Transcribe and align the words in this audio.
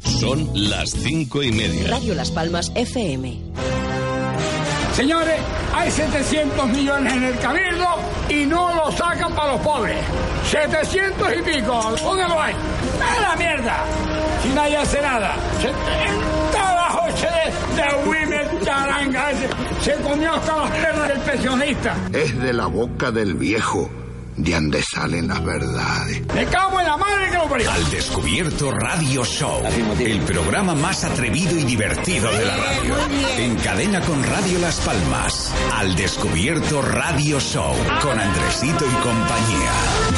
Son 0.00 0.48
las 0.54 0.90
cinco 0.90 1.42
y 1.42 1.52
media. 1.52 1.88
Radio 1.90 2.14
Las 2.14 2.30
Palmas 2.30 2.72
FM. 2.74 3.38
Señores, 4.94 5.40
hay 5.74 5.90
700 5.90 6.68
millones 6.68 7.12
en 7.12 7.22
el 7.24 7.38
cabildo 7.38 7.86
y 8.28 8.44
no 8.46 8.74
lo 8.74 8.90
sacan 8.92 9.32
para 9.34 9.52
los 9.52 9.60
pobres. 9.60 9.98
700 10.50 11.28
y 11.38 11.42
pico, 11.42 11.94
póngalo 12.02 12.40
ahí. 12.40 12.54
¡A 13.00 13.20
la 13.20 13.36
mierda! 13.36 13.84
Si 14.42 14.48
nadie 14.50 14.76
hace 14.76 15.00
nada. 15.00 15.36
Se, 15.60 15.70
trabajo 16.52 17.06
de, 17.06 17.82
de 17.82 18.08
Wimer 18.08 18.64
Charanga 18.64 19.30
ese, 19.30 19.48
se 19.82 20.02
comió 20.02 20.34
hasta 20.34 20.56
las 20.58 20.70
pernas 20.70 21.08
del 21.08 21.20
pensionista. 21.20 21.96
Es 22.12 22.38
de 22.38 22.52
la 22.52 22.66
boca 22.66 23.10
del 23.10 23.34
viejo 23.34 23.90
de 24.36 24.52
donde 24.52 24.82
salen 24.82 25.28
las 25.28 25.44
verdades. 25.44 26.22
Me 26.34 26.44
cago 26.46 26.80
en 26.80 26.86
la 26.86 26.96
madre 26.96 27.30
que 27.30 27.36
lo 27.36 27.48
parió. 27.48 27.70
Al 27.70 27.90
Descubierto 27.90 28.70
Radio 28.70 29.24
Show, 29.24 29.62
el 30.00 30.20
programa 30.22 30.74
más 30.74 31.04
atrevido 31.04 31.56
y 31.58 31.64
divertido 31.64 32.30
de 32.30 32.44
la 32.44 32.56
radio. 32.56 32.94
En 33.38 33.56
cadena 33.56 34.00
con 34.00 34.22
Radio 34.24 34.58
Las 34.58 34.80
Palmas. 34.80 35.52
Al 35.74 35.94
Descubierto 35.96 36.82
Radio 36.82 37.40
Show, 37.40 37.74
con 38.02 38.18
Andresito 38.18 38.84
y 38.86 38.94
compañía. 39.02 39.72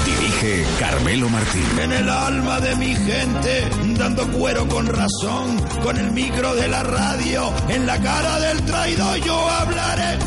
Dirige 0.05 0.65
Carmelo 0.79 1.29
Martín. 1.29 1.79
En 1.83 1.93
el 1.93 2.09
alma 2.09 2.61
de 2.61 2.77
mi 2.77 2.95
gente, 2.95 3.69
dando 3.99 4.27
cuero 4.33 4.67
con 4.69 4.87
razón, 4.87 5.61
con 5.83 5.97
el 5.99 6.13
micro 6.13 6.55
de 6.55 6.69
la 6.69 6.83
radio, 6.83 7.53
en 7.69 7.87
la 7.87 8.01
cara 8.01 8.39
del 8.41 8.65
traidor 8.65 9.17
yo 9.19 9.49
hablaré. 9.51 10.19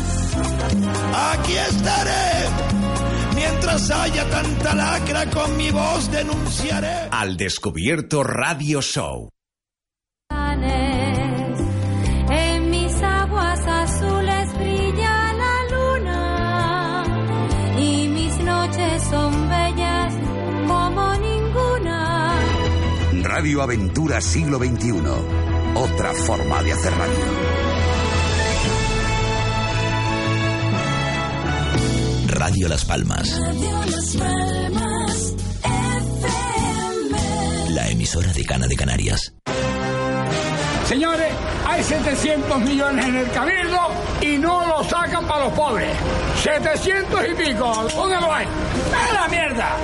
Aquí 1.14 1.56
estaré. 1.56 2.87
Mientras 3.38 3.90
haya 3.90 4.28
tanta 4.28 4.74
lacra, 4.74 5.30
con 5.30 5.56
mi 5.56 5.70
voz 5.70 6.10
denunciaré. 6.10 7.08
Al 7.10 7.36
Descubierto 7.36 8.24
Radio 8.24 8.82
Show. 8.82 9.30
En 12.30 12.70
mis 12.70 12.92
aguas 13.02 13.60
azules 13.66 14.54
brilla 14.58 15.32
la 15.34 15.54
luna 15.70 17.04
y 17.78 18.08
mis 18.08 18.38
noches 18.40 19.02
son 19.04 19.48
bellas 19.48 20.14
como 20.66 21.14
ninguna. 21.14 22.40
Radio 23.22 23.62
Aventura 23.62 24.20
Siglo 24.20 24.58
XXI. 24.58 24.92
Otra 25.74 26.12
forma 26.12 26.62
de 26.64 26.72
hacer 26.72 26.92
radio. 26.92 27.67
Radio 32.38 32.68
Las 32.68 32.84
Palmas. 32.84 33.36
La 37.70 37.88
emisora 37.88 38.32
de 38.32 38.44
Cana 38.44 38.68
de 38.68 38.76
Canarias. 38.76 39.34
Señores, 40.86 41.32
hay 41.66 41.82
700 41.82 42.60
millones 42.60 43.06
en 43.06 43.16
el 43.16 43.30
cabildo 43.32 43.78
y 44.20 44.38
no 44.38 44.64
lo 44.68 44.84
sacan 44.84 45.26
para 45.26 45.46
los 45.46 45.52
pobres. 45.54 45.90
700 46.40 47.20
y 47.28 47.34
pico, 47.42 47.88
póngalo 47.96 48.32
ahí. 48.32 48.46
¡A 48.46 49.12
la 49.14 49.28
mierda! 49.28 49.76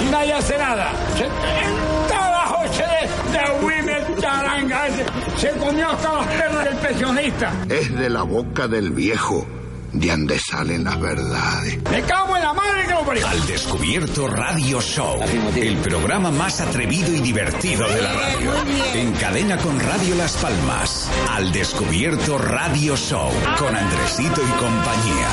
Si 0.00 0.04
nadie 0.06 0.32
hace 0.32 0.58
nada. 0.58 0.90
Se, 1.16 1.24
el 1.24 2.08
trabajo 2.08 2.64
de, 2.64 3.38
de 3.38 3.64
Wimer 3.64 4.20
Charanga 4.20 4.88
ese, 4.88 5.04
se 5.36 5.50
comió 5.52 5.88
hasta 5.88 6.14
las 6.14 6.26
pernas 6.26 6.64
del 6.64 6.76
pensionista. 6.78 7.52
Es 7.68 7.94
de 7.96 8.10
la 8.10 8.24
boca 8.24 8.66
del 8.66 8.90
viejo 8.90 9.46
de 9.92 10.08
donde 10.08 10.38
salen 10.38 10.84
las 10.84 11.00
verdades. 11.00 11.78
Me 11.90 12.02
cago 12.02 12.36
en 12.36 12.42
la 12.42 12.52
madre 12.52 12.86
que 12.86 12.92
lo 12.92 13.02
parió. 13.04 13.26
Al 13.26 13.46
Descubierto 13.46 14.28
Radio 14.28 14.80
Show, 14.80 15.20
el 15.56 15.76
programa 15.78 16.30
más 16.30 16.60
atrevido 16.60 17.14
y 17.14 17.20
divertido 17.20 17.86
de 17.88 18.02
la 18.02 18.12
radio. 18.12 18.52
En 18.94 19.12
cadena 19.12 19.56
con 19.58 19.78
Radio 19.78 20.14
Las 20.16 20.36
Palmas. 20.36 21.10
Al 21.30 21.52
Descubierto 21.52 22.38
Radio 22.38 22.96
Show, 22.96 23.30
con 23.58 23.74
Andresito 23.74 24.40
y 24.42 24.50
compañía. 24.58 25.28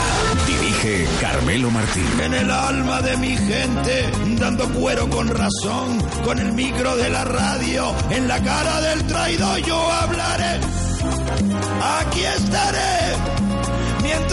Dirige 0.47 1.07
Carmelo 1.21 1.71
Martín. 1.71 2.19
En 2.21 2.33
el 2.33 2.51
alma 2.51 3.01
de 3.01 3.17
mi 3.17 3.35
gente, 3.37 4.09
dando 4.39 4.67
cuero 4.69 5.09
con 5.09 5.27
razón, 5.27 5.99
con 6.23 6.39
el 6.39 6.51
micro 6.53 6.95
de 6.95 7.09
la 7.09 7.25
radio, 7.25 7.93
en 8.09 8.27
la 8.27 8.41
cara 8.41 8.81
del 8.81 9.07
traidor 9.07 9.59
yo 9.61 9.91
hablaré. 9.91 10.38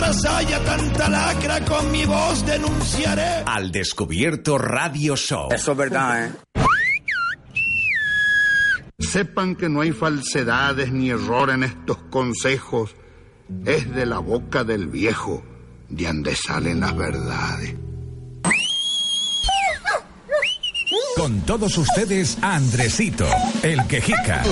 Mientras 0.07 0.33
haya 0.37 0.63
tanta 0.63 1.09
lacra, 1.09 1.65
con 1.65 1.91
mi 1.91 2.05
voz 2.05 2.47
denunciaré. 2.47 3.43
Al 3.45 3.73
Descubierto 3.73 4.57
Radio 4.57 5.17
Show. 5.17 5.49
Eso 5.51 5.73
es 5.73 5.79
verdad, 5.79 6.27
¿eh? 6.27 6.33
Sepan 9.01 9.57
que 9.57 9.69
no 9.69 9.81
hay 9.81 9.91
falsedades 9.91 10.93
ni 10.93 11.11
error 11.11 11.51
en 11.51 11.65
estos 11.65 11.97
consejos. 12.09 12.95
Es 13.65 13.93
de 13.93 14.07
la 14.07 14.21
boca 14.21 14.63
del 14.63 14.87
viejo 14.87 15.43
de 15.89 16.07
donde 16.07 16.37
salen 16.37 16.81
las 16.81 16.97
verdades. 16.97 17.75
Con 21.17 21.41
todos 21.41 21.77
ustedes, 21.79 22.39
Andresito, 22.43 23.27
el 23.65 23.85
quejica. 23.89 24.45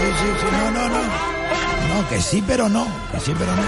Sí, 0.00 0.26
sí, 0.40 0.46
no, 0.52 0.70
no, 0.70 0.88
no. 0.88 1.00
No, 1.94 2.08
que 2.08 2.20
sí, 2.20 2.42
pero 2.46 2.68
no. 2.68 2.86
Que 3.12 3.20
sí, 3.20 3.32
pero 3.38 3.54
no. 3.54 3.62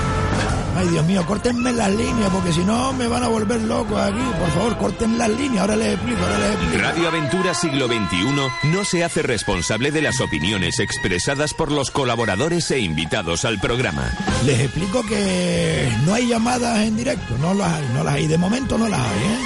Ay, 0.74 0.88
Dios 0.88 1.04
mío, 1.04 1.24
córtenme 1.26 1.70
las 1.72 1.90
líneas, 1.90 2.30
porque 2.32 2.52
si 2.52 2.60
no 2.64 2.92
me 2.94 3.06
van 3.06 3.22
a 3.22 3.28
volver 3.28 3.60
loco 3.62 3.98
aquí. 3.98 4.22
Por 4.38 4.50
favor, 4.52 4.78
corten 4.78 5.18
las 5.18 5.28
líneas. 5.28 5.60
Ahora 5.60 5.76
les 5.76 5.94
explico, 5.94 6.22
ahora 6.22 6.38
les 6.38 6.50
explico. 6.52 6.78
Radio 6.78 7.08
Aventura 7.08 7.54
Siglo 7.54 7.86
XXI 7.88 8.68
no 8.70 8.84
se 8.84 9.04
hace 9.04 9.22
responsable 9.22 9.90
de 9.90 10.02
las 10.02 10.20
opiniones 10.20 10.78
expresadas 10.78 11.52
por 11.52 11.70
los 11.70 11.90
colaboradores 11.90 12.70
e 12.70 12.78
invitados 12.78 13.44
al 13.44 13.60
programa. 13.60 14.10
Les 14.46 14.60
explico 14.60 15.04
que 15.04 15.92
no 16.06 16.14
hay 16.14 16.28
llamadas 16.28 16.78
en 16.78 16.96
directo, 16.96 17.36
no 17.38 17.52
las 17.52 17.72
hay, 17.72 17.88
no 17.92 18.02
las 18.04 18.14
hay. 18.14 18.26
De 18.26 18.38
momento 18.38 18.78
no 18.78 18.88
las 18.88 19.00
hay, 19.00 19.18
¿eh? 19.24 19.38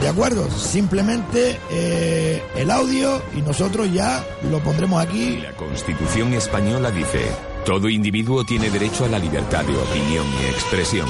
¿De 0.00 0.08
acuerdo? 0.08 0.48
Simplemente 0.50 1.58
eh, 1.70 2.42
el 2.56 2.70
audio 2.70 3.22
y 3.36 3.42
nosotros 3.42 3.92
ya 3.92 4.24
lo 4.50 4.60
pondremos 4.60 5.02
aquí. 5.02 5.38
La 5.38 5.52
Constitución 5.52 6.32
española 6.34 6.90
dice, 6.90 7.26
todo 7.66 7.88
individuo 7.88 8.44
tiene 8.44 8.70
derecho 8.70 9.04
a 9.04 9.08
la 9.08 9.18
libertad 9.18 9.64
de 9.64 9.76
opinión 9.76 10.24
y 10.40 10.46
expresión. 10.46 11.08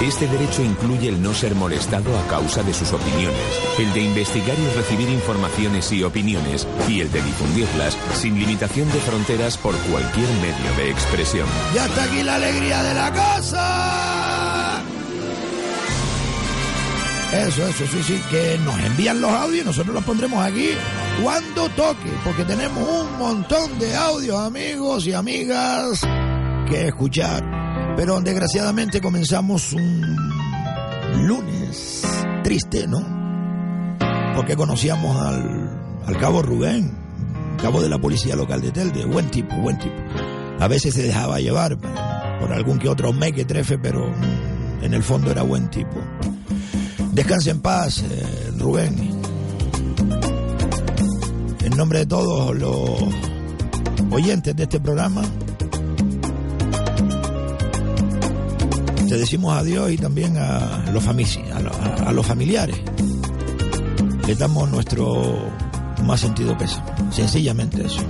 Este 0.00 0.28
derecho 0.28 0.62
incluye 0.62 1.08
el 1.08 1.20
no 1.20 1.34
ser 1.34 1.56
molestado 1.56 2.16
a 2.16 2.26
causa 2.28 2.62
de 2.62 2.72
sus 2.72 2.92
opiniones, 2.92 3.40
el 3.76 3.92
de 3.92 4.02
investigar 4.02 4.56
y 4.56 4.76
recibir 4.76 5.10
informaciones 5.10 5.90
y 5.90 6.04
opiniones, 6.04 6.68
y 6.88 7.00
el 7.00 7.10
de 7.10 7.20
difundirlas 7.22 7.98
sin 8.14 8.38
limitación 8.38 8.86
de 8.92 9.00
fronteras 9.00 9.58
por 9.58 9.74
cualquier 9.90 10.28
medio 10.40 10.76
de 10.76 10.90
expresión. 10.90 11.48
Ya 11.74 11.86
está 11.86 12.04
aquí 12.04 12.22
la 12.22 12.36
alegría 12.36 12.82
de 12.84 12.94
la 12.94 13.12
casa. 13.12 14.15
Eso, 17.36 17.66
eso, 17.66 17.84
sí, 17.86 18.02
sí, 18.02 18.20
que 18.30 18.58
nos 18.64 18.78
envían 18.80 19.20
los 19.20 19.30
audios 19.30 19.62
y 19.62 19.66
nosotros 19.66 19.94
los 19.94 20.04
pondremos 20.04 20.44
aquí 20.44 20.70
cuando 21.22 21.68
toque, 21.70 22.10
porque 22.24 22.44
tenemos 22.44 22.82
un 22.88 23.18
montón 23.18 23.78
de 23.78 23.94
audios, 23.94 24.40
amigos 24.40 25.06
y 25.06 25.12
amigas, 25.12 26.00
que 26.66 26.88
escuchar. 26.88 27.44
Pero 27.94 28.20
desgraciadamente 28.22 29.00
comenzamos 29.02 29.74
un 29.74 30.16
lunes 31.26 32.02
triste, 32.42 32.86
¿no? 32.88 33.00
Porque 34.34 34.56
conocíamos 34.56 35.20
al, 35.20 36.02
al 36.06 36.18
cabo 36.18 36.42
Rubén, 36.42 36.96
cabo 37.60 37.82
de 37.82 37.90
la 37.90 37.98
policía 37.98 38.34
local 38.34 38.62
de 38.62 38.70
Telde, 38.70 39.04
buen 39.04 39.28
tipo, 39.30 39.54
buen 39.56 39.78
tipo. 39.78 39.96
A 40.58 40.68
veces 40.68 40.94
se 40.94 41.02
dejaba 41.02 41.38
llevar 41.38 41.76
por 41.78 42.52
algún 42.52 42.78
que 42.78 42.88
otro 42.88 43.12
me 43.12 43.32
que 43.32 43.44
trefe, 43.44 43.78
pero 43.78 44.10
en 44.82 44.94
el 44.94 45.02
fondo 45.02 45.30
era 45.30 45.42
buen 45.42 45.68
tipo. 45.68 45.96
Descanse 47.16 47.48
en 47.48 47.60
paz, 47.60 48.02
eh, 48.02 48.52
Rubén. 48.58 48.94
En 51.64 51.74
nombre 51.74 52.00
de 52.00 52.06
todos 52.06 52.54
los 52.54 52.90
oyentes 54.10 54.54
de 54.54 54.64
este 54.64 54.78
programa, 54.78 55.22
te 59.08 59.16
decimos 59.16 59.56
adiós 59.56 59.92
y 59.92 59.96
también 59.96 60.36
a 60.36 60.90
los, 60.92 61.02
familiares. 62.26 62.76
Le 64.26 64.34
damos 64.34 64.70
nuestro 64.70 65.48
más 66.04 66.20
sentido 66.20 66.56
peso. 66.58 66.82
Sencillamente 67.10 67.86
eso. 67.86 68.02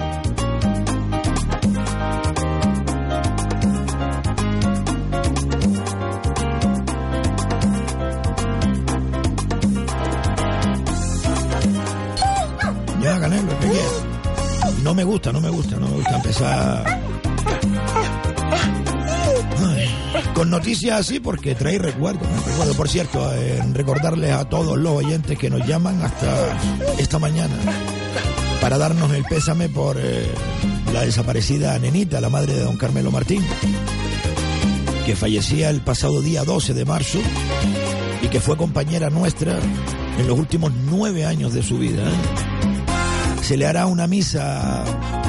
Me 14.96 15.04
gusta, 15.04 15.30
no 15.30 15.42
me 15.42 15.50
gusta, 15.50 15.76
no 15.76 15.88
me 15.88 15.96
gusta 15.96 16.16
empezar 16.16 17.02
con 20.34 20.48
noticias 20.48 21.00
así 21.00 21.20
porque 21.20 21.54
trae 21.54 21.78
recuerdos. 21.78 22.26
Recuerdo, 22.46 22.74
por 22.74 22.88
cierto, 22.88 23.34
en 23.34 23.74
recordarles 23.74 24.32
a 24.32 24.46
todos 24.46 24.78
los 24.78 24.92
oyentes 24.92 25.38
que 25.38 25.50
nos 25.50 25.66
llaman 25.66 26.02
hasta 26.02 26.58
esta 26.98 27.18
mañana 27.18 27.54
para 28.60 28.78
darnos 28.78 29.12
el 29.12 29.24
pésame 29.24 29.68
por 29.68 29.98
eh, 30.00 30.26
la 30.94 31.02
desaparecida 31.02 31.78
nenita, 31.78 32.20
la 32.22 32.30
madre 32.30 32.54
de 32.54 32.64
don 32.64 32.78
Carmelo 32.78 33.10
Martín, 33.10 33.44
que 35.04 35.14
fallecía 35.14 35.68
el 35.68 35.82
pasado 35.82 36.22
día 36.22 36.42
12 36.44 36.72
de 36.72 36.84
marzo 36.86 37.18
y 38.22 38.28
que 38.28 38.40
fue 38.40 38.56
compañera 38.56 39.10
nuestra 39.10 39.58
en 40.18 40.26
los 40.26 40.38
últimos 40.38 40.72
nueve 40.86 41.26
años 41.26 41.52
de 41.52 41.62
su 41.62 41.76
vida. 41.76 42.04
Se 43.46 43.56
le 43.56 43.64
hará 43.64 43.86
una 43.86 44.08
misa 44.08 44.84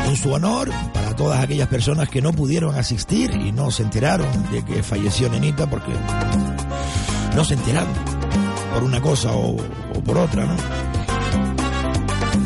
en 0.07 0.15
su 0.15 0.31
honor 0.31 0.71
todas 1.17 1.43
aquellas 1.43 1.67
personas 1.67 2.07
que 2.07 2.21
no 2.21 2.31
pudieron 2.31 2.75
asistir 2.75 3.31
y 3.31 3.51
no 3.51 3.69
se 3.71 3.83
enteraron 3.83 4.27
de 4.51 4.63
que 4.63 4.81
falleció 4.81 5.29
Nenita 5.29 5.69
porque 5.69 5.91
no 7.35 7.43
se 7.43 7.55
enteraron 7.55 7.93
por 8.73 8.83
una 8.83 9.01
cosa 9.01 9.33
o, 9.33 9.57
por 10.05 10.17
otra, 10.17 10.45
¿no? 10.45 10.55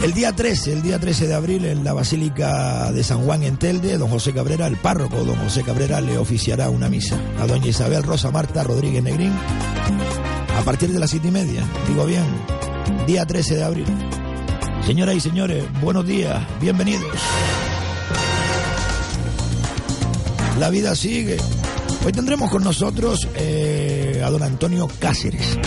El 0.03 0.13
día 0.13 0.31
13, 0.33 0.73
el 0.73 0.81
día 0.81 1.00
13 1.00 1.27
de 1.27 1.33
abril, 1.35 1.65
en 1.65 1.83
la 1.83 1.94
Basílica 1.94 2.91
de 2.91 3.03
San 3.03 3.24
Juan 3.24 3.44
en 3.44 3.57
Telde, 3.57 4.00
don 4.00 4.09
José 4.09 4.33
Cabrera, 4.33 4.65
el 4.65 4.77
párroco 4.77 5.24
don 5.24 5.35
José 5.35 5.62
Cabrera, 5.63 6.01
le 6.01 6.17
oficiará 6.17 6.71
una 6.71 6.89
misa 6.89 7.19
a 7.39 7.45
doña 7.45 7.67
Isabel 7.67 8.01
Rosa 8.01 8.31
Marta 8.31 8.63
Rodríguez 8.63 9.03
Negrín 9.03 9.31
a 10.57 10.62
partir 10.63 10.89
de 10.91 11.00
las 11.00 11.12
siete 11.12 11.27
y 11.27 11.31
media, 11.31 11.63
digo 11.88 12.06
bien, 12.06 12.25
día 13.06 13.25
13 13.25 13.57
de 13.57 13.63
abril. 13.63 14.20
Señoras 14.85 15.15
y 15.15 15.19
señores, 15.19 15.63
buenos 15.79 16.05
días, 16.05 16.41
bienvenidos. 16.59 17.15
La 20.59 20.69
vida 20.69 20.95
sigue. 20.95 21.37
Hoy 22.03 22.11
tendremos 22.11 22.49
con 22.49 22.63
nosotros 22.63 23.27
eh, 23.35 24.21
a 24.25 24.29
don 24.29 24.41
Antonio 24.41 24.87
Cáceres. 24.99 25.57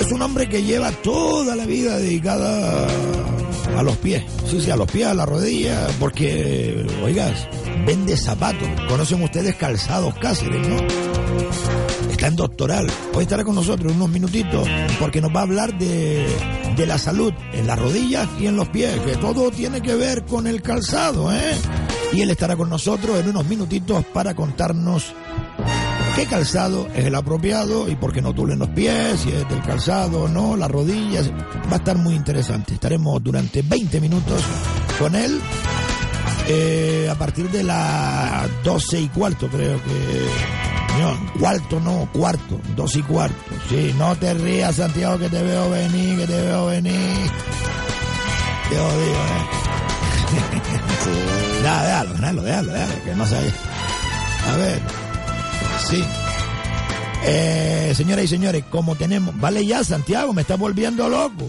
Es 0.00 0.12
un 0.12 0.22
hombre 0.22 0.48
que 0.48 0.62
lleva 0.62 0.92
toda 0.92 1.56
la 1.56 1.66
vida 1.66 1.98
dedicada 1.98 2.86
a 3.76 3.82
los 3.82 3.96
pies. 3.96 4.24
Sí, 4.48 4.60
sí, 4.60 4.70
a 4.70 4.76
los 4.76 4.90
pies, 4.90 5.06
a 5.08 5.14
la 5.14 5.26
rodilla, 5.26 5.88
porque, 5.98 6.86
oigas, 7.02 7.48
vende 7.86 8.16
zapatos. 8.16 8.68
Conocen 8.88 9.22
ustedes 9.22 9.56
calzados 9.56 10.14
Cáceres, 10.18 10.66
¿no? 10.68 11.85
Doctoral. 12.34 12.86
Hoy 13.14 13.22
estará 13.22 13.44
con 13.44 13.54
nosotros 13.54 13.92
unos 13.92 14.08
minutitos 14.08 14.66
porque 14.98 15.20
nos 15.20 15.34
va 15.34 15.40
a 15.40 15.42
hablar 15.44 15.78
de, 15.78 16.26
de 16.76 16.86
la 16.86 16.98
salud 16.98 17.32
en 17.52 17.66
las 17.66 17.78
rodillas 17.78 18.28
y 18.40 18.46
en 18.46 18.56
los 18.56 18.68
pies, 18.70 18.98
que 19.00 19.16
todo 19.16 19.50
tiene 19.50 19.80
que 19.80 19.94
ver 19.94 20.24
con 20.24 20.46
el 20.46 20.62
calzado, 20.62 21.32
¿eh? 21.32 21.54
y 22.12 22.22
él 22.22 22.30
estará 22.30 22.56
con 22.56 22.70
nosotros 22.70 23.18
en 23.18 23.28
unos 23.28 23.46
minutitos 23.46 24.04
para 24.06 24.34
contarnos 24.34 25.14
qué 26.16 26.24
calzado 26.24 26.88
es 26.94 27.04
el 27.04 27.14
apropiado 27.14 27.88
y 27.90 27.96
por 27.96 28.10
qué 28.10 28.22
no 28.22 28.34
tulen 28.34 28.58
los 28.58 28.70
pies, 28.70 29.20
si 29.20 29.30
es 29.30 29.46
del 29.48 29.60
calzado 29.62 30.22
o 30.22 30.28
no, 30.28 30.56
las 30.56 30.70
rodillas. 30.70 31.30
Va 31.70 31.74
a 31.74 31.76
estar 31.76 31.98
muy 31.98 32.14
interesante. 32.14 32.72
Estaremos 32.72 33.22
durante 33.22 33.60
20 33.60 34.00
minutos 34.00 34.42
con 34.98 35.14
él. 35.14 35.38
Eh, 36.48 37.08
a 37.10 37.14
partir 37.16 37.50
de 37.50 37.62
las 37.64 38.48
12 38.64 39.00
y 39.00 39.08
cuarto, 39.08 39.48
creo 39.48 39.76
que. 39.82 40.65
No, 41.00 41.38
cuarto 41.38 41.80
no, 41.80 42.08
cuarto, 42.12 42.58
dos 42.74 42.96
y 42.96 43.02
cuarto. 43.02 43.36
Sí, 43.68 43.94
no 43.98 44.16
te 44.16 44.32
rías, 44.34 44.76
Santiago, 44.76 45.18
que 45.18 45.28
te 45.28 45.42
veo 45.42 45.70
venir, 45.70 46.18
que 46.18 46.26
te 46.26 46.40
veo 46.42 46.66
venir. 46.66 47.30
Te 48.70 48.78
odio, 48.78 49.14
eh. 49.14 49.66
déjalo, 51.62 52.14
déjalo, 52.14 52.42
déjalo, 52.42 52.72
déjalo, 52.72 53.04
que 53.04 53.14
no 53.14 53.26
se 53.26 53.36
A 53.36 54.56
ver, 54.56 54.80
sí. 55.88 56.04
Eh, 57.24 57.92
señoras 57.96 58.24
y 58.24 58.28
señores, 58.28 58.64
como 58.70 58.94
tenemos, 58.94 59.38
vale 59.38 59.66
ya 59.66 59.82
Santiago, 59.84 60.32
me 60.32 60.42
está 60.42 60.56
volviendo 60.56 61.08
loco. 61.08 61.48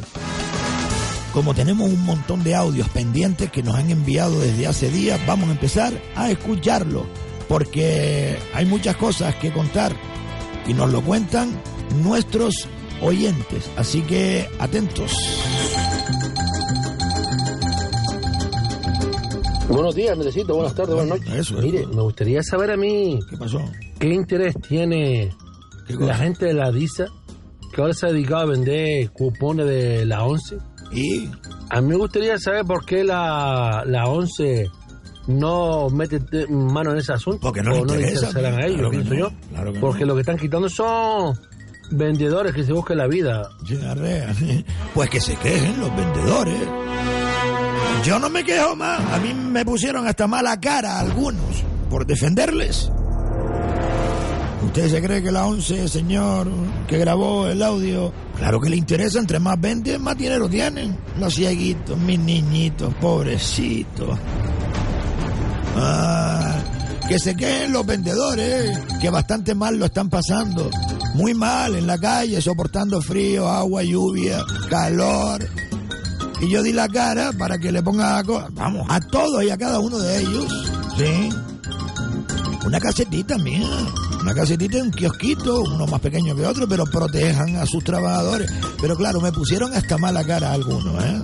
Como 1.34 1.54
tenemos 1.54 1.90
un 1.90 2.04
montón 2.04 2.44
de 2.44 2.56
audios 2.56 2.90
pendientes 2.90 3.52
que 3.52 3.62
nos 3.62 3.76
han 3.76 3.92
enviado 3.92 4.40
desde 4.40 4.66
hace 4.66 4.90
días, 4.90 5.20
vamos 5.28 5.50
a 5.50 5.52
empezar 5.52 5.94
a 6.16 6.32
escucharlo, 6.32 7.06
porque 7.48 8.38
hay 8.54 8.66
muchas 8.66 8.96
cosas 8.98 9.36
que 9.36 9.52
contar 9.52 9.94
y 10.68 10.74
nos 10.74 10.92
lo 10.92 11.02
cuentan 11.02 11.62
nuestros 12.04 12.68
oyentes. 13.02 13.70
Así 13.78 14.02
que 14.02 14.50
atentos. 14.60 15.14
Buenos 19.70 19.96
días, 19.96 20.18
necesito. 20.18 20.56
Buenas 20.56 20.76
tardes, 20.76 20.96
buenas 20.96 21.20
noches. 21.20 21.52
Mire, 21.52 21.86
me 21.88 22.02
gustaría 22.02 22.42
saber 22.42 22.72
a 22.72 22.78
mí. 22.78 23.20
¿Qué 23.30 23.38
pasó? 23.38 23.60
¿Qué 24.00 24.10
interés 24.10 24.56
tiene 24.68 25.34
la 25.90 26.16
gente 26.18 26.46
de 26.46 26.54
la 26.54 26.72
DISA 26.72 27.08
que 27.74 27.82
ahora 27.82 27.94
se 27.94 28.08
ha 28.08 28.12
dedicado 28.12 28.44
a 28.44 28.46
vender 28.46 29.12
cupones 29.12 29.68
de 29.68 30.06
la 30.06 30.24
11? 30.24 30.58
¿Y? 30.94 31.30
A 31.70 31.82
mí 31.82 31.90
me 31.90 31.96
gustaría 31.96 32.40
saber 32.40 32.64
por 32.64 32.86
qué 32.86 33.04
la, 33.04 33.84
la 33.86 34.06
11 34.06 34.70
no 35.28 35.90
mete 35.90 36.20
mano 36.50 36.92
en 36.92 36.98
ese 36.98 37.14
asunto. 37.14 37.40
Porque 37.42 37.62
no, 37.62 37.72
le 37.72 37.80
interesa, 37.80 38.30
a 38.36 38.66
ellos, 38.66 38.90
pienso 38.90 39.14
yo. 39.14 39.30
Porque 39.80 40.06
lo 40.06 40.16
que 40.16 40.22
están 40.22 40.38
quitando 40.38 40.70
son 40.70 41.38
vendedores 41.92 42.54
que 42.54 42.64
se 42.64 42.74
busquen 42.74 42.98
la 42.98 43.08
vida. 43.08 43.50
Pues 44.94 45.10
que 45.10 45.20
se 45.20 45.36
quejen 45.36 45.80
los 45.80 45.96
vendedores. 45.96 46.68
Yo 48.04 48.20
no 48.20 48.30
me 48.30 48.44
quejo 48.44 48.76
más. 48.76 49.00
A 49.14 49.20
mí 49.20 49.34
me 49.34 49.66
pusieron 49.66 50.08
hasta 50.08 50.28
mala 50.28 50.60
cara 50.60 51.00
algunos 51.00 51.64
por 51.90 52.06
defenderles. 52.06 52.90
¿Usted 54.64 54.90
se 54.90 55.02
cree 55.02 55.24
que 55.24 55.32
la 55.32 55.46
11, 55.46 55.88
señor, 55.88 56.50
que 56.88 56.98
grabó 56.98 57.48
el 57.48 57.62
audio, 57.62 58.12
claro 58.38 58.60
que 58.60 58.70
le 58.70 58.76
interesa, 58.76 59.20
entre 59.20 59.40
más 59.40 59.60
venden, 59.60 60.02
más 60.02 60.18
dinero 60.18 60.50
tienen? 60.50 60.98
Los 61.20 61.36
cieguitos, 61.36 61.98
mis 61.98 62.20
niñitos, 62.20 62.94
pobrecitos. 62.96 64.18
Ah, 65.80 66.64
que 67.08 67.20
se 67.20 67.36
queden 67.36 67.72
los 67.72 67.86
vendedores, 67.86 68.78
que 69.00 69.10
bastante 69.10 69.56
mal 69.56 69.78
lo 69.78 69.86
están 69.86 70.10
pasando. 70.10 70.70
Muy 71.14 71.34
mal 71.34 71.76
en 71.76 71.88
la 71.88 71.98
calle, 71.98 72.42
soportando 72.42 73.02
frío, 73.02 73.48
agua, 73.48 73.84
lluvia, 73.84 74.44
calor. 74.70 75.48
Y 76.42 76.50
yo 76.50 76.62
di 76.62 76.74
la 76.74 76.88
cara 76.88 77.32
para 77.32 77.58
que 77.58 77.72
le 77.72 77.82
ponga, 77.82 78.22
vamos, 78.52 78.86
a 78.90 79.00
todos 79.00 79.44
y 79.44 79.50
a 79.50 79.58
cada 79.58 79.80
uno 79.80 79.98
de 79.98 80.20
ellos, 80.20 80.72
¿sí? 80.98 81.30
Una 82.66 82.80
casetita 82.80 83.38
mía, 83.38 83.70
una 84.22 84.34
casetita, 84.34 84.78
un 84.84 84.92
kiosquito, 84.92 85.62
uno 85.62 85.88
más 85.88 86.02
pequeño 86.02 86.36
que 86.36 86.46
otro, 86.46 86.68
pero 86.68 86.86
protejan 86.86 87.56
a 87.56 87.66
sus 87.66 87.84
trabajadores. 87.84 88.52
Pero 88.82 88.96
claro, 88.98 89.22
me 89.22 89.32
pusieron 89.32 89.74
hasta 89.74 89.98
mala 89.98 90.24
cara 90.24 90.52
algunos, 90.52 91.04
¿eh? 91.04 91.22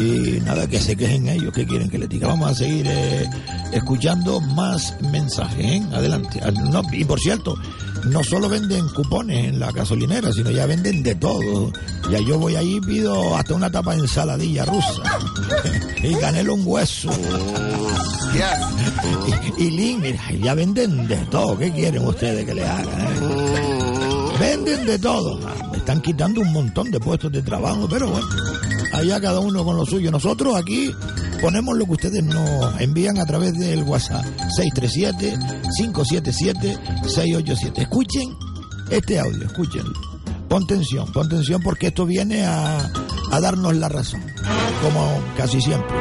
Y 0.00 0.40
nada, 0.40 0.66
que 0.66 0.80
se 0.80 0.96
quejen 0.96 1.28
ellos, 1.28 1.52
que 1.52 1.66
quieren 1.66 1.88
que 1.90 1.98
les 1.98 2.08
diga. 2.08 2.28
Vamos 2.28 2.50
a 2.50 2.54
seguir 2.54 2.86
eh, 2.88 3.28
escuchando 3.72 4.40
más 4.40 4.94
mensajes. 5.12 5.64
¿eh? 5.64 5.82
Adelante. 5.92 6.40
Ah, 6.42 6.50
no, 6.50 6.82
y 6.92 7.04
por 7.04 7.20
cierto, 7.20 7.54
no 8.04 8.24
solo 8.24 8.48
venden 8.48 8.88
cupones 8.88 9.48
en 9.48 9.60
la 9.60 9.70
gasolinera, 9.70 10.32
sino 10.32 10.50
ya 10.50 10.66
venden 10.66 11.02
de 11.02 11.14
todo. 11.14 11.70
Ya 12.10 12.18
yo 12.20 12.38
voy 12.38 12.56
ahí 12.56 12.76
y 12.76 12.80
pido 12.80 13.36
hasta 13.36 13.54
una 13.54 13.70
tapa 13.70 13.92
de 13.94 14.00
ensaladilla 14.00 14.64
rusa. 14.64 15.02
y 16.02 16.14
canelo 16.14 16.54
un 16.54 16.62
hueso. 16.64 17.10
y, 19.58 19.62
y 19.64 19.70
lin, 19.70 20.00
mira, 20.00 20.20
ya 20.42 20.54
venden 20.54 21.06
de 21.06 21.16
todo. 21.26 21.58
¿Qué 21.58 21.70
quieren 21.70 22.04
ustedes 22.06 22.44
que 22.46 22.54
le 22.54 22.64
hagan? 22.66 23.00
eh? 23.00 24.36
Venden 24.40 24.86
de 24.86 24.98
todo. 24.98 25.38
Me 25.70 25.76
están 25.78 26.00
quitando 26.00 26.40
un 26.40 26.52
montón 26.52 26.90
de 26.90 26.98
puestos 26.98 27.30
de 27.30 27.42
trabajo, 27.42 27.86
pero 27.88 28.08
bueno, 28.10 28.26
allá 29.02 29.20
cada 29.20 29.40
uno 29.40 29.64
con 29.64 29.76
lo 29.76 29.84
suyo. 29.84 30.10
Nosotros 30.10 30.56
aquí 30.56 30.90
ponemos 31.40 31.76
lo 31.76 31.84
que 31.86 31.92
ustedes 31.92 32.24
nos 32.24 32.80
envían 32.80 33.18
a 33.18 33.24
través 33.24 33.58
del 33.58 33.82
WhatsApp 33.82 34.24
637-577-687. 35.78 37.78
Escuchen 37.78 38.34
este 38.90 39.18
audio, 39.18 39.44
escuchen. 39.44 39.84
Pon 40.48 40.66
tensión, 40.66 41.10
pon 41.12 41.28
tensión 41.28 41.60
porque 41.62 41.88
esto 41.88 42.06
viene 42.06 42.44
a, 42.44 42.90
a 43.30 43.40
darnos 43.40 43.76
la 43.76 43.88
razón, 43.88 44.22
como 44.82 45.20
casi 45.36 45.60
siempre. 45.60 45.96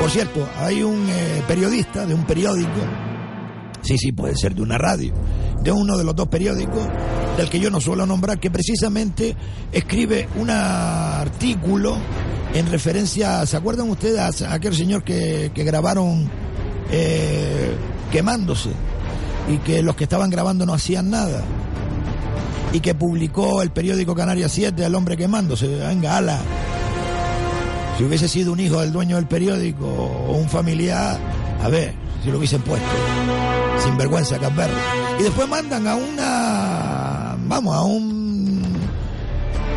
Por 0.00 0.10
cierto, 0.10 0.48
hay 0.58 0.82
un 0.82 1.06
eh, 1.08 1.42
periodista 1.46 2.04
de 2.04 2.14
un 2.14 2.26
periódico, 2.26 2.80
sí, 3.82 3.96
sí, 3.96 4.10
puede 4.10 4.34
ser 4.36 4.56
de 4.56 4.62
una 4.62 4.76
radio, 4.76 5.14
de 5.62 5.70
uno 5.70 5.96
de 5.96 6.02
los 6.02 6.16
dos 6.16 6.26
periódicos, 6.26 6.84
del 7.36 7.48
que 7.48 7.60
yo 7.60 7.70
no 7.70 7.80
suelo 7.80 8.06
nombrar, 8.06 8.38
que 8.38 8.50
precisamente 8.50 9.34
escribe 9.72 10.28
un 10.36 10.50
artículo 10.50 11.96
en 12.54 12.70
referencia, 12.70 13.44
¿se 13.46 13.56
acuerdan 13.56 13.88
ustedes 13.88 14.42
a 14.42 14.52
aquel 14.52 14.74
señor 14.74 15.02
que, 15.02 15.50
que 15.54 15.64
grabaron 15.64 16.28
eh, 16.90 17.74
quemándose 18.10 18.70
y 19.48 19.56
que 19.58 19.82
los 19.82 19.96
que 19.96 20.04
estaban 20.04 20.28
grabando 20.30 20.66
no 20.66 20.74
hacían 20.74 21.10
nada? 21.10 21.42
Y 22.72 22.80
que 22.80 22.94
publicó 22.94 23.62
el 23.62 23.70
periódico 23.70 24.14
Canarias 24.14 24.52
7 24.52 24.84
al 24.84 24.94
hombre 24.94 25.16
quemándose, 25.16 25.66
venga, 25.66 26.16
ala. 26.16 26.40
Si 27.96 28.04
hubiese 28.04 28.28
sido 28.28 28.52
un 28.52 28.60
hijo 28.60 28.80
del 28.80 28.92
dueño 28.92 29.16
del 29.16 29.26
periódico 29.26 29.86
o 29.86 30.36
un 30.36 30.48
familiar, 30.48 31.18
a 31.62 31.68
ver, 31.68 31.94
si 32.22 32.30
lo 32.30 32.38
hubiesen 32.38 32.62
puesto. 32.62 32.88
Sin 33.82 33.96
vergüenza, 33.96 34.38
Casperro. 34.38 34.74
Y 35.18 35.22
después 35.24 35.48
mandan 35.48 35.86
a 35.86 35.96
una. 35.96 36.91
Vamos, 37.52 37.76
a 37.76 37.82
un. 37.82 38.62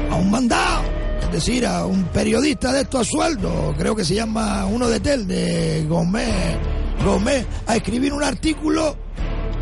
a 0.09 0.15
un 0.15 0.31
mandado. 0.31 0.83
Es 1.23 1.31
decir, 1.33 1.65
a 1.65 1.85
un 1.85 2.05
periodista 2.05 2.71
de 2.71 2.83
esto 2.83 2.99
a 2.99 3.03
sueldo. 3.03 3.75
Creo 3.77 3.93
que 3.93 4.05
se 4.05 4.15
llama 4.15 4.65
uno 4.65 4.87
de 4.87 5.01
Tel, 5.01 5.27
de 5.27 5.85
Gómez. 5.85 6.57
Gómez, 7.03 7.45
a 7.67 7.75
escribir 7.75 8.13
un 8.13 8.23
artículo 8.23 8.95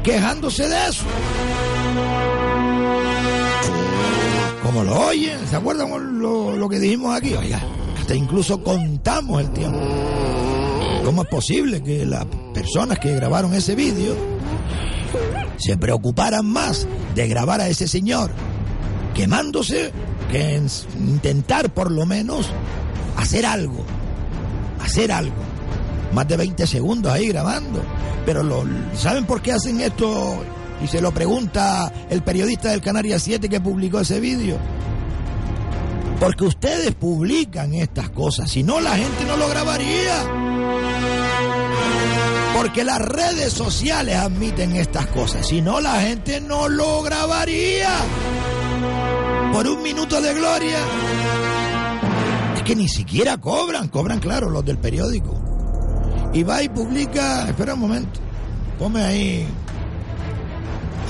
quejándose 0.03 0.69
de 0.69 0.89
eso. 0.89 1.05
Como 4.61 4.83
lo 4.83 5.07
oyen, 5.07 5.47
¿se 5.49 5.55
acuerdan 5.55 6.19
lo, 6.19 6.55
lo 6.55 6.69
que 6.69 6.79
dijimos 6.79 7.15
aquí? 7.15 7.33
Oiga, 7.33 7.63
hasta 7.99 8.13
incluso 8.13 8.63
contamos 8.63 9.41
el 9.41 9.49
tiempo. 9.53 9.79
¿Cómo 11.03 11.23
es 11.23 11.29
posible 11.29 11.81
que 11.81 12.05
las 12.05 12.27
personas 12.53 12.99
que 12.99 13.15
grabaron 13.15 13.55
ese 13.55 13.73
vídeo 13.73 14.32
se 15.57 15.77
preocuparan 15.77 16.45
más 16.45 16.87
de 17.15 17.27
grabar 17.27 17.61
a 17.61 17.67
ese 17.67 17.87
señor 17.87 18.31
quemándose 19.13 19.91
que 20.31 20.61
intentar 20.99 21.73
por 21.73 21.91
lo 21.91 22.05
menos 22.05 22.49
hacer 23.17 23.45
algo? 23.45 23.85
Hacer 24.81 25.11
algo. 25.11 25.35
Más 26.13 26.27
de 26.27 26.37
20 26.37 26.67
segundos 26.67 27.11
ahí 27.11 27.27
grabando. 27.27 27.81
Pero 28.25 28.43
lo, 28.43 28.63
¿saben 28.95 29.25
por 29.25 29.41
qué 29.41 29.53
hacen 29.53 29.81
esto? 29.81 30.43
Y 30.83 30.87
se 30.87 31.01
lo 31.01 31.13
pregunta 31.13 31.91
el 32.09 32.23
periodista 32.23 32.71
del 32.71 32.81
Canarias 32.81 33.23
7 33.23 33.47
que 33.47 33.61
publicó 33.61 33.99
ese 33.99 34.19
vídeo. 34.19 34.57
Porque 36.19 36.45
ustedes 36.45 36.93
publican 36.95 37.73
estas 37.73 38.09
cosas, 38.09 38.49
si 38.49 38.63
no 38.63 38.79
la 38.79 38.95
gente 38.95 39.25
no 39.25 39.37
lo 39.37 39.49
grabaría. 39.49 40.62
Porque 42.63 42.85
las 42.85 42.99
redes 42.99 43.51
sociales 43.51 44.15
admiten 44.15 44.77
estas 44.77 45.07
cosas, 45.07 45.45
si 45.45 45.59
no 45.61 45.81
la 45.81 45.99
gente 45.99 46.39
no 46.39 46.69
lo 46.69 47.01
grabaría. 47.01 47.89
Por 49.51 49.67
un 49.67 49.83
minuto 49.83 50.21
de 50.21 50.33
gloria. 50.33 50.77
Es 52.55 52.61
que 52.61 52.73
ni 52.73 52.87
siquiera 52.87 53.35
cobran, 53.35 53.89
cobran 53.89 54.21
claro 54.21 54.49
los 54.49 54.63
del 54.63 54.77
periódico. 54.77 55.37
Y 56.31 56.43
va 56.43 56.63
y 56.63 56.69
publica, 56.69 57.49
espera 57.49 57.73
un 57.73 57.81
momento, 57.81 58.21
ponme 58.79 59.01
ahí. 59.03 59.45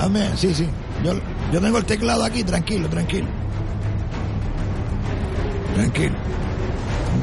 Amén, 0.00 0.32
sí, 0.36 0.52
sí. 0.52 0.66
Yo, 1.04 1.12
yo 1.52 1.60
tengo 1.60 1.78
el 1.78 1.84
teclado 1.84 2.24
aquí, 2.24 2.42
tranquilo, 2.42 2.88
tranquilo. 2.88 3.28
Tranquilo. 5.76 6.16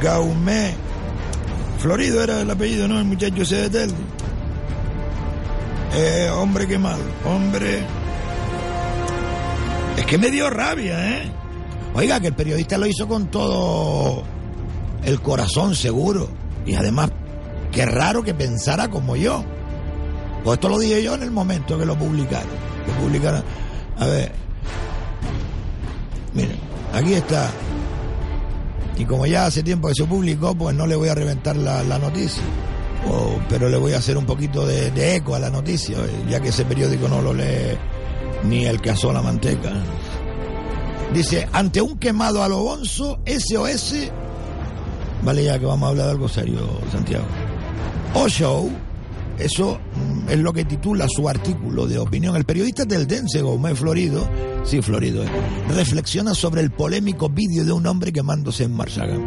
Gaumé. 0.01 0.73
Florido 1.79 2.23
era 2.23 2.41
el 2.41 2.49
apellido, 2.49 2.87
¿no? 2.87 2.99
El 2.99 3.05
muchacho 3.05 3.41
ese 3.41 3.67
de. 3.67 3.89
Eh, 5.93 6.29
hombre 6.33 6.67
quemado. 6.67 7.03
Hombre. 7.25 7.83
Es 9.97 10.05
que 10.05 10.17
me 10.17 10.31
dio 10.31 10.49
rabia, 10.49 11.17
¿eh? 11.17 11.31
Oiga, 11.93 12.19
que 12.19 12.27
el 12.27 12.33
periodista 12.33 12.77
lo 12.77 12.85
hizo 12.85 13.07
con 13.07 13.27
todo 13.27 14.23
el 15.03 15.21
corazón 15.21 15.75
seguro. 15.75 16.29
Y 16.65 16.75
además, 16.75 17.11
qué 17.71 17.85
raro 17.85 18.23
que 18.23 18.33
pensara 18.33 18.89
como 18.89 19.15
yo. 19.15 19.43
Pues 20.43 20.55
esto 20.55 20.69
lo 20.69 20.79
dije 20.79 21.03
yo 21.03 21.15
en 21.15 21.23
el 21.23 21.31
momento 21.31 21.77
que 21.77 21.85
lo 21.85 21.97
publicaron. 21.97 22.49
Que 22.85 22.91
publicaron. 22.93 23.43
A 23.99 24.05
ver. 24.07 24.31
Miren, 26.33 26.57
aquí 26.93 27.13
está. 27.13 27.49
Y 28.97 29.05
como 29.05 29.25
ya 29.25 29.47
hace 29.47 29.61
tiempo 29.61 29.89
que 29.89 29.95
se 29.95 30.05
publicó, 30.05 30.55
pues 30.55 30.75
no 30.75 30.87
le 30.87 30.95
voy 30.95 31.09
a 31.09 31.15
reventar 31.15 31.57
la, 31.57 31.83
la 31.83 31.99
noticia. 31.99 32.43
O- 33.09 33.39
pero 33.49 33.67
le 33.69 33.77
voy 33.77 33.93
a 33.93 33.97
hacer 33.97 34.17
un 34.17 34.25
poquito 34.25 34.65
de, 34.65 35.15
eco 35.15 35.35
a 35.35 35.39
la 35.39 35.49
noticia, 35.49 35.97
eh, 35.97 36.25
ya 36.29 36.39
que 36.39 36.49
ese 36.49 36.65
periódico 36.65 37.07
no 37.07 37.21
lo 37.21 37.33
lee 37.33 37.77
ni 38.43 38.65
el 38.65 38.79
que 38.81 38.91
asó 38.91 39.11
la 39.11 39.21
manteca. 39.21 39.71
Dice, 41.13 41.47
ante 41.51 41.81
un 41.81 41.97
quemado 41.97 42.41
a 42.43 42.47
lo 42.47 42.59
bonzo, 42.63 43.19
SOS. 43.25 43.95
Vale, 45.23 45.43
ya 45.43 45.59
que 45.59 45.65
vamos 45.65 45.85
a 45.87 45.89
hablar 45.89 46.05
de 46.07 46.11
algo 46.13 46.29
serio, 46.29 46.61
Santiago. 46.91 47.25
O 48.13 48.27
Show, 48.29 48.69
eso 49.37 49.77
mm, 49.95 50.29
es 50.29 50.39
lo 50.39 50.53
que 50.53 50.63
titula 50.65 51.07
su 51.09 51.27
artículo 51.27 51.85
de 51.85 51.99
opinión. 51.99 52.35
El 52.35 52.45
periodista 52.45 52.85
teldense 52.85 53.41
Gómez 53.41 53.77
Florido, 53.77 54.27
sí, 54.63 54.81
Florido, 54.81 55.23
eh, 55.23 55.27
reflexiona 55.75 56.33
sobre 56.33 56.61
el 56.61 56.71
polémico 56.71 57.29
vídeo 57.29 57.65
de 57.65 57.71
un 57.73 57.85
hombre 57.87 58.11
quemándose 58.13 58.63
en 58.63 58.73
Marsagán. 58.73 59.21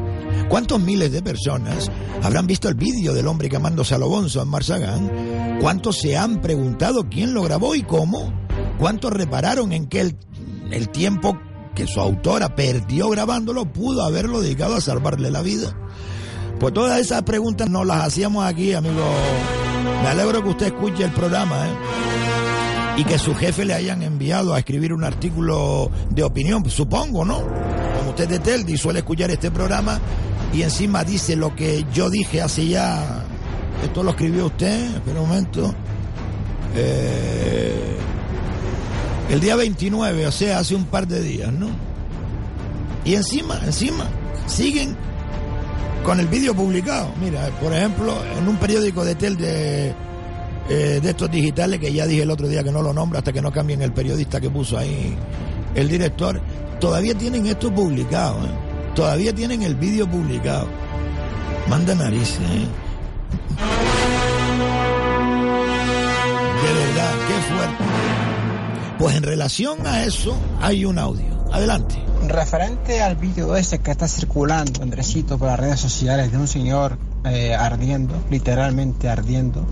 ¿Cuántos 0.49 0.81
miles 0.81 1.11
de 1.11 1.23
personas 1.23 1.91
habrán 2.23 2.47
visto 2.47 2.69
el 2.69 2.75
vídeo 2.75 3.15
del 3.15 3.27
hombre 3.27 3.49
quemándose 3.49 3.95
a 3.95 3.99
lo 3.99 4.09
bonzo 4.09 4.43
en 4.43 4.49
Marsagán? 4.49 5.59
¿Cuántos 5.61 5.99
se 5.99 6.17
han 6.17 6.41
preguntado 6.41 7.09
quién 7.09 7.35
lo 7.35 7.43
grabó 7.43 7.75
y 7.75 7.83
cómo? 7.83 8.33
¿Cuántos 8.79 9.13
repararon 9.13 9.73
en 9.73 9.87
que 9.87 10.01
el, 10.01 10.89
tiempo 10.91 11.39
que 11.75 11.87
su 11.87 12.01
autora 12.01 12.55
perdió 12.55 13.09
grabándolo 13.09 13.73
pudo 13.73 14.05
haberlo 14.05 14.41
dedicado 14.43 14.77
a 14.77 14.81
salvarle 14.81 15.31
la 15.31 15.43
vida? 15.43 15.77
Pues 16.61 16.73
todas 16.73 17.01
esas 17.01 17.23
preguntas 17.23 17.69
nos 17.69 17.87
las 17.87 18.05
hacíamos 18.05 18.45
aquí, 18.45 18.75
amigo. 18.75 19.05
Me 20.03 20.09
alegro 20.09 20.43
que 20.43 20.51
usted 20.51 20.67
escuche 20.67 21.05
el 21.05 21.11
programa, 21.13 21.67
¿eh? 21.67 21.73
Y 22.99 23.05
que 23.05 23.19
su 23.19 23.35
jefe 23.35 23.65
le 23.65 23.75
hayan 23.75 24.03
enviado 24.03 24.55
a 24.55 24.59
escribir 24.61 24.93
un 24.93 25.03
artículo 25.03 25.91
de 26.11 26.23
opinión, 26.23 26.69
supongo, 26.71 27.25
¿no? 27.25 27.43
Como 27.99 28.11
usted 28.11 28.29
de 28.29 28.39
Teldi 28.39 28.77
suele 28.77 29.01
escuchar 29.01 29.33
este 29.33 29.51
programa 29.51 30.01
y 30.55 30.63
encima 30.63 31.03
dice 31.03 31.35
lo 31.35 31.55
que 31.55 31.85
yo 31.93 32.09
dije 32.11 32.41
hace 32.41 32.69
ya. 32.69 33.25
Esto 33.83 34.03
lo 34.03 34.11
escribió 34.11 34.47
usted, 34.47 34.95
espera 34.95 35.21
un 35.21 35.29
momento. 35.29 35.75
Eh, 36.77 37.97
el 39.31 39.41
día 39.41 39.57
29, 39.57 40.27
o 40.27 40.33
sea, 40.33 40.61
hace 40.61 40.75
un 40.75 40.85
par 40.85 41.09
de 41.09 41.21
días, 41.21 41.53
¿no? 41.53 41.69
Y 43.05 43.15
encima, 43.15 43.61
encima, 43.65 44.07
siguen 44.47 44.97
con 46.05 46.21
el 46.21 46.29
vídeo 46.29 46.55
publicado. 46.55 47.13
Mira, 47.21 47.49
por 47.61 47.73
ejemplo, 47.73 48.15
en 48.39 48.47
un 48.47 48.57
periódico 48.57 49.05
de 49.05 49.15
tel 49.17 49.37
de, 49.37 49.93
eh, 50.69 51.01
de 51.03 51.11
estos 51.11 51.31
digitales, 51.31 51.81
que 51.81 51.93
ya 51.93 52.07
dije 52.07 52.23
el 52.23 52.31
otro 52.31 52.47
día 52.47 52.63
que 52.63 52.71
no 52.71 52.81
lo 52.81 52.93
nombro 52.93 53.19
hasta 53.19 53.33
que 53.33 53.43
no 53.43 53.51
cambien 53.51 53.83
el 53.83 53.93
periodista 53.93 54.41
que 54.41 54.51
puso 54.51 54.79
ahí 54.79 55.17
el 55.75 55.89
director, 55.89 56.41
todavía 56.81 57.15
tienen 57.15 57.45
esto 57.47 57.75
publicado, 57.75 58.37
¿eh? 58.45 58.64
Todavía 58.95 59.35
tienen 59.35 59.63
el 59.63 59.75
vídeo 59.75 60.09
publicado. 60.09 60.69
Manda 61.69 61.95
narices, 61.95 62.39
¿eh? 62.41 62.67
De 66.63 66.73
verdad, 66.73 67.13
qué 67.29 67.55
fuerte. 67.55 67.85
Pues 68.99 69.17
en 69.17 69.23
relación 69.23 69.87
a 69.87 70.05
eso 70.05 70.37
hay 70.61 70.85
un 70.85 70.99
audio. 70.99 71.45
Adelante. 71.53 71.97
Referente 72.27 73.03
al 73.03 73.17
vídeo 73.17 73.55
ese 73.55 73.81
que 73.81 73.91
está 73.91 74.09
circulando, 74.09 74.83
Andresito, 74.83 75.39
por 75.39 75.49
las 75.49 75.61
redes 75.61 75.81
sociales 75.81 76.33
de 76.33 76.39
un 76.39 76.49
señor 76.49 76.97
eh, 77.25 77.55
ardiendo, 77.55 78.15
literalmente 78.31 79.09
ardiendo, 79.09 79.67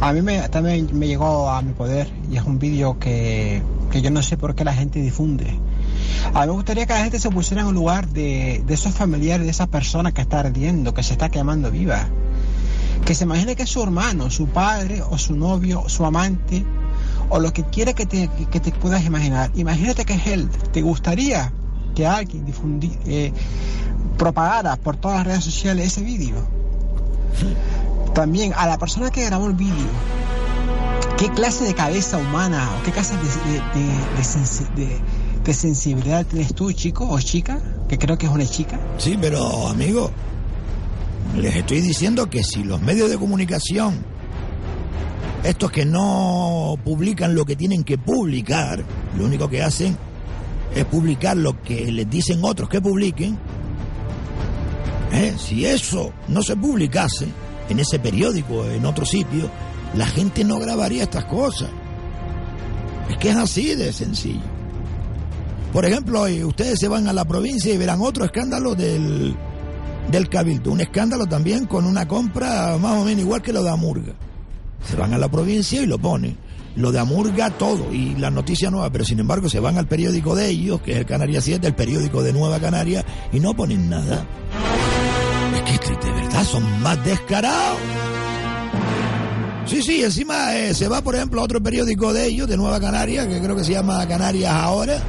a 0.00 0.12
mí 0.12 0.22
me, 0.22 0.48
también 0.48 0.88
me 0.92 1.06
llegó 1.06 1.50
a 1.50 1.62
mi 1.62 1.72
poder 1.72 2.10
y 2.30 2.36
es 2.36 2.42
un 2.42 2.58
vídeo 2.58 2.98
que, 2.98 3.62
que 3.90 4.02
yo 4.02 4.10
no 4.10 4.22
sé 4.22 4.36
por 4.36 4.54
qué 4.54 4.64
la 4.64 4.72
gente 4.72 5.00
difunde. 5.00 5.58
A 6.34 6.40
mí 6.42 6.46
me 6.46 6.52
gustaría 6.52 6.86
que 6.86 6.92
la 6.92 7.00
gente 7.00 7.18
se 7.18 7.30
pusiera 7.30 7.62
en 7.62 7.68
un 7.68 7.74
lugar 7.74 8.08
de, 8.08 8.62
de 8.66 8.74
esos 8.74 8.92
familiares, 8.94 9.44
de 9.46 9.50
esa 9.50 9.66
persona 9.66 10.12
que 10.12 10.22
está 10.22 10.40
ardiendo, 10.40 10.94
que 10.94 11.02
se 11.02 11.12
está 11.12 11.28
quemando 11.28 11.70
viva. 11.70 12.06
Que 13.04 13.14
se 13.14 13.24
imagine 13.24 13.54
que 13.56 13.64
es 13.64 13.70
su 13.70 13.82
hermano, 13.82 14.30
su 14.30 14.46
padre 14.48 15.02
o 15.02 15.18
su 15.18 15.36
novio, 15.36 15.84
su 15.88 16.04
amante, 16.06 16.64
o 17.28 17.38
lo 17.38 17.52
que 17.52 17.64
quiera 17.64 17.92
que 17.92 18.06
te, 18.06 18.28
que 18.50 18.60
te 18.60 18.72
puedas 18.72 19.04
imaginar. 19.04 19.50
Imagínate 19.54 20.04
que 20.04 20.14
es 20.14 20.26
él. 20.26 20.48
¿Te 20.72 20.80
gustaría 20.82 21.52
que 21.94 22.06
alguien 22.06 22.44
difundi, 22.44 22.96
eh, 23.06 23.32
propagara 24.18 24.76
por 24.76 24.96
todas 24.96 25.18
las 25.18 25.26
redes 25.26 25.44
sociales 25.44 25.86
ese 25.88 26.02
vídeo? 26.02 26.36
También 28.14 28.52
a 28.56 28.66
la 28.66 28.78
persona 28.78 29.10
que 29.10 29.24
grabó 29.24 29.46
el 29.46 29.54
vídeo, 29.54 29.86
¿qué 31.18 31.28
clase 31.30 31.64
de 31.64 31.74
cabeza 31.74 32.16
humana 32.16 32.70
o 32.78 32.82
qué 32.84 32.92
clase 32.92 33.14
de, 33.16 33.22
de, 34.76 34.86
de- 34.86 35.00
de 35.44 35.54
sensibilidad 35.54 36.26
tienes 36.26 36.54
tú, 36.54 36.72
chico 36.72 37.08
o 37.08 37.20
chica? 37.20 37.60
Que 37.88 37.98
creo 37.98 38.16
que 38.16 38.26
es 38.26 38.32
una 38.32 38.46
chica. 38.46 38.80
Sí, 38.98 39.18
pero 39.20 39.68
amigo, 39.68 40.10
les 41.36 41.54
estoy 41.56 41.80
diciendo 41.80 42.30
que 42.30 42.42
si 42.42 42.64
los 42.64 42.80
medios 42.80 43.10
de 43.10 43.18
comunicación, 43.18 44.04
estos 45.42 45.70
que 45.70 45.84
no 45.84 46.76
publican 46.84 47.34
lo 47.34 47.44
que 47.44 47.56
tienen 47.56 47.84
que 47.84 47.98
publicar, 47.98 48.82
lo 49.16 49.24
único 49.24 49.48
que 49.48 49.62
hacen 49.62 49.96
es 50.74 50.84
publicar 50.86 51.36
lo 51.36 51.60
que 51.62 51.92
les 51.92 52.08
dicen 52.08 52.40
otros 52.42 52.68
que 52.68 52.80
publiquen, 52.80 53.38
¿eh? 55.12 55.34
si 55.36 55.66
eso 55.66 56.12
no 56.28 56.42
se 56.42 56.56
publicase 56.56 57.26
en 57.68 57.78
ese 57.78 57.98
periódico, 57.98 58.64
en 58.64 58.84
otro 58.86 59.04
sitio, 59.04 59.50
la 59.94 60.06
gente 60.06 60.44
no 60.44 60.58
grabaría 60.58 61.04
estas 61.04 61.24
cosas. 61.26 61.70
Es 63.10 63.18
que 63.18 63.30
es 63.30 63.36
así 63.36 63.74
de 63.74 63.92
sencillo. 63.92 64.53
Por 65.74 65.84
ejemplo, 65.84 66.28
eh, 66.28 66.44
ustedes 66.44 66.78
se 66.78 66.86
van 66.86 67.08
a 67.08 67.12
la 67.12 67.24
provincia 67.24 67.74
y 67.74 67.76
verán 67.76 68.00
otro 68.00 68.24
escándalo 68.24 68.76
del, 68.76 69.34
del 70.08 70.28
Cabildo. 70.28 70.70
Un 70.70 70.80
escándalo 70.80 71.26
también 71.26 71.66
con 71.66 71.84
una 71.84 72.06
compra 72.06 72.78
más 72.80 72.92
o 72.92 73.04
menos 73.04 73.24
igual 73.24 73.42
que 73.42 73.52
lo 73.52 73.64
de 73.64 73.70
Amurga. 73.70 74.12
Se 74.88 74.94
van 74.94 75.12
a 75.14 75.18
la 75.18 75.28
provincia 75.28 75.82
y 75.82 75.86
lo 75.86 75.98
ponen. 75.98 76.38
Lo 76.76 76.92
de 76.92 77.00
Amurga 77.00 77.50
todo 77.50 77.92
y 77.92 78.14
la 78.14 78.30
noticia 78.30 78.70
nueva, 78.70 78.88
pero 78.90 79.04
sin 79.04 79.18
embargo 79.18 79.48
se 79.48 79.58
van 79.58 79.76
al 79.76 79.88
periódico 79.88 80.36
de 80.36 80.48
ellos, 80.48 80.80
que 80.80 80.92
es 80.92 80.98
el 80.98 81.06
Canarias 81.06 81.42
7, 81.42 81.66
el 81.66 81.74
periódico 81.74 82.22
de 82.22 82.32
Nueva 82.32 82.60
Canaria, 82.60 83.04
y 83.32 83.40
no 83.40 83.52
ponen 83.54 83.90
nada. 83.90 84.24
Es 85.66 85.80
que 85.80 86.06
de 86.06 86.12
verdad 86.12 86.44
son 86.44 86.82
más 86.82 87.04
descarados. 87.04 87.80
Sí, 89.66 89.82
sí, 89.82 90.04
encima 90.04 90.54
eh, 90.56 90.72
se 90.72 90.86
va, 90.86 91.02
por 91.02 91.16
ejemplo, 91.16 91.40
a 91.40 91.44
otro 91.44 91.60
periódico 91.60 92.12
de 92.12 92.26
ellos, 92.26 92.46
de 92.46 92.56
Nueva 92.56 92.78
Canaria, 92.78 93.26
que 93.28 93.40
creo 93.40 93.56
que 93.56 93.64
se 93.64 93.72
llama 93.72 94.06
Canarias 94.06 94.52
Ahora. 94.52 95.02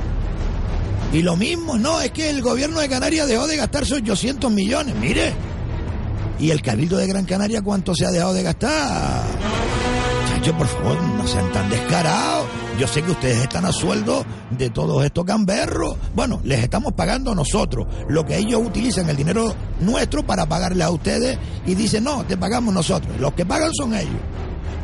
Y 1.16 1.22
lo 1.22 1.38
mismo, 1.38 1.78
no, 1.78 2.02
es 2.02 2.12
que 2.12 2.30
el 2.30 2.42
gobierno 2.42 2.82
de 2.82 2.90
Canarias 2.90 3.26
dejó 3.26 3.48
de 3.48 3.56
gastarse 3.56 3.94
800 3.94 4.52
millones, 4.52 4.94
mire. 5.00 5.34
¿Y 6.42 6.52
el 6.52 6.62
Cabildo 6.62 6.98
de 6.98 7.08
Gran 7.08 7.24
Canaria 7.24 7.62
cuánto 7.62 7.96
se 7.96 8.06
ha 8.06 8.12
dejado 8.12 8.34
de 8.34 8.44
gastar? 8.44 9.24
Chacho, 10.28 10.58
por 10.58 10.68
favor, 10.68 11.02
no 11.02 11.26
sean 11.26 11.50
tan 11.54 11.70
descarados. 11.70 12.48
Yo 12.78 12.86
sé 12.86 13.02
que 13.02 13.12
ustedes 13.12 13.38
están 13.38 13.64
a 13.64 13.72
sueldo 13.72 14.26
de 14.50 14.70
todos 14.72 15.06
estos 15.06 15.26
gamberros. 15.26 15.96
Bueno, 16.14 16.42
les 16.44 16.62
estamos 16.62 16.92
pagando 16.92 17.34
nosotros. 17.34 17.88
Lo 18.10 18.26
que 18.26 18.38
ellos 18.38 18.62
utilizan 18.62 19.10
el 19.10 19.16
dinero 19.16 19.56
nuestro 19.80 20.22
para 20.26 20.46
pagarle 20.48 20.84
a 20.84 20.90
ustedes 20.90 21.40
y 21.66 21.76
dicen, 21.76 22.04
no, 22.04 22.26
te 22.26 22.36
pagamos 22.36 22.74
nosotros. 22.74 23.18
Los 23.22 23.32
que 23.36 23.46
pagan 23.46 23.72
son 23.74 23.96
ellos. 23.96 24.20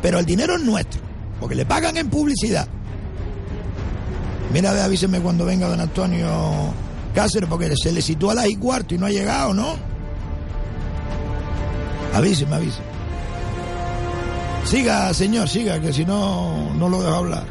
Pero 0.00 0.18
el 0.18 0.24
dinero 0.24 0.56
es 0.56 0.62
nuestro, 0.62 1.02
porque 1.38 1.56
le 1.56 1.66
pagan 1.66 1.98
en 1.98 2.08
publicidad. 2.08 2.66
Mira, 4.52 4.72
ve, 4.72 4.80
avíseme 4.80 5.20
cuando 5.20 5.44
venga 5.44 5.68
don 5.68 5.80
Antonio 5.80 6.72
Cáceres, 7.14 7.48
porque 7.48 7.74
se 7.76 7.92
le 7.92 8.00
citó 8.00 8.30
a 8.30 8.34
las 8.34 8.48
y 8.48 8.56
cuarto 8.56 8.94
y 8.94 8.98
no 8.98 9.06
ha 9.06 9.10
llegado, 9.10 9.52
¿no? 9.52 9.74
Avíseme, 12.14 12.56
avíseme. 12.56 12.86
Siga, 14.64 15.12
señor, 15.12 15.48
siga, 15.48 15.80
que 15.80 15.92
si 15.92 16.04
no, 16.04 16.72
no 16.74 16.88
lo 16.88 17.02
dejo 17.02 17.14
hablar. 17.14 17.44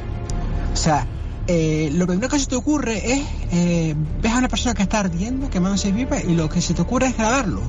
O 0.73 0.77
sea, 0.77 1.05
eh, 1.47 1.89
lo 1.93 2.07
primero 2.07 2.29
que 2.29 2.39
se 2.39 2.45
te 2.45 2.55
ocurre 2.55 3.13
es, 3.13 3.23
eh, 3.51 3.95
ves 4.21 4.31
a 4.31 4.37
una 4.37 4.47
persona 4.47 4.73
que 4.73 4.83
está 4.83 4.99
ardiendo, 4.99 5.49
quemándose 5.49 5.91
viva, 5.91 6.21
y 6.21 6.35
lo 6.35 6.49
que 6.49 6.61
se 6.61 6.73
te 6.73 6.81
ocurre 6.81 7.07
es 7.07 7.17
grabarlo. 7.17 7.61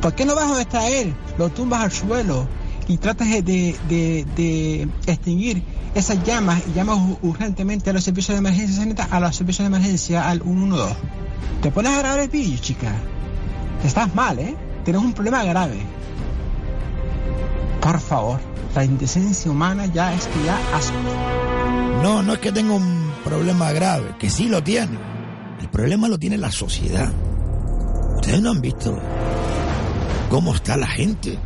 ¿Por 0.00 0.14
qué 0.14 0.24
no 0.24 0.34
vas 0.34 0.46
donde 0.48 0.62
está 0.62 0.88
él, 0.88 1.14
lo 1.38 1.50
tumbas 1.50 1.82
al 1.82 1.92
suelo 1.92 2.46
y 2.88 2.96
tratas 2.98 3.28
de, 3.28 3.42
de, 3.42 4.26
de- 4.36 4.88
extinguir 5.06 5.62
esas 5.94 6.22
llamas 6.24 6.62
y 6.68 6.72
llamas 6.74 6.98
urgentemente 7.22 7.90
a 7.90 7.92
los 7.92 8.02
servicios 8.04 8.34
de 8.34 8.38
emergencia 8.38 8.76
sanitaria, 8.76 9.14
a 9.14 9.20
los 9.20 9.36
servicios 9.36 9.68
de 9.68 9.76
emergencia 9.76 10.28
al 10.28 10.40
112? 10.42 10.94
Te 11.62 11.70
pones 11.70 11.92
a 11.92 11.98
grabar 11.98 12.20
el 12.20 12.28
vídeo, 12.28 12.58
chica. 12.60 12.92
Estás 13.84 14.14
mal, 14.14 14.38
¿eh? 14.38 14.56
Tienes 14.84 15.02
un 15.02 15.12
problema 15.12 15.44
grave. 15.44 15.78
Por 17.80 18.00
favor, 18.00 18.40
la 18.74 18.84
indecencia 18.84 19.50
humana 19.50 19.86
ya 19.86 20.14
es 20.14 20.26
que 20.26 20.44
ya 20.44 20.56
asco. 20.76 20.96
No, 22.02 22.22
no 22.22 22.32
es 22.34 22.38
que 22.38 22.52
tenga 22.52 22.74
un 22.74 23.12
problema 23.24 23.72
grave, 23.72 24.14
que 24.18 24.30
sí 24.30 24.48
lo 24.48 24.62
tiene. 24.62 24.98
El 25.60 25.68
problema 25.68 26.08
lo 26.08 26.18
tiene 26.18 26.36
la 26.38 26.50
sociedad. 26.50 27.12
Ustedes 28.16 28.40
no 28.42 28.50
han 28.50 28.60
visto 28.60 28.98
cómo 30.30 30.54
está 30.54 30.76
la 30.76 30.86
gente. 30.86 31.38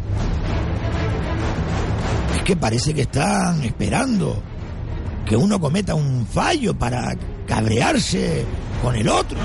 Que 2.47 2.55
parece 2.55 2.95
que 2.95 3.03
están 3.03 3.63
esperando 3.65 4.41
que 5.27 5.37
uno 5.37 5.59
cometa 5.59 5.97
un 5.97 6.25
fallo 6.27 6.79
para 6.79 7.17
cabrearse 7.47 8.45
con 8.81 8.95
el 8.95 9.09
otro. 9.09 9.37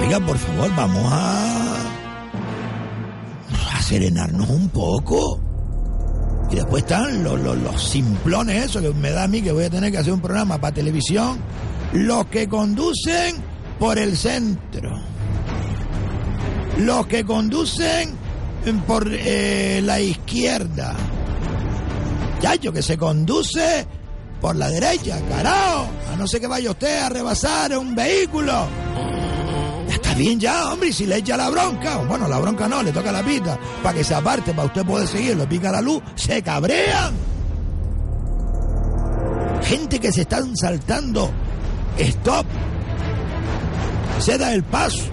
Oiga, 0.00 0.18
por 0.18 0.36
favor, 0.36 0.74
vamos 0.74 1.12
a, 1.12 1.76
a 3.72 3.82
serenarnos 3.82 4.50
un 4.50 4.68
poco. 4.70 5.40
Y 6.50 6.56
después 6.56 6.82
están 6.82 7.22
los, 7.22 7.40
los, 7.40 7.56
los 7.56 7.82
simplones, 7.88 8.64
eso 8.64 8.80
que 8.80 8.92
me 8.92 9.12
da 9.12 9.22
a 9.22 9.28
mí 9.28 9.40
que 9.40 9.52
voy 9.52 9.64
a 9.64 9.70
tener 9.70 9.92
que 9.92 9.98
hacer 9.98 10.12
un 10.12 10.20
programa 10.20 10.58
para 10.60 10.74
televisión. 10.74 11.38
Los 11.92 12.26
que 12.26 12.48
conducen 12.48 13.36
por 13.78 13.96
el 13.96 14.16
centro. 14.16 14.90
Los 16.78 17.06
que 17.06 17.24
conducen 17.24 18.16
por 18.86 19.08
eh, 19.08 19.80
la 19.82 20.00
izquierda. 20.00 20.94
Yayo, 22.42 22.72
que 22.72 22.82
se 22.82 22.98
conduce 22.98 23.86
por 24.40 24.56
la 24.56 24.68
derecha, 24.68 25.20
carajo. 25.28 25.86
A 26.12 26.16
no 26.16 26.26
ser 26.26 26.40
que 26.40 26.48
vaya 26.48 26.72
usted 26.72 26.98
a 26.98 27.08
rebasar 27.08 27.78
un 27.78 27.94
vehículo. 27.94 28.66
Está 29.88 30.14
bien 30.14 30.40
ya, 30.40 30.72
hombre, 30.72 30.88
y 30.88 30.92
si 30.92 31.06
le 31.06 31.18
echa 31.18 31.36
la 31.36 31.48
bronca, 31.50 31.98
bueno, 31.98 32.26
la 32.26 32.38
bronca 32.38 32.66
no, 32.66 32.82
le 32.82 32.92
toca 32.92 33.12
la 33.12 33.22
pita, 33.22 33.58
para 33.82 33.96
que 33.96 34.02
se 34.02 34.14
aparte, 34.14 34.52
para 34.52 34.66
usted 34.66 34.84
poder 34.84 35.06
seguir, 35.06 35.36
le 35.36 35.46
pica 35.46 35.70
la 35.70 35.80
luz, 35.80 36.02
se 36.16 36.42
cabrean. 36.42 37.14
Gente 39.62 40.00
que 40.00 40.10
se 40.10 40.22
están 40.22 40.56
saltando, 40.56 41.30
stop, 41.98 42.46
se 44.18 44.36
da 44.36 44.52
el 44.52 44.64
paso. 44.64 45.11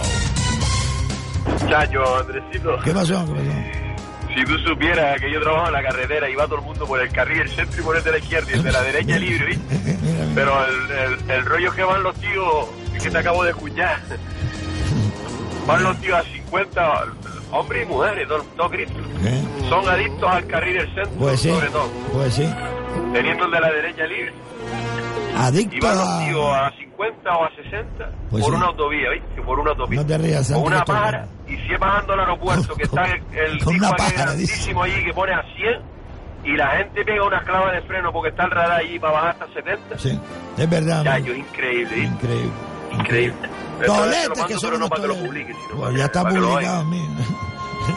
Chacho, 1.68 2.16
Andresito. 2.18 2.78
¿Qué 2.84 2.92
pasó? 2.92 3.24
¿Qué 3.26 3.32
pasó? 3.32 4.34
Si 4.34 4.44
tú 4.44 4.58
supieras 4.58 5.18
que 5.20 5.32
yo 5.32 5.40
trabajo 5.40 5.66
en 5.68 5.72
la 5.72 5.82
carretera 5.82 6.28
y 6.28 6.34
va 6.34 6.44
todo 6.44 6.56
el 6.58 6.64
mundo 6.64 6.86
por 6.86 7.00
el 7.00 7.08
carril 7.10 7.38
del 7.38 7.48
centro 7.48 7.80
y 7.80 7.84
por 7.84 7.96
el 7.96 8.02
de 8.04 8.10
la 8.10 8.18
izquierda 8.18 8.50
y 8.50 8.54
el 8.54 8.62
de 8.62 8.72
la 8.72 8.82
derecha 8.90 9.18
libre, 9.18 9.46
¿viste? 9.46 9.98
Pero 10.34 10.52
el, 10.66 10.90
el, 10.90 11.30
el 11.30 11.44
rollo 11.46 11.72
que 11.72 11.82
van 11.84 12.02
los 12.02 12.14
tíos, 12.16 12.66
que 13.02 13.10
te 13.10 13.18
acabo 13.18 13.42
de 13.44 13.50
escuchar, 13.50 13.98
van 15.66 15.82
los 15.82 15.96
tíos 16.00 16.18
a 16.18 16.22
50, 16.22 17.04
hombres 17.52 17.82
y 17.82 17.86
mujeres, 17.86 18.28
dos, 18.28 18.44
dos 18.56 18.70
gritos. 18.70 18.96
Son 19.70 19.88
adictos 19.88 20.30
al 20.30 20.46
carril 20.46 20.74
del 20.78 20.94
centro, 20.94 21.12
Pues 21.18 21.40
sí, 21.40 21.48
sobre 21.50 21.68
todo, 21.70 21.88
pues 22.12 22.34
sí. 22.34 22.48
teniendo 23.14 23.46
el 23.46 23.50
de 23.52 23.60
la 23.60 23.70
derecha 23.72 24.04
libre. 24.06 24.32
Y 25.36 25.38
Adicto 25.38 25.86
van 25.86 25.96
los 26.32 26.54
a... 26.54 26.66
a 26.66 26.70
50 26.76 27.30
o 27.30 27.44
a 27.44 27.50
60 27.50 28.10
Pues 28.30 28.42
por 28.42 28.52
sí. 28.52 28.56
una 28.56 28.66
autovía, 28.66 29.10
¿viste? 29.10 29.42
Por 29.42 29.60
una 29.60 29.70
autovía. 29.70 30.00
No 30.00 30.06
te 30.06 30.18
rías, 30.18 30.46
Santi, 30.46 30.66
una 30.66 30.84
pájara. 30.84 31.28
Y 31.46 31.56
si 31.56 31.72
es 31.74 31.78
bajando 31.78 32.12
al 32.14 32.20
aeropuerto, 32.20 32.74
que 32.74 32.82
está 32.84 33.04
el, 33.04 33.62
Con 33.62 33.74
tipo 33.74 33.86
grandísimo 34.16 34.82
allí 34.82 35.04
que 35.04 35.12
pone 35.12 35.32
a 35.34 35.42
100 35.42 35.96
y 36.44 36.56
la 36.56 36.68
gente 36.76 37.04
pega 37.04 37.26
una 37.26 37.42
clava 37.42 37.72
de 37.72 37.82
freno 37.82 38.12
porque 38.12 38.30
está 38.30 38.44
el 38.44 38.50
radar 38.52 38.80
allí 38.80 38.98
para 38.98 39.12
bajar 39.12 39.30
hasta 39.30 39.46
70. 39.54 39.98
Sí, 39.98 40.20
es 40.56 40.70
verdad. 40.70 41.04
Ya, 41.04 41.18
yo, 41.18 41.34
increíble. 41.34 41.98
Increíble. 41.98 42.52
Increíble. 42.92 43.48
Toletes 43.84 44.44
que 44.44 44.54
son 44.54 44.80
no 44.80 44.88
para 44.88 45.02
que 45.02 45.08
lo 45.08 45.16
publique, 45.16 45.52
sino 45.52 45.68
Pues 45.68 45.80
para 45.80 45.98
ya 45.98 46.04
está 46.04 46.22
publicado, 46.22 46.54
oigan. 46.54 46.90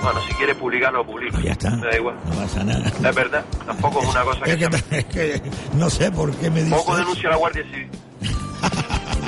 Bueno, 0.01 0.21
si 0.27 0.33
quieres 0.35 0.55
publicar, 0.55 0.93
lo 0.93 1.05
publico. 1.05 1.33
Pues 1.33 1.45
ya 1.45 1.51
está. 1.53 1.69
Me 1.71 1.87
da 1.87 1.95
igual. 1.95 2.15
No 2.25 2.35
pasa 2.35 2.63
nada. 2.63 2.87
Es 2.87 3.15
verdad, 3.15 3.45
tampoco 3.65 4.01
es 4.01 4.09
una 4.09 4.23
cosa 4.23 4.41
que... 4.45 4.51
Es 4.51 4.57
que, 4.57 4.97
es 4.97 5.05
que 5.41 5.41
no 5.73 5.89
sé 5.89 6.11
por 6.11 6.33
qué 6.35 6.49
me 6.49 6.63
dices. 6.63 6.77
Poco 6.77 6.95
denuncia 6.97 7.29
a 7.29 7.31
la 7.31 7.37
Guardia 7.37 7.63
Civil. 7.63 7.89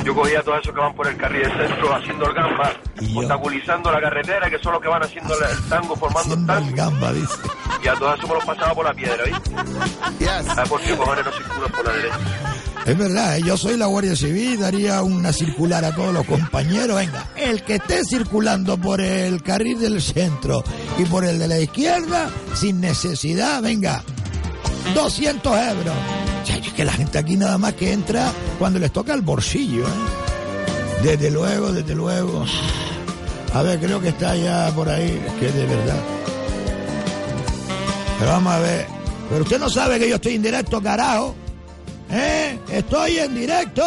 Yo 0.04 0.15
cogía 0.15 0.39
a 0.39 0.43
todos 0.43 0.60
esos 0.62 0.74
que 0.74 0.80
van 0.80 0.93
por 0.95 1.08
el 1.08 1.15
carril 1.15 1.43
del 1.43 1.67
centro 1.67 1.95
haciendo 1.95 2.26
el 2.26 2.34
gamba, 2.34 2.74
obstaculizando 3.15 3.91
la 3.91 4.02
carretera, 4.02 4.50
que 4.50 4.58
son 4.58 4.74
los 4.74 4.82
que 4.82 4.88
van 4.88 5.04
haciendo 5.04 5.34
el 5.36 5.69
tango, 5.69 5.95
formando 5.95 6.34
el 6.34 6.45
tango. 6.47 6.76
gamba, 6.76 7.13
dice. 7.13 7.38
Y 7.84 7.88
a 7.88 7.93
todos 7.93 8.17
esos 8.17 8.30
me 8.30 8.36
los 8.36 8.45
pasaba 8.45 8.74
por 8.74 8.86
la 8.86 8.93
piedra, 8.93 9.24
¿viste? 9.26 9.52
¿Sabes 10.43 10.69
por 10.69 10.82
qué 10.82 10.97
cojones 10.97 11.26
no 11.26 11.32
circulan 11.32 11.71
por 11.71 11.86
la 11.86 11.93
derecha? 11.93 12.17
Es 12.86 12.98
verdad, 12.98 13.38
¿eh? 13.38 13.44
yo 13.46 13.56
soy 13.58 13.78
la 13.78 13.86
Guardia 13.86 14.15
Civil, 14.15 14.60
daría 14.60 15.04
una 15.04 15.32
circular 15.32 15.86
a 15.86 15.94
todos 15.94 16.13
los 16.13 16.26
compañeros. 16.26 16.98
Venga, 16.98 17.30
el 17.36 17.63
que 17.63 17.76
esté 17.76 18.04
circulando 18.04 18.76
por 18.78 19.00
el 19.02 19.44
carril 19.44 19.80
del 19.80 20.02
centro 20.02 20.63
y 20.98 21.06
por 21.06 21.24
el 21.24 21.38
de 21.38 21.48
la 21.48 21.60
izquierda, 21.60 22.30
sin 22.56 22.82
necesidad, 22.82 23.62
venga, 23.62 24.04
200 24.96 25.58
euros. 25.58 25.96
Ya, 26.46 26.58
es 26.58 26.74
que 26.74 26.84
la 26.84 26.94
gente 26.94 27.20
aquí 27.20 27.38
nada 27.38 27.60
más 27.60 27.74
que 27.74 27.94
entra 27.94 28.32
cuando 28.58 28.80
les 28.80 28.91
toca 28.91 29.13
el 29.13 29.22
bolsillo. 29.22 29.86
¿eh? 29.86 31.04
Desde 31.04 31.30
luego, 31.30 31.72
desde 31.72 31.94
luego. 31.94 32.46
A 33.54 33.62
ver, 33.62 33.80
creo 33.80 34.02
que 34.02 34.10
está 34.10 34.36
ya 34.36 34.72
por 34.74 34.89
ahí, 34.89 35.22
es 35.28 35.34
que 35.34 35.52
de 35.52 35.65
verdad. 35.67 36.00
Pero 38.17 38.32
vamos 38.32 38.54
a 38.54 38.60
ver. 38.60 38.88
Pero 39.30 39.44
usted 39.44 39.60
no 39.60 39.70
sabe 39.70 40.00
que 40.00 40.10
yo 40.10 40.15
estoy 40.15 40.36
en 40.36 40.41
directo, 40.41 40.82
carajo. 40.82 41.36
¿Eh? 42.12 42.60
Estoy 42.69 43.17
en 43.17 43.36
directo. 43.36 43.84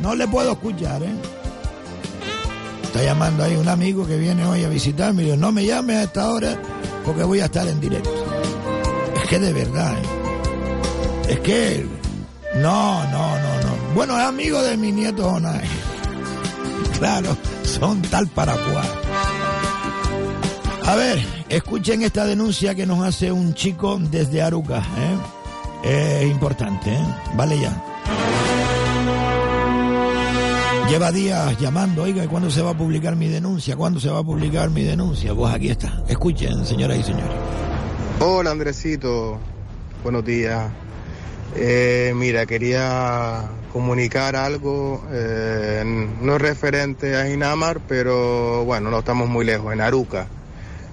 No 0.00 0.14
le 0.14 0.26
puedo 0.26 0.52
escuchar, 0.52 1.02
¿eh? 1.02 1.14
Está 2.82 3.02
llamando 3.02 3.44
ahí 3.44 3.56
un 3.56 3.68
amigo 3.68 4.06
que 4.06 4.16
viene 4.16 4.44
hoy 4.44 4.64
a 4.64 4.68
visitarme 4.68 5.24
y 5.24 5.36
no 5.36 5.52
me 5.52 5.64
llame 5.64 5.96
a 5.96 6.02
esta 6.04 6.30
hora 6.30 6.56
porque 7.04 7.22
voy 7.22 7.40
a 7.40 7.44
estar 7.46 7.66
en 7.68 7.80
directo. 7.80 8.10
Es 9.22 9.28
que 9.28 9.38
de 9.38 9.52
verdad, 9.52 9.94
¿eh? 9.98 10.02
Es 11.28 11.40
que... 11.40 11.86
No, 12.56 13.04
no, 13.10 13.38
no, 13.38 13.60
no. 13.60 13.94
Bueno, 13.94 14.16
es 14.18 14.24
amigo 14.24 14.62
de 14.62 14.76
mi 14.76 14.92
nieto 14.92 15.30
Jonay. 15.30 15.64
Claro, 16.98 17.36
son 17.62 18.00
tal 18.00 18.26
para 18.28 18.54
cual. 18.54 18.88
A 20.86 20.94
ver, 20.94 21.22
escuchen 21.50 22.02
esta 22.02 22.24
denuncia 22.24 22.74
que 22.74 22.86
nos 22.86 23.04
hace 23.04 23.30
un 23.30 23.52
chico 23.52 23.98
desde 24.00 24.40
Aruca, 24.40 24.78
¿eh? 24.78 25.35
Es 25.82 26.24
importante, 26.24 26.92
¿eh? 26.92 27.06
Vale 27.34 27.58
ya. 27.60 27.82
Lleva 30.88 31.10
días 31.10 31.58
llamando, 31.58 32.04
oiga, 32.04 32.24
¿y 32.24 32.28
¿cuándo 32.28 32.48
se 32.48 32.62
va 32.62 32.70
a 32.70 32.76
publicar 32.76 33.16
mi 33.16 33.28
denuncia? 33.28 33.76
¿Cuándo 33.76 33.98
se 33.98 34.08
va 34.08 34.20
a 34.20 34.22
publicar 34.22 34.70
mi 34.70 34.84
denuncia? 34.84 35.34
Pues 35.34 35.52
aquí 35.52 35.68
está. 35.68 36.02
Escuchen, 36.08 36.64
señoras 36.64 36.98
y 36.98 37.02
señores. 37.02 37.36
Hola 38.20 38.52
Andresito, 38.52 39.38
buenos 40.02 40.24
días. 40.24 40.70
Eh, 41.56 42.12
mira, 42.14 42.46
quería 42.46 43.48
comunicar 43.72 44.36
algo, 44.36 45.02
eh, 45.10 45.82
no 46.22 46.38
referente 46.38 47.16
a 47.16 47.26
Ginamar, 47.26 47.80
pero 47.88 48.64
bueno, 48.64 48.90
no 48.90 49.00
estamos 49.00 49.28
muy 49.28 49.44
lejos, 49.44 49.72
en 49.72 49.80
Aruca. 49.80 50.28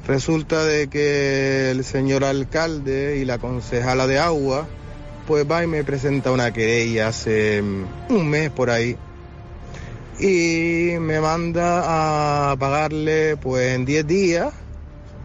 Resulta 0.06 0.66
de 0.66 0.90
que 0.90 1.72
el 1.72 1.86
señor 1.86 2.26
alcalde 2.26 3.18
y 3.18 3.26
la 3.26 3.38
concejala 3.38 4.06
de 4.06 4.20
agua, 4.20 4.68
pues 5.26 5.50
va 5.50 5.64
y 5.64 5.68
me 5.68 5.86
presenta 5.86 6.32
una 6.32 6.52
querella 6.52 7.08
hace 7.08 7.62
mm, 7.62 8.14
un 8.14 8.30
mes 8.30 8.50
por 8.50 8.70
ahí. 8.70 8.98
Y 10.20 11.00
me 11.00 11.22
manda 11.22 12.52
a 12.52 12.56
pagarle 12.58 13.38
pues 13.38 13.76
en 13.76 13.86
10 13.86 14.06
días 14.06 14.54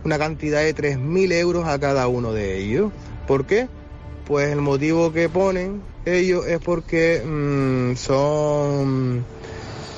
una 0.05 0.17
cantidad 0.17 0.61
de 0.61 0.75
3.000 0.75 1.33
euros 1.33 1.67
a 1.67 1.81
cada 1.81 2.07
uno 2.07 2.33
de 2.33 2.59
ellos. 2.59 2.93
¿Por 3.27 3.47
qué? 3.47 3.69
Pues 4.27 4.51
el 4.51 4.61
motivo 4.61 5.13
que 5.13 5.29
ponen 5.29 5.83
ellos 6.07 6.47
es 6.47 6.61
porque 6.61 7.21
mm, 7.27 7.97
son... 7.97 9.25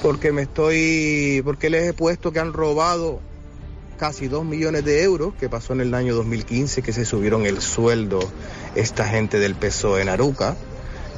porque 0.00 0.32
me 0.32 0.42
estoy... 0.42 1.42
porque 1.44 1.68
les 1.68 1.90
he 1.90 1.92
puesto 1.92 2.32
que 2.32 2.40
han 2.40 2.54
robado 2.54 3.20
casi 4.00 4.28
2 4.28 4.46
millones 4.46 4.82
de 4.86 5.02
euros, 5.02 5.34
que 5.38 5.50
pasó 5.50 5.74
en 5.74 5.82
el 5.82 5.92
año 5.94 6.14
2015, 6.14 6.80
que 6.80 6.94
se 6.94 7.04
subieron 7.04 7.44
el 7.44 7.60
sueldo 7.60 8.18
esta 8.74 9.04
gente 9.06 9.38
del 9.38 9.54
PSOE 9.54 10.00
en 10.00 10.08
Aruca, 10.08 10.56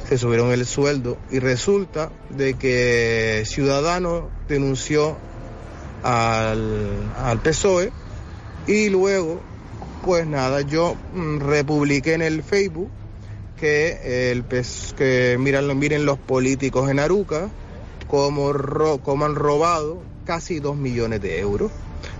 se 0.09 0.17
subieron 0.17 0.51
el 0.51 0.65
sueldo 0.65 1.17
y 1.31 1.39
resulta 1.39 2.11
de 2.29 2.55
que 2.55 3.43
Ciudadanos 3.45 4.25
denunció 4.49 5.15
al, 6.03 7.09
al 7.17 7.39
PSOE 7.41 7.93
y 8.67 8.89
luego, 8.89 9.39
pues 10.03 10.27
nada, 10.27 10.59
yo 10.59 10.95
mm, 11.13 11.37
republiqué 11.39 12.15
en 12.15 12.21
el 12.21 12.43
Facebook 12.43 12.89
que, 13.57 14.31
el, 14.33 14.43
que 14.97 15.37
miran, 15.39 15.77
miren 15.79 16.05
los 16.05 16.17
políticos 16.17 16.89
en 16.89 16.99
Aruca 16.99 17.49
cómo, 18.07 18.51
ro- 18.51 18.99
han 19.25 19.35
robado 19.35 20.01
casi 20.25 20.59
2 20.59 20.75
millones 20.75 21.21
de 21.21 21.39
euros. 21.39 21.71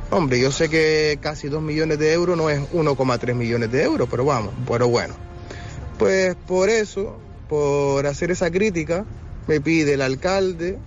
Hombre, 0.10 0.40
yo 0.40 0.52
sé 0.52 0.70
que 0.70 1.18
casi 1.22 1.48
2 1.48 1.62
millones 1.62 2.00
de 2.00 2.14
euros 2.14 2.38
no 2.38 2.50
es 2.50 2.60
1,3 2.72 3.34
millones 3.34 3.72
de 3.72 3.84
euros, 3.84 4.08
pero 4.10 4.26
vamos, 4.26 4.54
pero 4.68 4.88
bueno. 4.88 5.16
Pues 5.98 6.36
por 6.36 6.70
eso, 6.70 7.18
por 7.50 8.06
hacer 8.06 8.32
esa 8.32 8.52
crítica, 8.52 9.06
me 9.48 9.60
pide 9.62 9.94
el 9.94 10.02
alcalde 10.02 10.78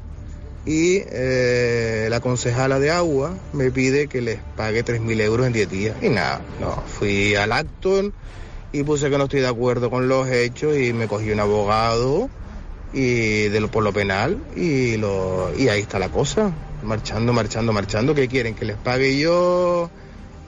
y 0.65 1.03
eh, 1.11 2.09
la 2.11 2.21
concejala 2.21 2.79
de 2.81 2.91
agua 2.91 3.35
me 3.53 3.71
pide 3.71 4.09
que 4.09 4.21
les 4.21 4.41
pague 4.57 4.85
3.000 4.85 5.21
euros 5.21 5.47
en 5.47 5.53
10 5.53 5.71
días. 5.71 5.97
Y 6.03 6.09
nada, 6.09 6.41
no, 6.61 6.83
fui 6.87 7.35
al 7.37 7.53
acto 7.53 8.13
y 8.73 8.83
puse 8.83 9.09
que 9.09 9.17
no 9.17 9.25
estoy 9.25 9.41
de 9.41 9.49
acuerdo 9.49 9.91
con 9.91 10.09
los 10.09 10.29
hechos 10.29 10.77
y 10.77 10.93
me 10.93 11.07
cogí 11.07 11.31
un 11.31 11.41
abogado 11.41 12.29
y 12.93 13.49
de 13.49 13.61
lo, 13.61 13.71
por 13.71 13.85
lo 13.85 13.93
penal 13.93 14.39
y, 14.57 14.97
lo, 14.97 15.51
y 15.57 15.69
ahí 15.69 15.81
está 15.81 15.99
la 15.99 16.09
cosa, 16.09 16.53
marchando, 16.87 17.33
marchando, 17.33 17.73
marchando. 17.73 18.15
¿Qué 18.15 18.29
quieren? 18.29 18.55
¿Que 18.55 18.65
les 18.65 18.77
pague 18.77 19.19
yo 19.19 19.91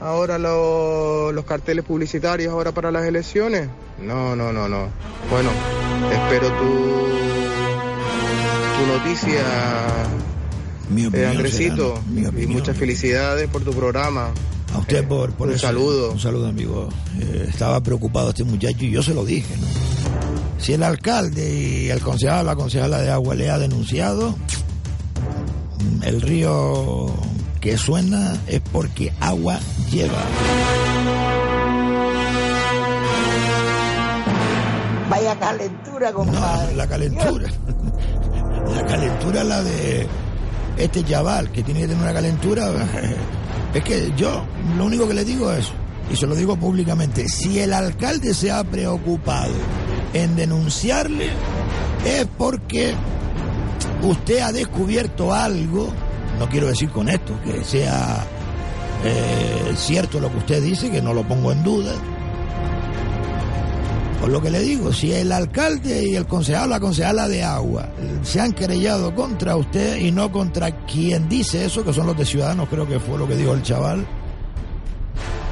ahora 0.00 0.38
lo- 0.38 1.32
los 1.32 1.44
carteles 1.44 1.84
publicitarios 1.84 2.52
ahora 2.52 2.72
para 2.72 2.90
las 2.90 3.04
elecciones? 3.04 3.68
No, 4.02 4.34
no, 4.36 4.52
no, 4.52 4.68
no. 4.68 4.88
Bueno, 5.30 5.50
espero 6.12 6.48
tu, 6.48 6.64
tu 8.78 8.86
noticia, 8.86 9.42
eh, 11.12 11.26
Andresito, 11.26 12.00
y 12.36 12.46
muchas 12.46 12.76
felicidades 12.76 13.48
por 13.48 13.62
tu 13.62 13.72
programa. 13.72 14.30
A 14.74 14.78
usted 14.78 15.06
por, 15.08 15.32
por 15.32 15.48
un 15.48 15.54
ese- 15.54 15.66
saludo. 15.66 16.12
Un 16.12 16.20
saludo, 16.20 16.46
amigo. 16.48 16.88
Eh, 17.20 17.46
estaba 17.48 17.80
preocupado 17.82 18.30
este 18.30 18.44
muchacho 18.44 18.84
y 18.84 18.90
yo 18.90 19.02
se 19.02 19.14
lo 19.14 19.24
dije, 19.24 19.54
¿no? 19.56 19.66
Si 20.62 20.72
el 20.74 20.82
alcalde 20.82 21.54
y 21.54 21.88
el 21.90 22.00
concejal, 22.00 22.44
la 22.46 22.54
concejala 22.56 23.00
de 23.00 23.10
agua 23.10 23.34
le 23.34 23.48
ha 23.50 23.58
denunciado, 23.58 24.36
el 26.02 26.20
río 26.20 27.12
que 27.60 27.76
suena 27.76 28.36
es 28.46 28.60
porque 28.72 29.12
agua 29.20 29.58
lleva. 29.90 30.22
Vaya 35.10 35.38
calentura, 35.38 36.12
compadre. 36.12 36.70
No, 36.72 36.76
la 36.76 36.86
calentura. 36.86 37.48
La 38.68 38.84
calentura 38.84 39.44
la 39.44 39.62
de 39.62 40.06
este 40.76 41.02
chaval, 41.02 41.50
que 41.50 41.62
tiene 41.62 41.80
que 41.80 41.88
tener 41.88 42.02
una 42.02 42.12
calentura. 42.12 42.70
Es 43.74 43.84
que 43.84 44.12
yo 44.16 44.44
lo 44.78 44.86
único 44.86 45.06
que 45.06 45.12
le 45.12 45.24
digo 45.24 45.52
es, 45.52 45.70
y 46.10 46.16
se 46.16 46.26
lo 46.26 46.34
digo 46.34 46.56
públicamente, 46.56 47.28
si 47.28 47.60
el 47.60 47.74
alcalde 47.74 48.32
se 48.32 48.50
ha 48.50 48.64
preocupado 48.64 49.52
en 50.14 50.36
denunciarle, 50.36 51.28
es 52.06 52.26
porque 52.38 52.94
usted 54.02 54.40
ha 54.40 54.52
descubierto 54.52 55.32
algo, 55.32 55.88
no 56.38 56.48
quiero 56.48 56.68
decir 56.68 56.90
con 56.90 57.08
esto 57.08 57.34
que 57.44 57.64
sea 57.64 58.24
eh, 59.04 59.72
cierto 59.76 60.20
lo 60.20 60.30
que 60.30 60.38
usted 60.38 60.62
dice, 60.62 60.90
que 60.90 61.02
no 61.02 61.14
lo 61.14 61.26
pongo 61.26 61.52
en 61.52 61.62
duda, 61.62 61.92
por 64.20 64.30
lo 64.30 64.42
que 64.42 64.50
le 64.50 64.60
digo, 64.60 64.92
si 64.92 65.12
el 65.12 65.30
alcalde 65.30 66.08
y 66.08 66.16
el 66.16 66.26
concejal, 66.26 66.70
la 66.70 66.80
concejala 66.80 67.28
de 67.28 67.44
agua, 67.44 67.88
se 68.22 68.40
han 68.40 68.52
querellado 68.52 69.14
contra 69.14 69.56
usted 69.56 69.96
y 69.98 70.10
no 70.10 70.32
contra 70.32 70.84
quien 70.86 71.28
dice 71.28 71.64
eso, 71.64 71.84
que 71.84 71.92
son 71.92 72.06
los 72.06 72.16
de 72.16 72.24
Ciudadanos, 72.24 72.68
creo 72.68 72.86
que 72.86 72.98
fue 72.98 73.16
lo 73.16 73.28
que 73.28 73.36
dijo 73.36 73.54
el 73.54 73.62
chaval, 73.62 74.04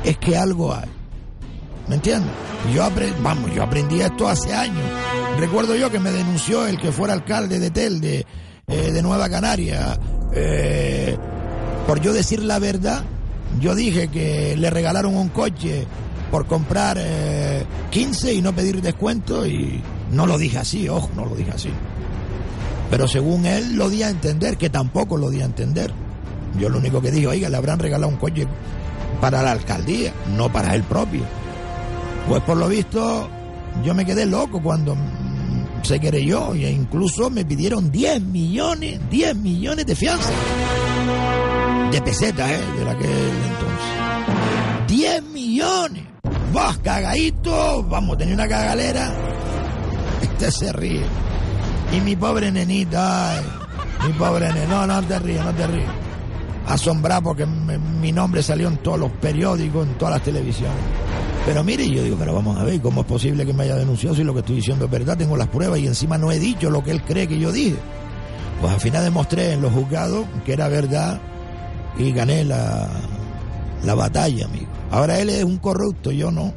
es 0.03 0.17
que 0.19 0.37
algo 0.37 0.75
hay. 0.75 0.89
¿Me 1.89 1.95
entiendes? 1.95 2.33
Yo 2.75 2.83
aprendí, 2.83 3.17
vamos, 3.23 3.55
yo 3.55 3.63
aprendí 3.63 4.01
esto 4.01 4.29
hace 4.29 4.53
años. 4.53 4.85
Recuerdo 5.39 5.77
yo 5.77 5.91
que 5.91 6.01
me 6.01 6.13
denunció 6.13 6.67
el 6.67 6.79
que 6.79 6.93
fuera 6.93 7.13
alcalde 7.13 7.59
de 7.59 7.71
Telde, 7.71 8.27
eh, 8.67 8.91
de 8.91 9.03
Nueva 9.03 9.29
Canaria, 9.29 9.99
eh, 10.33 11.17
por 11.87 12.01
yo 12.01 12.15
decir 12.15 12.43
la 12.43 12.59
verdad. 12.59 13.05
Yo 13.61 13.75
dije 13.75 14.09
que 14.09 14.57
le 14.57 14.71
regalaron 14.71 15.15
un 15.15 15.29
coche 15.29 15.87
por 16.31 16.47
comprar 16.47 16.97
eh, 16.99 17.65
15 17.91 18.33
y 18.33 18.43
no 18.43 18.55
pedir 18.55 18.81
descuento 18.81 19.47
y 19.47 19.83
no 20.11 20.27
lo 20.27 20.39
dije 20.39 20.59
así, 20.59 20.89
ojo, 20.89 21.11
no 21.15 21.27
lo 21.27 21.37
dije 21.37 21.51
así. 21.51 21.71
Pero 22.91 23.07
según 23.07 23.45
él 23.45 23.77
lo 23.77 23.91
di 23.91 24.03
a 24.03 24.09
entender, 24.09 24.57
que 24.57 24.71
tampoco 24.71 25.19
lo 25.19 25.29
di 25.29 25.43
a 25.43 25.45
entender. 25.45 25.93
Yo 26.59 26.71
lo 26.71 26.79
único 26.79 27.03
que 27.03 27.11
dije, 27.11 27.27
oiga, 27.27 27.51
le 27.51 27.57
habrán 27.59 27.79
regalado 27.79 28.11
un 28.11 28.19
coche 28.19 28.47
para 29.21 29.43
la 29.43 29.53
alcaldía, 29.53 30.13
no 30.35 30.51
para 30.51 30.75
él 30.75 30.83
propio. 30.83 31.23
Pues 32.27 32.43
por 32.43 32.57
lo 32.57 32.69
visto, 32.69 33.29
yo 33.85 33.95
me 33.95 34.05
quedé 34.07 34.27
loco 34.27 34.63
cuando 34.63 34.97
se 35.87 36.01
querelló 36.01 36.53
e 36.55 36.69
incluso 36.69 37.31
me 37.31 37.45
pidieron 37.45 37.93
10 37.93 38.21
millones, 38.21 38.99
10 39.09 39.37
millones 39.37 39.87
de 39.87 39.95
fianza. 39.95 40.33
De 41.93 42.03
pesetas, 42.03 42.51
¿eh? 42.51 42.61
De 42.77 42.91
aquel 42.91 43.09
entonces. 43.47 44.89
10 44.89 45.23
millones. 45.33 46.03
Vas 46.53 46.77
cagadito, 46.79 47.85
vamos, 47.85 48.19
tenía 48.19 48.35
una 48.35 48.49
cagalera. 48.49 49.15
Este 50.23 50.51
se 50.51 50.73
ríe. 50.73 51.05
Y 51.93 52.01
mi 52.01 52.17
pobre 52.17 52.51
nenita, 52.51 53.41
mi 54.05 54.13
pobre 54.15 54.53
nenita, 54.53 54.67
no, 54.67 54.87
no 54.89 55.03
te 55.05 55.19
ríes, 55.21 55.45
no 55.45 55.55
te 55.55 55.67
ríes. 55.69 55.89
Asombrado 56.67 57.23
porque 57.23 57.47
mi 57.47 58.11
nombre 58.11 58.43
salió 58.43 58.67
en 58.67 58.79
todos 58.79 58.99
los 58.99 59.13
periódicos, 59.13 59.87
en 59.87 59.95
todas 59.95 60.15
las 60.15 60.23
televisiones. 60.25 60.83
Pero 61.47 61.63
mire, 61.63 61.89
yo 61.89 62.03
digo, 62.03 62.17
pero 62.19 62.35
vamos 62.35 62.59
a 62.59 62.65
ver, 62.65 62.81
¿cómo 62.81 63.03
es 63.03 63.07
posible 63.07 63.47
que 63.47 63.53
me 63.53 63.63
haya 63.63 63.77
denunciado 63.77 64.17
si 64.17 64.25
lo 64.25 64.35
que 64.35 64.41
estoy 64.41 64.57
diciendo 64.57 64.87
es 64.87 64.91
verdad? 64.91 65.17
Tengo 65.17 65.37
las 65.37 65.47
pruebas 65.47 65.79
y 65.79 65.87
encima 65.87 66.19
no 66.19 66.33
he 66.33 66.41
dicho 66.41 66.71
lo 66.71 66.83
que 66.83 66.91
él 66.91 67.03
cree 67.05 67.29
que 67.29 67.39
yo 67.39 67.53
dije. 67.53 67.77
Pues 68.61 68.73
al 68.73 68.81
final 68.81 69.05
demostré 69.05 69.53
en 69.53 69.63
los 69.63 69.73
juzgados 69.73 70.27
que 70.45 70.55
era 70.55 70.67
verdad 70.67 71.21
y 71.97 72.11
gané 72.11 72.45
la, 72.45 72.89
la 73.85 73.95
batalla, 73.95 74.47
amigo. 74.47 74.67
Ahora 74.91 75.21
él 75.21 75.31
es 75.31 75.45
un 75.45 75.59
corrupto, 75.59 76.11
yo 76.11 76.33
no. 76.33 76.53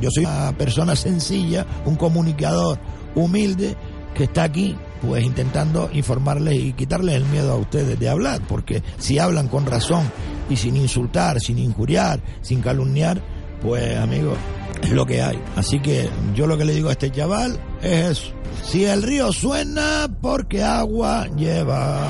Yo 0.00 0.10
soy 0.10 0.24
una 0.24 0.52
persona 0.56 0.96
sencilla, 0.96 1.66
un 1.84 1.96
comunicador 1.96 2.78
humilde 3.14 3.76
que 4.14 4.24
está 4.24 4.44
aquí 4.44 4.74
pues 5.02 5.22
intentando 5.22 5.90
informarles 5.92 6.54
y 6.54 6.72
quitarles 6.72 7.16
el 7.16 7.24
miedo 7.26 7.52
a 7.52 7.56
ustedes 7.56 7.98
de 7.98 8.08
hablar, 8.08 8.40
porque 8.48 8.82
si 8.98 9.18
hablan 9.18 9.48
con 9.48 9.66
razón 9.66 10.10
y 10.48 10.56
sin 10.56 10.76
insultar, 10.76 11.40
sin 11.40 11.58
injuriar, 11.58 12.20
sin 12.40 12.60
calumniar, 12.60 13.20
pues 13.60 13.96
amigos, 13.98 14.38
es 14.82 14.90
lo 14.90 15.06
que 15.06 15.22
hay. 15.22 15.42
Así 15.56 15.80
que 15.80 16.08
yo 16.34 16.46
lo 16.46 16.56
que 16.56 16.64
le 16.64 16.74
digo 16.74 16.88
a 16.88 16.92
este 16.92 17.10
chaval 17.10 17.58
es 17.82 18.18
eso. 18.18 18.32
Si 18.64 18.84
el 18.84 19.02
río 19.02 19.32
suena, 19.32 20.08
porque 20.20 20.62
agua 20.62 21.26
lleva. 21.36 22.00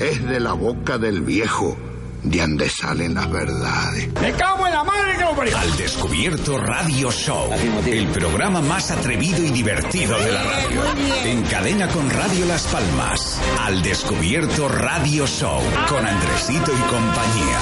Es 0.00 0.26
de 0.26 0.40
la 0.40 0.52
boca 0.52 0.98
del 0.98 1.22
viejo 1.22 1.76
de 2.22 2.38
donde 2.38 2.68
salen 2.68 3.14
las 3.14 3.30
verdades. 3.30 4.08
¡Me 4.20 4.32
cago 4.32 4.66
en 4.66 4.72
la 4.72 4.84
madre! 4.84 5.13
Al 5.36 5.76
Descubierto 5.76 6.58
Radio 6.58 7.10
Show, 7.10 7.50
el 7.86 8.06
programa 8.08 8.60
más 8.60 8.92
atrevido 8.92 9.42
y 9.42 9.50
divertido 9.50 10.16
de 10.16 10.30
la 10.30 10.42
radio. 10.44 10.82
En 11.24 11.42
cadena 11.42 11.88
con 11.88 12.08
Radio 12.08 12.46
Las 12.46 12.64
Palmas. 12.68 13.40
Al 13.60 13.82
Descubierto 13.82 14.68
Radio 14.68 15.26
Show, 15.26 15.60
con 15.88 16.06
Andresito 16.06 16.70
y 16.72 16.80
compañía. 16.82 17.58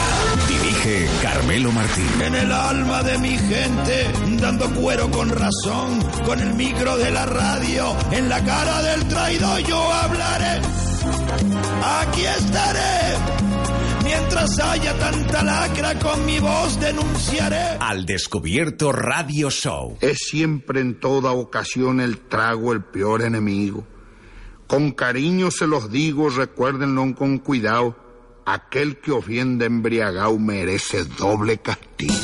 Dirige 0.49 1.09
Carmelo 1.23 1.73
Martín. 1.73 2.07
En 2.21 2.35
el 2.35 2.53
alma 2.53 3.03
de 3.03 3.17
mi 3.19 3.39
gente, 3.39 4.13
dando 4.39 4.71
cuero 4.75 5.11
con 5.11 5.31
razón, 5.31 5.99
con 6.27 6.41
el 6.41 6.53
micro 6.53 6.99
de 6.99 7.11
la 7.11 7.25
radio, 7.25 7.97
en 8.11 8.29
la 8.29 8.45
cara 8.45 8.83
del 8.83 9.09
traidor 9.09 9.61
yo 9.61 9.93
hablaré. 9.93 10.61
Aquí 11.83 12.27
estaré. 12.27 13.52
Mientras 14.05 14.59
haya 14.59 14.99
tanta 14.99 15.43
lacra, 15.43 15.99
con 15.99 16.25
mi 16.27 16.39
voz 16.39 16.79
denunciaré. 16.81 17.79
Al 17.81 18.05
Descubierto 18.05 18.93
Radio 18.93 19.51
Show. 19.51 19.97
Es 20.01 20.19
siempre 20.31 20.81
en 20.81 20.99
toda 20.99 21.33
ocasión 21.33 22.01
el 22.01 22.19
trago 22.19 22.73
el 22.73 22.83
peor 22.83 23.23
enemigo. 23.23 23.87
Con 24.67 24.93
cariño 24.93 25.51
se 25.51 25.67
los 25.67 25.91
digo, 25.91 26.31
recuérdenlo 26.31 27.15
con 27.15 27.39
cuidado. 27.39 27.97
Aquel 28.45 28.99
que 28.99 29.13
ofende 29.13 29.67
embriagado 29.67 30.39
merece 30.39 31.05
doble 31.05 31.59
castigo. 31.59 32.15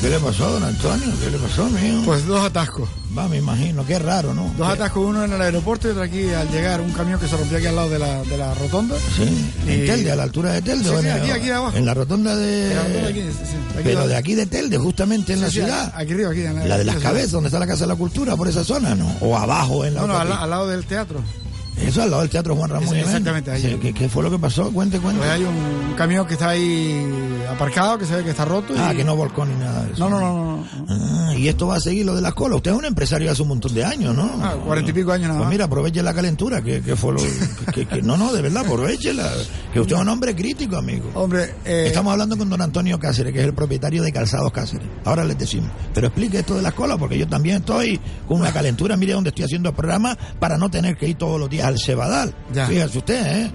¿Qué 0.00 0.10
le 0.10 0.18
pasó, 0.20 0.52
don 0.52 0.62
Antonio? 0.62 1.08
¿Qué 1.20 1.30
le 1.30 1.38
pasó, 1.38 1.68
mío? 1.70 2.02
Pues 2.04 2.26
dos 2.26 2.44
atascos. 2.44 2.88
Va, 3.16 3.28
me 3.28 3.38
imagino, 3.38 3.86
qué 3.86 3.98
raro, 3.98 4.34
¿no? 4.34 4.52
Dos 4.58 4.68
atascos, 4.68 5.06
uno 5.06 5.24
en 5.24 5.32
el 5.32 5.40
aeropuerto 5.40 5.88
y 5.88 5.92
otro 5.92 6.02
aquí 6.02 6.28
al 6.28 6.50
llegar, 6.50 6.80
un 6.82 6.92
camión 6.92 7.18
que 7.18 7.26
se 7.26 7.36
rompió 7.36 7.56
aquí 7.56 7.66
al 7.66 7.76
lado 7.76 7.88
de 7.88 7.98
la, 7.98 8.22
de 8.24 8.36
la 8.36 8.52
rotonda. 8.54 8.94
Sí, 9.16 9.22
en 9.66 9.86
Telde, 9.86 10.10
a 10.12 10.16
la 10.16 10.22
altura 10.24 10.52
de 10.52 10.60
Telde. 10.62 10.84
Sí, 10.90 10.94
sí, 11.00 11.06
en- 11.08 11.12
aquí, 11.22 11.30
aquí 11.30 11.50
abajo. 11.50 11.76
En 11.78 11.86
la 11.86 11.94
rotonda 11.94 12.36
de... 12.36 12.74
La 12.74 12.82
rotonda 12.82 13.08
aquí, 13.08 13.20
sí, 13.22 13.56
aquí 13.72 13.80
Pero 13.84 13.90
abajo. 13.98 14.08
de 14.08 14.16
aquí 14.16 14.34
de 14.34 14.46
Telde, 14.46 14.76
justamente 14.78 15.32
en 15.32 15.40
la 15.40 15.48
ciudad. 15.50 15.92
Aquí 15.96 16.12
arriba, 16.12 16.30
aquí. 16.30 16.40
En 16.42 16.68
La 16.68 16.76
de 16.76 16.84
las 16.84 16.96
cabezas, 16.96 17.30
donde 17.30 17.48
está 17.48 17.58
la 17.58 17.66
Casa 17.66 17.84
de 17.84 17.88
la 17.88 17.96
Cultura, 17.96 18.36
por 18.36 18.48
esa 18.48 18.64
zona, 18.64 18.94
¿no? 18.94 19.10
O 19.22 19.36
abajo, 19.36 19.84
en 19.86 19.94
la 19.94 20.06
No, 20.06 20.16
al 20.18 20.50
lado 20.50 20.68
del 20.68 20.84
teatro. 20.84 21.20
Eso 21.84 22.02
al 22.02 22.10
lado 22.10 22.22
del 22.22 22.30
Teatro 22.30 22.56
Juan 22.56 22.70
Ramón. 22.70 22.86
Jiménez. 22.88 23.06
exactamente, 23.08 23.50
ahí. 23.50 23.60
Sí, 23.62 23.78
¿Qué, 23.80 23.92
qué 23.92 24.08
fue 24.08 24.22
lo 24.22 24.30
que 24.30 24.38
pasó? 24.38 24.70
Cuente, 24.72 24.98
cuente. 24.98 25.18
Pues 25.18 25.30
hay 25.30 25.44
un 25.44 25.94
camión 25.96 26.26
que 26.26 26.34
está 26.34 26.50
ahí 26.50 27.06
aparcado, 27.50 27.98
que 27.98 28.06
se 28.06 28.16
ve 28.16 28.24
que 28.24 28.30
está 28.30 28.44
roto. 28.44 28.74
Ah, 28.78 28.92
que 28.94 29.04
no 29.04 29.14
volcó 29.16 29.44
ni 29.44 29.54
nada 29.54 29.84
de 29.84 29.92
eso. 29.92 30.08
No, 30.08 30.10
no, 30.10 30.20
no, 30.20 30.56
no. 30.56 30.66
Ah, 30.88 31.34
y 31.36 31.48
esto 31.48 31.66
va 31.66 31.76
a 31.76 31.80
seguir 31.80 32.06
lo 32.06 32.14
de 32.14 32.22
las 32.22 32.34
colas. 32.34 32.56
Usted 32.56 32.70
es 32.72 32.76
un 32.76 32.84
empresario 32.86 33.30
hace 33.30 33.42
un 33.42 33.48
montón 33.48 33.74
de 33.74 33.84
años, 33.84 34.14
¿no? 34.16 34.30
Ah, 34.42 34.54
cuarenta 34.64 34.90
y 34.90 34.94
pico 34.94 35.12
años 35.12 35.28
nada 35.28 35.38
Pues 35.40 35.46
más. 35.46 35.52
mira, 35.52 35.64
aproveche 35.66 36.02
la 36.02 36.14
calentura, 36.14 36.62
que, 36.62 36.80
que 36.80 36.96
fue 36.96 37.12
lo... 37.12 37.20
que- 37.72 37.86
que- 37.86 38.02
no, 38.02 38.16
no, 38.16 38.32
de 38.32 38.42
verdad, 38.42 38.64
aprovechela. 38.66 39.30
Que 39.72 39.80
usted 39.80 39.96
es 39.96 40.00
un 40.02 40.08
hombre 40.08 40.34
crítico, 40.34 40.76
amigo. 40.76 41.10
Hombre, 41.14 41.54
eh, 41.64 41.84
Estamos 41.88 42.12
hablando 42.12 42.36
con 42.38 42.48
don 42.48 42.60
Antonio 42.62 42.98
Cáceres, 42.98 43.32
que 43.32 43.40
es 43.40 43.46
el 43.46 43.52
propietario 43.54 44.02
de 44.02 44.12
Calzados 44.12 44.50
Cáceres. 44.52 44.86
Ahora 45.04 45.24
les 45.24 45.36
decimos. 45.38 45.70
Pero 45.94 46.06
explique 46.08 46.38
esto 46.38 46.54
de 46.56 46.62
las 46.62 46.72
colas, 46.74 46.96
porque 46.98 47.18
yo 47.18 47.28
también 47.28 47.56
estoy 47.56 48.00
con 48.26 48.40
una 48.40 48.52
calentura. 48.52 48.96
Mire 48.96 49.12
dónde 49.12 49.28
estoy 49.30 49.44
haciendo 49.44 49.68
el 49.70 49.74
programa 49.74 50.16
para 50.40 50.56
no 50.56 50.70
tener 50.70 50.96
que 50.96 51.08
ir 51.08 51.16
todos 51.16 51.38
los 51.38 51.50
días 51.50 51.65
al 51.66 51.78
Cebadal. 51.78 52.34
Ya. 52.52 52.66
Fíjese 52.66 52.98
usted, 52.98 53.44
¿eh? 53.46 53.50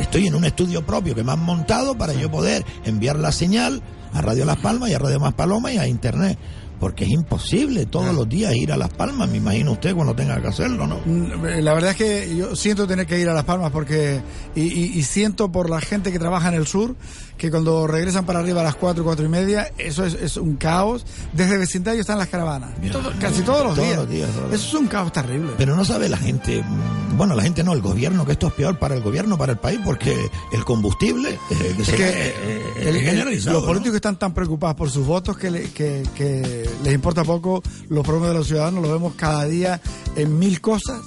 Estoy 0.00 0.26
en 0.26 0.34
un 0.34 0.44
estudio 0.44 0.84
propio 0.84 1.14
que 1.14 1.24
me 1.24 1.32
han 1.32 1.40
montado 1.40 1.96
para 1.96 2.12
yo 2.12 2.30
poder 2.30 2.64
enviar 2.84 3.18
la 3.18 3.32
señal 3.32 3.82
a 4.12 4.20
Radio 4.20 4.44
Las 4.44 4.58
Palmas 4.58 4.90
y 4.90 4.94
a 4.94 4.98
Radio 4.98 5.18
Más 5.20 5.32
Paloma 5.34 5.72
y 5.72 5.78
a 5.78 5.86
Internet. 5.86 6.38
Porque 6.78 7.04
es 7.04 7.10
imposible 7.10 7.86
todos 7.86 8.14
los 8.14 8.28
días 8.28 8.54
ir 8.54 8.70
a 8.70 8.76
Las 8.76 8.90
Palmas, 8.90 9.30
me 9.30 9.38
imagino 9.38 9.72
usted 9.72 9.94
cuando 9.94 10.14
tenga 10.14 10.38
que 10.42 10.48
hacerlo, 10.48 10.86
¿no? 10.86 11.00
Mm, 11.06 11.62
La 11.62 11.72
verdad 11.72 11.92
es 11.92 11.96
que 11.96 12.36
yo 12.36 12.54
siento 12.54 12.86
tener 12.86 13.06
que 13.06 13.18
ir 13.18 13.30
a 13.30 13.32
Las 13.32 13.44
Palmas 13.44 13.70
porque 13.70 14.20
y, 14.54 14.60
y- 14.60 14.98
y 14.98 15.02
siento 15.02 15.50
por 15.50 15.70
la 15.70 15.80
gente 15.80 16.12
que 16.12 16.18
trabaja 16.18 16.48
en 16.50 16.54
el 16.56 16.66
sur 16.66 16.94
que 17.36 17.50
cuando 17.50 17.86
regresan 17.86 18.24
para 18.24 18.38
arriba 18.40 18.62
a 18.62 18.64
las 18.64 18.76
4, 18.76 19.04
cuatro 19.04 19.24
y 19.24 19.28
media, 19.28 19.70
eso 19.76 20.04
es, 20.06 20.14
es 20.14 20.36
un 20.38 20.56
caos. 20.56 21.04
Desde 21.32 21.52
el 21.54 21.58
vecindario 21.58 22.00
están 22.00 22.18
las 22.18 22.28
caravanas. 22.28 22.70
Todo- 22.90 23.12
casi 23.20 23.42
todos 23.42 23.64
los 23.64 23.74
Todos 23.74 23.86
días. 23.86 23.96
los 23.98 24.08
días, 24.08 24.30
todos 24.30 24.52
Eso 24.54 24.66
es 24.68 24.74
un 24.74 24.86
caos 24.88 25.12
terrible. 25.12 25.52
Pero 25.58 25.76
no 25.76 25.84
sabe 25.84 26.08
la 26.08 26.16
gente, 26.16 26.62
mm, 26.62 27.16
bueno, 27.18 27.34
la 27.34 27.42
gente 27.42 27.62
no, 27.62 27.72
el 27.74 27.82
gobierno, 27.82 28.24
que 28.24 28.32
esto 28.32 28.46
es 28.48 28.52
peor 28.54 28.78
para 28.78 28.94
el 28.94 29.02
gobierno, 29.02 29.36
para 29.36 29.52
el 29.52 29.58
país, 29.58 29.78
porque 29.84 30.16
el 30.52 30.64
combustible 30.64 31.38
eh, 31.50 31.74
que 31.76 31.82
Es 31.82 31.88
se 31.88 31.94
que 31.96 32.08
eh, 32.08 32.12
eh, 32.36 32.72
el- 32.76 32.88
es 32.88 32.94
el- 32.96 33.00
generalizado, 33.02 33.52
los 33.54 33.62
¿no? 33.64 33.68
políticos 33.68 33.96
están 33.96 34.18
tan 34.18 34.32
preocupados 34.32 34.76
por 34.76 34.90
sus 34.90 35.06
votos 35.06 35.36
que, 35.36 35.50
le- 35.50 35.70
que, 35.70 36.02
que 36.14 36.68
les 36.84 36.94
importa 36.94 37.22
poco 37.22 37.62
los 37.88 38.02
problemas 38.04 38.30
de 38.30 38.34
los 38.38 38.46
ciudadanos, 38.46 38.82
los 38.82 38.90
vemos 38.92 39.12
cada 39.14 39.44
día 39.44 39.80
en 40.16 40.38
mil 40.38 40.60
cosas, 40.60 41.00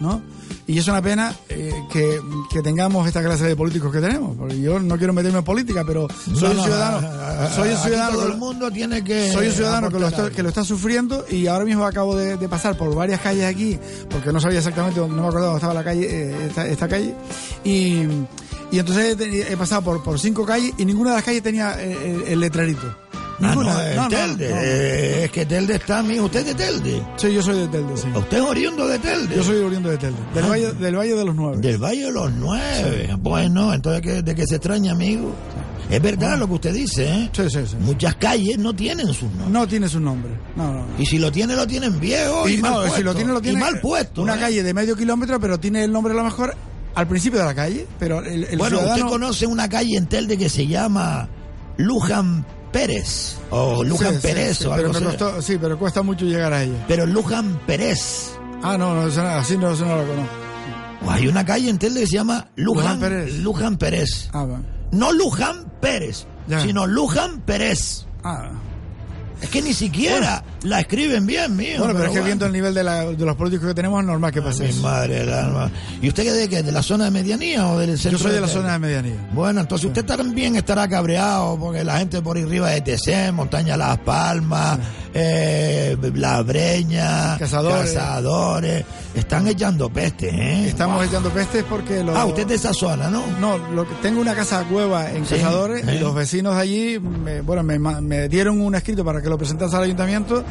¿no? 0.00 0.22
Y 0.64 0.78
es 0.78 0.86
una 0.86 1.02
pena 1.02 1.34
eh, 1.48 1.72
que, 1.92 2.20
que 2.50 2.62
tengamos 2.62 3.06
esta 3.08 3.20
clase 3.22 3.44
de 3.44 3.56
políticos 3.56 3.90
que 3.92 4.00
tenemos. 4.00 4.36
Porque 4.36 4.60
yo 4.60 4.78
no 4.78 4.96
quiero 4.96 5.12
meterme 5.12 5.38
en 5.38 5.44
política, 5.44 5.82
pero 5.84 6.06
soy 6.34 6.40
No, 6.40 6.50
un 6.52 6.56
no, 6.58 6.62
ciudadano. 6.64 7.08
soy 7.54 7.70
un 7.70 7.76
ciudadano. 7.78 8.12
todo 8.12 8.26
que 8.26 8.32
el 8.32 8.38
mundo 8.38 8.70
tiene 8.70 9.02
que. 9.04 9.32
soy 9.32 9.48
un 9.48 9.52
ciudadano 9.54 9.90
que 9.90 9.98
lo, 9.98 10.06
está, 10.06 10.30
que 10.30 10.42
lo 10.42 10.48
está 10.50 10.62
sufriendo 10.64 11.24
y 11.28 11.48
ahora 11.48 11.64
mismo 11.64 11.84
acabo 11.84 12.14
de, 12.16 12.36
de 12.36 12.48
pasar 12.48 12.76
por 12.78 12.94
varias 12.94 13.20
calles 13.20 13.44
aquí, 13.44 13.76
porque 14.08 14.32
no 14.32 14.40
sabía 14.40 14.58
exactamente, 14.58 15.00
no 15.00 15.08
me 15.08 15.18
acordaba 15.20 15.46
dónde 15.46 15.56
estaba 15.58 15.74
la 15.74 15.84
calle, 15.84 16.06
eh, 16.08 16.46
esta, 16.46 16.66
esta 16.68 16.86
calle, 16.88 17.12
y, 17.64 18.04
y 18.70 18.78
entonces 18.78 19.18
he, 19.20 19.52
he 19.52 19.56
pasado 19.56 19.82
por, 19.82 20.02
por 20.04 20.18
cinco 20.20 20.46
calles 20.46 20.72
y 20.78 20.84
ninguna 20.84 21.10
de 21.10 21.16
las 21.16 21.24
calles 21.24 21.42
tenía 21.42 21.74
eh, 21.82 22.22
el, 22.26 22.32
el 22.34 22.40
letrerito. 22.40 22.86
Ah, 23.42 23.48
Ninguna. 23.48 23.72
no, 23.72 23.94
No, 23.96 24.02
no, 24.02 24.08
Telde. 24.08 24.50
eh, 24.50 25.24
es 25.24 25.30
que 25.30 25.46
Telde 25.46 25.74
está, 25.74 25.98
amigo. 25.98 26.26
¿Usted 26.26 26.40
es 26.40 26.46
de 26.46 26.54
Telde? 26.54 27.02
Sí, 27.16 27.32
yo 27.32 27.42
soy 27.42 27.58
de 27.58 27.68
Telde, 27.68 27.96
sí. 27.96 28.08
¿Usted 28.14 28.36
es 28.38 28.42
oriundo 28.44 28.86
de 28.86 28.98
Telde? 28.98 29.36
Yo 29.36 29.42
soy 29.42 29.56
oriundo 29.58 29.90
de 29.90 29.98
Telde, 29.98 30.18
del, 30.34 30.44
Ah. 30.44 30.48
valle, 30.48 30.72
del 30.72 30.96
Valle 30.96 31.14
de 31.16 31.24
los 31.24 31.34
Nueve. 31.34 31.56
Del 31.60 31.78
Valle 31.78 32.04
de 32.06 32.12
los 32.12 32.32
Nueve. 32.32 33.16
Bueno, 33.18 33.72
entonces 33.74 34.02
¿qué- 34.02 34.22
de 34.22 34.34
que 34.34 34.46
se 34.46 34.56
extraña, 34.56 34.92
amigo. 34.92 35.34
Es 35.90 36.00
verdad 36.00 36.38
lo 36.38 36.46
que 36.46 36.54
usted 36.54 36.72
dice, 36.72 37.06
¿eh? 37.06 37.30
Sí, 37.32 37.42
sí, 37.50 37.58
sí. 37.66 37.76
Muchas 37.80 38.14
calles 38.14 38.56
no 38.58 38.72
tienen 38.74 39.08
sus 39.08 39.24
nombres. 39.30 39.48
No 39.50 39.68
tiene 39.68 39.88
su 39.88 40.00
nombre. 40.00 40.30
No, 40.56 40.72
no. 40.72 40.86
Y 40.98 41.04
si 41.04 41.18
lo 41.18 41.30
tiene, 41.30 41.54
lo 41.54 41.66
tienen 41.66 42.00
viejo 42.00 42.48
y, 42.48 42.54
Y 42.54 42.58
mal 42.58 42.74
puesto. 42.74 42.96
si 42.96 43.02
lo 43.02 43.14
tiene, 43.14 43.32
lo 43.32 43.40
tiene. 43.42 43.58
Y 43.58 43.60
mal 43.60 43.78
puesto. 43.80 44.22
Una 44.22 44.36
¿eh? 44.36 44.40
calle 44.40 44.62
de 44.62 44.72
medio 44.72 44.96
kilómetro, 44.96 45.38
pero 45.38 45.58
tiene 45.60 45.84
el 45.84 45.92
nombre 45.92 46.14
a 46.14 46.16
lo 46.16 46.24
mejor 46.24 46.54
al 46.94 47.08
principio 47.08 47.40
de 47.40 47.44
la 47.46 47.54
calle, 47.54 47.86
pero 47.98 48.20
el, 48.24 48.44
el 48.44 48.56
bueno, 48.58 48.78
ciudadano... 48.78 49.04
usted 49.04 49.12
conoce 49.12 49.46
una 49.46 49.68
calle 49.68 49.96
en 49.98 50.06
Telde 50.06 50.38
que 50.38 50.48
se 50.48 50.66
llama 50.66 51.28
Luján 51.76 52.46
Pérez. 52.72 53.36
O 53.50 53.84
Luján 53.84 54.14
Sí, 54.14 54.20
Pérez 54.22 54.58
sí, 54.58 54.64
o 54.66 54.72
algo 54.72 54.92
pero 54.92 55.10
costó- 55.10 55.42
sí, 55.42 55.58
pero 55.60 55.78
cuesta 55.78 56.02
mucho 56.02 56.24
llegar 56.24 56.52
a 56.52 56.62
ella. 56.64 56.84
Pero 56.88 57.06
Luján 57.06 57.60
Pérez. 57.66 58.32
Ah, 58.62 58.76
no, 58.78 58.94
no, 58.94 59.06
eso 59.08 59.22
así 59.22 59.56
no, 59.58 59.72
eso 59.72 59.84
no 59.84 59.96
lo 59.96 60.06
conozco. 60.06 60.32
O 61.04 61.10
hay 61.10 61.26
una 61.26 61.44
calle 61.44 61.68
en 61.68 61.78
Telde 61.78 62.00
que 62.00 62.06
se 62.06 62.14
llama 62.16 62.48
Luján, 62.56 62.84
Luján 62.84 63.00
Pérez. 63.00 63.34
Luján 63.40 63.76
Pérez. 63.76 64.28
Ah, 64.32 64.44
va. 64.44 64.60
No 64.92 65.12
Luján 65.12 65.70
Pérez, 65.80 66.26
Ya. 66.46 66.60
sino 66.60 66.86
Luján 66.86 67.40
Pérez. 67.42 68.06
Ah. 68.24 68.50
Es 69.42 69.48
que 69.50 69.60
ni 69.60 69.74
siquiera 69.74 70.42
la 70.62 70.80
escriben 70.80 71.26
bien, 71.26 71.54
mío. 71.56 71.78
Bueno, 71.78 71.94
pero 71.94 72.04
es 72.04 72.10
que 72.10 72.20
bueno. 72.20 72.24
viendo 72.26 72.46
el 72.46 72.52
nivel 72.52 72.72
de, 72.74 72.84
la- 72.84 73.04
de 73.06 73.24
los 73.26 73.36
políticos 73.36 73.66
que 73.68 73.74
tenemos 73.74 74.00
es 74.00 74.06
normal 74.06 74.32
que 74.32 74.40
pase 74.40 74.62
Mi 74.62 74.68
eso. 74.70 74.82
madre 74.82 75.18
del 75.20 75.32
alma. 75.32 75.70
¿Y 76.00 76.08
usted 76.08 76.22
qué 76.22 76.30
de 76.32 76.48
qué? 76.48 76.62
¿De 76.62 76.70
la 76.72 76.82
zona 76.82 77.06
de 77.06 77.10
medianía 77.10 77.66
o 77.68 77.78
del 77.78 77.98
centro? 77.98 78.12
Yo 78.18 78.22
soy 78.22 78.32
de 78.32 78.40
la 78.40 78.46
zona 78.48 78.72
de 78.74 78.78
medianía. 78.78 79.28
Bueno, 79.32 79.60
entonces 79.60 79.86
usted 79.88 80.04
también 80.04 80.54
estará 80.56 80.86
cabreado 80.88 81.58
porque 81.58 81.82
la 81.84 81.98
gente 81.98 82.22
por 82.22 82.38
arriba 82.38 82.70
de 82.70 82.80
TC, 82.82 83.32
Montaña 83.32 83.76
Las 83.76 83.98
Palmas, 83.98 84.78
eh, 85.12 85.96
La 86.14 86.42
Breña, 86.42 87.36
Cazadores. 87.38 87.92
Cazadores, 87.92 88.84
están 89.14 89.46
echando 89.48 89.90
peste, 89.90 90.28
¿eh? 90.30 90.68
Estamos 90.68 91.04
echando 91.06 91.30
pestes 91.30 91.64
porque 91.68 92.02
los... 92.02 92.16
Ah, 92.16 92.24
usted 92.26 92.42
es 92.42 92.48
de 92.48 92.54
esa 92.54 92.72
zona, 92.72 93.08
¿no? 93.10 93.24
No, 93.40 93.58
lo 93.58 93.86
que, 93.88 93.94
tengo 93.96 94.20
una 94.20 94.34
casa 94.34 94.64
cueva 94.70 95.10
en 95.10 95.26
Sí, 95.26 95.34
Cazadores 95.34 95.84
sí. 95.84 95.90
y 95.96 95.98
los 95.98 96.14
vecinos 96.14 96.54
de 96.56 96.60
allí, 96.62 96.98
me, 97.00 97.40
bueno, 97.42 97.62
me, 97.62 97.78
me 97.78 98.28
dieron 98.28 98.60
un 98.60 98.74
escrito 98.74 99.04
para 99.04 99.20
que 99.20 99.28
lo 99.32 99.38
presentase 99.38 99.74
al 99.76 99.82
ayuntamiento 99.84 100.44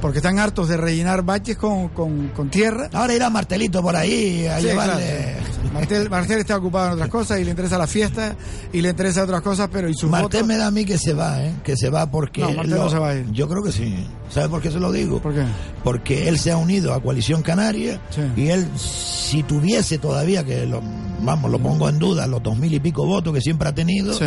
porque 0.00 0.18
están 0.18 0.38
hartos 0.38 0.68
de 0.68 0.76
rellenar 0.76 1.22
baches 1.22 1.56
con, 1.56 1.88
con, 1.88 2.28
con 2.28 2.50
tierra. 2.50 2.90
Ahora 2.92 3.14
irá 3.14 3.30
Martelito 3.30 3.80
por 3.82 3.96
ahí 3.96 4.46
a 4.46 4.58
Sí, 4.60 4.66
llevarle... 4.66 5.02
claro. 5.02 5.54
Martel, 5.72 6.10
Martel 6.10 6.38
está 6.38 6.56
ocupado 6.58 6.88
en 6.88 6.92
otras 6.92 7.08
cosas 7.08 7.40
y 7.40 7.44
le 7.44 7.50
interesa 7.50 7.78
la 7.78 7.86
fiesta 7.88 8.36
y 8.72 8.80
le 8.80 8.90
interesa 8.90 9.24
otras 9.24 9.40
cosas, 9.40 9.68
pero 9.72 9.88
y 9.88 9.94
sus 9.94 10.08
Martel 10.10 10.42
votos- 10.42 10.46
me 10.46 10.56
da 10.56 10.66
a 10.66 10.70
mí 10.70 10.84
que 10.84 10.98
se 10.98 11.14
va, 11.14 11.42
¿eh? 11.42 11.52
Que 11.64 11.74
se 11.76 11.88
va 11.90 12.08
porque... 12.10 12.42
No, 12.42 12.52
Martel 12.52 12.74
no 12.76 12.88
se 12.90 12.98
va 12.98 13.08
a 13.10 13.14
ir. 13.16 13.30
Yo 13.32 13.48
creo 13.48 13.62
que 13.62 13.72
sí. 13.72 14.06
¿Sabe 14.30 14.48
por 14.50 14.60
qué 14.60 14.70
se 14.70 14.78
lo 14.78 14.92
digo? 14.92 15.20
¿Por 15.20 15.34
qué? 15.34 15.42
Porque 15.82 16.28
él 16.28 16.38
se 16.38 16.52
ha 16.52 16.58
unido 16.58 16.92
a 16.94 17.00
Coalición 17.02 17.42
Canaria 17.42 17.98
Sí. 18.10 18.20
y 18.36 18.48
él, 18.50 18.68
si 18.76 19.42
tuviese 19.42 19.98
todavía, 19.98 20.44
que 20.44 20.64
lo, 20.66 20.80
vamos, 21.22 21.50
lo 21.50 21.58
pongo 21.58 21.88
en 21.88 21.98
duda, 21.98 22.26
los 22.26 22.42
dos 22.42 22.56
mil 22.58 22.72
y 22.72 22.78
pico 22.78 23.04
votos 23.06 23.32
que 23.34 23.40
siempre 23.40 23.68
ha 23.68 23.74
tenido, 23.74 24.12
Sí. 24.12 24.26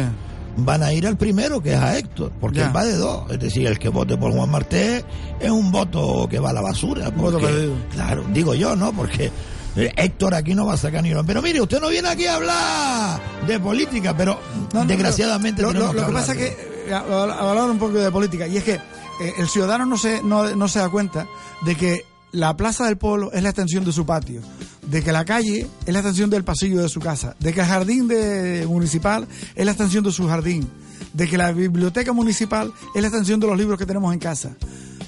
Van 0.58 0.84
a 0.84 0.91
ir 0.93 1.06
al 1.08 1.17
primero, 1.17 1.62
que 1.62 1.74
es 1.74 1.80
a 1.80 1.98
Héctor, 1.98 2.32
porque 2.41 2.60
Ya. 2.60 2.67
él 2.67 2.76
va 2.76 2.84
de 2.84 2.98
dos. 2.98 3.30
Es 3.32 3.39
decir, 3.39 3.65
el 3.67 3.78
que 3.80 3.89
vote 3.89 4.17
por 4.17 4.32
Juan 4.34 4.50
Martés 4.50 5.06
es 5.39 5.50
un 5.52 5.72
voto 5.72 6.28
que 6.30 6.39
va 6.39 6.50
a 6.50 6.54
la 6.54 6.62
basura. 6.62 7.12
porque-. 7.13 7.70
Claro, 7.93 8.24
digo 8.34 8.54
yo, 8.56 8.76
¿no? 8.76 8.91
Porque 8.93 9.32
eh, 9.76 9.93
Héctor 9.96 10.34
aquí 10.34 10.56
no 10.56 10.65
va 10.65 10.74
a 10.74 10.78
sacar 10.78 11.04
ni 11.04 11.12
uno. 11.12 11.24
Pero 11.26 11.41
mire, 11.41 11.62
usted 11.62 11.80
no 11.80 11.89
viene 11.89 12.10
aquí 12.10 12.26
a 12.26 12.36
hablar 12.36 13.22
de 13.46 13.60
política, 13.60 14.15
pero 14.17 14.39
No, 14.74 14.82
no, 14.82 14.86
desgraciadamente 14.86 15.62
lo, 15.62 15.72
lo- 15.74 15.93
que 15.93 16.02
pasa 16.12 16.32
es 16.34 16.38
que, 16.38 16.48
eh, 16.89 16.93
hablar 16.93 17.70
un 17.70 17.78
poco 17.78 17.93
de 17.93 18.10
política, 18.12 18.48
y 18.48 18.58
es 18.58 18.63
que 18.63 18.74
eh, 19.20 19.34
el 19.38 19.48
ciudadano 19.48 19.86
no 19.86 19.98
se, 19.98 20.22
no, 20.24 20.56
no 20.56 20.67
se 20.67 20.80
da 20.80 20.89
cuenta 20.89 21.28
de 21.65 21.76
que 21.76 22.06
la 22.32 22.56
Plaza 22.58 22.86
del 22.86 22.98
Pueblo 22.98 23.32
es 23.32 23.41
la 23.43 23.50
extensión 23.50 23.84
de 23.86 23.91
su 23.91 24.06
patio, 24.06 24.41
de 24.89 25.04
que 25.04 25.12
la 25.12 25.26
calle 25.26 25.67
es 25.86 25.93
la 25.93 26.00
extensión 26.00 26.30
del 26.30 26.43
pasillo 26.43 26.82
de 26.82 26.89
su 26.89 27.00
casa, 27.00 27.36
de 27.39 27.54
que 27.54 27.62
el 27.62 27.67
jardín 27.67 28.08
de, 28.08 28.65
municipal 28.67 29.28
es 29.56 29.65
la 29.65 29.71
extensión 29.71 30.04
de 30.04 30.12
su 30.12 30.28
jardín, 30.28 30.67
de 31.13 31.28
que 31.28 31.38
la 31.38 31.52
biblioteca 31.52 32.13
municipal 32.13 32.71
es 32.95 33.02
la 33.02 33.08
extensión 33.08 33.39
de 33.39 33.47
los 33.47 33.58
libros 33.58 33.78
que 33.78 33.86
tenemos 33.86 34.13
en 34.13 34.19
casa. 34.19 34.50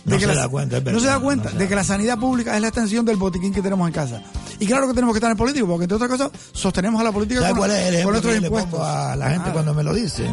De 0.06 0.16
No 0.16 0.20
que 0.20 0.26
se 0.26 0.34
la- 0.34 0.42
da 0.42 0.48
cuenta, 0.50 0.78
es 0.78 0.84
no 0.84 0.86
verdad, 0.86 1.00
se 1.02 1.08
da 1.08 1.20
cuenta 1.20 1.44
no 1.46 1.50
se 1.52 1.58
de 1.58 1.64
da 1.66 1.70
que 1.70 1.76
la 1.76 1.84
sanidad 1.84 2.18
pública 2.18 2.56
es 2.56 2.62
la 2.62 2.70
extensión 2.70 3.06
del 3.06 3.18
botiquín 3.18 3.54
que 3.54 3.62
tenemos 3.62 3.88
en 3.88 3.94
casa. 3.94 4.22
Y 4.60 4.66
claro 4.66 4.88
que 4.88 4.94
tenemos 4.94 5.14
que 5.14 5.18
estar 5.20 5.30
en 5.32 5.38
político, 5.38 5.68
porque 5.68 5.84
entre 5.84 5.96
otras 5.96 6.10
cosas 6.10 6.32
sostenemos 6.52 7.00
a 7.00 7.04
la 7.04 7.12
política 7.12 7.42
¿Sabe 7.42 7.52
con, 7.52 7.60
cuál 7.60 7.72
es 7.72 7.88
el 7.88 7.96
ejemplo 7.96 8.22
que 8.22 8.40
le 8.42 8.50
pongo 8.50 8.84
a 8.84 9.16
la 9.16 9.30
gente 9.30 9.50
Ah. 9.50 9.54
cuando 9.54 9.74
me 9.74 9.84
lo 9.84 9.94
dice? 9.94 10.26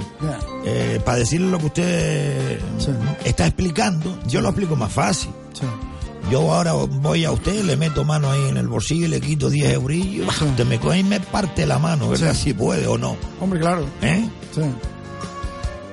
Eh, 0.64 1.00
para 1.04 1.18
decirle 1.18 1.50
lo 1.50 1.58
que 1.58 1.66
usted 1.66 2.60
está 3.24 3.46
explicando, 3.46 4.18
yo 4.26 4.40
lo 4.40 4.48
explico 4.48 4.76
más 4.76 4.90
fácil. 4.92 5.30
Sí. 5.52 5.66
Yo 6.30 6.52
ahora 6.52 6.72
voy 6.72 7.24
a 7.24 7.30
usted, 7.30 7.62
le 7.64 7.76
meto 7.76 8.04
mano 8.04 8.30
ahí 8.30 8.48
en 8.48 8.56
el 8.56 8.66
bolsillo 8.66 9.06
y 9.06 9.08
le 9.08 9.20
quito 9.20 9.48
10 9.48 9.74
eurillos. 9.74 10.42
Usted 10.42 10.66
me 10.66 10.80
coge 10.80 10.98
y 10.98 11.04
me 11.04 11.20
parte 11.20 11.66
la 11.66 11.78
mano, 11.78 12.08
¿verdad? 12.08 12.34
Sí. 12.34 12.44
Si 12.46 12.54
puede 12.54 12.86
o 12.86 12.98
no. 12.98 13.16
Hombre, 13.40 13.60
claro. 13.60 13.86
¿Eh? 14.02 14.28
Sí. 14.52 14.62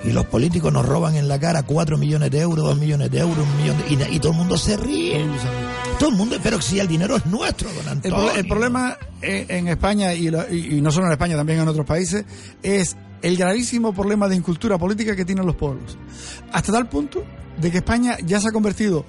Y 0.05 0.11
los 0.11 0.25
políticos 0.25 0.73
nos 0.73 0.85
roban 0.85 1.15
en 1.15 1.27
la 1.27 1.39
cara 1.39 1.63
4 1.63 1.97
millones 1.97 2.31
de 2.31 2.39
euros, 2.39 2.65
2 2.65 2.77
millones 2.79 3.11
de 3.11 3.19
euros, 3.19 3.37
un 3.37 3.57
millón 3.61 3.77
de- 3.77 4.09
y, 4.11 4.15
y 4.15 4.19
todo 4.19 4.31
el 4.31 4.37
mundo 4.39 4.57
se 4.57 4.75
ríe. 4.75 5.23
Todo 5.99 6.09
el 6.09 6.15
mundo, 6.15 6.35
pero 6.41 6.59
si 6.61 6.79
el 6.79 6.87
dinero 6.87 7.15
es 7.15 7.25
nuestro, 7.27 7.69
don 7.71 7.87
Antonio. 7.87 8.31
el 8.35 8.47
problema 8.47 8.97
eh, 9.21 9.45
en 9.47 9.67
España, 9.67 10.13
y, 10.13 10.29
lo- 10.29 10.51
y- 10.51 10.77
y 10.77 10.81
no 10.81 10.91
solo 10.91 11.05
en 11.05 11.13
España, 11.13 11.35
también 11.37 11.59
en 11.59 11.67
otros 11.67 11.85
países, 11.85 12.25
es 12.63 12.97
el 13.21 13.37
gravísimo 13.37 13.93
problema 13.93 14.27
de 14.27 14.35
incultura 14.35 14.77
política 14.79 15.15
que 15.15 15.23
tienen 15.25 15.45
los 15.45 15.55
pueblos. 15.55 15.95
Hasta 16.51 16.71
tal 16.73 16.89
punto 16.89 17.23
de 17.61 17.69
que 17.71 17.77
España 17.77 18.17
ya 18.25 18.41
se 18.41 18.49
ha 18.49 18.51
convertido, 18.51 19.05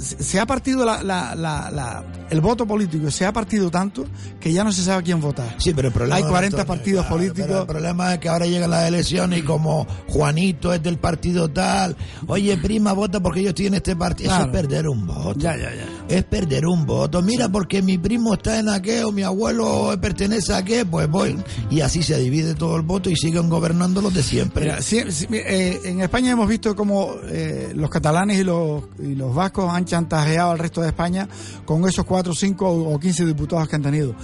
se 0.00 0.40
ha 0.40 0.46
partido 0.46 0.84
la- 0.84 1.02
la- 1.02 1.34
la- 1.34 1.70
la- 1.70 2.04
el 2.30 2.40
voto 2.40 2.66
político, 2.66 3.10
se 3.10 3.24
ha 3.26 3.32
partido 3.32 3.70
tanto 3.70 4.04
que 4.40 4.52
ya 4.52 4.64
no 4.64 4.72
se 4.72 4.82
sabe 4.82 4.98
a 5.00 5.02
quién 5.02 5.20
votar. 5.20 5.54
Sí, 5.58 5.72
pero 5.74 5.88
el 5.88 5.94
problema 5.94 6.16
Hay 6.16 6.22
don 6.22 6.30
40 6.30 6.60
Antonio, 6.60 6.66
partidos 6.78 7.02
claro, 7.06 7.16
políticos. 7.16 7.46
pero 7.48 7.60
el 7.62 7.66
problema 7.66 8.12
es 8.14 8.18
que 8.20 8.28
ahora 8.28 8.46
llegan 8.46 8.70
las 8.70 8.86
elecciones 8.88 9.38
y 9.38 9.42
como 9.42 9.86
Juanito 10.08 10.72
es 10.72 10.82
del 10.82 10.98
partido 10.98 11.48
tal, 11.50 11.96
oye 12.26 12.56
prima, 12.56 12.92
vota 12.92 13.20
porque 13.20 13.42
yo 13.42 13.50
estoy 13.50 13.66
en 13.66 13.74
este 13.74 13.96
partido. 13.96 14.30
Eso 14.30 14.38
Claro. 14.44 14.52
es 14.52 14.58
perder 14.62 14.88
un 14.88 15.06
voto. 15.06 15.38
Ya, 15.40 15.56
ya, 15.56 15.70
ya. 15.74 15.86
Es 16.10 16.24
perder 16.24 16.66
un 16.66 16.84
voto. 16.84 17.22
Mira, 17.22 17.48
porque 17.48 17.82
mi 17.82 17.96
primo 17.96 18.34
está 18.34 18.58
en 18.58 18.68
aquel, 18.68 19.12
mi 19.12 19.22
abuelo 19.22 19.96
pertenece 20.00 20.52
a 20.52 20.58
aquel, 20.58 20.86
pues 20.86 21.08
voy. 21.08 21.38
Y 21.70 21.80
así 21.80 22.02
se 22.02 22.18
divide 22.18 22.54
todo 22.54 22.76
el 22.76 22.82
voto 22.82 23.08
y 23.08 23.16
siguen 23.16 23.48
gobernando 23.48 24.02
los 24.02 24.12
de 24.12 24.22
siempre. 24.22 24.64
Mira, 24.64 24.78
eh, 24.80 25.80
en 25.84 26.00
España 26.00 26.32
hemos 26.32 26.48
visto 26.48 26.74
cómo 26.74 27.14
eh, 27.28 27.72
los 27.74 27.88
catalanes 27.88 28.40
y 28.40 28.44
los, 28.44 28.82
y 28.98 29.14
los 29.14 29.32
vascos 29.34 29.72
han 29.72 29.84
chantajeado 29.84 30.50
al 30.50 30.58
resto 30.58 30.80
de 30.80 30.88
España 30.88 31.28
con 31.64 31.86
esos 31.88 32.04
4, 32.04 32.34
5 32.34 32.68
o 32.68 32.98
15 32.98 33.24
diputados 33.24 33.68
que 33.68 33.76
han 33.76 33.82
tenido. 33.82 34.14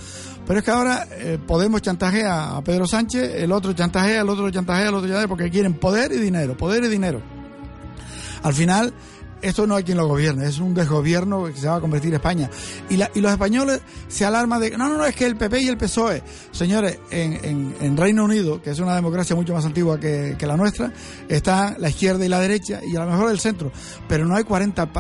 Pero 0.45 0.59
es 0.59 0.65
que 0.65 0.71
ahora 0.71 1.07
eh, 1.13 1.39
Podemos 1.45 1.83
chantajea 1.83 2.57
a 2.57 2.63
Pedro 2.63 2.87
Sánchez, 2.87 3.35
el 3.37 3.53
otro 3.53 3.73
chantajea, 3.73 4.23
el 4.23 4.29
otro 4.29 4.51
chantajea, 4.51 4.89
el 4.89 4.95
otro 4.95 5.07
chantajea, 5.07 5.29
porque 5.29 5.51
quieren 5.51 5.75
poder 5.75 6.13
y 6.13 6.19
dinero, 6.19 6.57
poder 6.57 6.83
y 6.85 6.89
dinero. 6.89 7.23
Al 8.43 8.55
final, 8.55 8.93
esto 9.43 9.67
no 9.67 9.77
hay 9.77 9.85
quien 9.85 9.99
lo 9.99 10.07
gobierne, 10.07 10.47
es 10.47 10.59
un 10.59 10.75
desgobierno 10.75 11.45
que 11.47 11.55
se 11.55 11.69
va 11.69 11.77
a 11.77 11.81
convertir 11.81 12.15
España. 12.15 12.51
Y, 12.89 12.97
la, 12.97 13.11
y 13.15 13.21
los 13.21 13.33
españoles 13.33 13.81
se 14.09 14.25
alarman 14.25 14.61
de, 14.61 14.71
no, 14.77 14.89
no, 14.89 14.99
no, 14.99 15.07
es 15.07 15.15
que 15.15 15.27
el 15.27 15.37
PP 15.37 15.63
y 15.63 15.69
el 15.69 15.77
PSOE, 15.77 16.23
señores, 16.51 16.99
en, 17.11 17.45
en, 17.45 17.77
en 17.81 17.97
Reino 17.97 18.25
Unido, 18.25 18.61
que 18.61 18.71
es 18.71 18.79
una 18.79 18.95
democracia 18.95 19.37
mucho 19.37 19.53
más 19.53 19.65
antigua 19.65 19.99
que, 19.99 20.37
que, 20.39 20.47
la 20.47 20.57
nuestra, 20.57 20.93
está 21.29 21.77
la 21.79 21.89
izquierda 21.89 22.25
y 22.25 22.29
la 22.29 22.41
derecha 22.41 22.81
y 22.87 22.97
a 22.97 23.05
lo 23.05 23.11
mejor 23.11 23.31
el 23.31 23.41
centro, 23.41 23.73
pero 24.09 24.27
no 24.27 24.37
hay 24.37 24.45
40, 24.45 24.91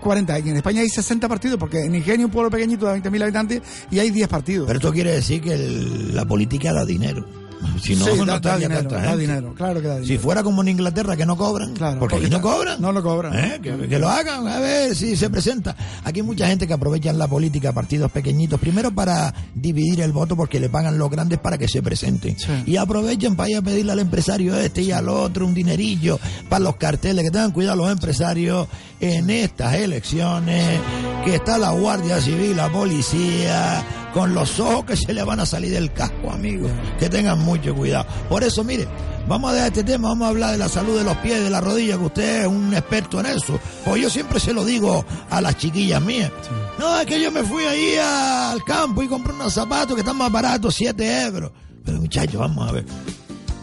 40 0.00 0.38
en 0.50 0.56
España 0.56 0.80
hay 0.80 0.88
60 0.88 1.28
partidos, 1.28 1.58
porque 1.58 1.80
en 1.80 1.94
Ingenio, 1.94 2.26
un 2.26 2.32
pueblo 2.32 2.50
pequeñito 2.50 2.86
de 2.86 3.00
20.000 3.00 3.22
habitantes, 3.22 3.62
y 3.90 3.98
hay 3.98 4.10
10 4.10 4.28
partidos. 4.28 4.66
Pero 4.66 4.78
esto 4.78 4.92
quiere 4.92 5.12
decir 5.12 5.40
que 5.40 5.54
el, 5.54 6.14
la 6.14 6.24
política 6.24 6.72
da 6.72 6.84
dinero. 6.84 7.41
Si 7.82 7.96
no, 7.96 8.04
sí, 8.04 8.12
no 8.16 8.26
da, 8.26 8.38
da 8.38 8.56
dinero, 8.56 8.88
da 8.88 9.54
claro 9.54 9.80
que 9.80 9.88
da 9.88 9.94
dinero. 9.94 10.06
Si 10.06 10.18
fuera 10.18 10.42
como 10.42 10.62
en 10.62 10.68
Inglaterra, 10.68 11.16
que 11.16 11.26
no 11.26 11.36
cobran. 11.36 11.74
Claro, 11.74 11.98
porque 11.98 12.16
aquí 12.16 12.30
no 12.30 12.40
cobran. 12.40 12.80
No 12.80 12.92
lo 12.92 13.02
cobran. 13.02 13.36
¿Eh? 13.36 13.60
Que, 13.62 13.88
que 13.88 13.98
lo 13.98 14.08
hagan, 14.08 14.46
a 14.46 14.60
ver 14.60 14.94
si 14.94 15.16
se 15.16 15.30
presenta. 15.30 15.74
Aquí 16.04 16.20
hay 16.20 16.26
mucha 16.26 16.46
gente 16.46 16.66
que 16.66 16.72
aprovechan 16.72 17.18
la 17.18 17.26
política, 17.26 17.72
partidos 17.72 18.10
pequeñitos, 18.10 18.60
primero 18.60 18.94
para 18.94 19.34
dividir 19.54 20.00
el 20.00 20.12
voto 20.12 20.36
porque 20.36 20.60
le 20.60 20.68
pagan 20.68 20.98
los 20.98 21.10
grandes 21.10 21.38
para 21.38 21.58
que 21.58 21.68
se 21.68 21.82
presenten. 21.82 22.38
Sí. 22.38 22.52
Y 22.66 22.76
aprovechan 22.76 23.36
para 23.36 23.50
ir 23.50 23.56
a 23.56 23.62
pedirle 23.62 23.92
al 23.92 23.98
empresario 23.98 24.56
este 24.56 24.82
y 24.82 24.92
al 24.92 25.08
otro 25.08 25.46
un 25.46 25.54
dinerillo 25.54 26.18
para 26.48 26.64
los 26.64 26.76
carteles, 26.76 27.24
que 27.24 27.30
tengan 27.30 27.52
cuidado 27.52 27.76
los 27.76 27.90
empresarios 27.90 28.68
en 29.00 29.30
estas 29.30 29.74
elecciones, 29.74 30.80
que 31.24 31.34
está 31.34 31.58
la 31.58 31.72
Guardia 31.72 32.20
Civil, 32.20 32.56
la 32.56 32.70
policía, 32.70 33.84
con 34.12 34.34
los 34.34 34.60
ojos 34.60 34.84
que 34.84 34.96
se 34.96 35.12
le 35.12 35.22
van 35.24 35.40
a 35.40 35.46
salir 35.46 35.72
del 35.72 35.92
casco, 35.92 36.30
amigos. 36.30 36.70
Que 36.98 37.08
tengan 37.08 37.38
mucho 37.38 37.74
cuidado. 37.74 38.06
Por 38.28 38.44
eso, 38.44 38.62
mire, 38.62 38.86
vamos 39.26 39.50
a 39.50 39.54
dejar 39.54 39.68
este 39.68 39.84
tema, 39.84 40.08
vamos 40.08 40.26
a 40.26 40.28
hablar 40.30 40.52
de 40.52 40.58
la 40.58 40.68
salud 40.68 40.96
de 40.98 41.04
los 41.04 41.16
pies 41.18 41.40
y 41.40 41.44
de 41.44 41.50
la 41.50 41.60
rodilla, 41.60 41.96
que 41.96 42.04
usted 42.04 42.40
es 42.42 42.46
un 42.46 42.74
experto 42.74 43.20
en 43.20 43.26
eso. 43.26 43.58
Pues 43.84 44.02
yo 44.02 44.10
siempre 44.10 44.38
se 44.38 44.52
lo 44.52 44.64
digo 44.64 45.04
a 45.30 45.40
las 45.40 45.56
chiquillas 45.56 46.02
mías. 46.02 46.30
No, 46.78 47.00
es 47.00 47.06
que 47.06 47.20
yo 47.20 47.30
me 47.30 47.42
fui 47.42 47.64
ahí 47.64 47.96
al 47.96 48.62
campo 48.64 49.02
y 49.02 49.08
compré 49.08 49.32
unos 49.32 49.52
zapatos 49.52 49.94
que 49.94 50.00
están 50.00 50.16
más 50.16 50.30
baratos, 50.30 50.74
7 50.74 51.22
euros. 51.22 51.52
Pero 51.84 51.98
muchachos, 51.98 52.38
vamos 52.38 52.68
a 52.68 52.72
ver. 52.72 52.84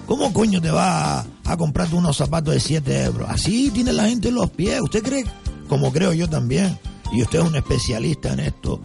¿Cómo 0.06 0.34
coño 0.34 0.60
te 0.60 0.72
va 0.72 1.20
a, 1.20 1.26
a 1.46 1.58
comprar 1.58 1.88
tú 1.88 1.98
unos 1.98 2.18
zapatos 2.18 2.54
de 2.56 2.60
7 2.60 3.04
euros? 3.04 3.30
Así 3.30 3.70
tiene 3.70 3.94
la 3.94 4.08
gente 4.08 4.30
en 4.30 4.36
los 4.36 4.50
pies. 4.50 4.82
¿Usted 4.82 5.04
cree? 5.04 5.26
Como 5.68 5.92
creo 5.94 6.14
yo 6.14 6.28
también. 6.28 6.80
Y 7.12 7.22
usted 7.22 7.40
es 7.40 7.46
un 7.46 7.56
especialista 7.56 8.34
en 8.34 8.40
esto 8.40 8.82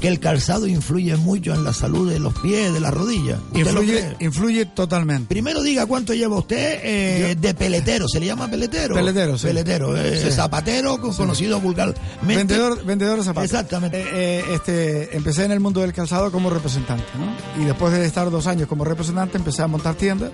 que 0.00 0.08
el 0.08 0.18
calzado 0.20 0.66
influye 0.66 1.16
mucho 1.16 1.54
en 1.54 1.62
la 1.64 1.72
salud 1.72 2.10
de 2.10 2.18
los 2.18 2.32
pies, 2.40 2.72
de 2.72 2.80
las 2.80 2.92
rodillas. 2.92 3.38
¿Usted 3.52 3.72
lo 3.72 3.82
Influye, 3.82 4.16
influye 4.20 4.66
totalmente. 4.66 5.26
Primero 5.28 5.62
diga 5.62 5.86
cuánto 5.86 6.14
lleva 6.14 6.36
usted 6.38 6.80
eh, 6.82 7.36
de 7.38 7.54
peletero. 7.54 8.08
¿Se 8.08 8.18
le 8.20 8.26
llama 8.26 8.48
peletero? 8.50 8.94
Peletero, 8.94 9.36
sí. 9.38 9.46
Peletero. 9.48 9.96
eh, 9.96 10.20
Sí. 10.24 10.30
Zapatero, 10.30 11.00
conocido 11.00 11.60
vulgarmente. 11.60 12.00
Vendedor, 12.22 12.84
vendedor 12.84 13.18
de 13.18 13.24
zapatos. 13.24 13.50
Exactamente. 13.50 14.00
Eh, 14.00 14.06
eh, 14.12 14.44
este, 14.54 15.16
empecé 15.16 15.44
en 15.44 15.52
el 15.52 15.60
mundo 15.60 15.80
del 15.80 15.92
calzado 15.92 16.30
como 16.32 16.50
representante, 16.50 17.04
¿no? 17.18 17.62
Y 17.62 17.66
después 17.66 17.92
de 17.92 18.04
estar 18.06 18.30
dos 18.30 18.46
años 18.46 18.68
como 18.68 18.84
representante, 18.84 19.36
empecé 19.38 19.62
a 19.62 19.66
montar 19.66 19.94
tiendas 19.94 20.30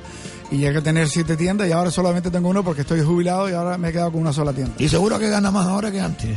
y 0.51 0.59
llegué 0.59 0.79
a 0.79 0.83
tener 0.83 1.09
siete 1.09 1.37
tiendas 1.37 1.69
y 1.69 1.73
ahora 1.73 1.91
solamente 1.91 2.31
tengo 2.31 2.49
uno 2.49 2.63
porque 2.63 2.83
estoy 2.83 3.01
jubilado 3.03 3.49
y 3.49 3.53
ahora 3.53 3.77
me 3.79 3.89
he 3.89 3.93
quedado 3.93 4.13
con 4.13 4.21
una 4.21 4.33
sola 4.33 4.53
tienda. 4.53 4.75
Y 4.79 4.89
seguro 4.89 5.19
que 5.19 5.29
gana 5.29 5.51
más 5.51 5.67
ahora 5.67 5.91
que 5.91 6.01
antes. 6.01 6.37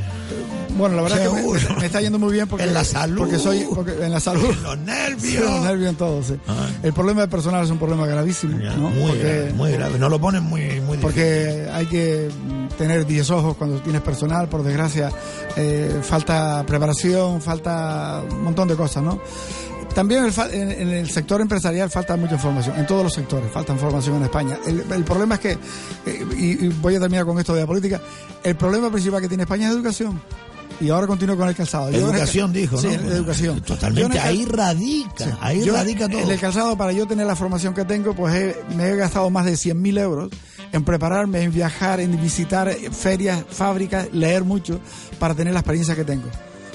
Bueno, 0.77 0.95
la 0.95 1.01
verdad 1.01 1.19
es 1.19 1.29
que 1.29 1.69
me, 1.73 1.75
me 1.81 1.85
está 1.87 1.99
yendo 1.99 2.19
muy 2.19 2.31
bien 2.31 2.47
porque 2.47 2.63
En 2.63 2.73
la 2.73 2.85
salud. 2.85 3.17
porque 3.17 3.37
soy 3.37 3.67
porque 3.75 3.91
en 4.01 4.11
la 4.11 4.19
salud. 4.21 4.49
Los 4.63 4.77
nervios. 4.79 5.21
Sí, 5.21 5.37
los 5.37 5.61
nervios 5.61 5.89
en 5.89 5.95
todo, 5.97 6.23
sí. 6.23 6.35
Ah. 6.47 6.67
El 6.81 6.93
problema 6.93 7.19
del 7.21 7.29
personal 7.29 7.65
es 7.65 7.69
un 7.69 7.77
problema 7.79 8.07
gravísimo, 8.07 8.57
Ya, 8.59 8.73
¿no? 8.77 8.89
Muy 8.89 9.09
Porque- 9.09 9.23
grave, 9.23 9.53
muy 9.53 9.71
grave. 9.73 9.99
No 9.99 10.07
lo 10.07 10.21
ponen 10.21 10.43
muy, 10.43 10.61
muy 10.61 10.97
difícil. 10.97 11.01
porque 11.01 11.67
hay 11.73 11.85
que 11.87 12.29
tener 12.77 13.05
10 13.05 13.29
ojos 13.31 13.57
cuando 13.57 13.79
tienes 13.81 14.01
personal, 14.01 14.47
por 14.47 14.63
desgracia, 14.63 15.11
eh, 15.57 15.99
falta 16.01 16.63
preparación, 16.65 17.41
falta 17.41 18.21
un 18.31 18.43
montón 18.43 18.69
de 18.69 18.75
cosas, 18.77 19.03
¿no? 19.03 19.19
También 19.99 20.23
el 20.23 20.33
en, 20.53 20.71
en 20.71 20.87
el 20.91 21.09
sector 21.09 21.41
empresarial 21.41 21.89
falta 21.89 22.15
mucha 22.15 22.35
información, 22.35 22.79
en 22.79 22.87
todos 22.87 23.03
los 23.03 23.13
sectores 23.13 23.51
falta 23.51 23.73
información 23.73 24.15
en 24.15 24.23
España. 24.23 24.57
El, 24.65 24.85
el 24.89 25.03
problema 25.03 25.35
es 25.35 25.41
que, 25.41 25.51
eh, 26.05 26.25
y, 26.37 26.65
y 26.67 26.69
voy 26.79 26.95
a 26.95 27.01
terminar 27.01 27.25
con 27.25 27.37
esto 27.37 27.53
de 27.53 27.59
la 27.59 27.67
política, 27.67 27.99
el 28.41 28.55
problema 28.55 28.89
principal 28.89 29.19
que 29.21 29.27
tiene 29.27 29.43
España 29.43 29.67
es 29.67 29.73
educación. 29.75 30.21
Y 30.79 30.89
ahora 30.89 31.05
continúo 31.05 31.35
con 31.35 31.49
el 31.49 31.53
calzado. 31.55 31.91
Yo 31.91 31.97
el 31.97 32.03
Educación, 32.15 32.53
dijo, 32.53 32.77
Sí, 32.77 32.87
¿no? 32.87 32.93
en 32.93 33.05
educación. 33.07 33.59
Totalmente. 33.59 34.15
El 34.15 34.23
cal- 34.23 34.29
Ahí 34.29 34.45
radica. 34.45 35.25
Sí. 35.25 35.31
Ahí 35.41 35.65
Yo, 35.65 35.73
radica 35.73 36.07
todo. 36.07 36.21
En 36.21 36.31
el 36.31 36.39
calzado, 36.39 36.77
para 36.77 36.93
yo 36.93 37.05
tener 37.05 37.27
la 37.27 37.35
formación 37.35 37.73
que 37.73 37.83
tengo, 37.83 38.13
pues 38.15 38.33
he- 38.33 38.55
me 38.77 38.87
he 38.91 38.95
gastado 38.95 39.29
más 39.29 39.43
de 39.43 39.57
100 39.57 39.81
mil 39.81 39.97
euros 39.97 40.29
en 40.71 40.85
prepararme, 40.85 41.41
en 41.41 41.51
viajar, 41.51 41.99
en 41.99 42.21
visitar 42.21 42.71
ferias, 42.73 43.43
fábricas, 43.49 44.07
leer 44.13 44.45
mucho 44.45 44.79
para 45.19 45.35
tener 45.35 45.51
la 45.53 45.59
experiencia 45.59 45.93
que 45.97 46.05
tengo. 46.05 46.29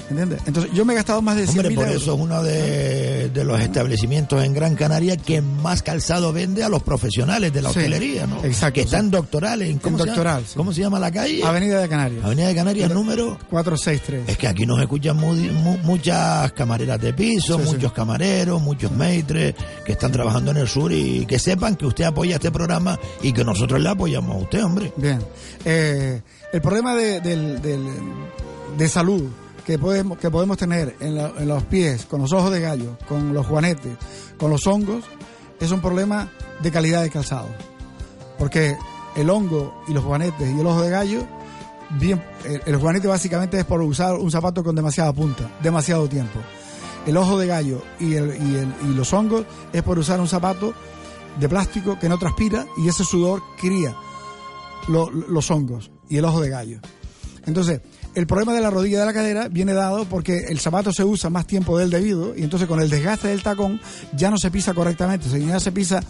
¿Entiendes? 0.09 0.39
Entonces, 0.45 0.71
yo 0.73 0.85
me 0.85 0.93
he 0.93 0.95
gastado 0.97 1.21
más 1.21 1.35
de 1.35 1.43
100 1.47 1.57
Hombre, 1.57 1.69
mil 1.69 1.75
por 1.77 1.87
euros. 1.87 2.01
eso 2.03 2.13
es 2.13 2.19
uno 2.21 2.43
de, 2.43 3.29
de 3.29 3.43
los 3.43 3.59
establecimientos 3.59 4.43
en 4.43 4.53
Gran 4.53 4.75
Canaria 4.75 5.17
que 5.17 5.41
más 5.41 5.81
calzado 5.81 6.31
vende 6.31 6.63
a 6.63 6.69
los 6.69 6.83
profesionales 6.83 7.51
de 7.51 7.61
la 7.63 7.71
Sí, 7.71 7.79
hotelería, 7.79 8.27
¿no? 8.27 8.43
exacto, 8.43 8.73
Que 8.75 8.81
sí. 8.81 8.85
están 8.85 9.09
doctorales. 9.09 9.69
¿en 9.69 9.79
¿Cómo, 9.79 9.97
En 9.97 10.03
se 10.03 10.07
doctoral, 10.09 10.35
llama? 10.37 10.47
sí. 10.47 10.53
¿Cómo 10.57 10.73
se 10.73 10.81
llama 10.81 10.99
la 10.99 11.11
calle? 11.11 11.43
Avenida 11.43 11.79
de 11.81 11.89
Canarias. 11.89 12.23
Avenida 12.23 12.47
de 12.49 12.55
Canarias, 12.55 12.91
número. 12.91 13.37
463. 13.49 14.29
Es 14.29 14.37
que 14.37 14.47
aquí 14.47 14.65
nos 14.67 14.79
escuchan 14.79 15.17
mu- 15.17 15.33
mu- 15.33 15.77
muchas 15.79 16.51
camareras 16.53 17.01
de 17.01 17.13
piso, 17.13 17.57
muchos 17.57 17.91
camareros, 17.91 18.61
muchos 18.61 18.91
maitres 18.91 19.55
que 19.85 19.93
están 19.93 20.11
trabajando 20.11 20.51
en 20.51 20.57
el 20.57 20.67
sur 20.67 20.91
y 20.91 21.25
que 21.25 21.39
sepan 21.39 21.75
que 21.75 21.85
usted 21.87 22.03
apoya 22.03 22.35
este 22.35 22.51
programa 22.51 22.99
y 23.23 23.33
que 23.33 23.43
nosotros 23.43 23.81
le 23.81 23.89
apoyamos 23.89 24.35
a 24.35 24.39
usted, 24.39 24.63
hombre. 24.63 24.93
Bien. 24.97 25.19
Eh, 25.65 26.21
el 26.53 26.61
problema 26.61 26.93
de, 26.95 27.21
del- 27.21 27.59
del- 27.61 27.89
de 28.77 28.87
salud 28.89 29.23
que 29.65 29.77
podemos, 29.79 30.17
que 30.17 30.29
podemos 30.29 30.57
tener 30.57 30.95
en, 30.99 31.15
la- 31.15 31.31
en 31.37 31.47
los 31.47 31.63
pies, 31.63 32.05
con 32.05 32.21
los 32.21 32.31
ojos 32.33 32.51
de 32.51 32.61
gallo, 32.61 32.97
con 33.07 33.33
los 33.33 33.45
juanetes, 33.47 33.95
con 34.37 34.51
los 34.51 34.65
hongos, 34.67 35.03
es 35.59 35.71
un 35.71 35.81
problema 35.81 36.29
de 36.61 36.71
calidad 36.71 37.01
de 37.01 37.09
calzado. 37.09 37.47
Porque 38.37 38.75
el 39.15 39.29
hongo 39.29 39.83
y 39.87 39.93
los 39.93 40.03
juanetes 40.03 40.53
y 40.55 40.59
el 40.59 40.67
ojo 40.67 40.81
de 40.81 40.89
gallo, 40.89 41.23
bien, 41.99 42.21
el, 42.65 42.75
juanete 42.77 43.07
básicamente 43.07 43.57
es 43.59 43.65
por 43.65 43.81
usar 43.81 44.15
un 44.15 44.29
zapato 44.29 44.63
con 44.63 44.75
demasiada 44.75 45.13
punta, 45.13 45.49
demasiado 45.63 46.07
tiempo. 46.07 46.39
El 47.07 47.17
ojo 47.17 47.37
de 47.37 47.47
gallo 47.47 47.81
y, 47.99 48.15
el, 48.15 48.29
y, 48.35 48.55
el- 48.55 48.73
y 48.89 48.93
los 48.95 49.13
hongos 49.13 49.45
es 49.73 49.81
por 49.83 49.97
usar 49.97 50.19
un 50.19 50.27
zapato 50.27 50.73
de 51.39 51.49
plástico 51.49 51.97
que 51.99 52.09
no 52.09 52.17
transpira 52.17 52.65
y 52.77 52.87
ese 52.87 53.03
sudor 53.03 53.41
cría 53.59 53.95
lo- 54.87 55.09
los 55.11 55.49
hongos 55.51 55.91
y 56.09 56.17
el 56.17 56.25
ojo 56.25 56.41
de 56.41 56.49
gallo. 56.49 56.79
Entonces, 57.45 57.81
el 58.15 58.27
problema 58.27 58.53
de 58.53 58.61
la 58.61 58.69
rodilla 58.69 58.97
y 58.97 58.99
de 58.99 59.05
la 59.05 59.13
cadera 59.13 59.47
viene 59.49 59.73
dado 59.73 60.05
porque 60.05 60.45
el 60.49 60.59
zapato 60.59 60.91
se 60.93 61.03
usa 61.03 61.29
más 61.29 61.45
tiempo 61.47 61.77
del 61.77 61.89
debido 61.89 62.35
y 62.35 62.43
entonces 62.43 62.67
con 62.67 62.79
el 62.81 62.89
desgaste 62.89 63.27
del 63.27 63.43
tacón 63.43 63.79
ya 64.15 64.31
no 64.31 64.37
se 64.37 64.49
pisa 64.51 64.73
correctamente, 64.73 65.27
o 65.27 65.31
sea, 65.31 65.39
ya 65.39 65.59
se 65.59 65.71
pisa 65.71 66.01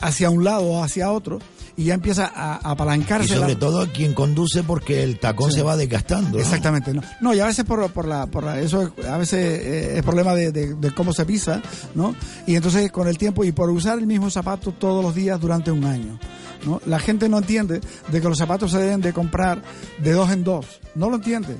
hacia 0.00 0.30
un 0.30 0.44
lado 0.44 0.64
o 0.64 0.82
hacia 0.84 1.10
otro 1.12 1.38
y 1.76 1.84
ya 1.84 1.94
empieza 1.94 2.26
a, 2.32 2.56
a 2.56 2.60
Y 2.70 2.72
apalancarse. 2.72 3.34
sobre 3.34 3.54
la- 3.54 3.58
todo 3.58 3.88
quien 3.92 4.14
conduce 4.14 4.62
porque 4.62 5.02
el 5.02 5.18
tacón 5.18 5.50
Sí. 5.50 5.56
se 5.58 5.62
va 5.62 5.76
desgastando. 5.76 6.38
¿no? 6.38 6.42
Exactamente, 6.44 6.92
no. 6.94 7.02
No, 7.20 7.34
y 7.34 7.40
a 7.40 7.46
veces 7.46 7.64
por, 7.64 7.90
por 7.90 8.06
la, 8.06 8.26
por 8.26 8.44
la- 8.44 8.60
eso 8.60 8.82
es- 8.96 9.06
a 9.06 9.16
veces 9.16 9.38
eh, 9.62 9.94
es 9.98 10.02
problema 10.02 10.34
de, 10.34 10.52
de- 10.52 10.74
de 10.74 10.90
cómo 10.94 11.12
se 11.12 11.24
pisa, 11.24 11.62
¿no? 11.94 12.14
Y 12.46 12.54
entonces 12.56 12.92
con 12.92 13.08
el 13.08 13.18
tiempo 13.18 13.42
y 13.44 13.52
por 13.52 13.70
usar 13.70 13.98
el 13.98 14.06
mismo 14.06 14.30
zapato 14.30 14.72
todos 14.72 15.02
los 15.04 15.14
días 15.14 15.40
durante 15.40 15.70
un 15.72 15.84
año, 15.84 16.18
¿no? 16.66 16.80
La 16.86 16.98
gente 16.98 17.28
no 17.28 17.38
entiende 17.38 17.80
de 18.10 18.20
que 18.20 18.28
los 18.28 18.38
zapatos 18.38 18.70
se 18.72 18.78
deben 18.78 19.00
de 19.00 19.12
comprar 19.12 19.62
de 20.02 20.12
dos 20.12 20.30
en 20.30 20.44
dos, 20.44 20.66
no 20.94 21.10
lo 21.10 21.16
entiende. 21.16 21.56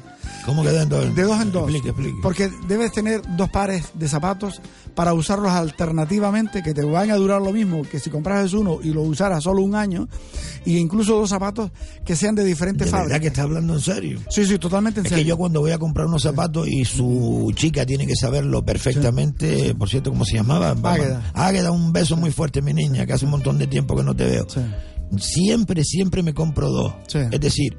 ¿Cómo 0.46 0.62
que 0.62 0.70
dentro? 0.70 1.00
De 1.00 1.22
dos 1.22 1.40
en 1.40 1.52
dos. 1.52 1.62
Explique, 1.64 1.88
explique. 1.88 2.18
Porque 2.22 2.50
debes 2.68 2.92
tener 2.92 3.22
dos 3.36 3.48
pares 3.50 3.86
de 3.94 4.08
zapatos 4.08 4.60
para 4.94 5.12
usarlos 5.14 5.50
alternativamente, 5.52 6.62
que 6.62 6.72
te 6.74 6.82
van 6.84 7.10
a 7.10 7.16
durar 7.16 7.40
lo 7.42 7.52
mismo 7.52 7.82
que 7.82 7.98
si 7.98 8.10
compraras 8.10 8.52
uno 8.52 8.78
y 8.82 8.90
lo 8.92 9.02
usaras 9.02 9.42
solo 9.44 9.62
un 9.62 9.74
año, 9.74 10.08
y 10.64 10.76
incluso 10.78 11.18
dos 11.18 11.30
zapatos 11.30 11.70
que 12.04 12.14
sean 12.14 12.34
de 12.34 12.44
diferentes 12.44 12.86
¿De 12.86 12.92
verdad 12.92 13.00
fábricas. 13.06 13.20
que 13.20 13.26
está 13.28 13.42
hablando 13.42 13.74
en 13.74 13.80
serio? 13.80 14.20
Sí, 14.30 14.44
sí, 14.46 14.58
totalmente 14.58 15.00
en 15.00 15.06
Es 15.06 15.10
serio. 15.10 15.24
que 15.24 15.28
yo 15.28 15.36
cuando 15.36 15.60
voy 15.60 15.72
a 15.72 15.78
comprar 15.78 16.06
unos 16.06 16.22
zapatos 16.22 16.68
y 16.68 16.84
su 16.84 17.52
chica 17.56 17.84
tiene 17.86 18.06
que 18.06 18.14
saberlo 18.16 18.64
perfectamente, 18.64 19.74
por 19.74 19.88
cierto, 19.88 20.10
¿cómo 20.10 20.24
se 20.24 20.34
llamaba? 20.36 20.70
Águeda. 20.82 21.30
Águeda, 21.34 21.70
un 21.70 21.92
beso 21.92 22.16
muy 22.16 22.30
fuerte, 22.30 22.62
mi 22.62 22.72
niña, 22.72 23.04
que 23.06 23.12
hace 23.14 23.24
un 23.24 23.32
montón 23.32 23.58
de 23.58 23.66
tiempo 23.66 23.96
que 23.96 24.02
no 24.04 24.14
te 24.14 24.26
veo. 24.26 24.46
Sí. 24.48 24.60
Siempre, 25.18 25.84
siempre 25.84 26.22
me 26.22 26.34
compro 26.34 26.70
dos. 26.70 26.92
Sí. 27.08 27.18
Es 27.30 27.40
decir, 27.40 27.76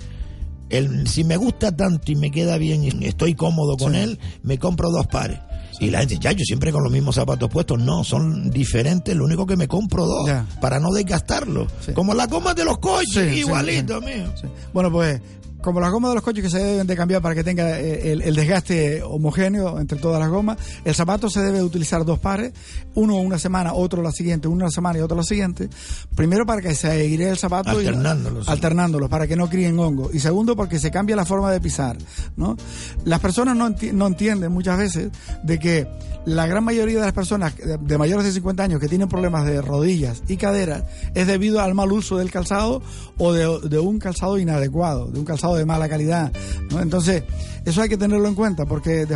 el, 0.70 1.08
si 1.08 1.24
me 1.24 1.38
gusta 1.38 1.76
tanto 1.76 2.12
y 2.12 2.16
me 2.16 2.32
queda 2.32 2.58
bien 2.58 2.84
y 2.84 3.06
estoy 3.06 3.36
cómodo 3.36 3.78
con 3.78 3.96
él, 3.96 4.20
me 4.44 4.58
compro 4.58 4.90
dos 4.90 5.08
pares. 5.08 5.40
Y 5.80 5.90
la 5.90 6.00
gente, 6.00 6.18
ya, 6.20 6.32
yo 6.32 6.44
siempre 6.46 6.72
con 6.72 6.84
los 6.84 6.92
mismos 6.92 7.16
zapatos 7.16 7.50
puestos. 7.50 7.80
No, 7.80 8.04
son 8.06 8.50
diferentes. 8.50 9.14
Lo 9.16 9.26
único 9.26 9.46
que 9.46 9.58
me 9.58 9.68
compro 9.68 10.06
dos 10.06 10.26
Ya. 10.26 10.46
para 10.62 10.80
no 10.80 10.92
desgastarlos. 10.92 11.72
Como 11.94 12.14
las 12.14 12.30
gomas 12.30 12.56
de 12.56 12.64
los 12.64 12.78
coches, 12.78 13.36
igualito, 13.36 14.00
mío. 14.02 14.34
Bueno, 14.74 14.90
pues 14.92 15.20
como 15.66 15.82
las 15.82 15.92
gomas 15.92 16.12
de 16.12 16.16
los 16.16 16.24
coches 16.24 16.44
que 16.44 16.50
se 16.50 16.60
deben 16.60 16.88
de 16.88 16.96
cambiar 16.96 17.22
para 17.22 17.36
que 17.36 17.44
tenga 17.44 17.78
eh, 17.80 18.14
el, 18.14 18.22
el 18.22 18.36
desgaste 18.36 19.04
homogéneo 19.04 19.80
entre 19.80 19.98
todas 20.00 20.20
las 20.22 20.30
gomas, 20.30 20.58
el 20.86 20.96
zapato 20.96 21.30
se 21.30 21.42
debe 21.42 21.62
utilizar 21.62 22.06
dos 22.06 22.20
pares, 22.20 22.54
uno 22.94 23.16
una 23.18 23.38
semana, 23.38 23.74
otro 23.74 24.02
la 24.02 24.12
siguiente, 24.12 24.48
uno 24.48 24.64
una 24.66 24.72
semana 24.72 25.00
y 25.00 25.02
otro 25.02 25.18
la 25.18 25.24
siguiente. 25.24 25.68
Primero 26.16 26.46
para 26.46 26.62
que 26.62 26.74
se 26.76 26.88
aire 26.90 27.30
el 27.30 27.38
zapato 27.38 27.82
y- 27.82 27.88
Alternándolos. 27.88 28.48
alternándolos 28.48 29.10
para 29.10 29.28
que 29.28 29.36
no 29.36 29.50
críen 29.50 29.78
hongo 29.80 30.10
y 30.14 30.20
segundo 30.20 30.56
porque 30.56 30.80
se 30.80 30.92
cambia 30.92 31.16
la 31.16 31.26
forma 31.26 31.52
de 31.52 31.60
pisar, 31.60 31.98
¿no? 32.38 32.56
Las 33.04 33.20
personas 33.20 33.58
no, 33.58 33.68
enti- 33.68 33.92
no 33.92 34.08
entienden 34.08 34.52
muchas 34.52 34.78
veces 34.78 35.10
de 35.44 35.60
que 35.60 35.88
la 36.26 36.48
gran 36.48 36.64
mayoría 36.64 37.00
de 37.00 37.06
las 37.06 37.14
personas 37.14 37.56
de- 37.58 37.78
de 37.78 37.98
mayores 37.98 38.26
de 38.26 38.32
50 38.32 38.64
años 38.64 38.80
que 38.80 38.88
tienen 38.88 39.08
problemas 39.10 39.46
de 39.46 39.62
rodillas 39.62 40.24
y 40.28 40.38
caderas 40.38 40.84
es 41.14 41.28
debido 41.28 41.60
al 41.60 41.74
mal 41.76 41.92
uso 41.92 42.18
del 42.18 42.32
calzado 42.32 42.82
o 43.18 43.34
de, 43.34 43.70
de 43.70 43.80
un 43.80 44.00
calzado 44.00 44.38
inadecuado, 44.38 45.08
de 45.08 45.20
un 45.20 45.26
calzado 45.26 45.55
de 45.56 45.66
mala 45.66 45.90
calidad, 45.90 46.32
¿no? 46.70 46.82
Entonces, 46.82 47.24
eso 47.66 47.82
hay 47.82 47.90
que 47.90 47.98
tenerlo 47.98 48.28
en 48.28 48.36
cuenta 48.36 48.66
porque 48.66 49.08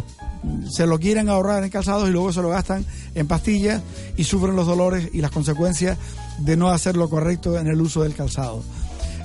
se 0.69 0.87
lo 0.87 0.99
quieren 0.99 1.29
ahorrar 1.29 1.63
en 1.63 1.69
calzados 1.69 2.09
y 2.09 2.11
luego 2.11 2.33
se 2.33 2.41
lo 2.41 2.49
gastan 2.49 2.85
en 3.13 3.27
pastillas 3.27 3.81
y 4.17 4.23
sufren 4.23 4.55
los 4.55 4.65
dolores 4.65 5.09
y 5.13 5.21
las 5.21 5.31
consecuencias 5.31 5.97
de 6.39 6.57
no 6.57 6.69
hacer 6.69 6.97
lo 6.97 7.09
correcto 7.09 7.57
en 7.59 7.67
el 7.67 7.79
uso 7.81 8.03
del 8.03 8.15
calzado. 8.15 8.63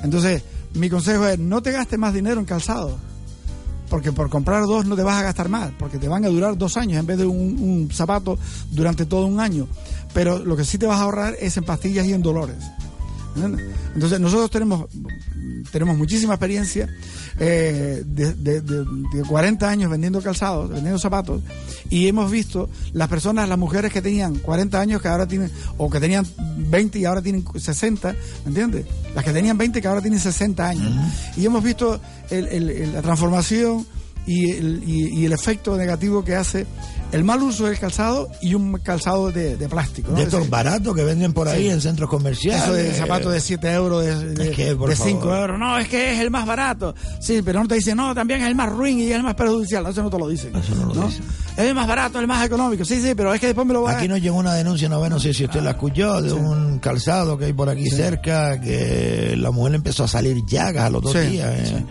Entonces, 0.02 0.42
mi 0.74 0.90
consejo 0.90 1.26
es 1.26 1.38
no 1.38 1.62
te 1.62 1.72
gastes 1.72 1.98
más 1.98 2.12
dinero 2.12 2.40
en 2.40 2.46
calzado. 2.46 2.98
Porque 3.88 4.12
por 4.12 4.28
comprar 4.28 4.64
dos 4.64 4.86
no 4.86 4.96
te 4.96 5.02
vas 5.02 5.20
a 5.20 5.22
gastar 5.22 5.48
más, 5.48 5.70
porque 5.78 5.98
te 5.98 6.08
van 6.08 6.24
a 6.24 6.28
durar 6.28 6.58
dos 6.58 6.76
años 6.76 6.98
en 6.98 7.06
vez 7.06 7.18
de 7.18 7.26
un, 7.26 7.60
un 7.60 7.90
zapato 7.92 8.38
durante 8.70 9.06
todo 9.06 9.26
un 9.26 9.38
año. 9.38 9.68
Pero 10.12 10.38
lo 10.38 10.56
que 10.56 10.64
sí 10.64 10.78
te 10.78 10.86
vas 10.86 10.98
a 10.98 11.02
ahorrar 11.02 11.36
es 11.38 11.56
en 11.56 11.64
pastillas 11.64 12.06
y 12.06 12.12
en 12.12 12.22
dolores. 12.22 12.56
Entonces 13.36 14.20
nosotros 14.20 14.50
tenemos, 14.50 14.86
tenemos 15.72 15.96
muchísima 15.96 16.34
experiencia 16.34 16.88
eh, 17.38 18.02
de, 18.06 18.34
de- 18.34 18.60
de- 18.60 18.84
de 18.84 19.22
40 19.28 19.68
años 19.68 19.90
vendiendo 19.90 20.20
calzados, 20.22 20.70
vendiendo 20.70 20.98
zapatos, 20.98 21.42
y 21.90 22.06
hemos 22.06 22.30
visto 22.30 22.68
las 22.92 23.08
personas, 23.08 23.48
las 23.48 23.58
mujeres 23.58 23.92
que 23.92 24.00
tenían 24.00 24.36
40 24.36 24.80
años 24.80 25.02
que 25.02 25.08
ahora 25.08 25.26
tienen, 25.26 25.50
o 25.78 25.90
que 25.90 26.00
tenían 26.00 26.26
20 26.56 26.98
y 26.98 27.04
ahora 27.04 27.22
tienen 27.22 27.44
60, 27.56 28.12
¿me 28.12 28.48
entiendes? 28.48 28.86
Las 29.14 29.24
que 29.24 29.32
tenían 29.32 29.58
20 29.58 29.80
que 29.82 29.88
ahora 29.88 30.00
tienen 30.00 30.20
60 30.20 30.68
años. 30.68 30.92
Y 31.36 31.44
hemos 31.44 31.62
visto 31.62 32.00
el- 32.30 32.46
el- 32.48 32.70
el- 32.70 32.92
la 32.92 33.02
transformación 33.02 33.86
y 34.26 34.50
el, 34.52 34.82
y- 34.86 35.20
y 35.20 35.24
el 35.26 35.32
efecto 35.32 35.76
negativo 35.76 36.24
que 36.24 36.34
hace 36.34 36.66
el 37.14 37.24
mal 37.24 37.42
uso 37.42 37.66
del 37.66 37.78
calzado 37.78 38.28
y 38.42 38.54
un 38.54 38.78
calzado 38.78 39.30
de, 39.30 39.56
de 39.56 39.68
plástico. 39.68 40.10
¿no? 40.10 40.16
De 40.18 40.24
estos 40.24 40.48
baratos 40.50 40.94
que 40.94 41.04
venden 41.04 41.32
por 41.32 41.48
ahí 41.48 41.62
Sí. 41.64 41.70
en 41.70 41.80
centros 41.80 42.10
comerciales. 42.10 42.62
eso 42.64 42.72
de 42.74 42.92
zapatos 42.92 43.32
de 43.32 43.40
7 43.40 43.72
euros, 43.72 44.04
de, 44.04 44.34
de, 44.34 44.50
Es 44.50 44.56
que, 44.56 44.74
de 44.74 44.96
5 44.96 45.20
favor. 45.20 45.38
euros. 45.38 45.58
No, 45.58 45.78
es 45.78 45.88
que 45.88 46.12
es 46.14 46.20
el 46.20 46.30
más 46.30 46.44
barato. 46.46 46.94
Sí, 47.20 47.40
pero 47.44 47.60
no 47.62 47.68
te 47.68 47.76
dicen, 47.76 47.96
no, 47.96 48.14
también 48.14 48.40
es 48.42 48.48
el 48.48 48.54
más 48.54 48.68
ruin 48.70 48.98
y 48.98 49.04
es 49.10 49.16
el 49.16 49.22
más 49.22 49.34
perjudicial. 49.34 49.86
Eso 49.86 50.02
no 50.02 50.10
te 50.10 50.18
lo 50.18 50.28
dicen. 50.28 50.54
Eso 50.56 50.74
no 50.74 50.86
lo 50.86 50.94
¿no? 50.94 51.06
dicen. 51.08 51.24
Es 51.56 51.64
el 51.64 51.74
más 51.74 51.86
barato, 51.86 52.18
el 52.18 52.26
más 52.26 52.44
económico. 52.44 52.84
Sí, 52.84 53.00
sí, 53.00 53.14
pero 53.14 53.32
es 53.32 53.40
que 53.40 53.46
después 53.46 53.66
me 53.66 53.72
lo 53.74 53.82
va 53.82 53.92
Aquí 53.96 54.08
nos 54.08 54.20
llegó 54.20 54.36
una 54.38 54.54
denuncia, 54.54 54.88
no, 54.88 55.08
no 55.08 55.20
sé 55.20 55.32
si 55.32 55.44
usted 55.44 55.62
la 55.62 55.70
escuchó, 55.72 56.20
de 56.20 56.32
un 56.32 56.78
calzado 56.80 57.38
que 57.38 57.44
hay 57.46 57.52
por 57.52 57.68
aquí 57.68 57.88
cerca, 57.90 58.60
que 58.60 59.34
la 59.38 59.50
mujer 59.52 59.76
empezó 59.76 60.04
a 60.04 60.08
salir 60.08 60.44
llagas 60.46 60.84
a 60.86 60.90
los 60.90 61.02
dos 61.02 61.12
Sí, 61.12 61.18
días. 61.20 61.52
eh. 61.70 61.84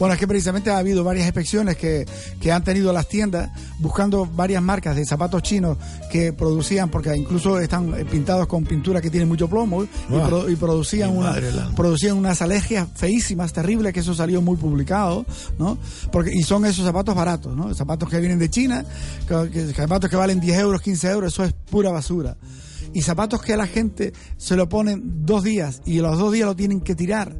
Bueno, 0.00 0.14
es 0.14 0.18
que 0.18 0.26
precisamente 0.26 0.70
ha 0.70 0.78
habido 0.78 1.04
varias 1.04 1.26
inspecciones 1.26 1.76
que, 1.76 2.06
que 2.40 2.50
han 2.50 2.64
tenido 2.64 2.90
las 2.92 3.06
tiendas 3.06 3.50
buscando 3.78 4.24
varias 4.26 4.62
marcas 4.62 4.96
de 4.96 5.04
zapatos 5.04 5.42
chinos 5.42 5.76
que 6.10 6.32
producían, 6.32 6.88
porque 6.88 7.14
incluso 7.14 7.60
están 7.60 7.92
pintados 8.10 8.46
con 8.46 8.64
pintura 8.64 9.00
que 9.02 9.10
tiene 9.10 9.26
mucho 9.26 9.46
plomo 9.46 9.84
y, 9.84 9.88
pro- 10.26 10.48
y 10.48 10.56
producían, 10.56 11.14
una, 11.14 11.38
la- 11.38 11.70
producían 11.76 12.16
unas 12.16 12.40
alergias 12.40 12.88
feísimas, 12.96 13.52
terribles, 13.52 13.92
que 13.92 14.00
eso 14.00 14.14
salió 14.14 14.40
muy 14.40 14.56
publicado, 14.56 15.26
¿no? 15.58 15.76
Porque, 16.10 16.30
y 16.34 16.42
son 16.44 16.64
esos 16.64 16.84
zapatos 16.86 17.14
baratos, 17.14 17.54
¿no? 17.54 17.74
Zapatos 17.74 18.08
que 18.08 18.18
vienen 18.20 18.38
de 18.38 18.48
China, 18.48 18.84
que, 19.28 19.50
que- 19.50 19.74
zapatos 19.74 20.08
que 20.08 20.16
valen 20.16 20.40
10 20.40 20.58
euros, 20.60 20.80
15 20.80 21.10
euros, 21.10 21.32
eso 21.34 21.44
es 21.44 21.52
pura 21.52 21.90
basura. 21.90 22.38
Y 22.94 23.02
zapatos 23.02 23.42
que 23.42 23.52
a 23.52 23.56
la 23.58 23.66
gente 23.66 24.14
se 24.38 24.56
lo 24.56 24.66
ponen 24.68 25.24
dos 25.26 25.44
días 25.44 25.82
y 25.84 26.00
los 26.00 26.18
dos 26.18 26.32
días 26.32 26.46
lo 26.46 26.56
tienen 26.56 26.80
que 26.80 26.94
tirar 26.94 27.36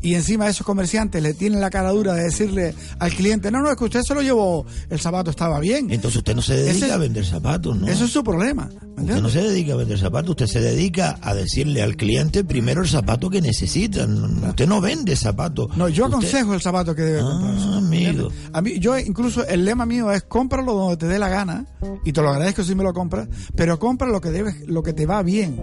y 0.00 0.14
encima 0.14 0.48
esos 0.48 0.64
comerciantes 0.66 1.22
le 1.22 1.34
tienen 1.34 1.60
la 1.60 1.70
cara 1.70 1.90
dura 1.90 2.14
de 2.14 2.24
decirle 2.24 2.74
al 2.98 3.12
cliente, 3.12 3.50
no, 3.50 3.60
no, 3.62 3.70
es 3.70 3.76
que 3.76 3.84
usted 3.84 4.02
se 4.02 4.14
lo 4.14 4.22
llevó, 4.22 4.64
el 4.90 5.00
zapato 5.00 5.30
estaba 5.30 5.58
bien. 5.60 5.90
Entonces 5.90 6.18
usted 6.18 6.34
no 6.36 6.42
se 6.42 6.54
dedica 6.56 6.86
Ese- 6.86 6.92
a 6.92 6.98
vender 6.98 7.24
zapatos, 7.24 7.76
¿no? 7.78 7.86
Eso 7.88 8.04
es 8.04 8.10
su 8.12 8.22
problema. 8.22 8.68
Usted 8.96 9.20
no 9.22 9.28
se 9.28 9.42
dedica 9.42 9.74
a 9.74 9.76
vender 9.76 9.98
zapatos, 9.98 10.30
usted 10.30 10.46
se 10.46 10.60
dedica 10.60 11.18
a 11.22 11.32
decirle 11.34 11.82
al 11.82 11.96
cliente 11.96 12.42
primero 12.44 12.82
el 12.82 12.88
zapato 12.88 13.30
que 13.30 13.40
necesita. 13.40 14.06
No- 14.06 14.48
Usted 14.48 14.66
no 14.66 14.80
vende 14.80 15.14
zapatos. 15.16 15.76
No, 15.76 15.88
yo 15.88 16.04
Usted- 16.06 16.16
aconsejo 16.18 16.54
el 16.54 16.60
zapato 16.60 16.94
que 16.94 17.02
debe 17.02 17.20
comprar. 17.20 17.54
Ah, 17.58 17.76
amigo. 17.78 18.28
A 18.52 18.60
mí, 18.60 18.78
yo 18.80 18.98
incluso 18.98 19.46
el 19.46 19.64
lema 19.64 19.86
mío 19.86 20.10
es 20.12 20.24
cómpralo 20.24 20.74
donde 20.74 20.96
te 20.96 21.06
dé 21.06 21.18
la 21.18 21.28
gana 21.28 21.64
y 22.04 22.12
te 22.12 22.20
lo 22.22 22.30
agradezco 22.30 22.64
si 22.64 22.74
me 22.74 22.82
lo 22.82 22.92
compras, 22.92 23.28
pero 23.54 23.78
compra 23.78 24.08
lo 24.08 24.20
que 24.20 24.30
debes, 24.30 24.66
lo 24.66 24.82
que 24.82 24.92
te 24.92 25.06
va 25.06 25.22
bien. 25.22 25.56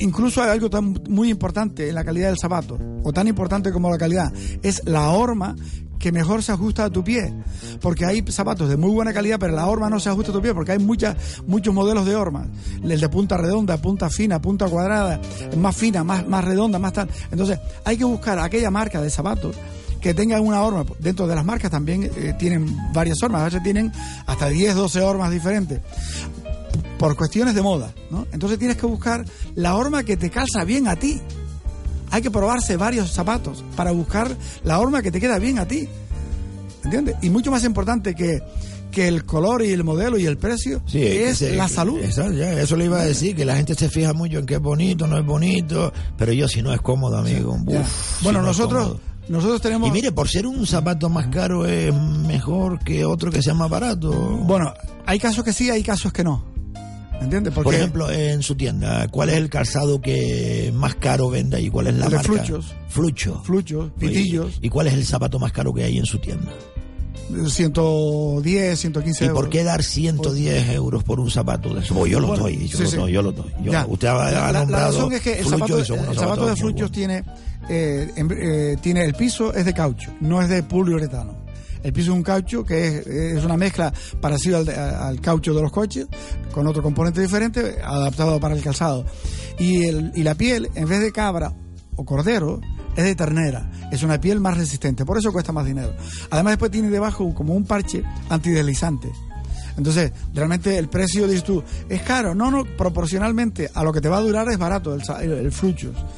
Incluso 0.00 0.42
hay 0.42 0.50
algo 0.50 0.70
tan 0.70 0.98
muy 1.08 1.30
importante 1.30 1.88
en 1.88 1.94
la 1.94 2.04
calidad 2.04 2.28
del 2.28 2.38
zapato, 2.38 2.78
o 3.02 3.12
tan 3.12 3.28
importante 3.28 3.70
como 3.70 3.90
la 3.90 3.98
calidad, 3.98 4.32
es 4.62 4.82
la 4.86 5.10
horma 5.10 5.56
que 5.98 6.10
mejor 6.10 6.42
se 6.42 6.50
ajusta 6.52 6.86
a 6.86 6.90
tu 6.90 7.04
pie. 7.04 7.32
Porque 7.80 8.06
hay 8.06 8.24
zapatos 8.28 8.68
de 8.68 8.76
muy 8.76 8.90
buena 8.90 9.12
calidad, 9.12 9.38
pero 9.38 9.54
la 9.54 9.66
horma 9.66 9.90
no 9.90 10.00
se 10.00 10.08
ajusta 10.08 10.32
a 10.32 10.34
tu 10.34 10.40
pie, 10.42 10.54
porque 10.54 10.72
hay 10.72 10.78
muchas, 10.78 11.16
muchos 11.46 11.72
modelos 11.72 12.06
de 12.06 12.16
horma. 12.16 12.46
El 12.82 12.98
de 12.98 13.08
punta 13.08 13.36
redonda, 13.36 13.76
punta 13.76 14.08
fina, 14.08 14.40
punta 14.40 14.66
cuadrada, 14.68 15.20
más 15.58 15.76
fina, 15.76 16.02
más, 16.02 16.26
más 16.26 16.44
redonda, 16.44 16.78
más 16.78 16.94
tal. 16.94 17.08
Entonces, 17.30 17.58
hay 17.84 17.98
que 17.98 18.04
buscar 18.04 18.38
aquella 18.38 18.70
marca 18.70 19.00
de 19.02 19.10
zapatos 19.10 19.54
que 20.00 20.14
tengan 20.14 20.40
una 20.40 20.62
horma. 20.62 20.84
Dentro 20.98 21.26
de 21.26 21.34
las 21.34 21.44
marcas 21.44 21.70
también 21.70 22.04
eh, 22.04 22.34
tienen 22.38 22.74
varias 22.94 23.22
hormas, 23.22 23.42
a 23.42 23.44
veces 23.44 23.62
tienen 23.62 23.92
hasta 24.26 24.48
10, 24.48 24.74
12 24.74 25.00
hormas 25.02 25.30
diferentes. 25.30 25.80
Por 27.00 27.16
cuestiones 27.16 27.54
de 27.54 27.62
moda, 27.62 27.92
¿no? 28.10 28.26
Entonces 28.30 28.58
tienes 28.58 28.76
que 28.76 28.84
buscar 28.86 29.24
la 29.54 29.74
horma 29.74 30.04
que 30.04 30.16
te 30.18 30.28
calza 30.30 30.64
bien 30.64 30.86
a 30.86 30.94
ti. 30.96 31.18
Hay 32.10 32.20
que 32.22 32.30
probarse 32.30 32.76
varios 32.76 33.10
zapatos 33.10 33.64
para 33.74 33.90
buscar 33.90 34.36
la 34.64 34.78
horma 34.78 35.00
que 35.00 35.10
te 35.10 35.18
queda 35.18 35.38
bien 35.38 35.58
a 35.58 35.66
ti. 35.66 35.88
¿Entiendes? 36.84 37.16
Y 37.22 37.30
mucho 37.30 37.50
más 37.50 37.64
importante 37.64 38.14
que, 38.14 38.42
que 38.90 39.08
el 39.08 39.24
color 39.24 39.62
y 39.64 39.70
el 39.72 39.82
modelo 39.84 40.18
y 40.18 40.26
el 40.26 40.36
precio 40.38 40.82
Sí, 40.86 40.98
que 41.00 41.28
es 41.30 41.38
se- 41.38 41.56
la 41.56 41.68
que- 41.68 41.72
salud. 41.72 42.00
Eso, 42.00 42.30
ya, 42.32 42.52
eso 42.60 42.76
le 42.76 42.84
iba 42.86 43.00
a 43.00 43.04
decir, 43.04 43.34
que 43.34 43.44
la 43.46 43.56
gente 43.56 43.74
se 43.74 43.88
fija 43.88 44.12
mucho 44.12 44.38
en 44.38 44.44
qué 44.46 44.54
es 44.54 44.60
bonito, 44.60 45.06
no 45.06 45.16
es 45.18 45.24
bonito, 45.24 45.92
pero 46.18 46.32
yo 46.32 46.48
si 46.48 46.60
no 46.62 46.72
es 46.74 46.80
cómodo, 46.82 47.16
amigo. 47.16 47.52
Uf, 47.52 47.62
Bueno, 47.64 48.40
si 48.40 48.44
no 48.44 48.50
es 48.50 48.58
nosotros, 48.58 48.96
nosotros 49.28 49.60
tenemos... 49.62 49.88
Y 49.88 49.92
mire, 49.92 50.12
por 50.12 50.28
ser 50.28 50.46
un 50.46 50.66
zapato 50.66 51.08
más 51.08 51.28
caro 51.28 51.64
es 51.66 51.94
mejor 51.94 52.78
que 52.84 53.04
otro 53.06 53.30
que 53.30 53.40
sea 53.42 53.54
más 53.54 53.70
barato. 53.70 54.10
Bueno, 54.12 54.74
hay 55.06 55.18
casos 55.18 55.44
que 55.44 55.52
sí, 55.54 55.70
hay 55.70 55.82
casos 55.82 56.12
que 56.12 56.24
no. 56.24 56.49
¿Entiendes? 57.20 57.52
Por 57.52 57.74
ejemplo, 57.74 58.10
en 58.10 58.42
su 58.42 58.54
tienda, 58.54 59.06
¿cuál 59.08 59.28
es 59.28 59.36
el 59.36 59.50
calzado 59.50 60.00
que 60.00 60.72
más 60.74 60.94
caro 60.94 61.28
vende 61.30 61.60
y 61.60 61.68
cuál 61.70 61.88
es 61.88 61.94
la 61.94 62.06
El 62.06 62.10
de 62.12 62.16
marca? 62.16 62.32
Fluchos. 62.32 62.74
Flucho. 62.88 63.42
Fluchos, 63.44 63.90
pitillos. 63.98 64.58
¿Y 64.62 64.68
cuál 64.70 64.86
es 64.86 64.94
el 64.94 65.04
zapato 65.04 65.38
más 65.38 65.52
caro 65.52 65.72
que 65.74 65.84
hay 65.84 65.98
en 65.98 66.06
su 66.06 66.18
tienda? 66.18 66.50
110, 67.48 68.78
115 68.80 69.24
¿Y 69.24 69.28
euros. 69.28 69.40
por 69.40 69.50
qué 69.50 69.62
dar 69.64 69.82
110 69.82 70.68
euros 70.70 71.04
por 71.04 71.20
un 71.20 71.30
zapato 71.30 71.72
de 71.74 71.80
eso? 71.80 71.94
Pues 71.94 72.10
yo 72.10 72.20
lo 72.20 72.28
Bueno, 72.28 72.42
doy, 72.44 72.68
yo 72.68 72.76
sí, 72.78 72.82
lo 72.84 72.90
sí. 72.90 72.96
doy, 72.96 73.12
yo 73.12 73.22
lo 73.22 73.32
doy. 73.32 73.52
Yo- 73.62 73.72
usted 73.88 74.08
ha, 74.08 74.14
la, 74.30 74.48
ha 74.48 74.52
la- 74.52 74.64
razón 74.64 75.12
es 75.12 75.20
que 75.20 75.38
el 75.38 75.46
zapato, 75.46 75.78
y 75.78 75.80
el 75.80 75.86
zapato 76.16 76.46
de 76.46 76.56
fluchos 76.56 76.90
tiene, 76.90 77.22
eh, 77.68 78.10
eh, 78.16 78.76
tiene 78.80 79.04
el 79.04 79.14
piso 79.14 79.54
es 79.54 79.64
de 79.64 79.74
caucho, 79.74 80.10
no 80.20 80.42
es 80.42 80.48
de 80.48 80.62
poliuretano. 80.62 81.36
El 81.82 81.92
piso 81.92 82.12
es 82.12 82.16
un 82.16 82.22
caucho 82.22 82.64
que 82.64 82.98
es, 82.98 83.06
es 83.06 83.44
una 83.44 83.56
mezcla 83.56 83.92
parecida 84.20 84.58
al, 84.58 84.68
al 84.68 85.20
caucho 85.20 85.54
de 85.54 85.62
los 85.62 85.72
coches, 85.72 86.06
con 86.52 86.66
otro 86.66 86.82
componente 86.82 87.20
diferente, 87.20 87.78
adaptado 87.82 88.38
para 88.40 88.54
el 88.54 88.62
calzado. 88.62 89.04
Y, 89.58 89.84
el, 89.84 90.12
y 90.14 90.22
la 90.22 90.34
piel, 90.34 90.70
en 90.74 90.88
vez 90.88 91.00
de 91.00 91.12
cabra 91.12 91.54
o 91.96 92.04
cordero, 92.04 92.60
es 92.96 93.04
de 93.04 93.14
ternera. 93.14 93.70
Es 93.92 94.02
una 94.02 94.20
piel 94.20 94.40
más 94.40 94.56
resistente, 94.56 95.04
por 95.04 95.18
eso 95.18 95.32
cuesta 95.32 95.52
más 95.52 95.66
dinero. 95.66 95.94
Además, 96.30 96.52
después 96.52 96.70
tiene 96.70 96.90
debajo 96.90 97.34
como 97.34 97.54
un 97.54 97.64
parche 97.64 98.02
antideslizante. 98.28 99.10
Entonces, 99.76 100.12
realmente 100.34 100.76
el 100.78 100.88
precio, 100.88 101.26
dices 101.26 101.44
tú, 101.44 101.62
es 101.88 102.02
caro. 102.02 102.34
No, 102.34 102.50
no, 102.50 102.64
proporcionalmente 102.64 103.70
a 103.74 103.82
lo 103.84 103.92
que 103.92 104.00
te 104.00 104.08
va 104.08 104.18
a 104.18 104.20
durar 104.20 104.48
es 104.50 104.58
barato 104.58 104.94
el, 104.94 105.02
el, 105.22 105.32
el. 105.46 105.52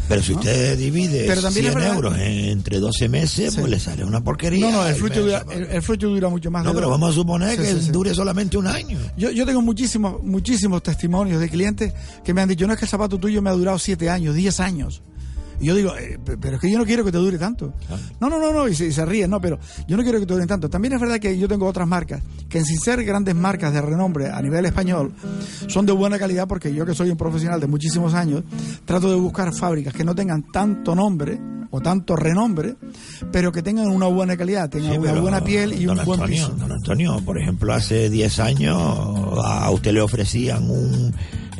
Pero 0.09 0.23
si 0.23 0.33
¿no? 0.33 0.39
usted 0.39 0.79
divide 0.79 1.25
Pero 1.27 1.43
también 1.43 1.67
es 1.67 1.73
100 1.73 1.75
verdad- 1.83 1.95
euros 1.97 2.15
entre 2.19 2.79
12 2.79 3.09
meses, 3.09 3.55
Sí. 3.55 3.61
pues 3.61 3.71
le 3.71 3.79
sale 3.81 4.05
una 4.05 4.23
porquería. 4.23 4.71
No, 4.71 4.83
no, 4.83 4.87
el 4.87 4.95
ve- 4.95 5.21
dura, 5.21 5.45
el, 5.53 5.65
el 5.65 5.83
Flucho 5.83 6.09
dura 6.09 6.29
mucho 6.29 6.51
más. 6.51 6.65
No, 6.65 6.71
de 6.71 6.75
pero 6.75 6.89
dos. 6.89 6.95
vamos 7.01 7.11
a 7.11 7.15
suponer 7.15 7.51
Sí, 7.57 7.63
que 7.63 7.81
sí. 7.81 7.91
dure 7.91 8.15
solamente 8.15 8.57
un 8.57 8.67
año. 8.67 8.99
Yo, 9.17 9.31
yo 9.31 9.45
tengo 9.47 9.63
muchísimos, 9.63 10.23
muchísimos 10.23 10.83
testimonios 10.83 11.41
de 11.41 11.49
clientes 11.49 11.93
que 12.25 12.35
me 12.35 12.41
han 12.43 12.49
dicho, 12.49 12.67
no 12.67 12.73
es 12.73 12.79
que 12.79 12.85
el 12.87 12.91
zapato 12.91 13.19
tuyo 13.19 13.43
me 13.43 13.51
ha 13.51 13.53
durado 13.53 13.79
7 13.79 14.11
años, 14.11 14.35
10 14.35 14.61
años. 14.61 15.03
Yo 15.63 15.75
digo, 15.75 15.97
eh, 15.97 16.19
pe- 16.25 16.37
pero 16.37 16.57
es 16.57 16.61
que 16.61 16.71
yo 16.71 16.79
no 16.79 16.85
quiero 16.85 17.05
que 17.05 17.13
te 17.13 17.19
dure 17.19 17.39
tanto. 17.39 17.73
No, 18.21 18.29
no, 18.29 18.39
no, 18.39 18.53
no, 18.53 18.69
y 18.69 18.75
se, 18.75 18.87
y 18.87 18.93
se 18.93 19.05
ríen, 19.07 19.31
no, 19.31 19.41
pero 19.41 19.59
yo 19.87 19.97
no 19.97 20.03
quiero 20.03 20.19
que 20.21 20.27
te 20.27 20.33
duren 20.35 20.49
tanto. 20.49 20.69
También 20.69 20.93
es 20.95 21.01
verdad 21.01 21.19
que 21.21 21.39
yo 21.39 21.49
tengo 21.49 21.67
otras 21.67 21.87
marcas 21.89 22.23
que 22.49 22.63
sin 22.65 22.79
ser 22.79 23.03
grandes 23.05 23.35
marcas 23.35 23.73
de 23.73 23.81
renombre 23.81 24.29
a 24.31 24.41
nivel 24.43 24.67
español, 24.67 25.13
son 25.69 25.87
de 25.87 25.93
buena 25.93 26.19
calidad 26.19 26.47
porque 26.49 26.75
yo 26.75 26.85
que 26.85 26.95
soy 26.95 27.11
un 27.11 27.17
profesional 27.17 27.61
de 27.61 27.67
muchísimos 27.67 28.13
años, 28.15 28.43
trato 28.85 29.09
de 29.09 29.17
buscar 29.17 29.55
fábricas 29.55 29.95
que 29.95 30.05
no 30.05 30.15
tengan 30.15 30.45
tanto 30.53 30.95
nombre 30.95 31.39
o 31.75 31.81
tanto 31.81 32.17
renombre, 32.17 32.75
pero 33.31 33.51
que 33.51 33.63
tengan 33.63 33.87
una 33.87 34.07
buena 34.07 34.37
calidad, 34.37 34.69
tengan 34.69 34.93
Sí, 34.93 34.99
una 34.99 35.15
buena 35.21 35.43
piel 35.43 35.73
y 35.73 35.87
un 35.87 35.95
buen 36.05 36.21
Antonio, 36.21 36.27
piso. 36.47 36.57
Don 36.59 36.71
Antonio, 36.73 37.17
por 37.25 37.39
ejemplo, 37.41 37.73
hace 37.73 38.11
10 38.11 38.39
años 38.41 38.77
a 38.79 39.71
usted 39.71 39.93
le 39.93 40.03
ofrecían 40.03 40.69
un 40.69 41.15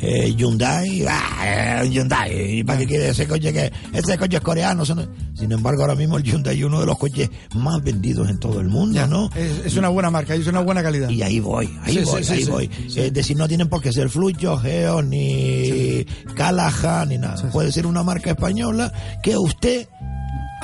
eh, 0.05 0.33
Hyundai, 0.35 1.05
ah, 1.07 1.79
eh, 1.81 1.85
un 1.85 1.91
Hyundai, 1.91 2.59
¿y 2.59 2.63
para 2.63 2.79
qué 2.79 2.85
quiere 2.87 3.09
ese 3.09 3.27
coche 3.27 3.53
que 3.53 3.71
ese 3.93 4.17
coche 4.17 4.37
es 4.37 4.43
coreano? 4.43 4.83
Sin 4.85 5.51
embargo, 5.51 5.81
ahora 5.83 5.95
mismo 5.95 6.17
el 6.17 6.23
Hyundai 6.23 6.57
es 6.59 6.65
uno 6.65 6.79
de 6.81 6.85
los 6.85 6.97
coches 6.97 7.29
más 7.55 7.81
vendidos 7.83 8.29
en 8.29 8.39
todo 8.39 8.59
el 8.59 8.67
mundo, 8.67 9.05
¿no? 9.07 9.29
Es, 9.35 9.65
es 9.65 9.77
una 9.77 9.89
buena 9.89 10.09
marca, 10.11 10.35
es 10.35 10.45
una 10.47 10.59
buena 10.59 10.83
calidad. 10.83 11.09
Y 11.09 11.21
ahí 11.23 11.39
voy, 11.39 11.69
ahí 11.83 11.93
Sí, 11.99 12.03
voy, 12.03 12.23
sí, 12.23 12.33
ahí 12.33 12.43
sí. 12.43 12.51
voy. 12.51 12.69
Es 12.95 13.13
decir, 13.13 13.37
no 13.37 13.47
tienen 13.47 13.69
por 13.69 13.81
qué 13.81 13.91
ser 13.93 14.09
Flucho, 14.09 14.57
Geo, 14.57 15.01
ni 15.01 16.05
Callahan, 16.35 17.09
ni 17.09 17.17
nada. 17.17 17.49
Puede 17.51 17.71
ser 17.71 17.85
una 17.87 18.03
marca 18.03 18.31
española 18.31 18.91
que 19.21 19.37
usted 19.37 19.87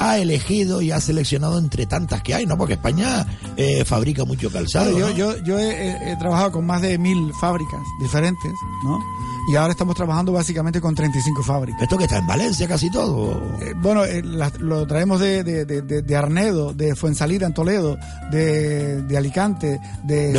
ha 0.01 0.17
elegido 0.17 0.81
y 0.81 0.91
ha 0.91 1.01
seleccionado 1.01 1.59
entre 1.59 1.85
tantas 1.85 2.21
que 2.23 2.33
hay, 2.33 2.45
¿no? 2.45 2.57
Porque 2.57 2.73
España 2.75 3.25
eh, 3.57 3.83
fabrica 3.83 4.23
mucho 4.23 4.49
calzado. 4.49 4.91
Claro, 4.95 5.09
¿no? 5.09 5.15
yo, 5.15 5.35
yo, 5.37 5.43
yo 5.43 5.59
he, 5.59 5.89
he- 5.89 6.11
he 6.11 6.15
trabajado 6.15 6.53
con 6.53 6.65
más 6.65 6.81
de 6.81 6.97
mil 6.97 7.33
fábricas 7.41 7.81
diferentes, 8.01 8.53
¿no? 8.85 8.97
Y 9.51 9.55
ahora 9.55 9.71
estamos 9.71 9.95
trabajando 9.95 10.31
básicamente 10.31 10.79
con 10.79 10.93
35 10.93 11.41
fábricas. 11.43 11.81
Esto 11.81 11.97
que 11.97 12.03
está 12.03 12.17
en 12.17 12.27
Valencia 12.27 12.67
casi 12.67 12.89
todo. 12.91 13.41
Eh, 13.61 13.73
bueno, 13.75 14.05
eh, 14.05 14.21
la- 14.23 14.51
lo 14.59 14.85
traemos 14.85 15.19
de, 15.19 15.43
de, 15.43 15.65
de, 15.65 15.81
de- 15.81 16.01
de 16.03 16.15
Arnedo, 16.15 16.73
de 16.73 16.95
Fuensalida 16.95 17.47
en 17.47 17.53
Toledo, 17.53 17.97
de, 18.31 19.01
de 19.03 19.17
Alicante, 19.17 19.79
de, 20.03 20.33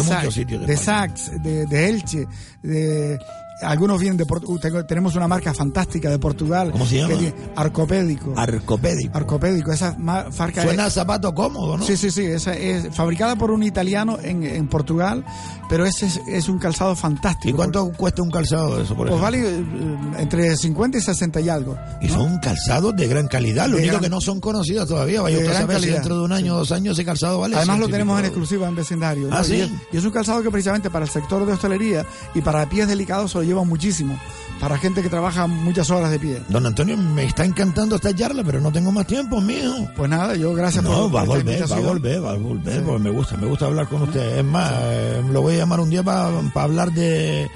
De 0.66 0.76
Sax, 0.76 1.30
de 1.42 1.50
de, 1.50 1.66
de 1.66 1.88
Elche, 1.88 2.26
de 2.62 3.18
algunos 3.62 3.98
vienen 4.00 4.16
de 4.16 4.26
Portugal. 4.26 4.86
Tenemos 4.86 5.14
una 5.16 5.28
marca 5.28 5.52
fantástica 5.54 6.10
de 6.10 6.18
Portugal. 6.18 6.70
¿Cómo 6.72 6.86
se 6.86 6.96
llama? 6.98 7.08
que 7.10 7.16
tiene- 7.16 7.34
Arcopédico. 7.56 8.34
Arcopédico. 8.36 9.16
Arcopédico, 9.16 9.72
esa 9.72 9.94
ma- 9.98 10.26
marca 10.38 10.62
Suena 10.62 10.86
a 10.86 10.90
zapato 10.90 11.34
cómodo, 11.34 11.76
¿no? 11.78 11.84
Sí, 11.84 11.96
sí, 11.96 12.10
sí. 12.10 12.24
Esa 12.24 12.54
es 12.54 12.94
fabricada 12.94 13.36
por 13.36 13.50
un 13.50 13.62
italiano 13.62 14.18
en, 14.22 14.42
en 14.44 14.68
Portugal, 14.68 15.24
pero 15.68 15.84
ese 15.86 16.06
es, 16.06 16.20
es 16.28 16.48
un 16.48 16.58
calzado 16.58 16.94
fantástico. 16.96 17.48
¿Y 17.48 17.52
cuánto 17.52 17.90
cuesta 17.92 18.22
un 18.22 18.30
calzado 18.30 18.76
de 18.76 18.84
eso, 18.84 18.94
por 18.96 19.08
Pues 19.08 19.20
ejemplo? 19.20 19.22
vale 19.22 20.18
eh, 20.18 20.22
entre 20.22 20.56
50 20.56 20.98
y 20.98 21.00
60 21.00 21.40
y 21.40 21.48
algo. 21.48 21.76
Y 22.00 22.08
son 22.08 22.38
calzados 22.38 22.94
de 22.96 23.06
gran 23.08 23.28
calidad, 23.28 23.66
lo 23.66 23.76
De 23.76 23.82
único 23.82 23.92
gran- 23.94 24.02
que 24.04 24.10
no 24.10 24.20
son 24.20 24.40
conocidos 24.40 24.88
todavía. 24.88 25.22
Vaya 25.22 25.38
usted 25.38 25.50
a 25.52 25.58
saber 25.60 25.80
si 25.80 25.86
dentro 25.88 26.16
de 26.18 26.24
un 26.24 26.32
año 26.32 26.54
o 26.54 26.58
dos 26.58 26.72
años 26.72 26.98
ese 26.98 27.04
calzado 27.04 27.40
vale. 27.40 27.56
Además 27.56 27.78
lo 27.78 27.88
tenemos 27.88 28.18
en 28.18 28.24
exclusiva 28.26 28.68
en 28.68 28.74
vecindario. 28.74 29.28
¿no? 29.28 29.36
Ah, 29.36 29.42
Y 29.42 29.44
¿sí? 29.44 29.60
es- 29.60 29.70
Y, 29.92 29.96
es 29.98 30.04
un 30.04 30.10
calzado 30.10 30.42
que 30.42 30.50
precisamente 30.50 30.90
para 30.90 31.04
el 31.04 31.10
sector 31.10 31.44
de 31.46 31.52
hostelería 31.52 32.04
y 32.34 32.40
para 32.40 32.68
pies 32.68 32.88
delicados 32.88 33.30
se 33.32 33.38
lleva 33.50 33.64
muchísimo. 33.64 34.18
Para 34.60 34.76
gente 34.76 35.02
que 35.02 35.08
trabaja 35.08 35.46
muchas 35.46 35.90
horas 35.90 36.10
de 36.10 36.18
pie. 36.18 36.42
Don 36.48 36.66
Antonio, 36.66 36.96
me 36.96 37.24
está 37.24 37.44
encantando 37.44 37.96
esta 37.96 38.14
charla, 38.14 38.44
pero 38.44 38.60
no 38.60 38.70
tengo 38.70 38.92
más 38.92 39.06
tiempo, 39.06 39.40
mío. 39.40 39.88
Pues 39.96 40.10
nada, 40.10 40.36
yo 40.36 40.52
gracias 40.52 40.84
No, 40.84 41.10
por 41.10 41.16
va 41.16 41.20
a 41.22 41.24
volver, 41.24 41.70
va 41.70 41.76
a 41.76 41.80
volver, 41.80 42.24
va 42.24 42.32
a 42.32 42.36
volver, 42.36 42.84
porque 42.84 43.02
me 43.02 43.10
gusta, 43.10 43.36
me 43.38 43.46
gusta 43.46 43.66
hablar 43.66 43.88
con 43.88 44.02
usted. 44.02 44.38
Es 44.38 44.44
más, 44.44 44.70
eh, 44.74 45.22
lo 45.30 45.40
voy 45.42 45.54
a 45.54 45.58
llamar 45.58 45.80
un 45.80 45.88
día 45.88 46.02
para 46.02 46.28
hablar 46.54 46.92
de, 46.92 47.50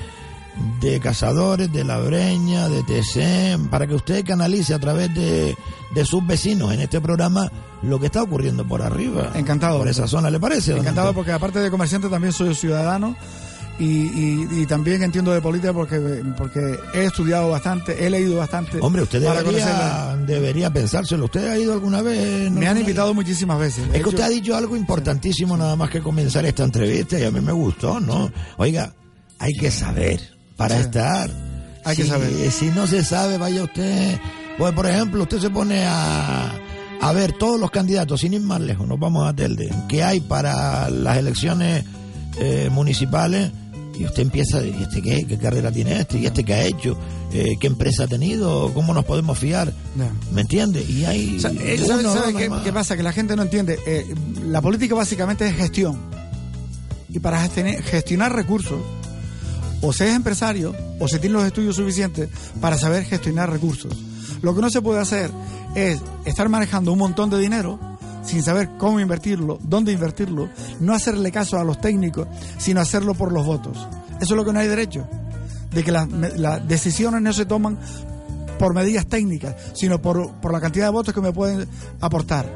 de 0.81 1.01
cazadores, 1.01 1.71
de 1.71 1.85
la 1.85 1.99
breña, 1.99 2.71
de 2.71 2.83
TC, 2.83 3.69
para 3.69 3.87
que 3.87 3.95
usted 3.95 4.25
canalice 4.25 4.73
a 4.73 4.79
través 4.79 5.15
de, 5.15 5.55
de 5.95 6.05
sus 6.07 6.27
vecinos 6.27 6.73
en 6.73 6.81
este 6.81 7.03
programa 7.03 7.53
lo 7.83 8.01
que 8.01 8.07
está 8.07 8.23
ocurriendo 8.23 8.67
por 8.67 8.81
arriba. 8.81 9.33
Encantado. 9.35 9.79
Por 9.79 9.89
esa 9.89 10.09
zona, 10.09 10.31
¿le 10.31 10.41
parece? 10.41 10.75
Encantado 10.75 11.13
porque 11.13 11.33
aparte 11.33 11.59
de 11.59 11.71
comerciante 11.71 12.09
también 12.09 12.33
soy 12.33 12.55
ciudadano 12.55 13.15
y, 13.79 13.85
y- 13.85 14.49
y 14.63 14.67
también 14.67 15.03
entiendo 15.03 15.33
de 15.33 15.41
política 15.41 15.73
porque, 15.73 15.99
porque 16.37 16.79
he 16.95 17.05
estudiado 17.07 17.51
bastante, 17.51 18.07
he 18.07 18.09
leído 18.11 18.37
bastante. 18.37 18.79
Hombre, 18.81 19.03
usted 19.03 19.21
debería, 19.21 20.17
debería 20.27 20.71
pensárselo. 20.73 21.25
¿Usted 21.25 21.49
ha 21.49 21.59
ido 21.59 21.73
alguna 21.73 22.01
vez? 22.03 22.51
Me 22.53 22.67
han 22.69 22.75
No, 22.75 22.81
invitado 22.81 23.13
muchísimas 23.15 23.59
veces. 23.59 23.85
Es 23.93 24.03
que 24.03 24.09
usted 24.09 24.15
hecho- 24.19 24.25
ha 24.25 24.29
dicho 24.29 24.57
algo 24.57 24.77
importantísimo 24.77 25.57
nada 25.57 25.75
más 25.77 25.91
que 25.91 26.01
comenzar 26.01 26.45
esta 26.47 26.63
entrevista 26.65 27.19
y 27.19 27.25
a 27.25 27.31
mí 27.31 27.41
me 27.41 27.53
gustó, 27.53 27.99
¿no? 28.01 28.31
Oiga, 28.59 28.95
hay 29.39 29.53
que 29.55 29.71
saber 29.71 30.21
para 30.57 30.77
Sí. 30.77 30.83
estar. 30.83 31.31
Hay 31.85 31.97
que 31.97 32.05
Si- 32.05 32.09
saber. 32.09 32.51
Si 32.53 32.67
no 32.67 32.87
se 32.87 33.05
sabe, 33.05 33.39
vaya 33.39 33.65
usted. 33.65 34.19
Pues, 34.57 34.73
por 34.73 34.87
ejemplo, 34.87 35.23
usted 35.25 35.41
se 35.41 35.51
pone 35.51 35.85
a, 35.85 36.53
a 37.01 37.13
ver 37.13 37.33
todos 37.33 37.59
los 37.59 37.73
candidatos, 37.73 38.21
sin 38.21 38.35
ir 38.35 38.41
más 38.41 38.61
lejos, 38.61 38.87
nos 38.87 39.01
vamos 39.01 39.29
a 39.29 39.35
Telde, 39.35 39.69
que 39.89 40.05
hay 40.05 40.21
para 40.21 40.89
las 40.91 41.19
elecciones 41.19 41.85
eh, 42.39 42.69
municipales. 42.71 43.51
Y 43.99 44.05
usted 44.07 44.23
empieza, 44.23 44.61
¿y 44.65 44.83
este 44.83 45.01
qué? 45.01 45.25
¿Qué 45.27 45.39
carrera 45.39 45.71
tiene 45.71 46.01
este? 46.01 46.19
¿Y 46.19 46.27
este 46.27 46.43
qué 46.45 46.55
ha 46.55 46.65
hecho? 46.65 46.97
Eh, 47.33 47.57
¿Qué 47.61 47.67
empresa 47.69 48.05
ha 48.05 48.07
tenido? 48.09 48.73
¿Cómo 48.75 48.93
nos 48.93 49.05
podemos 49.05 49.39
fiar? 49.39 49.73
¿Me 50.33 50.41
entiende? 50.41 50.83
Y 50.83 51.05
hay. 51.05 51.37
O 51.37 51.41
sea, 51.41 51.51
eh, 51.53 51.79
¿sabe- 51.79 52.01
uno, 52.01 52.13
sabe 52.13 52.33
dos 52.49 52.63
qué, 52.63 52.73
pasa? 52.73 52.97
Que 52.97 53.03
la 53.05 53.13
gente 53.13 53.37
no 53.37 53.43
entiende. 53.43 53.79
Eh, 53.87 54.13
la 54.47 54.61
política 54.61 54.95
básicamente 54.97 55.47
es 55.47 55.55
gestión. 55.57 55.97
Y 57.09 57.21
para 57.21 57.41
gestionar, 57.43 57.83
gestionar 57.83 58.35
recursos, 58.35 58.81
o 59.81 59.93
se 59.93 60.09
es 60.09 60.17
empresario, 60.17 60.75
o 60.99 61.07
se 61.07 61.21
tiene 61.21 61.35
los 61.35 61.45
estudios 61.45 61.77
suficientes 61.77 62.29
para 62.61 62.77
saber 62.77 63.05
gestionar 63.05 63.51
recursos. 63.51 63.93
Lo 64.43 64.55
que 64.57 64.61
no 64.61 64.71
se 64.71 64.83
puede 64.83 65.01
hacer 65.01 65.31
es 65.77 66.01
estar 66.25 66.49
manejando 66.49 66.93
un 66.93 66.99
montón 66.99 67.31
de 67.31 67.39
dinero 67.39 67.79
sin 68.25 68.43
saber 68.43 68.71
cómo 68.79 69.01
invertirlo, 69.01 69.59
dónde 69.63 69.93
invertirlo, 69.93 70.49
no 70.81 70.95
hacerle 70.95 71.31
caso 71.31 71.59
a 71.59 71.65
los 71.65 71.81
técnicos, 71.81 72.27
sino 72.59 72.81
hacerlo 72.81 73.15
por 73.15 73.33
los 73.33 73.45
votos. 73.45 73.77
Eso 74.21 74.35
es 74.35 74.37
lo 74.37 74.45
que 74.45 74.53
no 74.53 74.61
hay 74.61 74.69
derecho. 74.69 75.07
De 75.71 75.83
que 75.83 75.91
las, 75.91 76.09
las 76.11 76.67
decisiones 76.69 77.21
no 77.21 77.33
se 77.33 77.47
toman 77.47 77.79
por 78.59 78.75
medidas 78.75 79.07
técnicas, 79.07 79.55
sino 79.75 80.01
por, 80.01 80.33
por 80.37 80.53
la 80.53 80.61
cantidad 80.61 80.87
de 80.87 80.93
votos 80.93 81.15
que 81.15 81.21
me 81.21 81.33
pueden 81.33 81.69
aportar. 82.01 82.51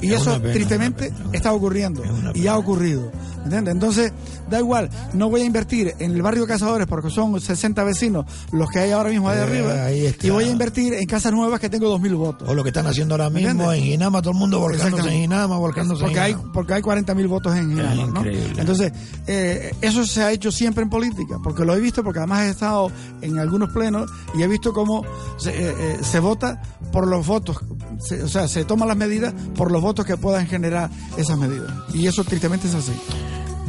Y 0.00 0.12
Es 0.12 0.22
eso, 0.22 0.40
pena, 0.40 0.52
tristemente, 0.52 1.12
está 1.32 1.52
ocurriendo. 1.52 2.02
Y 2.34 2.46
ha 2.46 2.56
ocurrido. 2.56 3.12
¿Entiendes? 3.44 3.74
Entonces, 3.74 4.12
da 4.48 4.58
igual, 4.60 4.88
no 5.14 5.28
voy 5.28 5.40
a 5.40 5.44
invertir 5.44 5.94
en 5.98 6.12
el 6.12 6.22
barrio 6.22 6.46
Cazadores 6.46 6.86
porque 6.86 7.10
son 7.10 7.40
60 7.40 7.82
vecinos 7.84 8.24
los 8.52 8.68
que 8.70 8.78
hay 8.78 8.90
ahora 8.92 9.10
mismo 9.10 9.28
ahí 9.28 9.38
Eh, 9.38 9.42
arriba. 9.42 9.84
ahí 9.84 10.06
está. 10.06 10.26
Y 10.26 10.30
voy 10.30 10.44
a 10.44 10.50
invertir 10.50 10.94
en 10.94 11.04
casas 11.06 11.32
nuevas 11.32 11.58
que 11.58 11.68
tengo 11.68 11.88
2.000 11.98 12.14
votos. 12.16 12.48
O 12.48 12.54
lo 12.54 12.62
que 12.62 12.68
están 12.68 12.86
haciendo 12.86 13.14
ahora 13.14 13.30
mismo 13.30 13.50
¿Entiendes? 13.50 13.78
en 13.78 13.84
Ginama, 13.84 14.22
todo 14.22 14.32
el 14.32 14.38
mundo 14.38 14.60
volcándose 14.60 15.08
en. 15.08 15.20
Ginama, 15.22 15.56
volcándose 15.58 16.02
porque 16.02 16.16
en 16.18 16.22
hay 16.22 16.32
Ginama. 16.34 16.52
porque 16.52 16.74
hay 16.74 16.82
40.000 16.82 17.26
votos 17.28 17.56
en 17.56 17.70
Ginama. 17.70 18.22
Entonces, 18.56 18.92
eh, 19.26 19.72
eso 19.80 20.06
se 20.06 20.22
ha 20.22 20.30
hecho 20.30 20.52
siempre 20.52 20.82
en 20.84 20.90
política, 20.90 21.36
porque 21.42 21.64
lo 21.64 21.74
he 21.74 21.80
visto, 21.80 22.04
porque 22.04 22.20
además 22.20 22.42
he 22.46 22.50
estado 22.50 22.92
en 23.22 23.38
algunos 23.38 23.70
plenos 23.72 24.08
y 24.38 24.42
he 24.42 24.46
visto 24.48 24.72
cómo 24.72 25.04
se, 25.38 25.50
eh, 25.50 25.74
eh, 25.78 25.98
se 26.02 26.20
vota 26.20 26.62
por 26.92 27.08
los 27.08 27.26
votos, 27.26 27.56
se- 27.98 28.22
o 28.22 28.28
sea, 28.28 28.46
se 28.46 28.64
toman 28.64 28.86
las 28.88 28.96
medidas 28.96 29.34
por 29.56 29.70
los 29.72 29.82
votos 29.82 30.04
que 30.06 30.16
puedan 30.16 30.46
generar 30.46 30.90
esas 31.16 31.38
medidas. 31.38 31.72
Y 31.92 32.06
eso 32.06 32.22
tristemente 32.24 32.68
es 32.68 32.74
así. 32.74 32.92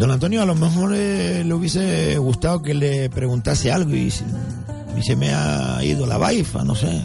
Don 0.03 0.11
Antonio, 0.11 0.41
a 0.41 0.45
lo 0.45 0.53
mejor 0.53 0.91
eh, 0.93 1.43
le 1.45 1.53
hubiese 1.53 2.17
gustado 2.17 2.61
que 2.61 2.73
le 2.73 3.09
preguntase 3.09 3.71
algo 3.71 3.95
y, 3.95 4.11
se- 4.11 4.25
y 4.97 5.01
se 5.01 5.15
me 5.15 5.33
ha 5.33 5.81
ido 5.81 6.05
la 6.05 6.17
baifa, 6.17 6.61
no 6.65 6.75
sé. 6.75 7.01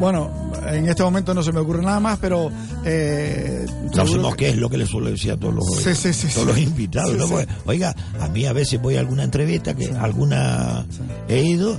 Bueno, 0.00 0.30
en 0.72 0.88
este 0.88 1.02
momento 1.02 1.34
no 1.34 1.42
se 1.42 1.52
me 1.52 1.60
ocurre 1.60 1.82
nada 1.82 2.00
más, 2.00 2.18
pero... 2.18 2.50
Eh, 2.86 3.66
No 3.94 4.06
sabemos 4.06 4.34
que- 4.34 4.46
qué 4.46 4.50
es 4.52 4.56
lo 4.56 4.70
que 4.70 4.78
le 4.78 4.86
suelo 4.86 5.10
decir 5.10 5.32
a 5.32 5.36
todos 5.36 5.56
los, 5.56 5.66
Sí, 5.76 5.94
sí, 5.94 6.14
sí, 6.14 6.28
todos 6.32 6.46
los 6.46 6.56
invitados. 6.58 7.14
Porque, 7.28 7.48
oiga, 7.66 7.94
a 8.18 8.28
mí 8.28 8.46
a 8.46 8.54
veces 8.54 8.80
voy 8.80 8.96
a 8.96 9.00
alguna 9.00 9.22
entrevista, 9.22 9.74
que 9.74 9.90
alguna 9.92 10.86
he 11.28 11.42
ido, 11.42 11.78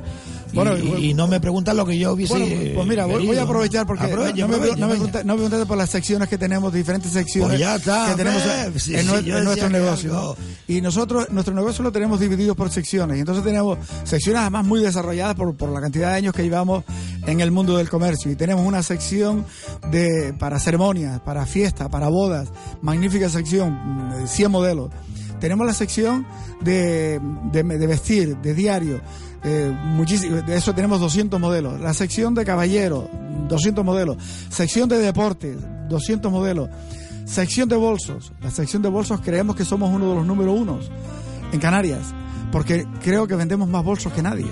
Bueno, 0.53 0.77
y- 0.77 1.09
y 1.09 1.13
no 1.13 1.27
me 1.27 1.39
preguntan 1.39 1.75
lo 1.77 1.85
que 1.85 1.97
yo 1.97 2.13
hubiese 2.13 2.33
Bueno, 2.33 2.47
pues 2.75 2.87
mira, 2.87 3.05
voy, 3.05 3.37
a 3.37 3.43
aprovechar 3.43 3.85
porque 3.85 4.05
Aproveche, 4.05 4.41
no, 4.41 4.47
me, 4.47 4.55
aproveche, 4.55 4.79
no 4.79 4.87
me 4.87 4.93
venga. 4.93 5.05
pregunta- 5.05 5.23
no 5.23 5.33
me 5.33 5.37
preguntaste 5.37 5.65
por 5.65 5.77
las 5.77 5.89
secciones 5.89 6.29
que 6.29 6.37
tenemos, 6.37 6.71
diferentes 6.73 7.11
secciones 7.11 7.49
Pues 7.49 7.59
ya 7.59 7.75
está, 7.75 8.07
que 8.09 8.15
tenemos 8.15 8.41
sí, 8.77 8.95
en, 8.95 9.03
sí, 9.03 9.31
en 9.31 9.43
nuestro 9.43 9.69
negocio. 9.69 10.11
algo. 10.17 10.37
Y 10.67 10.81
nosotros, 10.81 11.27
nuestro 11.31 11.53
negocio 11.53 11.83
lo 11.83 11.91
tenemos 11.91 12.19
dividido 12.19 12.55
por 12.55 12.69
secciones. 12.71 13.17
Y 13.17 13.19
entonces 13.19 13.43
tenemos 13.43 13.77
secciones 14.03 14.41
además 14.41 14.65
muy 14.65 14.81
desarrolladas 14.81 15.35
por, 15.35 15.55
por 15.55 15.69
la 15.69 15.81
cantidad 15.81 16.09
de 16.11 16.15
años 16.15 16.33
que 16.33 16.43
llevamos 16.43 16.83
en 17.25 17.41
el 17.41 17.51
mundo 17.51 17.77
del 17.77 17.89
comercio. 17.89 18.31
Y 18.31 18.35
tenemos 18.35 18.65
una 18.65 18.81
sección 18.83 19.45
de 19.91 20.33
para 20.39 20.59
ceremonias, 20.59 21.19
para 21.21 21.45
fiestas, 21.45 21.89
para 21.89 22.07
bodas, 22.07 22.49
magnífica 22.81 23.29
sección, 23.29 23.73
mm, 23.73 24.13
de 24.21 24.27
100 24.27 24.51
modelos. 24.51 24.91
Tenemos 25.39 25.67
la 25.67 25.73
sección 25.73 26.25
de, 26.61 27.19
de, 27.51 27.63
de 27.63 27.87
vestir, 27.87 28.37
de 28.37 28.53
diario, 28.55 29.01
eh, 29.43 29.71
muchísimo, 29.83 30.41
de 30.41 30.55
eso 30.55 30.73
tenemos 30.73 30.99
200 30.99 31.39
modelos. 31.39 31.79
La 31.79 31.93
sección 31.93 32.33
de 32.33 32.45
caballero, 32.45 33.09
200 33.47 33.83
modelos. 33.85 34.17
Sección 34.49 34.89
de 34.89 34.97
deportes, 34.97 35.57
200 35.89 36.31
modelos. 36.31 36.69
Sección 37.25 37.67
de 37.69 37.75
bolsos. 37.75 38.31
La 38.41 38.51
sección 38.51 38.81
de 38.81 38.89
bolsos 38.89 39.19
creemos 39.21 39.55
que 39.55 39.65
somos 39.65 39.89
uno 39.93 40.09
de 40.09 40.15
los 40.15 40.25
número 40.25 40.53
unos 40.53 40.89
en 41.51 41.59
Canarias, 41.59 42.01
porque 42.51 42.85
creo 43.03 43.27
que 43.27 43.35
vendemos 43.35 43.67
más 43.69 43.83
bolsos 43.83 44.11
que 44.13 44.21
nadie. 44.21 44.45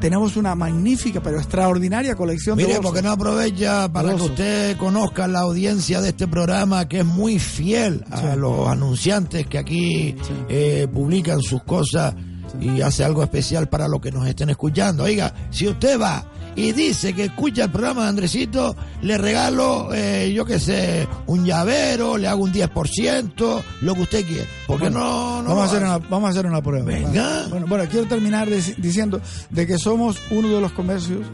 tenemos 0.00 0.36
una 0.38 0.54
magnífica 0.54 1.20
pero 1.22 1.36
extraordinaria 1.38 2.14
colección 2.14 2.56
de 2.56 2.62
Mire, 2.64 2.76
bolsos. 2.78 2.90
porque 2.90 3.02
no 3.06 3.12
aprovecha 3.12 3.92
para 3.92 4.14
que 4.14 4.22
usted 4.22 4.76
conozca 4.78 5.28
la 5.28 5.40
audiencia 5.40 6.00
de 6.00 6.08
este 6.08 6.26
programa 6.26 6.88
que 6.88 7.00
es 7.00 7.04
muy 7.04 7.38
fiel 7.38 8.02
a 8.10 8.34
los 8.34 8.66
anunciantes 8.66 9.46
que 9.46 9.58
aquí 9.58 10.16
eh, 10.48 10.88
publican 10.90 11.42
sus 11.42 11.62
cosas 11.64 12.14
y 12.60 12.80
hace 12.80 13.04
algo 13.04 13.22
especial 13.22 13.68
para 13.68 13.88
los 13.88 14.00
que 14.00 14.10
nos 14.10 14.26
estén 14.26 14.50
escuchando. 14.50 15.04
Oiga, 15.04 15.32
si 15.50 15.68
usted 15.68 16.00
va 16.00 16.24
y 16.56 16.72
dice 16.72 17.12
que 17.12 17.24
escucha 17.26 17.64
el 17.64 17.70
programa 17.70 18.02
de 18.04 18.08
Andresito, 18.08 18.74
le 19.02 19.18
regalo, 19.18 19.90
eh, 19.94 20.32
yo 20.34 20.44
qué 20.44 20.58
sé, 20.58 21.06
un 21.26 21.44
llavero, 21.44 22.16
le 22.16 22.26
hago 22.26 22.42
un 22.42 22.52
10%, 22.52 23.62
lo 23.82 23.94
que 23.94 24.00
usted 24.00 24.26
quiera. 24.26 24.44
Porque 24.66 24.84
Bueno, 24.84 25.00
no, 25.00 25.42
no 25.42 25.48
vamos, 25.50 25.64
a 25.64 25.66
hacer 25.66 25.84
hace. 25.84 25.96
una, 25.96 26.08
vamos 26.08 26.28
a 26.28 26.30
hacer 26.30 26.46
una 26.46 26.62
prueba. 26.62 26.84
Venga. 26.86 27.46
Bueno, 27.48 27.66
bueno, 27.68 27.84
quiero 27.90 28.06
terminar 28.06 28.48
diciendo 28.48 29.20
de 29.50 29.66
que 29.66 29.78
somos 29.78 30.18
uno 30.30 30.48
de 30.48 30.60
los 30.60 30.72
comercios 30.72 31.26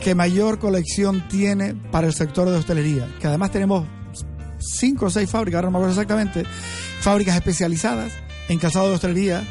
que 0.00 0.14
mayor 0.14 0.58
colección 0.58 1.26
tiene 1.28 1.74
para 1.74 2.06
el 2.06 2.12
sector 2.12 2.48
de 2.48 2.56
hostelería. 2.56 3.08
Que 3.20 3.26
además 3.26 3.50
tenemos 3.50 3.86
cinco 4.58 5.06
o 5.06 5.10
seis 5.10 5.30
fábricas, 5.30 5.58
ahora 5.58 5.68
no 5.68 5.72
me 5.72 5.78
acuerdo 5.78 6.00
exactamente, 6.00 6.44
fábricas 7.00 7.36
especializadas 7.36 8.12
en 8.48 8.58
calzado 8.58 8.88
de 8.88 8.94
hostelería 8.94 9.42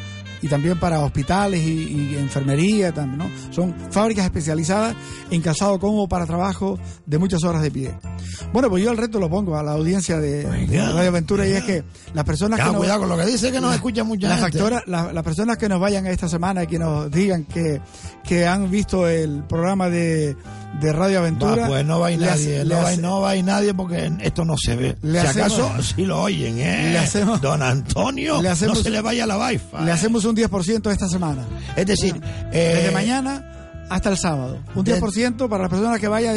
y 0.43 0.47
también 0.47 0.79
para 0.79 0.99
hospitales 0.99 1.59
y, 1.61 2.11
y 2.11 2.15
enfermería 2.17 2.91
también, 2.93 3.17
¿no? 3.17 3.29
Son 3.51 3.73
fábricas 3.89 4.25
especializadas 4.25 4.95
en 5.31 5.41
calzado 5.41 5.79
cómodo 5.79 6.07
para 6.07 6.25
trabajo 6.27 6.77
de 7.05 7.17
muchas 7.17 7.43
horas 7.43 7.61
de 7.63 7.71
pie. 7.71 7.91
Bueno, 8.51 8.69
pues 8.69 8.83
yo 8.83 8.91
el 8.91 8.97
reto 8.97 9.19
lo 9.19 9.29
pongo 9.29 9.57
a 9.57 9.63
la 9.63 9.71
audiencia 9.71 10.19
de, 10.19 10.43
de 10.67 10.91
Radio 10.91 11.09
Aventura 11.09 11.47
y 11.47 11.53
es 11.53 11.63
que 11.63 11.83
las 12.13 12.23
personas 12.25 12.59
que 12.59 12.65
nos- 12.73 12.77
cuidado 12.77 12.99
con 12.99 13.09
lo 13.09 13.17
que 13.17 13.25
dice 13.25 13.51
que 13.51 13.59
nos 13.59 13.69
la- 13.71 13.75
escucha 13.75 14.03
mucha 14.03 14.27
las 14.27 14.39
gente. 14.41 14.57
la- 14.85 15.11
las 15.13 15.23
personas 15.23 15.57
que 15.57 15.67
nos 15.69 15.79
vayan 15.79 16.05
esta 16.07 16.27
semana 16.27 16.63
y 16.63 16.67
que 16.67 16.77
nos 16.77 17.09
digan 17.09 17.45
que, 17.45 17.81
que 18.23 18.45
han 18.45 18.69
visto 18.69 19.07
el 19.07 19.43
programa 19.43 19.89
de, 19.89 20.35
de 20.82 20.91
Radio 20.93 21.19
Aventura. 21.19 21.63
Va, 21.63 21.67
pues 21.67 21.86
no 21.86 21.99
va 21.99 22.07
a 22.07 22.11
ir 22.11 22.19
le 22.19 22.26
nadie, 22.28 22.59
hace- 22.61 22.65
no 22.65 23.21
va, 23.21 23.32
no 23.32 23.36
ir 23.36 23.43
nadie 23.45 23.74
porque 23.74 24.11
esto 24.21 24.43
no 24.45 24.55
se 24.57 24.76
ve. 24.76 24.95
Le 25.01 25.21
si 25.21 25.28
hacemos- 25.28 25.53
acaso 25.59 25.84
sí 25.95 26.05
lo 26.05 26.21
oyen, 26.21 26.57
¿eh? 26.59 26.89
Le 26.91 26.97
hacemos- 26.99 27.41
Don 27.41 27.61
Antonio, 27.61 28.41
le 28.41 28.49
hacemos- 28.49 28.78
no 28.78 28.84
se 28.84 28.89
le 28.89 29.01
vaya 29.01 29.26
la 29.28 29.38
wifi. 29.38 29.63
Le 29.86 29.91
hacemos 29.91 30.26
un 30.26 30.36
10% 30.36 30.89
esta 30.91 31.07
semana. 31.07 31.43
Es 31.76 31.86
decir, 31.86 32.19
eh, 32.51 32.74
Desde 32.78 32.91
mañana 32.91 33.49
hasta 33.89 34.09
el 34.09 34.17
sábado. 34.17 34.57
Un 34.76 34.84
de- 34.84 34.93
10% 34.93 35.47
para 35.47 35.63
las 35.63 35.69
personas 35.69 35.99
que 35.99 36.07
vayan. 36.07 36.36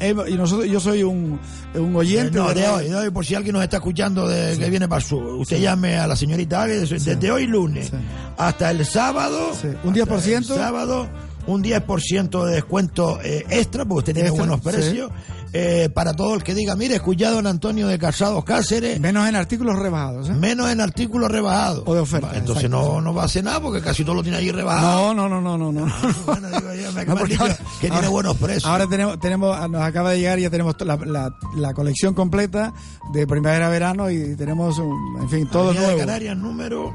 eh, 0.00 0.14
y 0.28 0.34
nosotros, 0.34 0.68
yo 0.68 0.78
soy 0.80 1.02
un, 1.02 1.40
un 1.74 1.96
oyente. 1.96 2.36
no, 2.36 2.52
de 2.52 2.66
hoy, 2.68 2.88
de 2.88 2.94
hoy, 2.96 3.10
por 3.10 3.24
si 3.24 3.34
alguien 3.34 3.54
nos 3.54 3.62
está 3.62 3.76
escuchando 3.78 4.28
de, 4.28 4.58
que 4.58 4.68
viene 4.68 4.86
para 4.88 5.00
sur, 5.00 5.22
usted 5.36 5.58
llame 5.60 5.96
a 5.96 6.06
la 6.06 6.16
señorita 6.16 6.62
Águeda, 6.64 6.80
desde 6.84 7.30
hoy 7.30 7.46
lunes 7.46 7.90
hasta 8.36 8.70
el 8.70 8.84
sábado, 8.84 9.52
un 9.84 9.94
10%. 9.94 10.52
hasta 10.52 10.54
el 10.54 10.60
sábado, 10.60 11.08
un 11.54 11.62
10% 11.64 12.44
de 12.46 12.52
descuento 12.54 13.20
eh, 13.22 13.44
extra, 13.50 13.84
porque 13.84 13.98
usted 13.98 14.14
tiene 14.14 14.28
Extra, 14.30 14.46
buenos 14.46 14.60
sí. 14.64 14.70
precios, 14.70 15.10
eh, 15.52 15.88
para 15.92 16.14
todo 16.14 16.34
el 16.34 16.42
que 16.44 16.54
diga, 16.54 16.76
mire, 16.76 16.94
escuché 16.94 17.26
a 17.26 17.30
don 17.30 17.46
Antonio 17.46 17.88
de 17.88 17.98
Casados 17.98 18.44
Cáceres, 18.44 19.00
Menos 19.00 19.28
en 19.28 19.34
artículos 19.34 19.76
rebajados. 19.78 20.28
¿eh? 20.28 20.32
menos 20.34 20.70
en 20.70 20.80
artículos 20.80 21.30
rebajados. 21.30 21.82
O 21.86 21.94
de 21.94 22.00
oferta. 22.00 22.30
Entonces 22.34 22.70
no, 22.70 23.00
no 23.00 23.12
va 23.12 23.22
a 23.22 23.24
hacer 23.26 23.42
nada 23.44 23.60
porque 23.60 23.80
casi 23.80 24.04
todo 24.04 24.14
lo 24.14 24.22
tiene 24.22 24.38
ahí 24.38 24.50
rebajado. 24.52 25.12
No, 25.12 25.28
no, 25.28 25.40
no, 25.40 25.58
no, 25.58 25.72
no, 25.72 25.86
no. 25.86 25.92
Bueno, 26.26 26.48
digo 26.48 26.74
yo, 26.74 26.92
me 26.92 27.04
No, 27.10 27.16
porque 27.16 27.32
dicho 27.32 27.42
ahora- 27.42 27.56
que 27.56 27.64
tiene 27.80 27.96
ahora- 27.96 28.08
buenos 28.10 28.36
precios. 28.36 28.64
Ahora 28.66 28.86
tenemos, 28.86 29.18
tenemos, 29.18 29.70
nos 29.70 29.82
acaba 29.82 30.10
de 30.12 30.18
llegar, 30.20 30.38
ya 30.38 30.50
tenemos 30.50 30.74
la, 30.80 30.96
la, 30.96 31.34
la 31.56 31.74
colección 31.74 32.14
completa 32.14 32.72
de 33.12 33.26
primavera-verano 33.26 34.08
y 34.10 34.36
tenemos, 34.36 34.78
un- 34.78 35.18
en 35.22 35.28
fin, 35.28 35.46
todo 35.48 35.64
Avenida 35.70 35.80
de 35.80 35.86
nuevo. 35.88 36.00
Canarias 36.06 36.36
número 36.36 36.94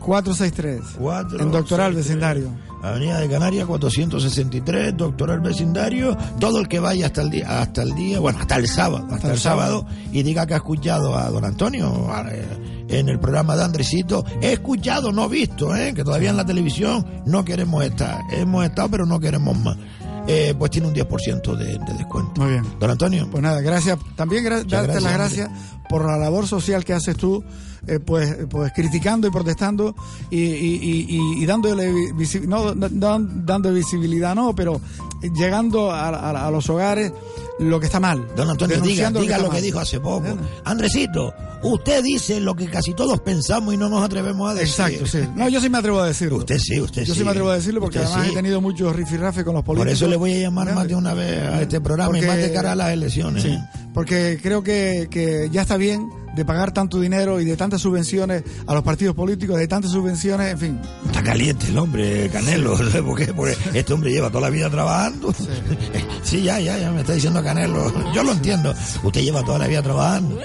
463. 0.00 0.96
Cuatro, 0.98 1.40
en 1.40 1.50
Doctoral 1.50 1.94
Vecindario. 1.94 2.48
Avenida 2.82 3.20
de 3.20 3.28
Canarias 3.28 3.66
463, 3.66 4.96
Doctoral 4.96 5.40
Vecindario, 5.40 6.16
todo 6.38 6.58
el 6.60 6.66
que 6.68 6.80
vaya 6.80 7.06
hasta 7.06 7.20
el 7.22 7.28
día, 7.30 7.60
hasta 7.60 7.82
el 7.82 7.94
día, 7.94 8.20
bueno, 8.20 8.38
hasta 8.40 8.56
el 8.56 8.66
sábado, 8.66 9.06
hasta, 9.10 9.26
el 9.28 9.34
el 9.34 9.38
sábado, 9.38 9.80
sábado. 9.82 9.96
y 10.12 10.22
diga 10.22 10.46
que 10.46 10.54
ha 10.54 10.58
escuchado 10.58 11.14
a 11.16 11.28
don 11.28 11.44
Antonio 11.44 12.08
eh, 12.30 12.86
en 12.88 13.08
el 13.10 13.18
programa 13.20 13.54
de 13.54 13.64
Andresito. 13.64 14.24
He 14.40 14.52
escuchado, 14.54 15.12
no 15.12 15.28
visto, 15.28 15.76
eh, 15.76 15.92
que 15.94 16.02
todavía 16.04 16.30
en 16.30 16.38
la 16.38 16.46
televisión 16.46 17.04
no 17.26 17.44
queremos 17.44 17.84
estar. 17.84 18.22
Hemos 18.32 18.64
estado, 18.64 18.88
pero 18.90 19.04
no 19.04 19.20
queremos 19.20 19.58
más. 19.58 19.76
Eh, 20.26 20.54
pues 20.58 20.70
tiene 20.70 20.86
un 20.88 20.94
10% 20.94 21.56
de, 21.56 21.64
de 21.78 21.94
descuento. 21.98 22.40
Muy 22.40 22.52
bien. 22.52 22.64
Don 22.78 22.90
Antonio. 22.90 23.28
Pues 23.30 23.42
nada, 23.42 23.60
gracias. 23.60 23.98
También 24.16 24.44
gra- 24.44 24.64
darte 24.66 25.00
las 25.00 25.12
gracias, 25.12 25.48
gracias 25.48 25.50
por 25.88 26.06
la 26.06 26.16
labor 26.16 26.46
social 26.46 26.84
que 26.84 26.92
haces 26.94 27.16
tú, 27.16 27.44
eh, 27.86 27.98
pues, 27.98 28.36
pues 28.48 28.72
criticando 28.74 29.26
y 29.26 29.30
protestando 29.30 29.94
y, 30.30 30.38
y, 30.38 31.06
y- 31.08 31.42
y- 31.42 31.46
dándole 31.46 31.92
no 32.46 32.74
da- 32.74 32.88
dan- 32.90 33.44
dando 33.46 33.72
visibilidad, 33.72 34.34
no, 34.34 34.54
pero 34.54 34.80
llegando 35.34 35.90
a, 35.90 36.08
a- 36.08 36.46
a 36.46 36.50
los 36.50 36.68
hogares 36.70 37.12
lo 37.58 37.78
que 37.78 37.86
está 37.86 38.00
mal. 38.00 38.26
Don 38.36 38.48
Antonio, 38.48 38.80
diga, 38.80 39.10
diga 39.10 39.38
lo 39.38 39.50
que 39.50 39.60
dijo 39.60 39.78
hace 39.80 40.00
poco. 40.00 40.26
Andresito, 40.64 41.34
usted 41.62 42.02
dice 42.02 42.40
lo 42.40 42.54
que 42.54 42.66
casi 42.70 42.94
todos 42.94 43.20
pensamos 43.20 43.74
y 43.74 43.76
no 43.76 43.88
nos 43.90 44.02
atrevemos 44.02 44.50
a 44.50 44.54
decir. 44.54 44.68
Exacto, 44.68 45.06
sí. 45.06 45.18
No, 45.36 45.48
yo 45.48 45.60
sí 45.60 45.68
me 45.68 45.76
atrevo 45.78 46.00
a 46.00 46.06
decirlo. 46.06 46.38
Usted 46.38 46.58
sí, 46.58 46.80
usted 46.80 47.02
Yo 47.04 47.12
sí. 47.12 47.20
sí 47.20 47.24
me 47.24 47.30
atrevo 47.32 47.50
a 47.50 47.56
decirlo 47.56 47.80
porque 47.80 47.98
Usted 47.98 48.08
además 48.10 48.26
sí. 48.28 48.32
he 48.32 48.36
tenido 48.36 48.60
muchos 48.62 48.96
rifirrafes 48.96 49.44
con 49.44 49.54
los 49.54 49.62
políticos. 49.64 49.88
Por 49.88 49.92
eso 49.94 50.06
le 50.08 50.16
voy 50.16 50.32
a 50.34 50.38
llamar 50.38 50.68
¿Entiendes? 50.68 50.74
más 50.76 50.88
de 50.88 50.94
una 50.94 51.14
vez 51.14 51.42
a 51.52 51.62
este 51.62 51.80
programa 51.82 52.18
y 52.18 52.22
más 52.22 52.36
de 52.38 52.52
cara 52.52 52.72
a 52.72 52.76
las 52.76 52.90
elecciones. 52.92 53.42
Sí, 53.42 53.58
porque 53.92 54.38
creo 54.42 54.62
que, 54.62 55.08
que 55.10 55.48
ya 55.52 55.62
está 55.62 55.76
bien 55.76 56.08
de 56.40 56.46
pagar 56.46 56.72
tanto 56.72 56.98
dinero 56.98 57.38
y 57.38 57.44
de 57.44 57.54
tantas 57.54 57.82
subvenciones 57.82 58.42
a 58.66 58.72
los 58.72 58.82
partidos 58.82 59.14
políticos, 59.14 59.58
de 59.58 59.68
tantas 59.68 59.90
subvenciones, 59.90 60.52
en 60.52 60.58
fin. 60.58 60.80
Está 61.04 61.22
caliente 61.22 61.66
el 61.68 61.76
hombre, 61.76 62.30
Canelo. 62.30 62.78
¿sabes 62.78 63.02
por 63.02 63.18
qué? 63.18 63.26
Porque 63.34 63.54
este 63.74 63.92
hombre 63.92 64.10
lleva 64.10 64.30
toda 64.30 64.40
la 64.40 64.50
vida 64.50 64.70
trabajando. 64.70 65.34
Sí, 66.22 66.42
ya, 66.42 66.58
ya, 66.58 66.78
ya 66.78 66.90
me 66.92 67.02
está 67.02 67.12
diciendo 67.12 67.42
Canelo. 67.42 67.92
Yo 68.14 68.22
lo 68.22 68.32
entiendo. 68.32 68.74
Usted 69.02 69.20
lleva 69.20 69.44
toda 69.44 69.58
la 69.58 69.66
vida 69.66 69.82
trabajando. 69.82 70.38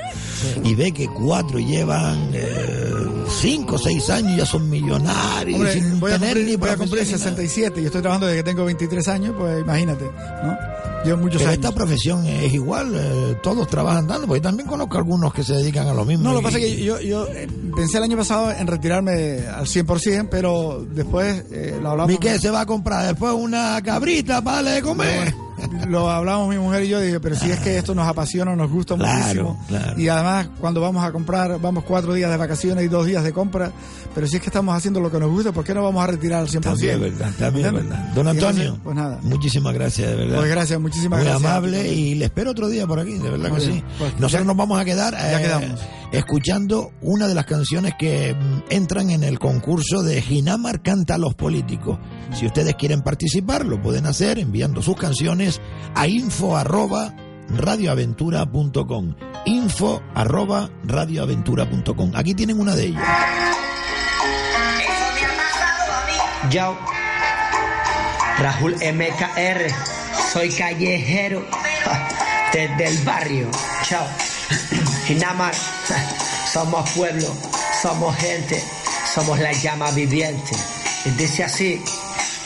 Y 0.66 0.76
ve 0.76 0.92
que 0.92 1.08
cuatro 1.08 1.60
llevan 1.60 2.30
eh, 2.34 2.94
cinco, 3.42 3.78
seis 3.78 4.10
años 4.10 4.34
y 4.34 4.38
ya 4.38 4.46
son 4.46 4.70
millonarios. 4.70 5.56
Hombre, 5.56 5.74
sin 5.74 5.98
voy 6.02 6.12
a 6.12 6.20
cumplir, 6.20 6.58
voy 6.58 6.70
a 6.70 6.76
cumplir 6.76 7.06
profesión 7.06 7.20
ni 7.20 7.26
nada. 7.26 7.36
67 7.36 7.82
y 7.82 7.86
estoy 7.86 8.02
trabajando 8.02 8.28
desde 8.28 8.44
que 8.44 8.44
tengo 8.44 8.66
23 8.66 9.08
años, 9.08 9.36
pues 9.38 9.62
imagínate, 9.62 10.04
¿no? 10.04 10.95
Llevo 11.06 11.18
muchos 11.20 11.42
Pero 11.42 11.52
años. 11.52 11.64
esta 11.66 11.76
profesión 11.76 12.26
es 12.26 12.54
igual, 12.54 12.92
eh, 12.96 13.38
todos 13.44 13.68
trabajan 13.68 14.08
dando, 14.08 14.28
porque 14.28 14.42
también 14.42 14.68
conozco 14.68 14.98
algunos 14.98 15.34
que 15.34 15.44
se 15.44 15.54
dedican 15.54 15.88
a 15.88 15.94
lo 15.94 16.04
mismo. 16.04 16.24
No, 16.24 16.34
lo 16.34 16.40
que 16.40 16.46
pasa 16.46 16.58
es 16.58 16.66
que 16.66 16.84
yo, 16.84 17.00
yo 17.00 17.28
eh, 17.28 17.48
pensé 17.76 17.98
el 17.98 18.04
año 18.04 18.18
pasado 18.18 18.52
en 18.52 18.66
retirarme 18.68 19.46
al 19.48 19.66
100%, 19.66 20.28
pero 20.30 20.86
después 20.90 21.46
eh, 21.52 21.78
lo 21.82 21.92
hablamos. 21.92 22.14
¿Y 22.14 22.18
qué 22.18 22.40
se 22.40 22.50
va 22.50 22.62
a 22.62 22.66
comprar? 22.66 23.06
Después 23.06 23.34
una 23.34 23.82
cabrita 23.84 24.42
para 24.42 24.72
de 24.72 24.82
comer. 24.82 25.45
Lo 25.88 26.10
hablamos 26.10 26.50
mi 26.50 26.58
mujer 26.58 26.84
y 26.84 26.90
yo, 26.90 27.00
dije, 27.00 27.20
pero 27.20 27.36
si 27.36 27.50
es 27.50 27.60
que 27.60 27.78
esto 27.78 27.96
nos 27.96 28.08
apasiona, 28.08 28.56
nos 28.56 28.70
gusta 28.70 28.96
Claro, 28.96 29.18
muchísimo. 29.18 29.60
claro. 29.68 30.00
Y 30.00 30.08
además, 30.10 30.50
cuando 30.60 30.82
vamos 30.82 31.04
a 31.04 31.12
comprar, 31.12 31.60
vamos 31.62 31.84
cuatro 31.86 32.14
días 32.14 32.30
de 32.30 32.38
vacaciones 32.38 32.84
y 32.84 32.88
dos 32.88 33.06
días 33.06 33.24
de 33.24 33.32
compra. 33.34 33.72
Pero 34.14 34.28
si 34.28 34.36
es 34.38 34.42
que 34.42 34.48
estamos 34.48 34.76
haciendo 34.76 35.00
lo 35.00 35.12
que 35.12 35.20
nos 35.20 35.30
gusta, 35.30 35.52
¿por 35.52 35.64
qué 35.64 35.74
no 35.74 35.84
vamos 35.84 36.04
a 36.04 36.08
retirar 36.08 36.40
al 36.42 36.48
100%? 36.48 36.62
También 36.62 36.94
es 36.96 37.00
verdad, 37.02 37.32
también 37.38 37.66
es 37.68 37.74
verdad. 37.74 37.98
Don 38.16 38.28
Antonio, 38.28 38.78
pues 38.84 38.96
nada. 38.96 39.20
muchísimas 39.24 39.74
gracias, 39.74 40.10
de 40.10 40.16
verdad. 40.16 40.38
Pues 40.38 40.50
gracias, 40.50 40.80
muchísimas 40.80 41.20
Muy 41.20 41.28
gracias. 41.30 41.50
amable 41.52 41.94
y 41.94 42.16
le 42.16 42.26
espero 42.26 42.52
otro 42.52 42.68
día 42.70 42.86
por 42.88 43.00
aquí, 43.00 43.14
de 43.18 43.30
verdad 43.30 43.50
Muy 43.50 43.60
que 43.60 43.66
bien. 43.68 43.80
sí. 43.80 43.84
Pues 43.98 44.14
Nosotros 44.14 44.32
ya- 44.32 44.44
nos 44.44 44.56
vamos 44.58 44.80
a 44.80 44.86
quedar 44.86 45.14
ya 45.14 45.40
eh, 45.40 45.42
quedamos. 45.44 45.82
Escuchando 46.12 46.92
una 47.02 47.28
de 47.28 47.36
las 47.36 47.46
canciones 47.46 47.94
que 47.98 48.34
mm, 48.34 48.64
entran 48.70 49.10
en 49.10 49.24
el 49.24 49.40
concurso 49.40 50.04
de 50.04 50.22
Ginamar 50.22 50.82
Canta 50.82 51.16
a 51.16 51.18
los 51.18 51.36
Políticos. 51.36 52.00
Si 52.34 52.46
ustedes 52.46 52.76
quieren 52.76 53.02
participar, 53.02 53.66
lo 53.66 53.82
pueden 53.82 54.06
hacer 54.06 54.40
enviando 54.40 54.82
sus 54.82 54.96
canciones 54.96 55.62
a 55.94 56.08
info 56.08 56.58
arroba 56.58 57.14
radioaventura.com 57.50 59.16
info 59.46 60.02
arroba 60.16 60.70
radioaventura.com 60.84 62.12
aquí 62.16 62.34
tienen 62.34 62.60
una 62.60 62.76
de 62.76 62.86
ellas. 62.88 63.04
Yo, 66.50 66.78
Rahul 68.38 68.76
MKR, 68.76 69.72
soy 70.32 70.50
callejero. 70.50 71.44
Desde 72.54 72.88
el 72.88 72.98
barrio. 73.04 73.50
Chao. 73.84 74.08
Ginamar, 75.06 75.54
somos 76.52 76.90
pueblo, 76.92 77.28
somos 77.82 78.16
gente, 78.18 78.64
somos 79.14 79.40
la 79.40 79.52
llama 79.52 79.92
viviente. 79.92 80.56
Y 81.06 81.10
dice 81.12 81.44
así, 81.44 81.84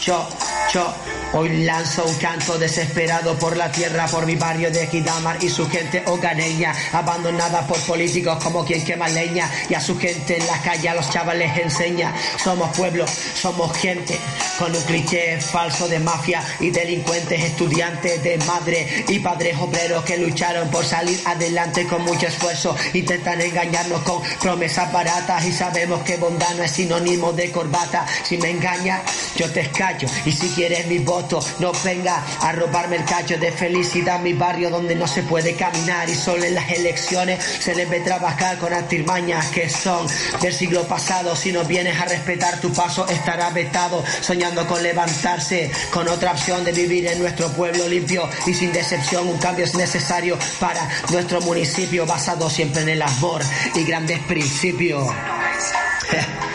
yo, 0.01 0.27
yo, 0.73 0.93
Hoy 1.31 1.63
lanzo 1.63 2.05
un 2.05 2.15
canto 2.15 2.57
desesperado 2.57 3.37
por 3.37 3.55
la 3.55 3.71
tierra, 3.71 4.07
por 4.07 4.25
mi 4.25 4.35
barrio 4.35 4.71
de 4.71 4.87
Gidamar 4.87 5.37
y 5.43 5.49
su 5.49 5.69
gente 5.69 6.01
hogareña, 6.07 6.73
abandonada 6.91 7.67
por 7.67 7.77
políticos 7.81 8.43
como 8.43 8.65
quien 8.65 8.83
quema 8.83 9.07
leña 9.09 9.47
y 9.69 9.75
a 9.75 9.79
su 9.79 9.95
gente 9.99 10.37
en 10.37 10.47
la 10.47 10.59
calle 10.63 10.89
a 10.89 10.95
los 10.95 11.07
chavales 11.11 11.55
enseña. 11.55 12.15
Somos 12.43 12.75
pueblo, 12.75 13.05
somos 13.07 13.77
gente, 13.77 14.17
con 14.57 14.75
un 14.75 14.81
cliché 14.81 15.39
falso 15.39 15.87
de 15.87 15.99
mafia 15.99 16.41
y 16.59 16.71
delincuentes, 16.71 17.43
estudiantes 17.43 18.23
de 18.23 18.39
madre 18.39 19.05
y 19.07 19.19
padres 19.19 19.55
obreros 19.59 20.03
que 20.05 20.17
lucharon 20.17 20.67
por 20.69 20.83
salir 20.83 21.19
adelante 21.25 21.85
con 21.85 22.03
mucho 22.05 22.25
esfuerzo. 22.25 22.75
Intentan 22.95 23.39
engañarnos 23.39 24.01
con 24.01 24.23
promesas 24.41 24.91
baratas 24.91 25.45
y 25.45 25.51
sabemos 25.51 26.01
que 26.01 26.17
bondad 26.17 26.55
no 26.55 26.63
es 26.63 26.71
sinónimo 26.71 27.33
de 27.33 27.51
corbata. 27.51 28.07
Si 28.23 28.35
me 28.39 28.49
engañas, 28.49 29.01
yo 29.35 29.47
te 29.51 29.59
escacho 29.61 30.07
y 30.25 30.31
si 30.31 30.49
quieres 30.49 30.87
mi 30.87 30.97
voz 30.97 31.18
no 31.59 31.71
venga 31.83 32.23
a 32.41 32.51
robarme 32.53 32.97
el 32.97 33.05
cacho 33.05 33.37
de 33.37 33.51
felicidad. 33.51 34.19
Mi 34.19 34.33
barrio 34.33 34.69
donde 34.69 34.95
no 34.95 35.07
se 35.07 35.23
puede 35.23 35.55
caminar 35.55 36.09
y 36.09 36.15
solo 36.15 36.43
en 36.43 36.55
las 36.55 36.69
elecciones 36.71 37.43
se 37.43 37.75
les 37.75 37.89
ve 37.89 37.99
trabajar 37.99 38.57
con 38.57 38.73
artimañas 38.73 39.47
que 39.47 39.69
son 39.69 40.07
del 40.41 40.53
siglo 40.53 40.83
pasado. 40.87 41.35
Si 41.35 41.51
no 41.51 41.63
vienes 41.65 41.99
a 41.99 42.05
respetar 42.05 42.59
tu 42.59 42.71
paso, 42.71 43.07
estará 43.07 43.49
vetado. 43.49 44.03
Soñando 44.21 44.65
con 44.67 44.81
levantarse, 44.81 45.71
con 45.91 46.07
otra 46.07 46.31
opción 46.31 46.63
de 46.63 46.71
vivir 46.71 47.07
en 47.07 47.19
nuestro 47.19 47.51
pueblo 47.51 47.87
limpio 47.87 48.29
y 48.45 48.53
sin 48.53 48.71
decepción. 48.71 49.27
Un 49.27 49.37
cambio 49.37 49.65
es 49.65 49.75
necesario 49.75 50.37
para 50.59 50.87
nuestro 51.11 51.41
municipio, 51.41 52.05
basado 52.05 52.49
siempre 52.49 52.81
en 52.83 52.89
el 52.89 53.01
amor 53.01 53.41
y 53.75 53.83
grandes 53.83 54.19
principios. 54.19 55.07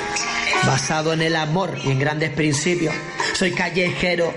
basado 0.66 1.12
en 1.12 1.22
el 1.22 1.36
amor 1.36 1.76
y 1.84 1.90
en 1.90 1.98
grandes 1.98 2.30
principios. 2.30 2.94
Soy 3.34 3.52
callejero 3.52 4.32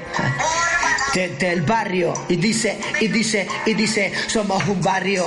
desde 1.14 1.52
el 1.52 1.62
barrio 1.62 2.14
y 2.30 2.36
dice, 2.36 2.80
y 3.00 3.08
dice, 3.08 3.48
y 3.66 3.74
dice, 3.74 4.12
somos 4.28 4.66
un 4.68 4.82
barrio 4.82 5.26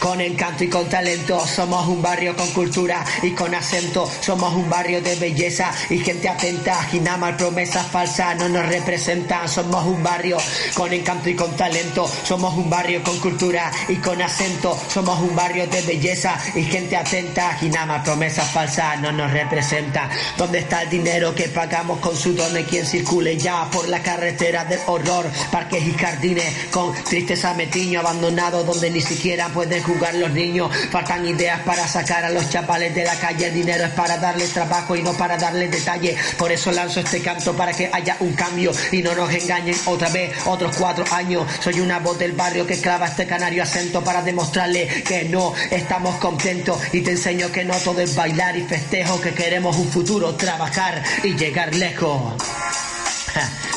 con 0.00 0.20
encanto 0.20 0.64
y 0.64 0.68
con 0.68 0.88
talento 0.88 1.46
somos 1.46 1.86
un 1.86 2.00
barrio 2.00 2.34
con 2.34 2.48
cultura 2.52 3.04
y 3.22 3.32
con 3.32 3.54
acento. 3.54 4.10
Somos 4.20 4.54
un 4.54 4.68
barrio 4.68 5.02
de 5.02 5.14
belleza 5.16 5.70
y 5.90 5.98
gente 5.98 6.28
atenta. 6.28 6.82
Ginamar 6.84 7.36
promesas 7.36 7.86
falsas 7.86 8.36
no 8.38 8.48
nos 8.48 8.66
representan. 8.66 9.48
Somos 9.48 9.84
un 9.86 10.02
barrio 10.02 10.38
con 10.74 10.92
encanto 10.92 11.28
y 11.28 11.34
con 11.34 11.54
talento. 11.56 12.10
Somos 12.24 12.54
un 12.54 12.70
barrio 12.70 13.02
con 13.02 13.18
cultura 13.20 13.70
y 13.88 13.96
con 13.96 14.20
acento. 14.22 14.76
Somos 14.88 15.20
un 15.20 15.36
barrio 15.36 15.66
de 15.66 15.82
belleza 15.82 16.36
y 16.54 16.62
gente 16.62 16.96
atenta. 16.96 17.54
Ginamar 17.54 18.02
promesas 18.02 18.50
falsas 18.50 19.00
no 19.00 19.12
nos 19.12 19.30
representan. 19.30 20.08
¿Dónde 20.38 20.60
está 20.60 20.82
el 20.82 20.90
dinero 20.90 21.34
que 21.34 21.48
pagamos 21.48 21.98
con 21.98 22.16
sudones? 22.16 22.66
Quien 22.66 22.86
circule 22.86 23.36
ya 23.36 23.68
por 23.70 23.88
la 23.88 24.02
carretera 24.02 24.64
del 24.64 24.80
horror. 24.86 25.26
Parques 25.52 25.86
y 25.86 25.92
jardines 25.92 26.68
con 26.70 26.94
tristeza 27.04 27.52
metiño 27.54 28.00
abandonado 28.00 28.64
donde 28.64 28.90
ni 28.90 29.02
siquiera 29.02 29.48
pueden 29.48 29.82
jugar 29.90 30.14
los 30.14 30.30
niños. 30.30 30.70
Faltan 30.90 31.26
ideas 31.26 31.60
para 31.60 31.86
sacar 31.86 32.24
a 32.24 32.30
los 32.30 32.48
chapales 32.48 32.94
de 32.94 33.04
la 33.04 33.14
calle. 33.16 33.48
El 33.48 33.54
dinero 33.54 33.84
es 33.84 33.90
para 33.90 34.16
darles 34.18 34.52
trabajo 34.52 34.96
y 34.96 35.02
no 35.02 35.12
para 35.14 35.36
darles 35.36 35.70
detalle. 35.70 36.16
Por 36.38 36.52
eso 36.52 36.70
lanzo 36.70 37.00
este 37.00 37.20
canto 37.20 37.54
para 37.54 37.72
que 37.72 37.90
haya 37.92 38.16
un 38.20 38.32
cambio 38.34 38.72
y 38.92 39.02
no 39.02 39.14
nos 39.14 39.32
engañen 39.32 39.76
otra 39.86 40.08
vez 40.10 40.32
otros 40.46 40.76
cuatro 40.76 41.04
años. 41.12 41.46
Soy 41.60 41.80
una 41.80 41.98
voz 41.98 42.18
del 42.18 42.32
barrio 42.32 42.66
que 42.66 42.80
clava 42.80 43.06
este 43.06 43.26
canario 43.26 43.62
acento 43.62 44.02
para 44.02 44.22
demostrarle 44.22 44.86
que 45.02 45.24
no 45.24 45.54
estamos 45.70 46.16
contentos 46.16 46.78
y 46.92 47.00
te 47.00 47.12
enseño 47.12 47.50
que 47.50 47.64
no 47.64 47.74
todo 47.78 48.00
es 48.00 48.14
bailar 48.14 48.56
y 48.56 48.62
festejo, 48.62 49.20
que 49.20 49.32
queremos 49.32 49.76
un 49.76 49.88
futuro, 49.88 50.34
trabajar 50.36 51.02
y 51.24 51.34
llegar 51.34 51.74
lejos. 51.74 52.34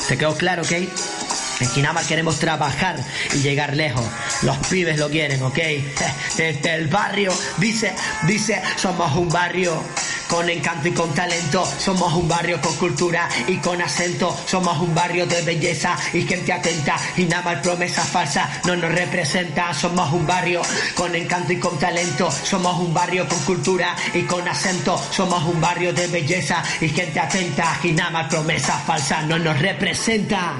¿Te 0.08 0.18
quedó 0.18 0.36
claro, 0.36 0.62
ok? 0.62 1.23
En 1.60 1.68
Kinamar 1.70 2.04
queremos 2.04 2.38
trabajar 2.38 2.96
y 3.32 3.38
llegar 3.38 3.76
lejos. 3.76 4.04
Los 4.42 4.56
pibes 4.68 4.98
lo 4.98 5.08
quieren, 5.08 5.42
¿ok? 5.42 5.58
Desde 6.36 6.74
el 6.74 6.88
barrio, 6.88 7.32
dice, 7.58 7.94
dice, 8.26 8.60
somos 8.76 9.14
un 9.16 9.28
barrio 9.28 9.82
con 10.28 10.48
encanto 10.48 10.88
y 10.88 10.92
con 10.92 11.12
talento. 11.14 11.64
Somos 11.78 12.12
un 12.14 12.28
barrio 12.28 12.60
con 12.60 12.74
cultura 12.76 13.28
y 13.46 13.58
con 13.58 13.80
acento. 13.80 14.36
Somos 14.46 14.78
un 14.78 14.94
barrio 14.94 15.26
de 15.26 15.42
belleza 15.42 15.96
y 16.12 16.22
gente 16.22 16.52
atenta. 16.52 16.96
Y 17.16 17.24
nada 17.24 17.42
más 17.42 17.62
promesas 17.62 18.08
falsas 18.08 18.48
no 18.66 18.76
nos 18.76 18.92
representa. 18.92 19.72
Somos 19.74 20.12
un 20.12 20.26
barrio 20.26 20.62
con 20.94 21.14
encanto 21.14 21.52
y 21.52 21.58
con 21.58 21.78
talento. 21.78 22.30
Somos 22.30 22.78
un 22.80 22.92
barrio 22.92 23.28
con 23.28 23.38
cultura 23.40 23.94
y 24.12 24.22
con 24.22 24.46
acento. 24.48 25.00
Somos 25.10 25.42
un 25.44 25.60
barrio 25.60 25.92
de 25.92 26.06
belleza 26.08 26.62
y 26.80 26.88
gente 26.88 27.20
atenta. 27.20 27.78
Y 27.82 27.92
nada 27.92 28.10
más 28.10 28.28
promesas 28.28 28.82
falsas 28.84 29.24
no 29.26 29.38
nos 29.38 29.58
representa. 29.58 30.54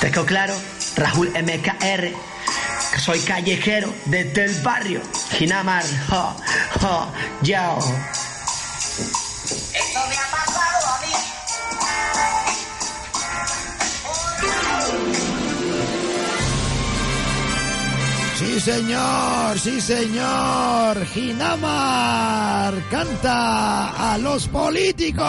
¿Te 0.00 0.10
quedó 0.10 0.24
claro? 0.24 0.54
Raúl 0.96 1.28
MKR. 1.30 2.12
Soy 2.98 3.18
callejero 3.20 3.92
desde 4.06 4.44
el 4.44 4.54
barrio. 4.62 5.02
Ginamar. 5.32 5.84
ho, 6.10 6.34
ho, 6.82 7.12
yao. 7.42 7.78
Esto 7.78 7.92
me 10.08 10.16
ha 10.16 10.30
pasado 10.30 10.94
a 10.94 11.00
mí. 11.00 11.12
Sí, 18.38 18.60
señor, 18.60 19.58
sí, 19.58 19.80
señor. 19.80 21.04
Ginamar 21.06 22.74
canta 22.90 24.12
a 24.12 24.18
los 24.18 24.46
políticos. 24.46 25.24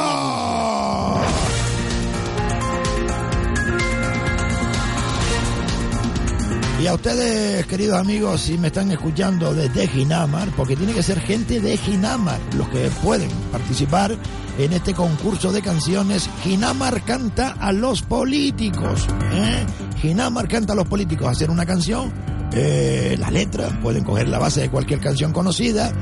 Y 6.81 6.87
a 6.87 6.93
ustedes, 6.93 7.65
queridos 7.67 7.97
amigos, 7.97 8.41
si 8.41 8.57
me 8.57 8.67
están 8.67 8.91
escuchando 8.91 9.53
desde 9.53 9.87
Ginamar, 9.87 10.49
porque 10.57 10.75
tiene 10.75 10.93
que 10.93 11.01
ser 11.01 11.21
gente 11.21 11.61
de 11.61 11.77
Ginamar 11.77 12.39
los 12.57 12.67
que 12.67 12.89
pueden 13.01 13.29
participar 13.51 14.15
en 14.57 14.73
este 14.73 14.93
concurso 14.93 15.53
de 15.53 15.61
canciones, 15.61 16.29
Ginamar 16.43 17.01
canta 17.03 17.55
a 17.59 17.71
los 17.71 18.01
políticos. 18.01 19.07
¿eh? 19.31 19.65
Ginamar 20.01 20.49
canta 20.49 20.73
a 20.73 20.75
los 20.75 20.87
políticos, 20.87 21.29
hacer 21.29 21.49
una 21.49 21.65
canción, 21.65 22.11
eh, 22.53 23.15
la 23.17 23.31
letra, 23.31 23.79
pueden 23.81 24.03
coger 24.03 24.27
la 24.27 24.37
base 24.37 24.61
de 24.61 24.69
cualquier 24.69 24.99
canción 24.99 25.31
conocida 25.31 25.93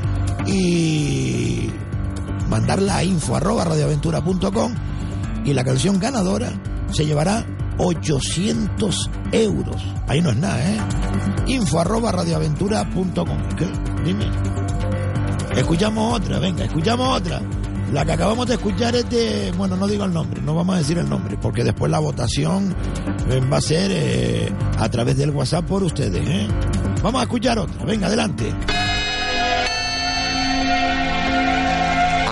y 0.47 1.69
mandarla 2.49 2.97
a 2.97 3.03
info 3.03 3.35
arroba 3.35 3.63
radioaventura.com 3.63 4.73
y 5.45 5.53
la 5.53 5.63
canción 5.63 5.99
ganadora 5.99 6.51
se 6.91 7.05
llevará 7.05 7.45
800 7.77 9.09
euros. 9.31 9.83
Ahí 10.07 10.21
no 10.21 10.29
es 10.31 10.37
nada, 10.37 10.71
¿eh? 10.71 10.77
Info 11.47 11.79
arroba 11.79 12.11
radioaventura.com. 12.11 13.37
¿Qué? 13.57 13.67
Dime. 14.03 14.29
Escuchamos 15.55 16.19
otra, 16.19 16.39
venga, 16.39 16.65
escuchamos 16.65 17.17
otra. 17.17 17.41
La 17.91 18.03
que 18.03 18.13
acabamos 18.13 18.47
de 18.47 18.55
escuchar 18.55 18.95
es 18.95 19.07
de, 19.11 19.53
bueno, 19.55 19.75
no 19.75 19.87
digo 19.87 20.03
el 20.05 20.13
nombre, 20.13 20.41
no 20.41 20.55
vamos 20.55 20.75
a 20.75 20.79
decir 20.79 20.97
el 20.97 21.07
nombre, 21.07 21.37
porque 21.39 21.63
después 21.63 21.91
la 21.91 21.99
votación 21.99 22.75
eh, 23.29 23.39
va 23.51 23.57
a 23.57 23.61
ser 23.61 23.91
eh, 23.93 24.51
a 24.79 24.89
través 24.89 25.15
del 25.15 25.29
WhatsApp 25.29 25.65
por 25.65 25.83
ustedes, 25.83 26.27
¿eh? 26.27 26.47
Vamos 27.03 27.21
a 27.21 27.23
escuchar 27.25 27.59
otra, 27.59 27.85
venga, 27.85 28.07
adelante. 28.07 28.51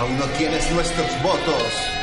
Aún 0.00 0.18
no 0.18 0.24
tienes 0.36 0.72
nuestros 0.72 1.06
votos. 1.22 2.01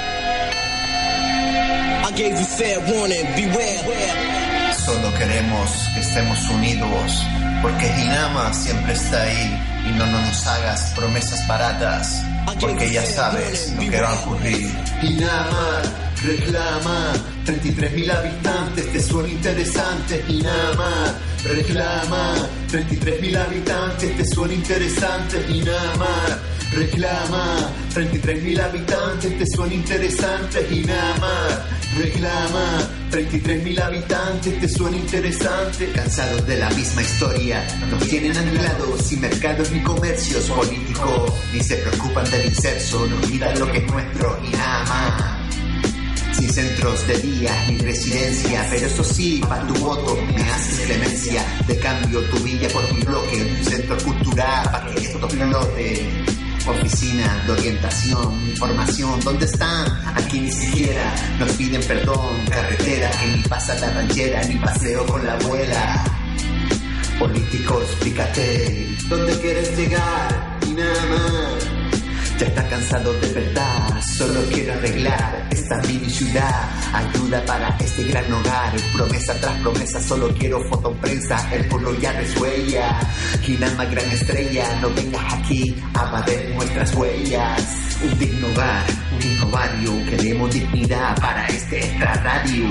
I 2.10 2.12
gave 2.14 2.40
you 2.40 2.46
fair 2.58 2.80
warning, 2.80 3.26
beware. 3.38 4.74
Solo 4.74 5.14
queremos 5.14 5.70
que 5.94 6.00
estemos 6.00 6.50
unidos, 6.50 7.24
porque 7.62 7.86
Hinama 7.86 8.52
siempre 8.52 8.94
está 8.94 9.22
ahí 9.22 9.62
y 9.88 9.92
no 9.96 10.08
nos 10.08 10.48
hagas 10.48 10.92
promesas 10.96 11.48
baratas, 11.48 12.24
porque 12.60 12.92
ya 12.92 13.06
sabes 13.06 13.74
lo 13.76 13.92
que 13.92 14.02
va 14.02 14.10
a 14.10 14.14
ocurrir. 14.22 14.72
Hinama 15.04 15.82
reclama 16.24 17.14
33.000 17.46 18.12
habitantes, 18.12 18.92
te 18.92 19.04
suena 19.04 19.30
interesante. 19.30 20.26
Hinama 20.28 21.14
reclama 21.44 22.36
33.000 22.72 23.38
habitantes, 23.38 24.18
te 24.18 24.26
suena 24.26 24.54
interesante. 24.56 25.46
Hinama 25.48 26.40
reclama 26.72 27.72
33.000 27.94 28.60
habitantes, 28.62 29.38
te 29.38 29.46
suena 29.46 29.74
interesante. 29.76 30.68
Hinama 30.72 31.66
reclama 31.98 32.90
33.000 33.12 33.82
habitantes, 33.82 34.60
te 34.60 34.70
suena 34.70 34.98
interesante. 34.98 35.92
Cansados 35.92 36.46
de 36.46 36.58
la 36.58 36.70
misma 36.72 37.02
historia, 37.02 37.66
nos 37.90 38.08
tienen 38.08 38.36
anclados 38.36 39.02
sin 39.04 39.22
mercados 39.22 39.72
ni 39.72 39.82
comercios 39.82 40.50
políticos, 40.50 41.34
ni 41.54 41.62
se 41.62 41.76
preocupan 41.78 42.30
del 42.30 42.46
inserso, 42.46 43.06
no 43.08 43.18
olvidan 43.18 43.60
lo 43.60 43.72
que 43.72 43.80
es 43.80 43.92
nuestro 43.92 44.40
y 44.44 44.56
nada 44.56 44.86
más. 44.86 46.38
Sin 46.38 46.54
centros 46.54 47.06
de 47.08 47.18
día 47.18 47.52
ni 47.68 47.78
residencia, 47.80 48.66
pero 48.70 48.86
eso 48.86 49.04
sí, 49.04 49.42
para 49.48 49.68
tu 49.68 49.74
voto 49.76 50.18
me 50.36 50.50
haces 50.50 50.80
clemencia. 50.86 51.44
De 51.68 51.78
cambio 51.80 52.22
tu 52.30 52.38
villa 52.44 52.70
por 52.70 52.94
mi 52.94 53.02
bloque, 53.02 53.56
un 53.60 53.66
centro 53.66 53.98
cultural 53.98 54.72
para 54.72 54.86
que 54.94 55.02
esto 55.02 55.28
flote. 55.28 56.26
Oficina 56.68 57.44
de 57.46 57.52
orientación, 57.54 58.50
información, 58.50 59.20
¿dónde 59.24 59.46
están? 59.46 59.88
Aquí 60.16 60.40
ni 60.40 60.52
siquiera 60.52 61.14
nos 61.40 61.52
piden 61.54 61.82
perdón, 61.84 62.46
carretera 62.50 63.10
que 63.12 63.28
ni 63.38 63.44
pasa 63.44 63.76
la 63.80 63.90
ranchera, 63.92 64.44
ni 64.44 64.56
paseo 64.56 65.06
con 65.06 65.26
la 65.26 65.34
abuela. 65.34 66.04
Políticos, 67.20 67.84
fíjate, 68.02 68.96
¿dónde 69.10 69.40
quieres 69.40 69.78
llegar? 69.78 70.60
Y 70.68 70.74
nada 70.74 71.06
más. 71.06 71.79
Ya 72.40 72.48
está 72.48 72.70
cansado 72.70 73.12
de 73.20 73.34
verdad, 73.34 74.02
solo 74.18 74.40
quiero 74.54 74.72
arreglar 74.72 75.46
esta 75.52 75.76
mini 75.82 76.10
ciudad. 76.10 76.70
Ayuda 76.94 77.44
para 77.46 77.76
este 77.80 78.06
gran 78.06 78.32
hogar, 78.32 78.74
promesa 78.94 79.34
tras 79.42 79.60
promesa, 79.60 80.02
solo 80.02 80.34
quiero 80.40 80.64
foto 80.70 80.90
en 80.90 80.98
prensa. 81.00 81.54
El 81.54 81.68
pueblo 81.68 81.94
ya 82.00 82.14
resuella, 82.14 82.98
Kinama 83.46 83.84
gran 83.84 84.10
estrella, 84.10 84.80
no 84.82 84.90
vengas 84.94 85.34
aquí 85.34 85.76
a 85.94 86.06
barrer 86.06 86.56
nuestras 86.56 86.96
huellas. 86.96 87.78
Un 88.02 88.18
digno 88.18 88.48
hogar, 88.48 88.86
un 89.12 89.32
hijo 89.32 89.50
barrio, 89.50 90.06
queremos 90.10 90.54
dignidad 90.54 91.20
para 91.20 91.46
este 91.48 91.80
extra 91.80 92.14
radio. 92.24 92.70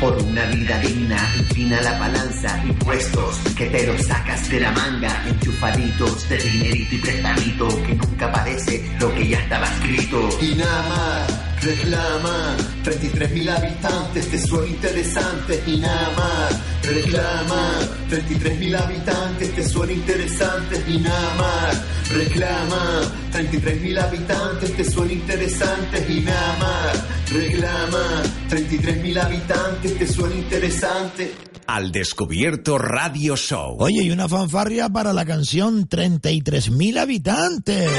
Por 0.00 0.20
una 0.24 0.44
vida 0.46 0.78
digna, 0.80 1.34
inclina 1.38 1.80
la 1.82 1.98
balanza, 2.00 2.60
impuestos 2.64 3.38
que 3.56 3.66
te 3.66 3.86
los 3.86 4.02
sacas 4.02 4.50
de 4.50 4.60
la 4.60 4.72
manga, 4.72 5.22
enchufaditos 5.28 6.28
de 6.28 6.36
dinerito 6.36 6.94
y 6.96 6.98
prestamito 6.98 7.82
que 7.84 7.94
nunca 7.94 8.32
parece 8.32 8.84
lo 9.04 9.14
que 9.14 9.28
ya 9.28 9.38
estaba 9.38 9.66
escrito. 9.66 10.28
Y 10.40 10.54
nada 10.54 10.88
más, 10.88 11.62
reclama, 11.62 12.56
33.000 12.84 13.50
habitantes, 13.50 14.30
te 14.30 14.38
suena 14.38 14.66
interesante. 14.68 15.62
Y 15.66 15.76
nada 15.76 16.10
más, 16.16 16.60
reclama, 16.82 17.80
33.000 18.10 18.80
habitantes, 18.80 19.54
te 19.54 19.68
suena 19.68 19.92
interesante. 19.92 20.82
Y 20.88 20.98
nada 21.00 21.34
más, 21.34 21.82
reclama, 22.16 23.02
33.000 23.32 24.02
habitantes, 24.02 24.76
te 24.76 24.84
suena 24.90 25.12
interesante. 25.12 26.06
Y 26.08 26.20
nada 26.20 26.56
más, 26.58 27.30
reclama, 27.30 28.22
33.000 28.48 29.22
habitantes, 29.22 29.98
te 29.98 30.06
suena 30.06 30.34
interesante. 30.34 31.34
Al 31.66 31.92
Descubierto 31.92 32.78
Radio 32.78 33.36
Show. 33.36 33.76
Oye, 33.80 34.02
y 34.02 34.10
una 34.10 34.28
fanfarria 34.28 34.88
para 34.88 35.12
la 35.12 35.24
canción 35.26 35.88
33.000 35.88 36.98
habitantes. 36.98 37.90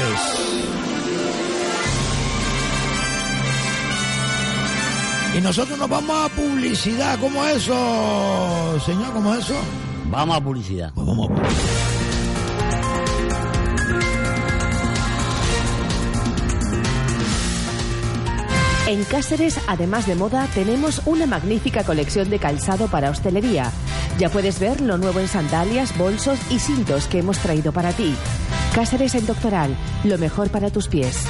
Y 5.36 5.40
nosotros 5.42 5.78
nos 5.78 5.88
vamos 5.90 6.16
a 6.24 6.34
publicidad. 6.34 7.18
¿Cómo 7.20 7.44
eso, 7.44 8.80
señor? 8.80 9.12
¿Cómo 9.12 9.34
eso? 9.34 9.54
Vamos 10.10 10.34
a 10.34 10.40
publicidad. 10.40 10.92
Vamos 10.94 11.30
a 11.30 11.34
publicidad. 11.34 11.86
En 18.88 19.04
Cáceres, 19.04 19.60
además 19.66 20.06
de 20.06 20.14
moda, 20.14 20.48
tenemos 20.54 21.02
una 21.04 21.26
magnífica 21.26 21.84
colección 21.84 22.30
de 22.30 22.38
calzado 22.38 22.86
para 22.86 23.10
hostelería. 23.10 23.72
Ya 24.18 24.30
puedes 24.30 24.58
ver 24.58 24.80
lo 24.80 24.96
nuevo 24.96 25.20
en 25.20 25.28
sandalias, 25.28 25.98
bolsos 25.98 26.38
y 26.50 26.60
cintos 26.60 27.08
que 27.08 27.18
hemos 27.18 27.38
traído 27.40 27.72
para 27.72 27.92
ti. 27.92 28.14
Cáceres 28.74 29.14
en 29.14 29.26
Doctoral, 29.26 29.76
lo 30.04 30.16
mejor 30.16 30.48
para 30.50 30.70
tus 30.70 30.88
pies. 30.88 31.26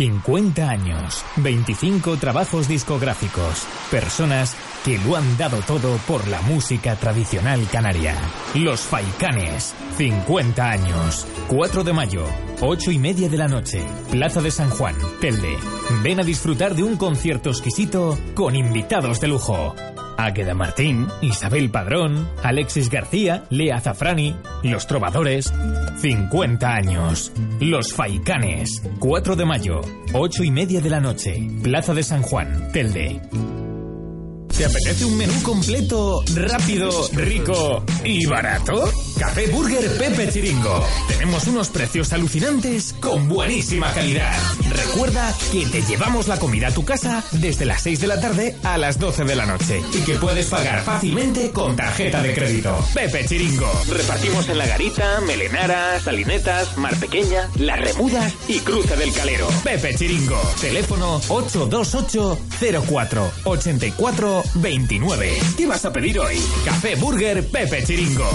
50 0.00 0.66
años, 0.66 1.22
25 1.36 2.16
trabajos 2.16 2.66
discográficos, 2.68 3.66
personas 3.90 4.56
que 4.82 4.96
lo 4.96 5.14
han 5.14 5.36
dado 5.36 5.58
todo 5.66 5.98
por 6.08 6.26
la 6.28 6.40
música 6.40 6.96
tradicional 6.96 7.60
canaria. 7.70 8.16
Los 8.54 8.80
Faicanes, 8.80 9.74
50 9.98 10.70
años, 10.70 11.26
4 11.48 11.84
de 11.84 11.92
mayo, 11.92 12.24
8 12.62 12.92
y 12.92 12.98
media 12.98 13.28
de 13.28 13.36
la 13.36 13.48
noche, 13.48 13.84
Plaza 14.10 14.40
de 14.40 14.50
San 14.50 14.70
Juan, 14.70 14.96
Telde. 15.20 15.58
Ven 16.02 16.18
a 16.18 16.24
disfrutar 16.24 16.74
de 16.74 16.82
un 16.82 16.96
concierto 16.96 17.50
exquisito 17.50 18.18
con 18.34 18.56
invitados 18.56 19.20
de 19.20 19.28
lujo. 19.28 19.74
Águeda 20.24 20.54
Martín, 20.54 21.06
Isabel 21.22 21.70
Padrón, 21.70 22.28
Alexis 22.42 22.90
García, 22.90 23.44
Lea 23.50 23.80
Zafrani, 23.80 24.36
Los 24.62 24.86
Trovadores. 24.86 25.52
50 25.98 26.74
años. 26.74 27.32
Los 27.60 27.94
Faicanes. 27.94 28.82
4 28.98 29.36
de 29.36 29.44
mayo, 29.44 29.80
8 30.12 30.44
y 30.44 30.50
media 30.50 30.80
de 30.80 30.90
la 30.90 31.00
noche. 31.00 31.48
Plaza 31.62 31.94
de 31.94 32.02
San 32.02 32.22
Juan, 32.22 32.70
Telde. 32.72 33.69
¿Te 34.60 34.66
apetece 34.66 35.06
un 35.06 35.16
menú 35.16 35.42
completo, 35.42 36.22
rápido, 36.34 37.08
rico 37.14 37.82
y 38.04 38.26
barato? 38.26 38.92
Café 39.18 39.46
Burger 39.46 39.90
Pepe 39.96 40.30
Chiringo. 40.30 40.86
Tenemos 41.08 41.46
unos 41.46 41.68
precios 41.68 42.12
alucinantes 42.12 42.94
con 42.94 43.26
buenísima 43.26 43.90
calidad. 43.92 44.34
Recuerda 44.70 45.34
que 45.50 45.64
te 45.64 45.80
llevamos 45.82 46.28
la 46.28 46.38
comida 46.38 46.68
a 46.68 46.70
tu 46.72 46.84
casa 46.84 47.24
desde 47.32 47.64
las 47.64 47.82
6 47.82 48.00
de 48.00 48.06
la 48.06 48.20
tarde 48.20 48.56
a 48.62 48.76
las 48.76 48.98
12 48.98 49.24
de 49.24 49.36
la 49.36 49.46
noche 49.46 49.82
y 49.94 50.00
que 50.04 50.16
puedes 50.16 50.46
pagar 50.46 50.82
fácilmente 50.84 51.50
con 51.52 51.76
tarjeta 51.76 52.22
de 52.22 52.34
crédito. 52.34 52.78
Pepe 52.94 53.24
Chiringo. 53.26 53.70
Repartimos 53.88 54.46
en 54.50 54.58
La 54.58 54.66
Garita, 54.66 55.20
Melenara, 55.22 56.00
Salinetas, 56.00 56.76
Mar 56.76 56.96
Pequeña, 56.96 57.48
Las 57.56 57.80
Remudas 57.80 58.34
y 58.48 58.58
Cruce 58.60 58.96
del 58.96 59.12
Calero. 59.12 59.48
Pepe 59.64 59.94
Chiringo. 59.94 60.40
Teléfono 60.60 61.20
828 61.28 62.38
04 62.86 63.32
84 63.44 64.49
29. 64.54 65.38
¿Qué 65.56 65.66
vas 65.66 65.84
a 65.84 65.92
pedir 65.92 66.18
hoy? 66.18 66.40
Café 66.64 66.96
Burger 66.96 67.46
Pepe 67.48 67.84
Chiringo. 67.84 68.28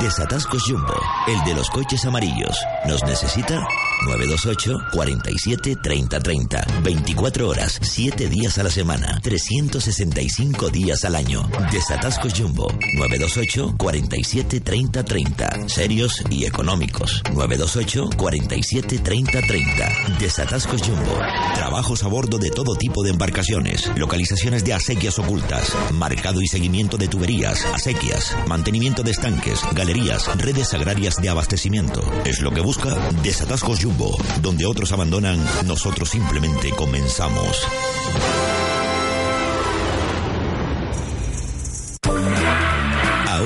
Desatascos 0.00 0.62
Jumbo, 0.66 0.94
el 1.26 1.42
de 1.44 1.54
los 1.54 1.70
coches 1.70 2.04
amarillos. 2.04 2.56
¿Nos 2.86 3.02
necesita? 3.04 3.66
928 4.06 4.90
47 4.92 5.76
30 5.76 6.20
30. 6.20 6.66
24 6.82 7.48
horas, 7.48 7.78
7 7.80 8.28
días 8.28 8.58
a 8.58 8.62
la 8.62 8.70
semana, 8.70 9.18
365 9.22 10.70
días 10.70 11.04
al 11.04 11.16
año. 11.16 11.48
Desatascos 11.72 12.34
Jumbo, 12.34 12.68
928 12.96 13.74
47 13.78 14.60
30 14.60 15.04
30. 15.04 15.68
Serios 15.68 16.22
y 16.30 16.44
económicos. 16.44 17.22
928 17.32 18.10
47 18.16 18.98
30 18.98 19.40
30. 19.40 19.88
Desatascos 20.18 20.82
Jumbo. 20.82 21.18
Trabajos 21.54 22.04
a 22.04 22.08
bordo 22.08 22.38
de 22.38 22.50
todo 22.50 22.74
tipo 22.76 23.02
de 23.02 23.10
embarcaciones. 23.10 23.90
Localizaciones 23.96 24.64
de 24.64 24.74
acequias 24.74 25.18
ocultas. 25.18 25.72
Marcado 25.92 26.42
y 26.42 26.46
seguimiento 26.46 26.96
de 26.96 27.08
tuberías, 27.08 27.64
acequias. 27.66 28.36
Mantenimiento 28.48 29.02
de 29.02 29.12
estanques, 29.12 29.60
galerías, 29.72 30.26
redes 30.38 30.74
agrarias 30.74 31.16
de 31.16 31.28
abastecimiento. 31.30 32.02
Es 32.24 32.40
lo 32.40 32.50
que 32.50 32.60
busca 32.60 32.94
Desatascos 33.22 33.80
Jumbo. 33.82 33.93
Donde 34.42 34.66
otros 34.66 34.92
abandonan, 34.92 35.38
nosotros 35.66 36.08
simplemente 36.10 36.70
comenzamos. 36.70 37.66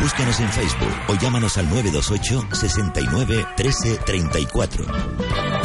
Búscanos 0.00 0.40
en 0.40 0.48
Facebook 0.50 0.94
o 1.08 1.14
llámanos 1.14 1.58
al 1.58 1.68
928 1.68 2.48
69 2.54 3.46
13 3.56 3.98
34. 4.06 5.59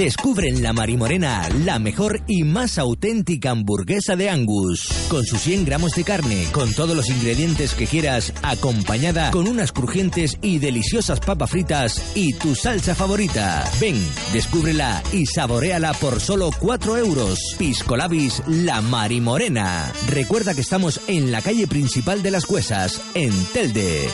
Descubre 0.00 0.48
en 0.48 0.62
La 0.62 0.72
Marimorena 0.72 1.46
la 1.62 1.78
mejor 1.78 2.22
y 2.26 2.42
más 2.42 2.78
auténtica 2.78 3.50
hamburguesa 3.50 4.16
de 4.16 4.30
Angus. 4.30 4.88
Con 5.10 5.26
sus 5.26 5.42
100 5.42 5.66
gramos 5.66 5.92
de 5.92 6.04
carne, 6.04 6.46
con 6.52 6.72
todos 6.72 6.96
los 6.96 7.10
ingredientes 7.10 7.74
que 7.74 7.86
quieras, 7.86 8.32
acompañada 8.42 9.30
con 9.30 9.46
unas 9.46 9.72
crujientes 9.72 10.38
y 10.40 10.58
deliciosas 10.58 11.20
papas 11.20 11.50
fritas 11.50 12.02
y 12.14 12.32
tu 12.32 12.54
salsa 12.54 12.94
favorita. 12.94 13.70
Ven, 13.78 14.02
descúbrela 14.32 15.02
y 15.12 15.26
saboreala 15.26 15.92
por 15.92 16.18
solo 16.18 16.48
4 16.58 16.96
euros. 16.96 17.38
Pisco 17.58 17.94
Labis 17.94 18.42
La 18.46 18.80
Marimorena. 18.80 19.92
Recuerda 20.08 20.54
que 20.54 20.62
estamos 20.62 20.98
en 21.08 21.30
la 21.30 21.42
calle 21.42 21.66
principal 21.66 22.22
de 22.22 22.30
las 22.30 22.46
Cuesas, 22.46 23.02
en 23.12 23.32
Telde. 23.52 24.08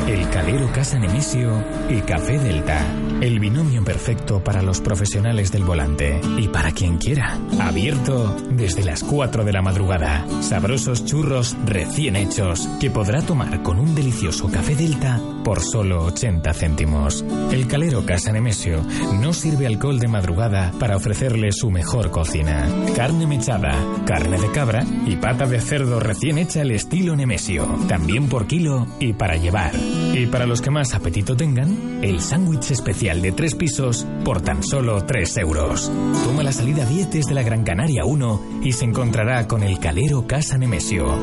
El 0.08 0.26
Calero 0.30 0.72
Casa 0.72 0.98
Nemesio 0.98 1.62
y 1.90 2.00
Café 2.00 2.38
Delta. 2.38 2.82
El 3.20 3.38
binomio 3.40 3.84
perfecto 3.84 4.42
para 4.42 4.62
los 4.62 4.80
profesionales 4.80 5.52
del 5.52 5.64
volante 5.64 6.18
y 6.38 6.48
para 6.48 6.72
quien 6.72 6.96
quiera. 6.96 7.38
Abierto 7.60 8.34
desde 8.50 8.84
las 8.84 9.04
4 9.04 9.44
de 9.44 9.52
la 9.52 9.60
madrugada. 9.60 10.24
Sabrosos 10.40 11.04
churros 11.04 11.54
recién 11.66 12.16
hechos 12.16 12.66
que 12.80 12.90
podrá 12.90 13.20
tomar 13.20 13.62
con 13.62 13.78
un 13.78 13.94
delicioso 13.94 14.50
café 14.50 14.74
Delta 14.76 15.20
por 15.44 15.60
solo 15.60 16.04
80 16.04 16.54
céntimos. 16.54 17.22
El 17.52 17.66
Calero 17.68 18.06
Casa 18.06 18.32
Nemesio 18.32 18.82
no 19.20 19.34
sirve 19.34 19.66
alcohol 19.66 19.98
de 19.98 20.08
madrugada 20.08 20.72
para 20.78 20.96
ofrecerle 20.96 21.52
su 21.52 21.70
mejor 21.70 22.10
cocina. 22.10 22.66
Carne 22.96 23.26
mechada, 23.26 23.78
carne 24.06 24.38
de 24.38 24.50
cabra 24.52 24.86
y 25.04 25.16
pata 25.16 25.46
de 25.46 25.60
cerdo 25.60 26.00
recién 26.00 26.38
hecha 26.38 26.62
al 26.62 26.70
estilo 26.70 27.14
Nemesio. 27.14 27.66
También 27.88 28.28
por 28.28 28.46
kilo 28.46 28.86
y 29.00 29.12
para 29.12 29.36
llevar. 29.36 29.72
Y 30.14 30.26
para 30.26 30.46
los 30.46 30.60
que 30.60 30.70
más 30.70 30.94
apetito 30.94 31.36
tengan, 31.36 32.00
el 32.02 32.20
sándwich 32.20 32.70
especial 32.72 33.22
de 33.22 33.32
tres 33.32 33.54
pisos 33.54 34.06
por 34.24 34.40
tan 34.40 34.62
solo 34.62 35.04
3 35.04 35.36
euros. 35.38 35.92
Toma 36.24 36.42
la 36.42 36.52
salida 36.52 36.84
10 36.84 37.10
desde 37.10 37.34
la 37.34 37.42
Gran 37.42 37.62
Canaria 37.62 38.04
1 38.04 38.60
y 38.62 38.72
se 38.72 38.84
encontrará 38.84 39.46
con 39.46 39.62
el 39.62 39.78
Calero 39.78 40.26
Casa 40.26 40.58
Nemesio. 40.58 41.14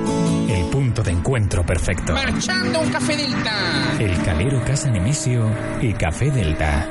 El 0.47 0.65
punto 0.67 1.03
de 1.03 1.11
encuentro 1.11 1.65
perfecto. 1.65 2.13
Marchando 2.13 2.82
un 2.82 2.89
café 2.89 3.17
Delta. 3.17 3.97
El 3.99 4.17
Calero 4.23 4.63
Casa 4.63 4.89
Nemesio 4.89 5.49
y 5.82 5.93
Café 5.93 6.32
Delta. 6.32 6.88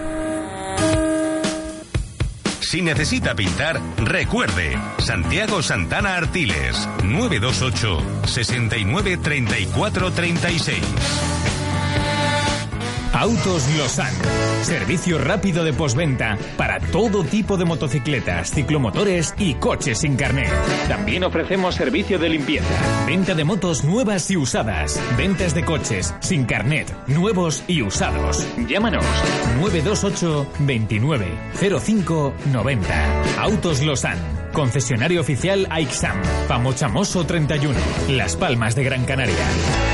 Si 2.61 2.82
necesita 2.82 3.37
pintar, 3.37 3.80
recuerde, 3.99 4.76
Santiago 4.99 5.62
Santana 5.62 6.16
Artiles, 6.16 6.89
928 7.05 7.99
69 8.26 9.16
34 9.18 10.11
36. 10.11 10.82
Autos 13.14 13.68
Losan. 13.78 14.12
Servicio 14.62 15.18
rápido 15.18 15.62
de 15.62 15.72
posventa 15.72 16.36
para 16.56 16.80
todo 16.80 17.22
tipo 17.22 17.56
de 17.56 17.64
motocicletas, 17.64 18.50
ciclomotores 18.50 19.34
y 19.38 19.54
coches 19.54 19.98
sin 20.00 20.16
carnet. 20.16 20.50
También 20.88 21.22
ofrecemos 21.22 21.76
servicio 21.76 22.18
de 22.18 22.28
limpieza, 22.28 22.74
venta 23.06 23.34
de 23.34 23.44
motos 23.44 23.84
nuevas 23.84 24.28
y 24.32 24.36
usadas, 24.36 25.00
ventas 25.16 25.54
de 25.54 25.64
coches 25.64 26.12
sin 26.18 26.44
carnet, 26.44 26.92
nuevos 27.06 27.62
y 27.68 27.82
usados. 27.82 28.44
Llámanos 28.68 29.04
928 29.60 30.46
29 30.58 31.26
05 31.80 32.34
90. 32.52 33.40
Autos 33.40 33.80
Losan. 33.82 34.18
Concesionario 34.52 35.20
oficial 35.20 35.68
AIXAM. 35.70 36.20
Pamochamoso 36.48 37.24
31. 37.24 37.78
Las 38.08 38.34
Palmas 38.34 38.74
de 38.74 38.82
Gran 38.82 39.04
Canaria. 39.04 39.93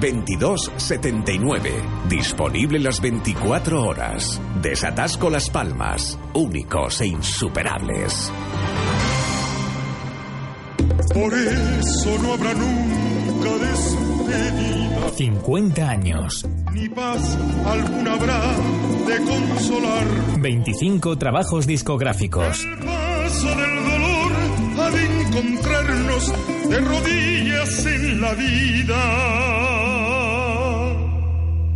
22 0.00 0.72
79. 0.76 1.70
Disponible 2.08 2.78
las 2.78 3.00
24 3.00 3.82
horas. 3.82 4.40
Desatasco 4.62 5.28
Las 5.28 5.50
Palmas. 5.50 6.18
Únicos 6.34 7.00
e 7.00 7.06
insuperables. 7.06 8.32
Por 11.12 11.34
eso 11.34 12.18
no 12.22 12.32
habrá 12.34 12.54
nunca 12.54 13.50
despedida, 13.66 15.10
50 15.16 15.88
años. 15.88 16.46
ni 16.72 16.88
paz 16.88 17.36
alguna 17.64 18.12
habrá 18.12 18.40
de 19.08 19.16
consolar. 19.24 20.06
25 20.38 21.18
trabajos 21.18 21.66
discográficos. 21.66 22.64
Paso 22.84 23.48
del 23.48 23.85
encontrarnos 25.38 26.32
de 26.68 26.80
rodillas 26.80 27.86
en 27.86 28.20
la 28.20 28.34
vida. 28.34 28.96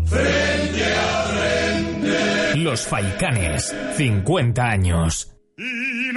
Frente 0.07 0.85
a 0.95 1.23
frente. 1.29 2.57
Los 2.57 2.87
Faicanes. 2.87 3.77
50 3.97 4.63
años. 4.63 5.33
Y 5.59 6.13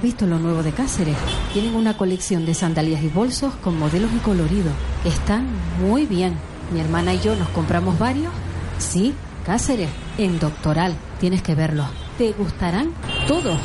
¿Has 0.00 0.04
visto 0.04 0.26
lo 0.26 0.38
nuevo 0.38 0.62
de 0.62 0.72
Cáceres? 0.72 1.14
Tienen 1.52 1.74
una 1.74 1.94
colección 1.94 2.46
de 2.46 2.54
sandalias 2.54 3.02
y 3.02 3.08
bolsos 3.08 3.52
con 3.56 3.78
modelos 3.78 4.10
y 4.16 4.18
coloridos. 4.20 4.72
Están 5.04 5.46
muy 5.78 6.06
bien. 6.06 6.38
Mi 6.72 6.80
hermana 6.80 7.12
y 7.12 7.20
yo 7.20 7.36
nos 7.36 7.50
compramos 7.50 7.98
varios. 7.98 8.32
Sí, 8.78 9.14
Cáceres, 9.44 9.90
en 10.16 10.38
Doctoral. 10.38 10.94
Tienes 11.18 11.42
que 11.42 11.54
verlos. 11.54 11.86
Te 12.16 12.32
gustarán 12.32 12.94
todos. 13.28 13.60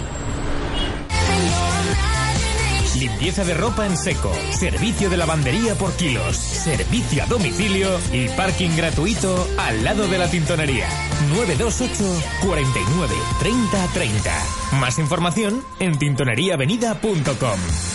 Limpieza 3.00 3.44
de 3.44 3.54
ropa 3.54 3.86
en 3.86 3.98
seco. 3.98 4.32
Servicio 4.52 5.10
de 5.10 5.18
lavandería 5.18 5.76
por 5.76 5.94
kilos. 5.94 6.38
Servicio 6.38 7.24
a 7.24 7.26
domicilio 7.26 7.90
y 8.12 8.30
parking 8.30 8.76
gratuito 8.76 9.48
al 9.58 9.84
lado 9.84 10.08
de 10.08 10.18
la 10.18 10.30
tintonería. 10.30 10.88
928 11.30 12.04
49 12.46 13.16
30 13.40 13.88
30. 13.94 14.32
Más 14.80 14.98
información 15.00 15.64
en 15.80 15.98
tintoneriaavenida.com. 15.98 17.95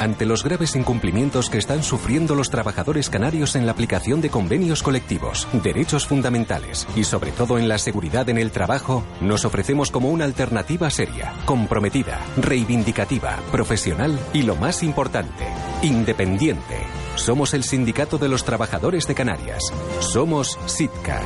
Ante 0.00 0.24
los 0.24 0.42
graves 0.42 0.74
incumplimientos 0.74 1.50
que 1.50 1.58
están 1.58 1.82
sufriendo 1.82 2.34
los 2.34 2.50
trabajadores 2.50 3.10
canarios 3.10 3.54
en 3.54 3.66
la 3.66 3.72
aplicación 3.72 4.20
de 4.20 4.30
convenios 4.30 4.82
colectivos, 4.82 5.46
derechos 5.62 6.06
fundamentales 6.06 6.88
y 6.96 7.04
sobre 7.04 7.32
todo 7.32 7.58
en 7.58 7.68
la 7.68 7.78
seguridad 7.78 8.28
en 8.30 8.38
el 8.38 8.50
trabajo, 8.50 9.04
nos 9.20 9.44
ofrecemos 9.44 9.90
como 9.90 10.08
una 10.08 10.24
alternativa 10.24 10.90
seria, 10.90 11.34
comprometida, 11.44 12.18
reivindicativa, 12.38 13.38
profesional 13.52 14.18
y 14.32 14.42
lo 14.42 14.56
más 14.56 14.82
importante, 14.82 15.46
independiente. 15.82 17.09
Somos 17.16 17.54
el 17.54 17.64
Sindicato 17.64 18.18
de 18.18 18.28
los 18.28 18.44
Trabajadores 18.44 19.06
de 19.06 19.14
Canarias. 19.14 19.62
Somos 20.00 20.58
SITCA. 20.66 21.20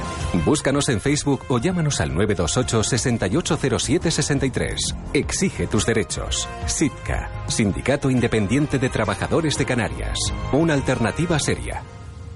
Búscanos 0.44 0.88
en 0.88 1.00
Facebook 1.00 1.44
o 1.48 1.58
llámanos 1.58 2.00
al 2.00 2.14
928 2.14 2.82
680763. 2.82 4.80
Exige 5.12 5.66
tus 5.66 5.86
derechos. 5.86 6.48
SITCA, 6.66 7.30
Sindicato 7.46 8.10
Independiente 8.10 8.78
de 8.78 8.88
Trabajadores 8.88 9.56
de 9.56 9.64
Canarias. 9.66 10.18
Una 10.52 10.74
alternativa 10.74 11.38
seria. 11.38 11.82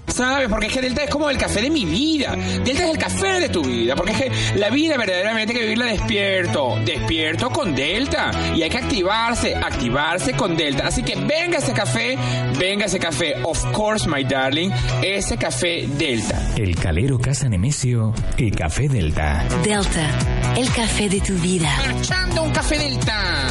¿Sabes? 0.09 0.48
Porque 0.48 0.66
es 0.66 0.72
que 0.72 0.80
Delta 0.80 1.05
es 1.05 1.10
como 1.10 1.30
el 1.30 1.39
café 1.39 1.62
de 1.62 1.70
mi 1.70 1.85
vida. 1.85 2.35
Delta 2.64 2.85
es 2.85 2.90
el 2.90 2.98
café 2.98 3.40
de 3.40 3.48
tu 3.48 3.62
vida. 3.62 3.94
Porque 3.94 4.12
es 4.12 4.18
que 4.18 4.59
la 4.59 4.70
vida 4.70 4.97
verdaderamente 4.97 5.52
hay 5.52 5.59
que 5.59 5.64
vivirla 5.64 5.86
despierto. 5.86 6.76
Despierto 6.85 7.51
con 7.51 7.74
Delta. 7.74 8.30
Y 8.55 8.62
hay 8.62 8.70
que 8.70 8.78
activarse, 8.78 9.55
activarse 9.55 10.32
con 10.32 10.56
Delta. 10.56 10.86
Así 10.86 11.02
que 11.02 11.14
venga 11.16 11.59
ese 11.59 11.72
café, 11.72 12.16
venga 12.59 12.86
ese 12.86 12.98
café. 12.98 13.35
Of 13.44 13.72
course, 13.72 14.09
my 14.09 14.24
darling, 14.24 14.70
ese 15.02 15.36
café 15.36 15.86
Delta. 15.86 16.55
El 16.56 16.74
Calero 16.76 17.18
Casa 17.18 17.48
Nemesio 17.48 18.12
y 18.36 18.51
Café 18.51 18.89
Delta. 18.89 19.44
Delta, 19.62 20.55
el 20.56 20.70
café 20.70 21.09
de 21.09 21.20
tu 21.20 21.35
vida. 21.35 21.70
Marchando 21.86 22.43
un 22.43 22.51
café 22.51 22.78
Delta. 22.78 23.48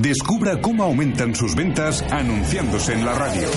Descubra 0.00 0.60
cómo 0.60 0.84
aumentan 0.84 1.34
sus 1.34 1.56
ventas 1.56 2.04
anunciándose 2.12 2.92
en 2.92 3.04
la 3.04 3.14
radio. 3.14 3.48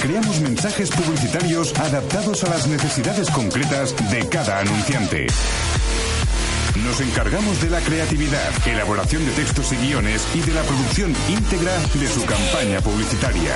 Creamos 0.00 0.40
mensajes 0.40 0.90
publicitarios 0.90 1.76
adaptados 1.76 2.44
a 2.44 2.50
las 2.50 2.68
necesidades 2.68 3.28
concretas 3.30 3.96
de 4.08 4.28
cada 4.28 4.60
anunciante. 4.60 5.26
Nos 6.84 7.00
encargamos 7.00 7.60
de 7.60 7.70
la 7.70 7.80
creatividad, 7.80 8.68
elaboración 8.68 9.26
de 9.26 9.32
textos 9.32 9.72
y 9.72 9.76
guiones 9.76 10.24
y 10.36 10.40
de 10.40 10.54
la 10.54 10.62
producción 10.62 11.12
íntegra 11.28 11.72
de 11.94 12.06
su 12.06 12.24
campaña 12.24 12.80
publicitaria. 12.80 13.54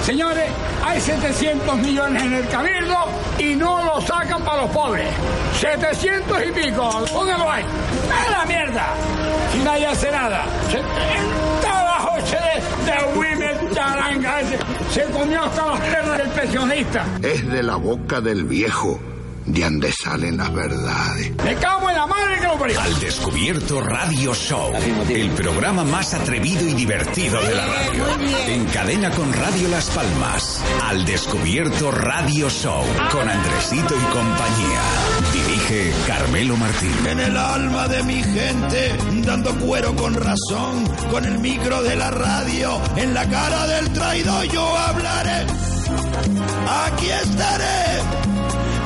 Señores, 0.06 0.50
hay 0.84 1.00
700 1.00 1.78
millones 1.78 2.24
en 2.24 2.34
el 2.34 2.48
cabildo 2.50 2.98
y 3.38 3.56
no 3.56 3.82
lo 3.84 4.02
sacan 4.02 4.44
para 4.44 4.64
los 4.64 4.72
pobres. 4.72 5.08
700 5.60 6.40
y 6.48 6.52
pico, 6.52 7.06
póngalo 7.14 7.48
ahí. 7.50 7.64
¡A 8.12 8.30
la 8.32 8.46
mierda! 8.46 8.88
Y 9.56 9.60
nadie 9.64 9.86
hace 9.86 10.12
nada. 10.12 10.44
Se, 10.72 10.80
el 10.80 10.86
trabajo 11.62 12.16
de, 12.16 12.92
de 12.92 12.98
Charanga 13.82 14.42
ese, 14.42 14.60
se 14.92 15.06
comió 15.12 15.42
hasta 15.42 15.66
las 15.66 15.80
perras 15.80 16.18
del 16.20 16.30
pensionista. 16.30 17.04
Es 17.24 17.50
de 17.50 17.64
la 17.64 17.78
boca 17.78 18.22
del 18.22 18.44
viejo 18.44 19.00
de 19.46 19.62
donde 19.62 19.92
salen 19.92 20.38
las 20.38 20.54
verdades. 20.54 21.32
Me 21.44 21.56
cago 21.56 21.90
en 21.90 21.96
la 21.96 22.08
madre 22.08 22.40
que 22.40 22.48
lo 22.48 22.58
parió. 22.58 22.82
Al 22.82 23.00
Descubierto 23.00 23.82
Radio 23.82 24.34
Show, 24.34 24.72
el 25.10 25.30
programa 25.32 25.84
más 25.84 26.14
atrevido 26.14 26.68
y 26.68 26.74
divertido 26.74 27.42
de 27.42 27.56
la 27.56 27.66
radio. 27.66 28.06
En 28.48 28.66
cadena 28.66 29.12
con 29.12 29.32
Radio 29.34 29.68
Las 29.70 29.90
Palmas. 29.90 30.64
Al 30.84 31.06
Descubierto 31.06 31.92
Radio 31.92 32.50
Show, 32.50 32.84
con 33.12 33.28
Andresito 33.28 33.96
y 33.96 34.14
compañía. 34.14 34.82
Dirige 35.34 35.94
Carmelo 36.08 36.58
Martín. 36.58 37.08
En 37.08 37.20
el 37.20 37.38
alma 37.38 37.88
de 37.88 38.04
mi 38.04 38.24
gente, 38.24 38.96
dando 39.26 39.56
cuero 39.60 39.96
con 39.96 40.14
razón, 40.14 40.88
con 41.10 41.26
el 41.26 41.40
micro 41.40 41.82
de 41.84 41.96
la 41.96 42.12
radio, 42.12 42.82
en 42.96 43.14
la 43.14 43.28
cara 43.28 43.68
del 43.68 43.92
traidor 43.94 44.46
yo 44.46 44.78
hablaré. 44.78 45.46
Aquí 46.68 47.10
estaré. 47.10 48.31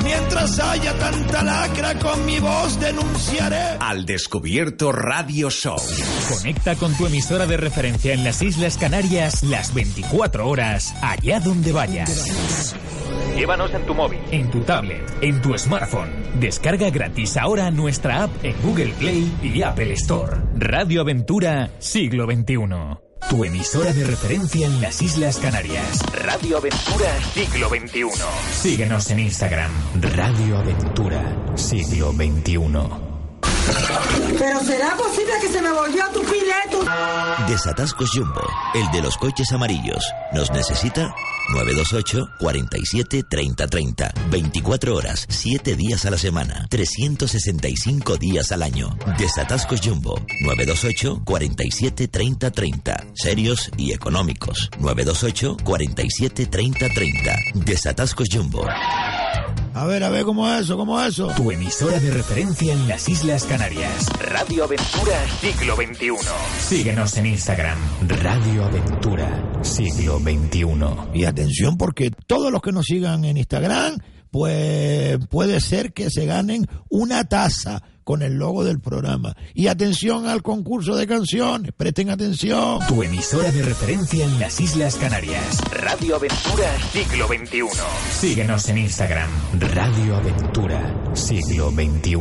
Mientras 0.06 0.58
haya 0.60 0.96
tanta 0.98 1.42
lacra, 1.42 1.98
con 1.98 2.24
mi 2.24 2.38
voz 2.38 2.78
denunciaré. 2.78 3.76
Al 3.80 4.06
Descubierto 4.06 4.92
Radio 4.92 5.50
Show. 5.50 5.76
Conecta 6.28 6.76
con 6.76 6.96
tu 6.96 7.06
emisora 7.06 7.46
de 7.46 7.56
referencia 7.56 8.12
en 8.14 8.22
las 8.22 8.40
Islas 8.40 8.78
Canarias 8.78 9.42
las 9.42 9.74
24 9.74 10.48
horas, 10.48 10.94
allá 11.02 11.40
donde 11.40 11.72
vayas. 11.72 12.76
Llévanos 13.36 13.74
en 13.74 13.84
tu 13.84 13.94
móvil. 13.94 14.20
En 14.30 14.50
tu 14.50 14.60
tablet, 14.60 15.02
en 15.20 15.42
tu 15.42 15.56
smartphone. 15.58 16.10
Descarga 16.40 16.88
gratis 16.90 17.36
ahora 17.36 17.70
nuestra 17.70 18.22
app 18.24 18.44
en 18.44 18.54
Google 18.62 18.94
Play 18.98 19.30
y 19.42 19.62
Apple 19.62 19.92
Store. 19.92 20.36
Radio 20.56 21.02
Aventura 21.02 21.70
Siglo 21.78 22.26
XXI. 22.26 23.05
Tu 23.28 23.44
emisora 23.44 23.92
de 23.92 24.04
referencia 24.04 24.66
en 24.66 24.80
las 24.80 25.02
Islas 25.02 25.38
Canarias. 25.38 26.00
Radio 26.12 26.58
Aventura 26.58 27.10
Siglo 27.34 27.68
XXI. 27.68 28.04
Síguenos 28.52 29.10
en 29.10 29.18
Instagram. 29.18 29.70
Radio 30.00 30.58
Aventura 30.58 31.22
Siglo 31.56 32.12
XXI. 32.12 32.56
Pero 34.38 34.60
será 34.60 34.96
posible 34.96 35.32
que 35.40 35.48
se 35.48 35.60
me 35.60 35.72
volvió 35.72 36.04
tu 36.12 36.22
pileto. 36.22 36.84
Desatascos 37.48 38.10
Jumbo, 38.14 38.42
el 38.74 38.88
de 38.92 39.02
los 39.02 39.16
coches 39.18 39.50
amarillos. 39.52 40.04
¿Nos 40.32 40.52
necesita? 40.52 41.12
928 41.48 42.28
47 42.38 43.22
30 43.22 43.66
30. 43.66 44.14
24 44.30 44.94
horas, 44.94 45.26
7 45.28 45.76
días 45.76 46.04
a 46.06 46.10
la 46.10 46.18
semana, 46.18 46.66
365 46.70 48.16
días 48.16 48.52
al 48.52 48.62
año. 48.62 48.96
Desatascos 49.18 49.80
Jumbo, 49.82 50.20
928 50.42 51.22
47 51.24 52.08
30 52.08 52.50
30. 52.50 53.06
Serios 53.14 53.70
y 53.76 53.92
económicos. 53.92 54.70
928 54.78 55.56
47 55.64 56.46
30 56.46 56.88
30. 56.88 57.36
Desatascos 57.54 58.28
Jumbo. 58.30 58.66
A 59.76 59.84
ver, 59.84 60.02
a 60.04 60.08
ver, 60.08 60.24
¿cómo 60.24 60.50
es 60.50 60.62
eso? 60.62 60.78
¿Cómo 60.78 60.98
es 61.02 61.08
eso? 61.08 61.26
Tu 61.36 61.50
emisora 61.50 62.00
de 62.00 62.10
referencia 62.10 62.72
en 62.72 62.88
las 62.88 63.10
Islas 63.10 63.44
Canarias. 63.44 64.08
Radio 64.20 64.64
Aventura 64.64 65.28
Siglo 65.38 65.76
XXI. 65.76 66.12
Síguenos 66.60 67.14
en 67.18 67.26
Instagram. 67.26 67.78
Radio 68.08 68.64
Aventura 68.64 69.60
Siglo 69.60 70.18
XXI. 70.18 70.64
Y 71.12 71.24
atención 71.26 71.76
porque 71.76 72.10
todos 72.26 72.50
los 72.50 72.62
que 72.62 72.72
nos 72.72 72.86
sigan 72.86 73.26
en 73.26 73.36
Instagram, 73.36 73.98
pues 74.36 75.16
puede 75.30 75.62
ser 75.62 75.94
que 75.94 76.10
se 76.10 76.26
ganen 76.26 76.66
una 76.90 77.24
taza 77.24 77.82
con 78.04 78.20
el 78.20 78.34
logo 78.34 78.64
del 78.64 78.80
programa. 78.80 79.34
Y 79.54 79.68
atención 79.68 80.26
al 80.26 80.42
concurso 80.42 80.94
de 80.94 81.06
canciones, 81.06 81.72
presten 81.74 82.10
atención. 82.10 82.80
Tu 82.86 83.02
emisora 83.02 83.50
de 83.50 83.62
referencia 83.62 84.26
en 84.26 84.38
las 84.38 84.60
Islas 84.60 84.96
Canarias. 84.96 85.62
Radio 85.70 86.16
Aventura 86.16 86.70
Siglo 86.92 87.28
XXI. 87.28 87.62
Síguenos 88.10 88.68
en 88.68 88.76
Instagram. 88.76 89.30
Radio 89.58 90.16
Aventura 90.16 91.14
Siglo 91.14 91.70
XXI. 91.70 92.14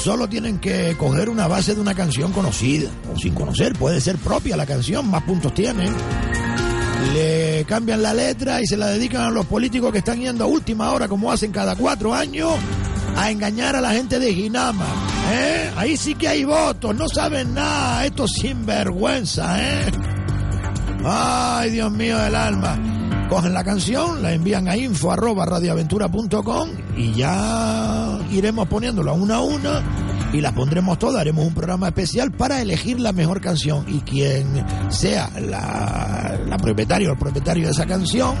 Solo 0.00 0.28
tienen 0.28 0.60
que 0.60 0.96
coger 0.96 1.28
una 1.28 1.48
base 1.48 1.74
de 1.74 1.80
una 1.80 1.96
canción 1.96 2.30
conocida, 2.30 2.88
o 3.12 3.18
sin 3.18 3.34
conocer, 3.34 3.72
puede 3.72 4.00
ser 4.00 4.16
propia 4.18 4.56
la 4.56 4.64
canción, 4.64 5.10
más 5.10 5.24
puntos 5.24 5.52
tienen. 5.54 5.92
Le 7.12 7.64
cambian 7.66 8.02
la 8.02 8.14
letra 8.14 8.60
y 8.60 8.66
se 8.66 8.76
la 8.76 8.88
dedican 8.88 9.22
a 9.22 9.30
los 9.30 9.46
políticos 9.46 9.92
que 9.92 9.98
están 9.98 10.20
yendo 10.20 10.44
a 10.44 10.46
última 10.46 10.92
hora, 10.92 11.08
como 11.08 11.30
hacen 11.30 11.52
cada 11.52 11.74
cuatro 11.76 12.14
años, 12.14 12.52
a 13.16 13.30
engañar 13.30 13.76
a 13.76 13.80
la 13.80 13.90
gente 13.90 14.18
de 14.18 14.32
Ginama. 14.32 14.86
¿eh? 15.32 15.70
Ahí 15.76 15.96
sí 15.96 16.14
que 16.14 16.28
hay 16.28 16.44
votos, 16.44 16.94
no 16.94 17.08
saben 17.08 17.54
nada, 17.54 18.06
estos 18.06 18.30
sinvergüenza, 18.32 19.60
¿eh? 19.60 19.90
Ay, 21.04 21.70
Dios 21.70 21.90
mío 21.90 22.18
del 22.18 22.34
alma. 22.34 22.78
Cogen 23.28 23.54
la 23.54 23.64
canción, 23.64 24.22
la 24.22 24.32
envían 24.32 24.68
a 24.68 24.76
info 24.76 25.10
arroba 25.10 25.46
radioaventura.com 25.46 26.68
y 26.96 27.14
ya 27.14 28.18
iremos 28.30 28.68
poniéndola 28.68 29.12
una 29.12 29.36
a 29.36 29.40
una 29.40 29.82
y 30.32 30.40
las 30.40 30.52
pondremos 30.52 30.98
todas. 30.98 31.20
Haremos 31.20 31.46
un 31.46 31.54
programa 31.54 31.88
especial 31.88 32.32
para 32.32 32.60
elegir 32.60 33.00
la 33.00 33.12
mejor 33.12 33.40
canción 33.40 33.84
y 33.88 34.00
quien 34.00 34.64
sea 34.90 35.30
la, 35.40 36.38
la 36.46 36.56
propietaria 36.58 37.08
o 37.08 37.12
el 37.12 37.18
propietario 37.18 37.66
de 37.66 37.72
esa 37.72 37.86
canción, 37.86 38.34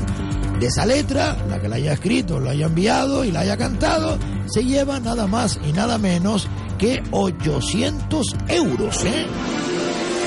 de 0.58 0.66
esa 0.66 0.86
letra, 0.86 1.36
la 1.48 1.60
que 1.60 1.68
la 1.68 1.76
haya 1.76 1.92
escrito, 1.92 2.40
la 2.40 2.52
haya 2.52 2.66
enviado 2.66 3.24
y 3.24 3.32
la 3.32 3.40
haya 3.40 3.56
cantado, 3.56 4.18
se 4.46 4.64
lleva 4.64 5.00
nada 5.00 5.26
más 5.26 5.58
y 5.66 5.72
nada 5.72 5.98
menos 5.98 6.48
que 6.78 7.02
800 7.10 8.36
euros, 8.48 9.04
¿eh? 9.04 9.26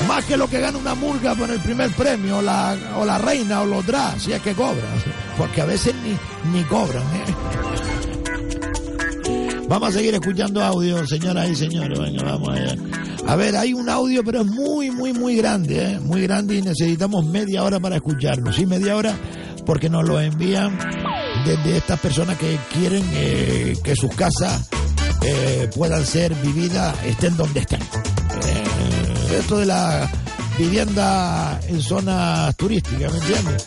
Más 0.08 0.24
que 0.24 0.36
lo 0.36 0.48
que 0.48 0.60
gana 0.60 0.78
una 0.78 0.94
murga 0.94 1.34
por 1.34 1.50
el 1.50 1.58
primer 1.60 1.90
premio, 1.90 2.38
o 2.38 2.42
la, 2.42 2.76
o 2.98 3.04
la 3.04 3.18
reina, 3.18 3.62
o 3.62 3.66
los 3.66 3.84
drag, 3.84 4.20
si 4.20 4.32
es 4.32 4.40
que 4.40 4.54
cobran. 4.54 4.76
Porque 5.36 5.62
a 5.62 5.64
veces 5.64 5.94
ni, 6.02 6.16
ni 6.52 6.62
cobran, 6.64 7.02
¿eh? 7.02 7.95
Vamos 9.68 9.88
a 9.88 9.92
seguir 9.92 10.14
escuchando 10.14 10.62
audio, 10.62 11.04
señoras 11.06 11.48
y 11.50 11.56
señores. 11.56 11.98
Venga, 11.98 12.22
vamos 12.22 12.48
allá. 12.50 12.76
A 13.26 13.34
ver, 13.34 13.56
hay 13.56 13.74
un 13.74 13.88
audio, 13.88 14.22
pero 14.22 14.42
es 14.42 14.46
muy, 14.46 14.90
muy, 14.92 15.12
muy 15.12 15.36
grande, 15.36 15.92
¿eh? 15.92 16.00
muy 16.00 16.22
grande 16.22 16.54
y 16.54 16.62
necesitamos 16.62 17.26
media 17.26 17.64
hora 17.64 17.80
para 17.80 17.96
escucharlo. 17.96 18.52
Sí, 18.52 18.64
media 18.64 18.96
hora, 18.96 19.12
porque 19.64 19.88
nos 19.88 20.06
lo 20.06 20.20
envían 20.20 20.78
desde 21.44 21.78
estas 21.78 21.98
personas 21.98 22.38
que 22.38 22.56
quieren 22.72 23.02
eh, 23.14 23.76
que 23.82 23.96
sus 23.96 24.14
casas 24.14 24.68
eh, 25.22 25.68
puedan 25.74 26.06
ser 26.06 26.32
vividas, 26.36 26.94
estén 27.04 27.36
donde 27.36 27.60
estén. 27.60 27.82
Eh, 27.82 29.38
esto 29.40 29.58
de 29.58 29.66
la 29.66 30.08
vivienda 30.56 31.60
en 31.68 31.82
zonas 31.82 32.54
turísticas, 32.56 33.12
¿me 33.12 33.18
entiendes? 33.18 33.66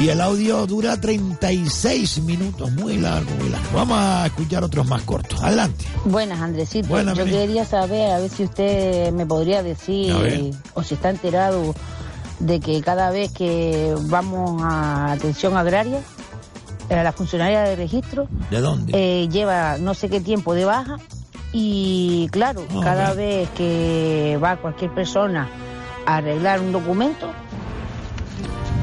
Y 0.00 0.08
el 0.08 0.20
audio 0.22 0.66
dura 0.66 0.98
36 0.98 2.22
minutos, 2.22 2.72
muy 2.72 2.96
largo, 2.96 3.30
muy 3.38 3.50
largo. 3.50 3.68
Vamos 3.74 3.98
a 4.00 4.26
escuchar 4.26 4.64
otros 4.64 4.86
más 4.88 5.02
cortos. 5.02 5.42
Adelante. 5.42 5.84
Buenas, 6.06 6.40
Andresito. 6.40 6.88
Buenas, 6.88 7.18
Yo 7.18 7.26
quería 7.26 7.66
saber, 7.66 8.10
a 8.12 8.18
ver 8.18 8.30
si 8.30 8.44
usted 8.44 9.12
me 9.12 9.26
podría 9.26 9.58
A 9.58 9.62
decir, 9.62 10.54
o 10.72 10.82
si 10.82 10.94
está 10.94 11.10
enterado, 11.10 11.74
de 12.38 12.60
que 12.60 12.80
cada 12.80 13.10
vez 13.10 13.30
que 13.32 13.94
vamos 14.06 14.62
a 14.64 15.12
atención 15.12 15.54
agraria, 15.58 16.00
eh, 16.88 17.04
la 17.04 17.12
funcionaria 17.12 17.60
de 17.60 17.76
registro 17.76 18.26
¿De 18.50 18.60
dónde? 18.60 18.92
eh, 18.96 19.28
lleva 19.28 19.76
no 19.78 19.92
sé 19.94 20.08
qué 20.08 20.20
tiempo 20.20 20.54
de 20.54 20.64
baja 20.64 20.96
y 21.52 22.26
claro, 22.32 22.64
Ah, 22.74 22.80
cada 22.82 23.12
vez 23.12 23.48
que 23.50 24.38
va 24.42 24.56
cualquier 24.56 24.92
persona 24.94 25.48
a 26.06 26.16
arreglar 26.16 26.60
un 26.60 26.72
documento, 26.72 27.30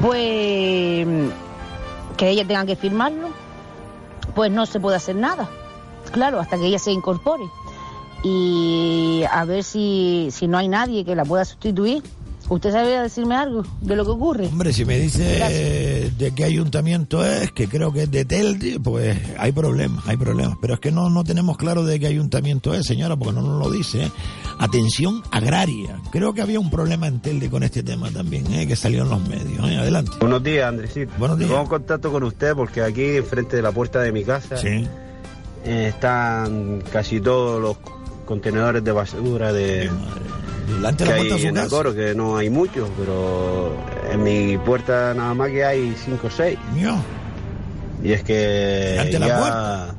pues 0.02 1.06
que 2.16 2.28
ella 2.28 2.46
tenga 2.46 2.66
que 2.66 2.76
firmarlo, 2.76 3.28
pues 4.34 4.50
no 4.50 4.66
se 4.66 4.80
puede 4.80 4.96
hacer 4.96 5.16
nada. 5.16 5.48
Claro, 6.12 6.40
hasta 6.40 6.56
que 6.56 6.66
ella 6.66 6.78
se 6.78 6.92
incorpore. 6.92 7.44
Y 8.24 9.22
a 9.30 9.44
ver 9.44 9.62
si, 9.62 10.28
si 10.32 10.48
no 10.48 10.58
hay 10.58 10.68
nadie 10.68 11.04
que 11.04 11.14
la 11.14 11.24
pueda 11.24 11.44
sustituir. 11.44 12.02
¿Usted 12.50 12.72
sabría 12.72 13.02
decirme 13.02 13.34
algo 13.34 13.62
de 13.82 13.94
lo 13.94 14.04
que 14.06 14.10
ocurre? 14.10 14.46
Hombre, 14.46 14.72
si 14.72 14.84
me 14.86 14.98
dice 14.98 15.36
Gracias. 15.36 15.50
eh, 15.52 16.12
de 16.16 16.30
qué 16.34 16.44
ayuntamiento 16.44 17.22
es, 17.22 17.52
que 17.52 17.68
creo 17.68 17.92
que 17.92 18.04
es 18.04 18.10
de 18.10 18.24
Telde, 18.24 18.80
pues 18.80 19.18
hay 19.38 19.52
problemas, 19.52 20.06
hay 20.08 20.16
problemas. 20.16 20.56
Pero 20.60 20.72
es 20.74 20.80
que 20.80 20.90
no, 20.90 21.10
no 21.10 21.24
tenemos 21.24 21.58
claro 21.58 21.84
de 21.84 22.00
qué 22.00 22.06
ayuntamiento 22.06 22.72
es, 22.72 22.86
señora, 22.86 23.16
porque 23.16 23.34
no 23.34 23.42
nos 23.42 23.62
lo 23.62 23.70
dice. 23.70 24.04
¿eh? 24.04 24.10
Atención 24.58 25.22
agraria. 25.30 26.00
Creo 26.10 26.32
que 26.32 26.40
había 26.40 26.58
un 26.58 26.70
problema 26.70 27.06
en 27.06 27.20
Telde 27.20 27.50
con 27.50 27.62
este 27.64 27.82
tema 27.82 28.10
también, 28.10 28.50
¿eh? 28.54 28.66
que 28.66 28.76
salió 28.76 29.02
en 29.02 29.10
los 29.10 29.20
medios. 29.28 29.68
¿eh? 29.70 29.76
Adelante. 29.76 30.12
Buenos 30.18 30.42
días, 30.42 30.66
Andresito. 30.66 31.12
Buenos 31.18 31.38
días. 31.38 31.50
En 31.50 31.66
contacto 31.66 32.10
con 32.10 32.22
usted 32.22 32.54
porque 32.54 32.80
aquí, 32.80 33.16
enfrente 33.16 33.56
de 33.56 33.62
la 33.62 33.72
puerta 33.72 34.00
de 34.00 34.10
mi 34.10 34.24
casa, 34.24 34.56
Sí. 34.56 34.86
eh, 35.66 35.88
están 35.90 36.82
casi 36.90 37.20
todos 37.20 37.60
los 37.60 37.76
contenedores 38.24 38.82
de 38.82 38.92
basura 38.92 39.52
de 39.52 39.90
Delante 40.68 41.04
de 41.04 41.10
que 41.10 41.16
la 41.16 41.22
hay 41.22 41.28
puerta 41.28 41.38
su 41.42 41.48
en 41.48 41.56
el 41.56 41.62
casa. 41.64 41.76
coro, 41.76 41.94
que 41.94 42.14
no 42.14 42.36
hay 42.36 42.50
muchos, 42.50 42.88
pero 42.98 43.72
en 44.12 44.22
mi 44.22 44.58
puerta 44.58 45.14
nada 45.14 45.34
más 45.34 45.50
que 45.50 45.64
hay 45.64 45.94
cinco 46.04 46.26
o 46.28 46.30
seis. 46.30 46.58
Mío. 46.74 46.94
Y 48.02 48.12
es 48.12 48.22
que 48.22 48.94
la 49.18 49.26
ya 49.26 49.38
puerta. 49.38 49.94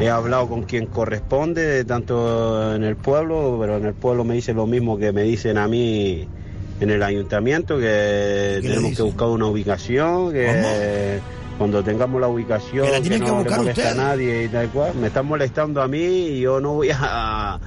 he 0.00 0.10
hablado 0.10 0.48
con 0.48 0.64
quien 0.64 0.86
corresponde, 0.86 1.84
tanto 1.84 2.74
en 2.74 2.84
el 2.84 2.96
pueblo, 2.96 3.56
pero 3.60 3.76
en 3.78 3.86
el 3.86 3.94
pueblo 3.94 4.24
me 4.24 4.34
dicen 4.34 4.56
lo 4.56 4.66
mismo 4.66 4.98
que 4.98 5.12
me 5.12 5.22
dicen 5.22 5.56
a 5.56 5.66
mí 5.68 6.28
en 6.78 6.90
el 6.90 7.02
ayuntamiento, 7.02 7.78
que 7.78 8.58
tenemos 8.60 8.94
que 8.96 9.02
buscar 9.02 9.28
una 9.28 9.46
ubicación, 9.46 10.30
que 10.32 11.20
cuando 11.56 11.82
tengamos 11.82 12.20
la 12.20 12.28
ubicación, 12.28 12.84
Que 12.86 12.92
la 12.92 13.00
que 13.00 13.18
no 13.18 13.34
buscar 13.36 13.52
le 13.52 13.56
molesta 13.64 13.80
ustedes. 13.82 13.98
a 13.98 14.02
nadie 14.08 14.44
y 14.44 14.48
tal 14.48 14.68
cual, 14.68 14.94
me 14.96 15.06
están 15.06 15.24
molestando 15.24 15.80
a 15.80 15.88
mí 15.88 16.04
y 16.04 16.40
yo 16.40 16.60
no 16.60 16.74
voy 16.74 16.90
a, 16.92 17.58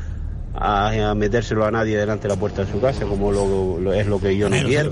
a, 0.59 1.09
a 1.11 1.15
metérselo 1.15 1.65
a 1.65 1.71
nadie 1.71 1.97
delante 1.97 2.27
de 2.27 2.33
la 2.33 2.39
puerta 2.39 2.65
de 2.65 2.71
su 2.71 2.79
casa, 2.81 3.05
como 3.05 3.31
lo, 3.31 3.79
lo- 3.79 3.93
es 3.93 4.05
lo 4.07 4.19
que 4.19 4.35
yo 4.37 4.49
no 4.49 4.55
quiero. 4.67 4.89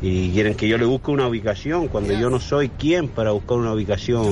Y 0.00 0.30
quieren 0.30 0.54
que 0.54 0.66
yo 0.66 0.78
le 0.78 0.84
busque 0.84 1.10
una 1.12 1.28
ubicación, 1.28 1.86
cuando 1.88 2.12
yo 2.18 2.28
no 2.30 2.40
soy 2.40 2.68
quien 2.70 3.08
para 3.08 3.30
buscar 3.30 3.58
una 3.58 3.72
ubicación, 3.72 4.24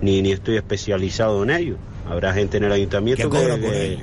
ni, 0.00 0.22
ni 0.22 0.30
estoy 0.32 0.56
especializado 0.56 1.42
en 1.42 1.50
ello. 1.50 1.76
Habrá 2.08 2.32
gente 2.32 2.58
en 2.58 2.64
el 2.64 2.72
ayuntamiento 2.72 3.28
Que 3.28 3.38
que, 3.60 3.98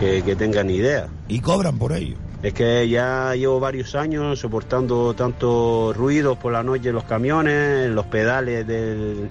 que- 0.00 0.22
que 0.22 0.36
tengan 0.36 0.68
idea. 0.68 1.08
Y 1.28 1.40
cobran 1.40 1.78
por 1.78 1.92
ello. 1.92 2.16
Es 2.42 2.52
que 2.54 2.88
ya 2.88 3.34
llevo 3.36 3.60
varios 3.60 3.94
años 3.94 4.38
soportando 4.40 5.14
tantos 5.14 5.96
ruidos 5.96 6.36
por 6.38 6.52
la 6.52 6.62
noche 6.64 6.88
en 6.90 6.94
los 6.96 7.04
camiones, 7.04 7.86
en 7.86 7.94
los 7.94 8.04
pedales 8.06 8.66
del- 8.66 9.28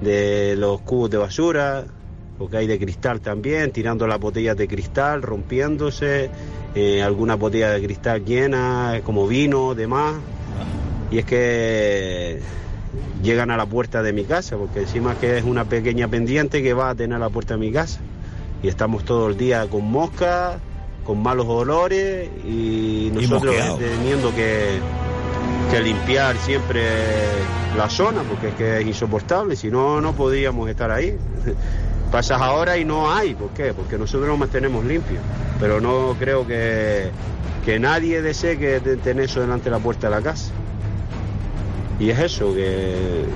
de 0.00 0.56
los 0.56 0.80
cubos 0.80 1.10
de 1.10 1.18
basura, 1.18 1.84
porque 2.38 2.58
hay 2.58 2.66
de 2.66 2.78
cristal 2.78 3.20
también, 3.20 3.72
tirando 3.72 4.06
las 4.06 4.20
botellas 4.20 4.56
de 4.56 4.68
cristal, 4.68 5.22
rompiéndose, 5.22 6.30
eh, 6.74 7.02
algunas 7.02 7.38
botellas 7.38 7.74
de 7.74 7.82
cristal 7.82 8.24
llenas, 8.24 9.00
como 9.02 9.26
vino, 9.26 9.74
demás. 9.74 10.14
Y 11.10 11.18
es 11.18 11.24
que 11.24 12.40
llegan 13.22 13.50
a 13.50 13.56
la 13.56 13.66
puerta 13.66 14.02
de 14.02 14.12
mi 14.12 14.24
casa, 14.24 14.56
porque 14.56 14.80
encima 14.80 15.14
que 15.14 15.38
es 15.38 15.44
una 15.44 15.64
pequeña 15.64 16.08
pendiente 16.08 16.62
que 16.62 16.74
va 16.74 16.90
a 16.90 16.94
tener 16.94 17.18
la 17.18 17.30
puerta 17.30 17.54
de 17.54 17.60
mi 17.60 17.72
casa. 17.72 18.00
Y 18.62 18.68
estamos 18.68 19.04
todo 19.04 19.28
el 19.28 19.36
día 19.36 19.66
con 19.68 19.84
moscas, 19.84 20.58
con 21.04 21.22
malos 21.22 21.46
olores 21.46 22.28
y 22.44 23.10
nosotros 23.14 23.54
teniendo 23.78 24.34
que, 24.34 24.78
que 25.70 25.80
limpiar 25.80 26.36
siempre 26.38 26.82
la 27.76 27.88
zona, 27.88 28.22
porque 28.22 28.48
es 28.48 28.54
que 28.54 28.80
es 28.80 28.86
insoportable, 28.86 29.56
si 29.56 29.70
no, 29.70 30.00
no 30.00 30.12
podríamos 30.14 30.68
estar 30.68 30.90
ahí. 30.90 31.16
Pasas 32.16 32.40
ahora 32.40 32.78
y 32.78 32.84
no 32.86 33.12
hay, 33.12 33.34
¿por 33.34 33.50
qué? 33.50 33.74
Porque 33.74 33.98
nosotros 33.98 34.26
nos 34.26 34.38
mantenemos 34.38 34.82
limpios, 34.86 35.20
pero 35.60 35.82
no 35.82 36.16
creo 36.18 36.46
que, 36.46 37.10
que 37.62 37.78
nadie 37.78 38.22
desee 38.22 38.56
que 38.56 38.80
te- 38.80 38.96
tener 38.96 39.26
eso 39.26 39.42
delante 39.42 39.64
de 39.64 39.72
la 39.72 39.80
puerta 39.80 40.08
de 40.08 40.16
la 40.16 40.22
casa. 40.22 40.50
Y 42.00 42.08
es 42.08 42.18
eso, 42.18 42.54
que 42.54 43.26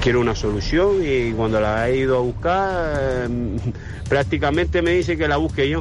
quiero 0.00 0.20
una 0.22 0.34
solución 0.34 1.02
y 1.04 1.32
cuando 1.32 1.60
la 1.60 1.86
he 1.90 1.98
ido 1.98 2.16
a 2.16 2.20
buscar, 2.20 2.98
eh, 3.28 3.58
prácticamente 4.08 4.80
me 4.80 4.92
dice 4.92 5.18
que 5.18 5.28
la 5.28 5.36
busque 5.36 5.68
yo. 5.68 5.80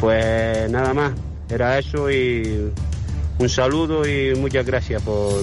Pues 0.00 0.70
nada 0.70 0.94
más, 0.94 1.12
era 1.50 1.78
eso 1.78 2.10
y 2.10 2.72
un 3.38 3.48
saludo 3.50 4.08
y 4.08 4.34
muchas 4.36 4.64
gracias 4.64 5.02
por, 5.02 5.34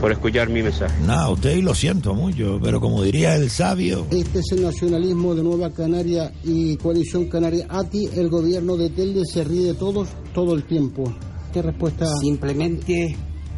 por 0.00 0.12
escuchar 0.12 0.48
mi 0.48 0.62
mensaje. 0.62 0.94
Nada, 1.06 1.28
usted 1.30 1.56
y 1.56 1.62
lo 1.62 1.74
siento 1.74 2.14
mucho, 2.14 2.58
pero 2.62 2.80
como 2.80 3.02
diría 3.02 3.36
el 3.36 3.50
sabio, 3.50 4.06
Este 4.10 4.38
es 4.38 4.52
el 4.52 4.62
nacionalismo 4.62 5.34
de 5.34 5.42
Nueva 5.42 5.70
Canaria 5.70 6.32
y 6.44 6.76
Coalición 6.76 7.28
Canaria. 7.28 7.66
A 7.68 7.84
ti, 7.84 8.08
el 8.14 8.28
gobierno 8.28 8.76
de 8.76 8.90
Telde 8.90 9.22
se 9.24 9.44
ríe 9.44 9.66
de 9.66 9.74
todos 9.74 10.08
todo 10.34 10.54
el 10.54 10.64
tiempo. 10.64 11.12
¿Qué 11.52 11.62
respuesta? 11.62 12.06
Simplemente 12.20 13.16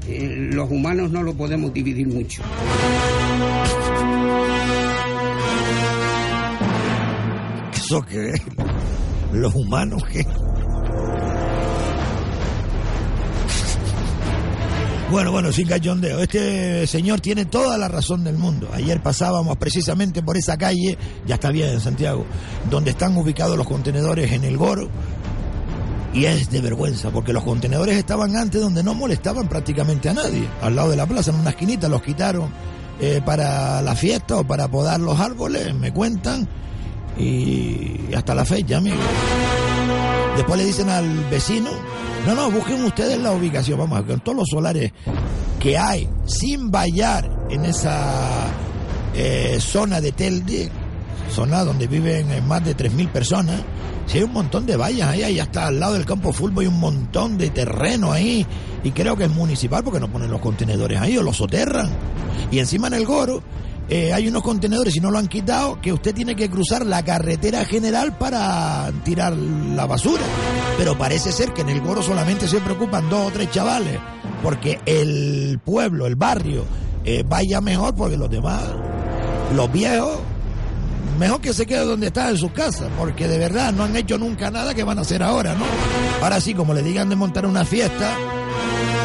eh, 0.08 0.48
los 0.52 0.70
humanos 0.70 1.10
no 1.10 1.22
lo 1.22 1.34
podemos 1.34 1.72
dividir 1.72 2.08
mucho. 2.08 2.42
¿eso 7.92 8.02
qué 8.06 8.30
es? 8.30 8.42
Los 9.32 9.54
humanos, 9.54 10.02
¿qué? 10.10 10.24
Bueno, 15.12 15.30
bueno, 15.30 15.52
sin 15.52 15.68
cachondeo. 15.68 16.20
Este 16.20 16.86
señor 16.86 17.20
tiene 17.20 17.44
toda 17.44 17.76
la 17.76 17.86
razón 17.86 18.24
del 18.24 18.38
mundo. 18.38 18.70
Ayer 18.72 19.02
pasábamos 19.02 19.58
precisamente 19.58 20.22
por 20.22 20.38
esa 20.38 20.56
calle, 20.56 20.96
ya 21.26 21.34
está 21.34 21.50
bien 21.50 21.68
en 21.68 21.80
Santiago, 21.80 22.24
donde 22.70 22.92
están 22.92 23.14
ubicados 23.18 23.58
los 23.58 23.66
contenedores 23.66 24.32
en 24.32 24.42
el 24.44 24.56
Goro. 24.56 24.88
Y 26.14 26.24
es 26.24 26.48
de 26.50 26.62
vergüenza, 26.62 27.10
porque 27.10 27.34
los 27.34 27.44
contenedores 27.44 27.98
estaban 27.98 28.34
antes 28.36 28.62
donde 28.62 28.82
no 28.82 28.94
molestaban 28.94 29.50
prácticamente 29.50 30.08
a 30.08 30.14
nadie. 30.14 30.48
Al 30.62 30.74
lado 30.74 30.88
de 30.88 30.96
la 30.96 31.04
plaza, 31.04 31.30
en 31.30 31.40
una 31.40 31.50
esquinita, 31.50 31.90
los 31.90 32.00
quitaron 32.00 32.48
eh, 32.98 33.20
para 33.22 33.82
la 33.82 33.94
fiesta 33.94 34.38
o 34.38 34.44
para 34.44 34.66
podar 34.68 34.98
los 34.98 35.20
árboles, 35.20 35.74
me 35.74 35.92
cuentan. 35.92 36.48
Y 37.18 38.14
hasta 38.14 38.34
la 38.34 38.46
fecha, 38.46 38.78
amigo. 38.78 38.96
Después 40.36 40.58
le 40.58 40.64
dicen 40.66 40.88
al 40.88 41.08
vecino, 41.30 41.70
no, 42.26 42.34
no, 42.34 42.50
busquen 42.50 42.82
ustedes 42.84 43.18
la 43.18 43.32
ubicación, 43.32 43.78
vamos, 43.78 44.02
con 44.02 44.20
todos 44.20 44.38
los 44.38 44.48
solares 44.48 44.92
que 45.60 45.76
hay 45.76 46.08
sin 46.24 46.70
vallar 46.70 47.46
en 47.50 47.64
esa 47.64 48.46
eh, 49.14 49.58
zona 49.60 50.00
de 50.00 50.12
Telde, 50.12 50.70
zona 51.30 51.64
donde 51.64 51.86
viven 51.86 52.30
eh, 52.30 52.40
más 52.40 52.64
de 52.64 52.76
3.000 52.76 53.08
personas, 53.10 53.60
si 54.06 54.18
hay 54.18 54.24
un 54.24 54.32
montón 54.32 54.66
de 54.66 54.76
vallas 54.76 55.08
ahí, 55.08 55.22
ahí 55.22 55.38
hasta 55.38 55.66
al 55.66 55.78
lado 55.78 55.94
del 55.94 56.06
campo 56.06 56.32
fútbol 56.32 56.62
hay 56.62 56.68
un 56.68 56.80
montón 56.80 57.36
de 57.36 57.50
terreno 57.50 58.10
ahí, 58.10 58.46
y 58.82 58.90
creo 58.90 59.16
que 59.16 59.24
es 59.24 59.30
municipal 59.30 59.84
porque 59.84 60.00
no 60.00 60.08
ponen 60.10 60.30
los 60.30 60.40
contenedores 60.40 61.00
ahí 61.00 61.16
o 61.18 61.22
los 61.22 61.36
soterran. 61.36 61.90
Y 62.50 62.58
encima 62.58 62.88
en 62.88 62.94
el 62.94 63.06
Goro 63.06 63.42
eh, 63.88 64.12
hay 64.12 64.28
unos 64.28 64.42
contenedores, 64.42 64.94
si 64.94 65.00
no 65.00 65.10
lo 65.10 65.18
han 65.18 65.28
quitado, 65.28 65.80
que 65.80 65.92
usted 65.92 66.14
tiene 66.14 66.34
que 66.34 66.48
cruzar 66.48 66.86
la 66.86 67.04
carretera 67.04 67.64
general 67.64 68.16
para 68.16 68.90
tirar 69.04 69.36
la 69.36 69.86
basura. 69.86 70.22
Pero 70.78 70.96
parece 70.96 71.32
ser 71.32 71.52
que 71.52 71.62
en 71.62 71.68
el 71.68 71.80
Goro 71.80 72.02
solamente 72.02 72.48
se 72.48 72.60
preocupan 72.60 73.08
dos 73.10 73.28
o 73.28 73.30
tres 73.30 73.50
chavales, 73.50 73.98
porque 74.42 74.80
el 74.86 75.60
pueblo, 75.64 76.06
el 76.06 76.16
barrio, 76.16 76.64
eh, 77.04 77.24
vaya 77.26 77.60
mejor, 77.60 77.94
porque 77.94 78.16
los 78.16 78.30
demás, 78.30 78.62
los 79.54 79.70
viejos, 79.70 80.20
mejor 81.18 81.40
que 81.40 81.52
se 81.52 81.66
quede 81.66 81.84
donde 81.84 82.06
está 82.06 82.30
en 82.30 82.36
su 82.36 82.52
casa, 82.52 82.88
porque 82.98 83.28
de 83.28 83.38
verdad 83.38 83.72
no 83.72 83.84
han 83.84 83.94
hecho 83.96 84.16
nunca 84.16 84.50
nada 84.50 84.74
que 84.74 84.84
van 84.84 84.98
a 84.98 85.02
hacer 85.02 85.22
ahora, 85.22 85.54
¿no? 85.54 85.64
Ahora 86.22 86.40
sí, 86.40 86.54
como 86.54 86.72
le 86.72 86.82
digan 86.82 87.08
de 87.08 87.16
montar 87.16 87.46
una 87.46 87.64
fiesta, 87.64 88.16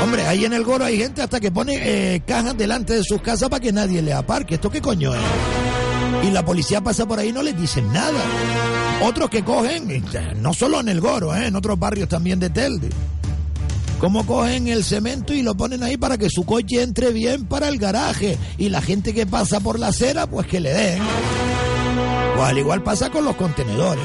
hombre, 0.03 0.23
ahí 0.25 0.45
en 0.45 0.53
el 0.53 0.63
Goro 0.63 0.85
hay 0.85 0.97
gente 0.97 1.21
hasta 1.21 1.39
que 1.39 1.51
pone 1.51 1.75
eh, 2.15 2.21
cajas 2.25 2.57
delante 2.57 2.93
de 2.93 3.03
sus 3.03 3.21
casas 3.21 3.49
para 3.49 3.61
que 3.61 3.71
nadie 3.71 4.01
le 4.01 4.13
aparque. 4.13 4.55
¿Esto 4.55 4.69
qué 4.69 4.81
coño 4.81 5.13
es? 5.13 5.21
Y 6.27 6.31
la 6.31 6.43
policía 6.43 6.81
pasa 6.81 7.05
por 7.05 7.19
ahí 7.19 7.29
y 7.29 7.33
no 7.33 7.43
les 7.43 7.59
dicen 7.59 7.91
nada. 7.91 8.21
Otros 9.03 9.29
que 9.29 9.43
cogen, 9.43 9.91
eh, 9.91 10.01
no 10.37 10.53
solo 10.53 10.79
en 10.79 10.89
el 10.89 10.99
Goro, 10.99 11.35
¿eh? 11.35 11.47
en 11.47 11.55
otros 11.55 11.77
barrios 11.77 12.09
también 12.09 12.39
de 12.39 12.49
Telde. 12.49 12.89
Cómo 13.99 14.25
cogen 14.25 14.67
el 14.67 14.83
cemento 14.83 15.33
y 15.33 15.41
lo 15.41 15.55
ponen 15.55 15.81
ahí 15.81 15.97
para 15.97 16.17
que 16.17 16.29
su 16.29 16.45
coche 16.45 16.83
entre 16.83 17.11
bien 17.11 17.45
para 17.45 17.67
el 17.67 17.79
garaje. 17.79 18.37
Y 18.57 18.69
la 18.69 18.81
gente 18.81 19.13
que 19.13 19.25
pasa 19.25 19.59
por 19.59 19.79
la 19.79 19.87
acera, 19.87 20.27
pues 20.27 20.45
que 20.47 20.59
le 20.59 20.71
den. 20.71 21.01
O 22.37 22.43
al 22.43 22.57
igual 22.57 22.83
pasa 22.83 23.09
con 23.09 23.25
los 23.25 23.35
contenedores. 23.35 24.03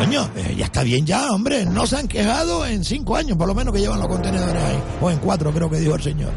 Coño, 0.00 0.30
eh, 0.34 0.54
ya 0.56 0.64
está 0.64 0.82
bien 0.82 1.04
ya, 1.04 1.30
hombre. 1.30 1.66
No 1.66 1.86
se 1.86 1.96
han 1.96 2.08
quejado 2.08 2.64
en 2.64 2.82
cinco 2.84 3.16
años, 3.16 3.36
por 3.36 3.46
lo 3.46 3.54
menos 3.54 3.74
que 3.74 3.80
llevan 3.80 3.98
los 3.98 4.08
contenedores 4.08 4.62
ahí. 4.62 4.78
O 4.98 5.10
en 5.10 5.18
cuatro, 5.18 5.52
creo 5.52 5.68
que 5.68 5.76
dijo 5.76 5.94
el 5.94 6.02
señor. 6.02 6.32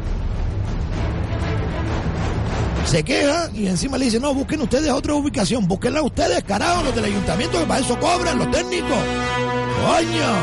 Se 2.84 3.02
quejan 3.02 3.56
y 3.56 3.66
encima 3.66 3.96
le 3.96 4.04
dicen, 4.04 4.20
no, 4.20 4.34
busquen 4.34 4.60
ustedes 4.60 4.90
otra 4.90 5.14
ubicación, 5.14 5.66
búsquenla 5.66 6.02
ustedes, 6.02 6.44
carajo, 6.44 6.82
los 6.82 6.94
del 6.94 7.06
ayuntamiento, 7.06 7.58
que 7.58 7.64
para 7.64 7.80
eso 7.80 7.98
cobran 7.98 8.38
los 8.38 8.50
técnicos. 8.50 8.98
Coño. 9.86 10.34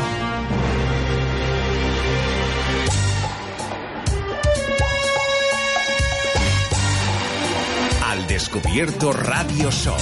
Al 8.04 8.26
descubierto 8.26 9.12
Radio 9.12 9.70
Show. 9.70 9.94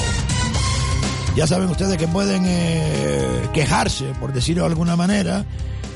Ya 1.41 1.47
saben 1.47 1.71
ustedes 1.71 1.97
que 1.97 2.07
pueden 2.07 2.43
eh, 2.45 3.49
quejarse, 3.55 4.13
por 4.21 4.35
decirlo 4.35 4.65
de 4.65 4.69
alguna 4.69 4.95
manera, 4.95 5.47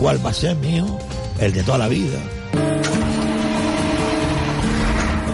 ¿cuál 0.00 0.24
va 0.24 0.30
a 0.30 0.34
ser 0.34 0.56
mío? 0.56 0.98
El 1.40 1.52
de 1.52 1.62
toda 1.62 1.78
la 1.78 1.88
vida. 1.88 2.18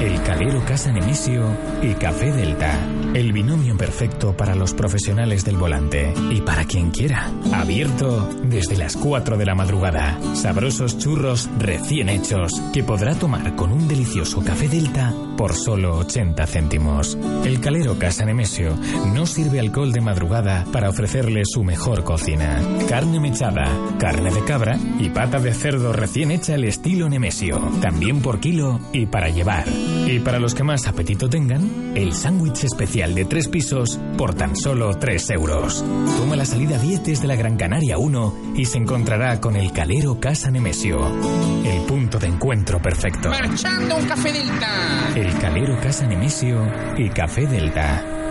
El 0.01 0.23
Calero 0.23 0.63
Casa 0.67 0.93
Nemesio 0.93 1.47
y 1.83 1.95
Café 1.95 2.31
Delta. 2.31 2.79
El 3.15 3.33
binomio 3.33 3.75
perfecto 3.77 4.37
para 4.37 4.55
los 4.55 4.75
profesionales 4.75 5.47
del 5.47 5.57
volante 5.57 6.13
y 6.31 6.43
para 6.43 6.67
quien 6.67 6.91
quiera. 6.91 7.31
Abierto 7.55 8.29
desde 8.45 8.77
las 8.77 8.99
4 8.99 9.39
de 9.39 9.47
la 9.47 9.55
madrugada. 9.55 10.19
Sabrosos 10.35 10.99
churros 10.99 11.49
recién 11.59 12.11
hechos 12.11 12.53
que 12.75 12.85
podrá 12.85 13.15
tomar 13.15 13.57
con 13.57 13.73
un 13.73 13.89
delicioso 13.89 14.45
Café 14.45 14.69
Delta 14.69 15.15
por 15.37 15.55
solo 15.55 15.97
80 15.99 16.47
céntimos. 16.47 17.17
El 17.45 17.61
Calero 17.61 17.99
Casa 17.99 18.25
Nemesio 18.25 18.77
no 19.15 19.25
sirve 19.25 19.61
alcohol 19.61 19.93
de 19.93 20.01
madrugada 20.01 20.67
para 20.73 20.91
ofrecerle 20.91 21.43
su 21.45 21.65
mejor 21.65 22.05
cocina. 22.05 22.61
Carne 22.89 23.21
mechada, 23.21 23.65
carne 23.99 24.31
de 24.31 24.45
cabra 24.45 24.79
y 24.99 25.09
pata 25.09 25.39
de 25.39 25.55
cerdo 25.55 25.93
recién 25.93 26.31
hecha 26.31 26.55
al 26.55 26.65
estilo 26.65 27.09
Nemesio. 27.09 27.59
También 27.81 28.21
por 28.21 28.41
kilo 28.41 28.81
y 28.93 29.07
para 29.07 29.31
llevar. 29.31 29.65
Y 30.07 30.19
para 30.19 30.39
los 30.39 30.55
que 30.55 30.65
más 30.65 30.87
apetito 30.87 31.29
tengan, 31.29 31.95
el 31.97 32.13
sándwich 32.13 32.65
especial 32.65 33.15
de 33.15 33.25
tres 33.25 33.49
pisos 33.49 33.99
por 34.19 34.35
tan 34.35 34.57
solo 34.57 34.95
3 34.95 35.31
euros. 35.31 35.85
Toma 36.19 36.37
la 36.37 36.45
salida 36.45 36.79
10 36.79 37.05
desde 37.05 37.27
la 37.27 37.37
Gran 37.37 37.57
Canaria 37.57 37.99
1 37.99 38.55
y 38.57 38.67
se 38.67 38.79
encontrará 38.79 39.41
con 39.41 39.57
el 39.57 39.73
Calero 39.73 40.21
Casa 40.21 40.51
Nemesio. 40.51 41.01
El 41.65 41.83
punto 41.83 42.19
de 42.19 42.27
encuentro 42.27 42.81
perfecto. 42.81 43.31
Marchando 43.31 43.97
un 43.97 44.07
café. 44.07 44.35
El 45.25 45.39
Calero 45.39 45.75
Casa 45.81 46.07
Nemesio 46.07 46.71
y 46.99 47.09
Café 47.09 47.47
Delta. 47.47 48.24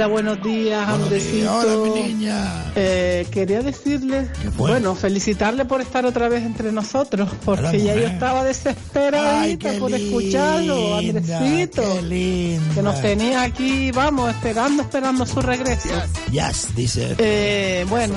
Hola, 0.00 0.08
buenos 0.08 0.42
días, 0.42 0.88
Andresito. 0.88 1.54
Hola, 1.54 1.76
mi 1.90 2.02
niña. 2.02 2.72
Eh, 2.74 3.26
quería 3.30 3.60
decirle, 3.60 4.30
bueno, 4.56 4.94
felicitarle 4.94 5.66
por 5.66 5.82
estar 5.82 6.06
otra 6.06 6.26
vez 6.30 6.42
entre 6.42 6.72
nosotros, 6.72 7.28
porque 7.44 7.66
Hola, 7.66 7.76
ya 7.76 7.94
yo 7.96 8.06
estaba 8.06 8.42
desesperadita 8.42 9.68
Ay, 9.68 9.78
por 9.78 9.92
escucharlo, 9.92 10.96
Andresito. 10.96 11.82
Que 12.00 12.80
nos 12.82 12.98
tenía 13.02 13.42
aquí, 13.42 13.90
vamos, 13.90 14.30
esperando, 14.30 14.84
esperando 14.84 15.26
su 15.26 15.42
regreso. 15.42 15.90
Yes, 16.30 16.74
dice. 16.74 17.14
Eh, 17.18 17.84
bueno, 17.90 18.14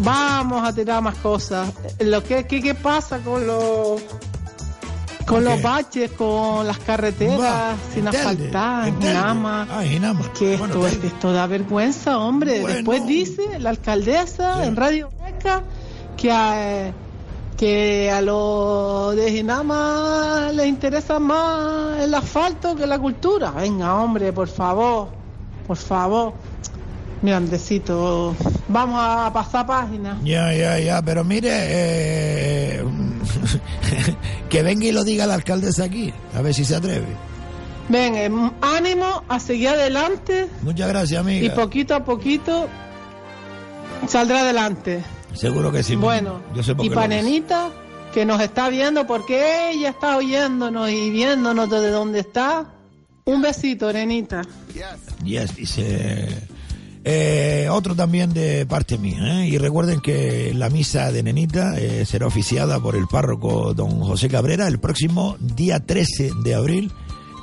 vamos 0.00 0.68
a 0.68 0.74
tirar 0.74 1.02
más 1.02 1.14
cosas. 1.18 1.72
Lo 2.00 2.24
que, 2.24 2.48
¿qué, 2.48 2.60
qué 2.60 2.74
pasa 2.74 3.20
con 3.20 3.46
los 3.46 4.02
con 5.26 5.44
los 5.44 5.60
baches, 5.60 6.12
con 6.12 6.66
las 6.66 6.78
carreteras 6.78 7.76
sin 7.92 8.08
asfaltar, 8.08 8.88
en 8.88 8.94
en 8.94 9.00
Telde. 9.00 9.14
Nama? 9.14 9.66
Ah, 9.70 9.84
en 9.84 10.02
Nama. 10.02 10.20
Es 10.20 10.28
que 10.28 10.56
Bueno, 10.56 10.86
esto, 10.86 11.06
esto 11.06 11.32
da 11.32 11.46
vergüenza, 11.46 12.18
hombre. 12.18 12.60
Bueno. 12.60 12.76
Después 12.76 13.06
dice 13.06 13.58
la 13.58 13.70
alcaldesa 13.70 14.64
en 14.64 14.76
Radio 14.76 15.10
Beca 15.24 15.62
que 16.16 16.30
a, 16.32 16.92
que 17.56 18.10
a 18.10 18.20
los 18.20 19.16
de 19.16 19.32
Ginama 19.32 20.50
les 20.54 20.66
interesa 20.66 21.18
más 21.18 22.00
el 22.00 22.14
asfalto 22.14 22.76
que 22.76 22.86
la 22.86 22.98
cultura. 22.98 23.50
Venga, 23.50 23.94
hombre, 23.96 24.32
por 24.32 24.48
favor, 24.48 25.08
por 25.66 25.76
favor. 25.76 26.34
Mi 27.22 27.32
Andresito, 27.32 28.36
vamos 28.68 29.00
a 29.02 29.32
pasar 29.32 29.66
página. 29.66 30.18
Ya, 30.22 30.52
ya, 30.52 30.78
ya, 30.78 31.02
pero 31.02 31.24
mire, 31.24 31.50
eh, 31.50 32.84
que 34.48 34.62
venga 34.62 34.86
y 34.86 34.92
lo 34.92 35.04
diga 35.04 35.26
la 35.26 35.34
alcaldesa 35.34 35.84
aquí, 35.84 36.12
a 36.34 36.42
ver 36.42 36.54
si 36.54 36.64
se 36.64 36.76
atreve. 36.76 37.06
Ven, 37.88 38.16
em, 38.16 38.50
ánimo 38.60 39.22
a 39.28 39.38
seguir 39.38 39.68
adelante 39.68 40.48
Muchas 40.62 40.88
gracias, 40.88 41.20
amiga. 41.20 41.46
y 41.46 41.50
poquito 41.50 41.94
a 41.94 42.04
poquito 42.04 42.68
saldrá 44.08 44.40
adelante. 44.40 45.04
Seguro 45.34 45.70
que 45.70 45.82
sí. 45.82 45.96
Bueno, 45.96 46.40
yo 46.54 46.62
sé 46.62 46.74
por 46.74 46.84
y 46.84 46.88
qué 46.88 46.94
lo 46.94 47.00
para 47.00 47.14
dice. 47.14 47.22
Nenita, 47.22 47.70
que 48.12 48.24
nos 48.24 48.40
está 48.40 48.68
viendo 48.70 49.06
porque 49.06 49.70
ella 49.70 49.90
está 49.90 50.16
oyéndonos 50.16 50.90
y 50.90 51.10
viéndonos 51.10 51.70
desde 51.70 51.90
donde 51.90 52.20
está. 52.20 52.72
Un 53.24 53.42
besito, 53.42 53.92
Nenita. 53.92 54.42
Yes, 55.24 55.54
dice. 55.56 56.28
Eh, 57.08 57.68
otro 57.70 57.94
también 57.94 58.34
de 58.34 58.66
parte 58.66 58.98
mía. 58.98 59.40
¿eh? 59.40 59.46
Y 59.46 59.58
recuerden 59.58 60.00
que 60.00 60.52
la 60.54 60.68
misa 60.70 61.12
de 61.12 61.22
Nenita 61.22 61.78
eh, 61.78 62.04
será 62.04 62.26
oficiada 62.26 62.80
por 62.80 62.96
el 62.96 63.06
párroco 63.06 63.74
don 63.74 64.00
José 64.00 64.28
Cabrera 64.28 64.66
el 64.66 64.80
próximo 64.80 65.36
día 65.38 65.78
13 65.78 66.32
de 66.42 66.54
abril 66.56 66.90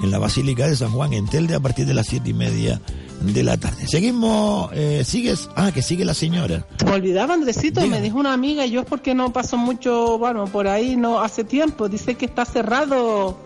en 0.03 0.11
la 0.11 0.19
Basílica 0.19 0.67
de 0.67 0.75
San 0.75 0.91
Juan 0.91 1.13
en 1.13 1.27
Telde 1.29 1.55
a 1.55 1.61
partir 1.61 1.85
de 1.85 1.93
las 1.93 2.07
siete 2.07 2.31
y 2.31 2.33
media 2.33 2.81
de 3.21 3.41
la 3.41 3.55
tarde. 3.55 3.87
Seguimos, 3.87 4.69
eh, 4.73 5.03
sigues, 5.05 5.49
ah, 5.55 5.71
que 5.71 5.81
sigue 5.81 6.03
la 6.03 6.13
señora. 6.13 6.67
Me 6.83 6.91
olvidaba, 6.91 7.33
Andresito, 7.33 7.79
Dígame. 7.79 8.01
me 8.01 8.03
dijo 8.03 8.17
una 8.17 8.33
amiga, 8.33 8.65
y 8.65 8.71
yo 8.71 8.81
es 8.81 8.85
porque 8.85 9.15
no 9.15 9.31
paso 9.31 9.55
mucho, 9.55 10.17
bueno, 10.17 10.43
por 10.43 10.67
ahí 10.67 10.97
no 10.97 11.21
hace 11.21 11.45
tiempo. 11.45 11.87
Dice 11.87 12.15
que 12.15 12.25
está 12.25 12.43
cerrado 12.43 13.37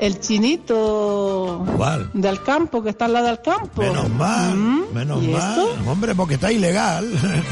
el 0.00 0.18
chinito 0.20 1.64
¿Cuál? 1.76 2.10
del 2.14 2.42
campo, 2.42 2.82
que 2.82 2.90
está 2.90 3.04
al 3.06 3.12
lado 3.12 3.26
del 3.26 3.40
campo. 3.40 3.82
Menos 3.82 4.08
mal, 4.10 4.56
Mm, 4.56 4.80
menos 4.94 5.22
¿y 5.22 5.28
mal, 5.28 5.58
esto? 5.58 5.90
hombre, 5.90 6.14
porque 6.14 6.34
está 6.34 6.50
ilegal. 6.50 7.06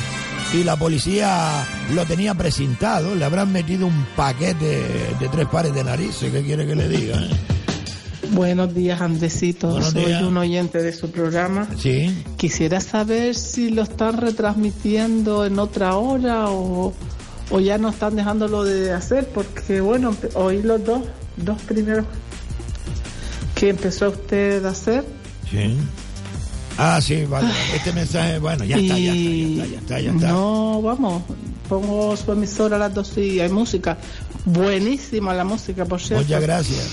y 0.54 0.64
la 0.64 0.76
policía 0.76 1.64
lo 1.94 2.04
tenía 2.06 2.34
precintado, 2.34 3.14
le 3.14 3.24
habrán 3.24 3.52
metido 3.52 3.86
un 3.86 4.06
paquete 4.16 4.82
de 5.20 5.28
tres 5.30 5.46
pares 5.48 5.74
de 5.74 5.84
narices, 5.84 6.32
¿qué 6.32 6.42
quiere 6.42 6.66
que 6.66 6.74
le 6.74 6.88
diga? 6.88 7.16
eh? 7.16 7.30
Buenos 8.30 8.74
días, 8.74 9.00
Andresito. 9.00 9.68
Buenos 9.70 9.90
Soy 9.92 10.04
días. 10.06 10.22
un 10.22 10.36
oyente 10.36 10.82
de 10.82 10.92
su 10.92 11.10
programa. 11.10 11.66
Sí. 11.78 12.24
Quisiera 12.36 12.80
saber 12.80 13.34
si 13.34 13.70
lo 13.70 13.82
están 13.82 14.18
retransmitiendo 14.18 15.46
en 15.46 15.58
otra 15.58 15.96
hora 15.96 16.50
o, 16.50 16.92
o 17.50 17.60
ya 17.60 17.78
no 17.78 17.88
están 17.88 18.16
dejándolo 18.16 18.64
de 18.64 18.92
hacer, 18.92 19.28
porque 19.28 19.80
bueno, 19.80 20.14
oí 20.34 20.62
los 20.62 20.84
dos, 20.84 21.02
dos 21.38 21.60
primeros 21.62 22.04
que 23.58 23.70
empezó 23.70 24.10
usted 24.10 24.64
a 24.64 24.70
hacer. 24.70 25.04
Sí. 25.50 25.76
Ah, 26.76 27.00
sí, 27.02 27.24
vale. 27.24 27.48
Este 27.74 27.92
mensaje, 27.92 28.38
bueno, 28.38 28.64
ya 28.64 28.76
está, 28.76 28.96
ya 28.98 29.12
está, 29.12 29.16
ya 29.16 29.42
está, 29.42 29.66
ya 29.66 29.78
está, 29.78 30.00
ya 30.00 30.10
está. 30.12 30.28
No, 30.28 30.80
vamos, 30.80 31.22
pongo 31.68 32.16
su 32.16 32.30
emisora 32.30 32.76
a 32.76 32.78
las 32.78 32.94
dos 32.94 33.16
y 33.18 33.40
hay 33.40 33.48
música. 33.48 33.98
Buenísima 34.44 35.34
la 35.34 35.44
música, 35.44 35.84
por 35.84 36.00
cierto. 36.00 36.24
Muchas 36.24 36.42
gracias. 36.42 36.88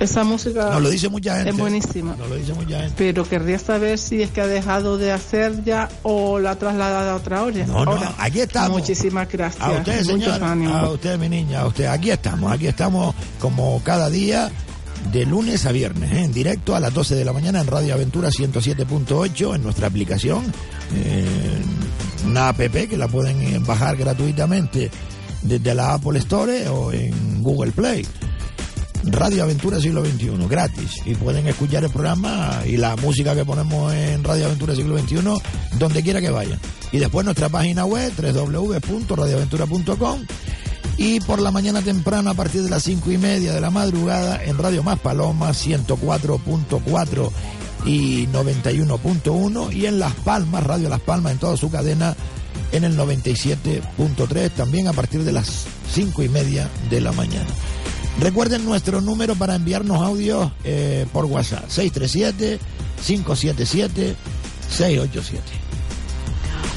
Esa 0.00 0.24
música 0.24 0.70
Nos 0.70 0.82
lo 0.82 0.90
dice 0.90 1.08
mucha 1.08 1.36
gente. 1.36 1.50
es 1.50 1.56
buenísima. 1.56 2.16
Nos 2.16 2.28
lo 2.28 2.34
dice 2.34 2.52
mucha 2.54 2.80
gente. 2.80 2.94
Pero 2.98 3.24
querría 3.28 3.60
saber 3.60 3.96
si 3.98 4.22
es 4.22 4.30
que 4.30 4.40
ha 4.40 4.48
dejado 4.48 4.98
de 4.98 5.12
hacer 5.12 5.62
ya 5.62 5.88
o 6.02 6.40
la 6.40 6.52
ha 6.52 6.58
trasladado 6.58 7.12
a 7.12 7.14
otra 7.14 7.44
hora. 7.44 7.64
No, 7.66 7.84
no, 7.84 8.00
aquí 8.18 8.40
estamos. 8.40 8.80
Muchísimas 8.80 9.30
gracias. 9.30 9.62
A 9.62 9.70
usted, 9.70 10.04
Muchos 10.06 10.34
señor. 10.36 10.74
A 10.74 10.88
usted, 10.90 11.16
mi 11.18 11.28
niña. 11.28 11.60
A 11.60 11.68
usted. 11.68 11.84
Aquí 11.86 12.10
estamos. 12.10 12.50
Aquí 12.50 12.66
estamos 12.66 13.14
como 13.38 13.80
cada 13.84 14.10
día. 14.10 14.50
De 15.12 15.26
lunes 15.26 15.66
a 15.66 15.72
viernes, 15.72 16.12
¿eh? 16.12 16.24
en 16.24 16.32
directo 16.32 16.74
a 16.74 16.80
las 16.80 16.92
12 16.92 17.14
de 17.14 17.24
la 17.24 17.32
mañana 17.32 17.60
en 17.60 17.66
Radio 17.66 17.94
Aventura 17.94 18.30
107.8, 18.30 19.54
en 19.54 19.62
nuestra 19.62 19.86
aplicación, 19.86 20.44
eh, 20.94 21.62
una 22.26 22.48
app 22.48 22.58
que 22.58 22.96
la 22.96 23.06
pueden 23.06 23.40
eh, 23.42 23.58
bajar 23.60 23.96
gratuitamente 23.96 24.90
desde 25.42 25.74
la 25.74 25.94
Apple 25.94 26.18
Store 26.18 26.68
o 26.68 26.92
en 26.92 27.42
Google 27.42 27.72
Play. 27.72 28.04
Radio 29.06 29.42
Aventura 29.42 29.78
Siglo 29.80 30.02
XXI, 30.04 30.30
gratis. 30.48 31.02
Y 31.04 31.14
pueden 31.14 31.46
escuchar 31.46 31.84
el 31.84 31.90
programa 31.90 32.62
y 32.66 32.78
la 32.78 32.96
música 32.96 33.34
que 33.34 33.44
ponemos 33.44 33.92
en 33.92 34.24
Radio 34.24 34.46
Aventura 34.46 34.74
Siglo 34.74 34.98
XXI 34.98 35.18
donde 35.78 36.02
quiera 36.02 36.20
que 36.20 36.30
vayan. 36.30 36.58
Y 36.92 36.98
después 36.98 37.24
nuestra 37.24 37.48
página 37.48 37.84
web, 37.84 38.12
www.radioaventura.com. 38.16 40.20
Y 40.96 41.20
por 41.20 41.40
la 41.40 41.50
mañana 41.50 41.82
temprano, 41.82 42.30
a 42.30 42.34
partir 42.34 42.62
de 42.62 42.70
las 42.70 42.84
cinco 42.84 43.10
y 43.10 43.18
media 43.18 43.52
de 43.52 43.60
la 43.60 43.70
madrugada, 43.70 44.42
en 44.44 44.58
Radio 44.58 44.82
Más 44.82 45.00
Paloma 45.00 45.50
104.4 45.50 47.30
y 47.84 48.26
91.1. 48.28 49.74
Y 49.74 49.86
en 49.86 49.98
Las 49.98 50.14
Palmas, 50.14 50.64
Radio 50.64 50.88
Las 50.88 51.00
Palmas, 51.00 51.32
en 51.32 51.38
toda 51.38 51.56
su 51.56 51.70
cadena, 51.70 52.16
en 52.72 52.84
el 52.84 52.96
97.3, 52.96 54.50
también 54.50 54.88
a 54.88 54.92
partir 54.92 55.24
de 55.24 55.32
las 55.32 55.64
cinco 55.92 56.22
y 56.22 56.28
media 56.28 56.68
de 56.90 57.00
la 57.00 57.12
mañana. 57.12 57.48
Recuerden 58.20 58.64
nuestro 58.64 59.00
número 59.00 59.34
para 59.34 59.56
enviarnos 59.56 60.00
audios 60.00 60.52
eh, 60.62 61.06
por 61.12 61.24
WhatsApp, 61.24 61.68
637-577-687. 61.68 64.14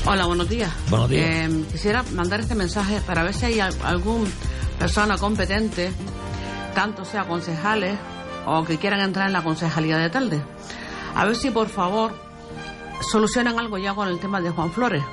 Hola, 0.09 0.25
buenos 0.25 0.47
días. 0.49 0.71
Buenos 0.89 1.09
días. 1.09 1.25
Eh, 1.27 1.65
quisiera 1.71 2.03
mandar 2.13 2.39
este 2.39 2.55
mensaje 2.55 3.01
para 3.01 3.23
ver 3.23 3.33
si 3.33 3.45
hay 3.45 3.59
al- 3.59 3.75
algún 3.83 4.25
persona 4.79 5.17
competente, 5.17 5.91
tanto 6.73 7.03
sea 7.03 7.25
concejales 7.27 7.97
o 8.45 8.63
que 8.63 8.77
quieran 8.77 9.01
entrar 9.01 9.27
en 9.27 9.33
la 9.33 9.43
concejalía 9.43 9.97
de 9.97 10.09
Telde. 10.09 10.41
A 11.15 11.25
ver 11.25 11.35
si 11.35 11.51
por 11.51 11.67
favor 11.67 12.15
solucionan 13.11 13.59
algo 13.59 13.77
ya 13.77 13.93
con 13.93 14.07
el 14.07 14.19
tema 14.19 14.39
de 14.39 14.49
Juan 14.49 14.71
Flores. 14.71 15.03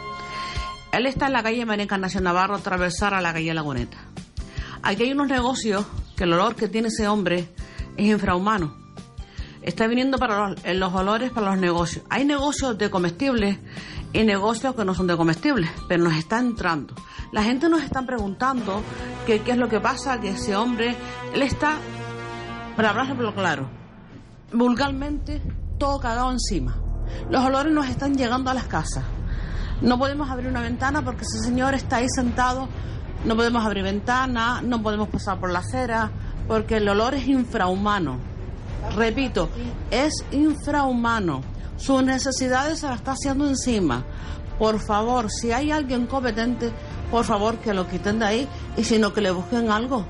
Él 0.93 1.07
está 1.07 1.27
en 1.27 1.33
la 1.33 1.43
calle 1.43 1.67
María 1.67 1.85
Encarnación 1.85 2.23
Navarro, 2.25 2.55
atravesar 2.55 3.15
a 3.15 3.21
la 3.21 3.33
calle 3.33 3.53
Laguneta. 3.53 3.99
Aquí 4.83 5.03
hay 5.05 5.13
unos 5.13 5.27
negocios 5.29 5.85
que 6.17 6.25
el 6.25 6.33
olor 6.35 6.55
que 6.55 6.69
tiene 6.69 6.89
ese 6.89 7.09
hombre 7.09 7.49
es 7.97 8.07
infrahumano. 8.07 8.77
Está 9.63 9.87
viniendo 9.89 10.19
para 10.19 10.51
los, 10.51 10.65
en 10.65 10.79
los 10.79 10.95
olores 10.95 11.33
para 11.33 11.51
los 11.51 11.59
negocios. 11.59 12.05
Hay 12.11 12.25
negocios 12.25 12.77
de 12.79 12.91
comestibles 12.91 13.59
y 14.15 14.25
negocios 14.25 14.75
que 14.75 14.85
no 14.85 14.95
son 14.95 15.09
de 15.09 15.17
comestibles, 15.17 15.71
pero 15.89 16.05
nos 16.05 16.15
está 16.15 16.39
entrando. 16.39 16.95
La 17.33 17.43
gente 17.43 17.69
nos 17.69 17.83
está 17.83 18.03
preguntando 18.03 18.81
qué 19.27 19.43
es 19.45 19.57
lo 19.59 19.69
que 19.69 19.81
pasa, 19.81 20.21
que 20.21 20.31
ese 20.31 20.57
hombre, 20.57 20.97
él 21.35 21.43
está, 21.43 21.77
para 22.77 22.91
hablarlo 22.91 23.35
claro, 23.35 23.69
vulgarmente 24.53 25.43
todo 25.79 25.99
cagado 25.99 26.31
encima. 26.31 26.77
Los 27.29 27.45
olores 27.45 27.73
nos 27.73 27.89
están 27.89 28.17
llegando 28.17 28.51
a 28.51 28.55
las 28.55 28.65
casas. 28.65 29.05
No 29.83 29.99
podemos 29.99 30.31
abrir 30.31 30.49
una 30.49 30.63
ventana 30.63 31.03
porque 31.05 31.23
ese 31.23 31.41
señor 31.45 31.75
está 31.75 31.97
ahí 31.97 32.07
sentado. 32.09 32.69
No 33.25 33.35
podemos 33.35 33.67
abrir 33.67 33.83
ventana, 33.83 34.63
no 34.63 34.81
podemos 34.81 35.09
pasar 35.09 35.41
por 35.41 35.51
la 35.51 35.59
acera, 35.59 36.11
porque 36.47 36.77
el 36.77 36.89
olor 36.89 37.15
es 37.15 37.27
infrahumano. 37.27 38.19
Repito, 38.95 39.49
es 39.91 40.13
infrahumano. 40.31 41.54
Sus 41.77 42.03
necesidades 42.03 42.81
se 42.81 42.87
las 42.87 42.97
está 42.97 43.13
haciendo 43.13 43.49
encima. 43.49 44.05
Por 44.59 44.79
favor, 44.81 45.31
si 45.31 45.53
hay 45.53 45.71
alguien 45.73 46.07
competente, 46.07 46.73
por 47.11 47.25
favor 47.25 47.57
que 47.59 47.75
lo 47.75 47.89
quiten 47.89 48.21
de 48.21 48.25
ahí 48.25 48.49
y 48.77 48.85
si 48.85 48.99
no 48.99 49.13
que 49.13 49.21
le 49.21 49.31
busquen 49.31 49.71
algo. 49.71 50.05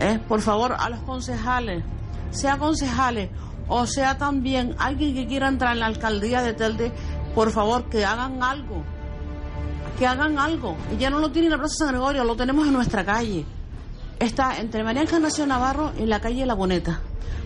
¿Eh? 0.00 0.20
Por 0.28 0.40
favor, 0.40 0.74
a 0.78 0.88
los 0.88 1.00
concejales, 1.00 1.84
sea 2.30 2.58
concejales 2.58 3.30
o 3.68 3.86
sea 3.86 4.18
también 4.18 4.74
alguien 4.78 5.14
que 5.14 5.26
quiera 5.26 5.48
entrar 5.48 5.72
en 5.72 5.80
la 5.80 5.86
alcaldía 5.86 6.42
de 6.42 6.52
Telde, 6.52 6.92
por 7.34 7.50
favor 7.50 7.88
que 7.88 8.04
hagan 8.04 8.42
algo. 8.42 8.82
Que 9.98 10.06
hagan 10.06 10.38
algo. 10.38 10.76
Y 10.92 10.98
ya 10.98 11.10
no 11.10 11.18
lo 11.18 11.30
tiene 11.30 11.46
en 11.46 11.52
la 11.52 11.58
Plaza 11.58 11.76
San 11.76 11.88
Gregorio, 11.88 12.24
lo 12.24 12.36
tenemos 12.36 12.66
en 12.66 12.72
nuestra 12.74 13.04
calle. 13.04 13.44
Está 14.18 14.58
entre 14.58 14.84
María 14.84 15.02
Encarnación 15.02 15.48
Navarro 15.48 15.92
y 15.98 16.06
la 16.06 16.20
calle 16.20 16.46
Laguneta. 16.46 17.00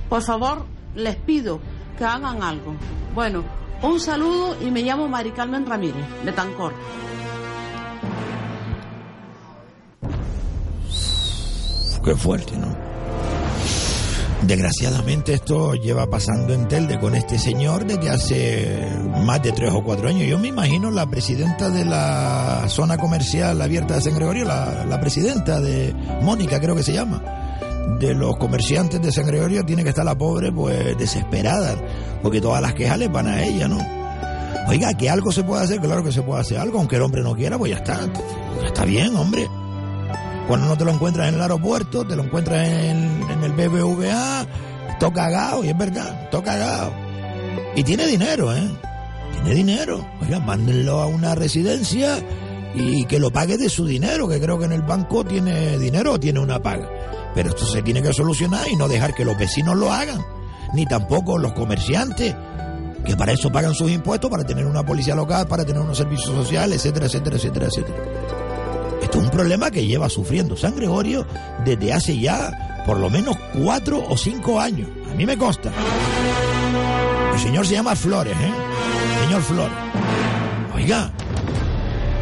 Por 0.09 0.23
favor, 0.23 0.67
les 0.95 1.17
pido 1.17 1.61
que 1.97 2.05
hagan 2.05 2.43
algo. 2.43 2.75
Bueno, 3.17 3.43
un 3.83 3.99
saludo 3.99 4.55
y 4.61 4.71
me 4.71 4.83
llamo 4.83 5.09
Mari 5.09 5.31
Carmen 5.31 5.65
Ramírez, 5.65 6.05
de 6.23 6.33
Tancor. 6.33 6.75
Qué 12.05 12.15
fuerte, 12.15 12.59
¿no? 12.59 12.77
Desgraciadamente 14.43 15.33
esto 15.33 15.73
lleva 15.73 16.11
pasando 16.11 16.53
en 16.53 16.69
Telde 16.69 17.01
con 17.01 17.15
este 17.15 17.39
señor 17.39 17.87
desde 17.87 18.11
hace 18.11 18.87
más 19.25 19.43
de 19.43 19.53
tres 19.53 19.73
o 19.73 19.83
cuatro 19.83 20.11
años. 20.11 20.29
Yo 20.29 20.39
me 20.39 20.49
imagino 20.49 20.91
la 20.91 21.09
presidenta 21.09 21.71
de 21.71 21.87
la 21.87 22.67
zona 22.69 22.99
comercial 22.99 23.63
abierta 23.63 23.95
de 23.95 24.03
San 24.03 24.15
Gregorio, 24.15 24.45
la, 24.45 24.85
la 24.85 25.01
presidenta 25.01 25.59
de 25.59 25.95
Mónica 26.21 26.61
creo 26.61 26.77
que 26.77 26.83
se 26.83 26.93
llama, 26.93 27.23
de 27.99 28.15
los 28.15 28.37
comerciantes 28.37 29.01
de 29.01 29.13
San 29.13 29.27
Gregorio, 29.27 29.65
tiene 29.65 29.83
que 29.83 29.91
estar 29.91 30.05
la 30.05 30.17
pobre 30.17 30.53
pues 30.53 30.97
desesperada, 30.99 31.77
porque 32.23 32.41
todas 32.41 32.61
las 32.61 32.75
quejas 32.75 32.99
le 32.99 33.09
van 33.09 33.29
a 33.29 33.43
ella, 33.43 33.69
¿no? 33.69 33.79
Oiga, 34.69 34.93
que 34.95 35.09
algo 35.09 35.31
se 35.31 35.45
puede 35.45 35.63
hacer, 35.63 35.81
claro 35.81 36.03
que 36.03 36.11
se 36.11 36.23
puede 36.23 36.41
hacer 36.41 36.59
algo, 36.59 36.79
aunque 36.79 36.97
el 36.97 37.03
hombre 37.03 37.23
no 37.23 37.35
quiera, 37.35 37.57
pues 37.57 37.71
ya 37.71 37.79
está, 37.79 38.01
está 38.67 38.85
bien, 38.85 39.15
hombre. 39.17 39.49
Cuando 40.49 40.67
no 40.67 40.77
te 40.77 40.85
lo 40.85 40.93
encuentras 40.93 41.29
en 41.29 41.37
el 41.37 41.43
aeropuerto, 41.43 42.07
te 42.07 42.17
lo 42.17 42.25
encuentras 42.25 42.69
en, 42.69 43.43
el 43.43 43.53
BBVA, 43.53 44.47
todo 44.99 45.13
cagado, 45.13 45.65
y 45.65 45.69
es 45.69 45.79
verdad, 45.79 46.29
todo 46.31 46.43
cagado. 46.43 46.93
Y 47.77 47.83
tiene 47.85 48.07
dinero, 48.07 48.55
¿eh? 48.55 48.69
Tiene 49.33 49.55
dinero. 49.55 50.05
Oiga, 50.21 50.41
mándenlo 50.41 51.01
a 51.01 51.07
una 51.07 51.35
residencia 51.35 52.19
y 52.75 53.05
que 53.05 53.19
lo 53.19 53.31
pague 53.31 53.57
de 53.57 53.69
su 53.69 53.87
dinero, 53.87 54.29
que 54.29 54.41
creo 54.41 54.59
que 54.59 54.65
en 54.67 54.73
el 54.73 54.83
banco 54.83 55.25
tiene 55.25 55.79
dinero 55.79 56.13
o 56.13 56.21
tiene 56.21 56.41
una 56.41 56.61
paga. 56.61 56.89
Pero 57.37 57.51
esto 57.51 57.67
se 57.67 57.83
tiene 57.83 58.03
que 58.03 58.15
solucionar 58.15 58.67
y 58.67 58.77
no 58.77 58.89
dejar 58.89 59.15
que 59.15 59.23
los 59.23 59.37
vecinos 59.37 59.77
lo 59.77 59.93
hagan, 59.93 60.25
ni 60.73 60.87
tampoco 60.87 61.37
los 61.37 61.53
comerciantes, 61.53 62.35
que 63.05 63.15
para 63.15 63.33
eso 63.33 63.53
pagan 63.53 63.75
sus 63.75 63.91
impuestos, 63.91 64.31
para 64.31 64.43
tener 64.43 64.65
una 64.65 64.85
policía 64.87 65.15
local, 65.15 65.47
para 65.47 65.63
tener 65.63 65.83
unos 65.83 65.99
servicios 65.99 66.35
sociales, 66.35 66.79
etcétera, 66.79 67.07
etcétera, 67.07 67.37
etcétera, 67.37 67.67
etcétera. 67.67 67.99
Esto 69.03 69.19
es 69.19 69.25
un 69.25 69.31
problema 69.31 69.71
que 69.71 69.87
lleva 69.87 70.09
sufriendo 70.09 70.57
San 70.57 70.77
Gregorio 70.77 71.27
desde 71.63 71.93
hace 71.93 72.19
ya 72.19 72.83
por 72.87 72.99
lo 72.99 73.11
menos 73.11 73.37
cuatro 73.63 74.03
o 74.09 74.17
cinco 74.17 74.59
años. 74.59 74.89
A 75.13 75.15
mí 75.15 75.27
me 75.27 75.37
consta. 75.37 75.71
El 77.35 77.39
señor 77.39 77.67
se 77.67 77.75
llama 77.75 77.95
Flores, 77.95 78.35
¿eh? 78.35 78.53
Señor 79.25 79.43
Flores. 79.43 79.77
Oiga, 80.75 81.13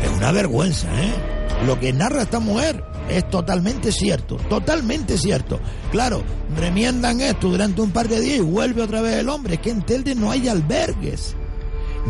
es 0.02 0.10
una 0.10 0.32
vergüenza, 0.32 0.88
¿eh? 1.00 1.14
Lo 1.66 1.78
que 1.78 1.92
narra 1.92 2.22
esta 2.22 2.40
mujer 2.40 2.84
es 3.08 3.28
totalmente 3.28 3.92
cierto, 3.92 4.36
totalmente 4.48 5.18
cierto. 5.18 5.60
Claro, 5.90 6.22
remiendan 6.56 7.20
esto 7.20 7.48
durante 7.48 7.82
un 7.82 7.90
par 7.90 8.08
de 8.08 8.20
días 8.20 8.38
y 8.38 8.42
vuelve 8.42 8.82
otra 8.82 9.00
vez 9.00 9.16
el 9.16 9.28
hombre. 9.28 9.54
Es 9.54 9.60
que 9.60 9.70
en 9.70 9.82
Telde 9.82 10.14
no 10.14 10.30
hay 10.30 10.48
albergues. 10.48 11.36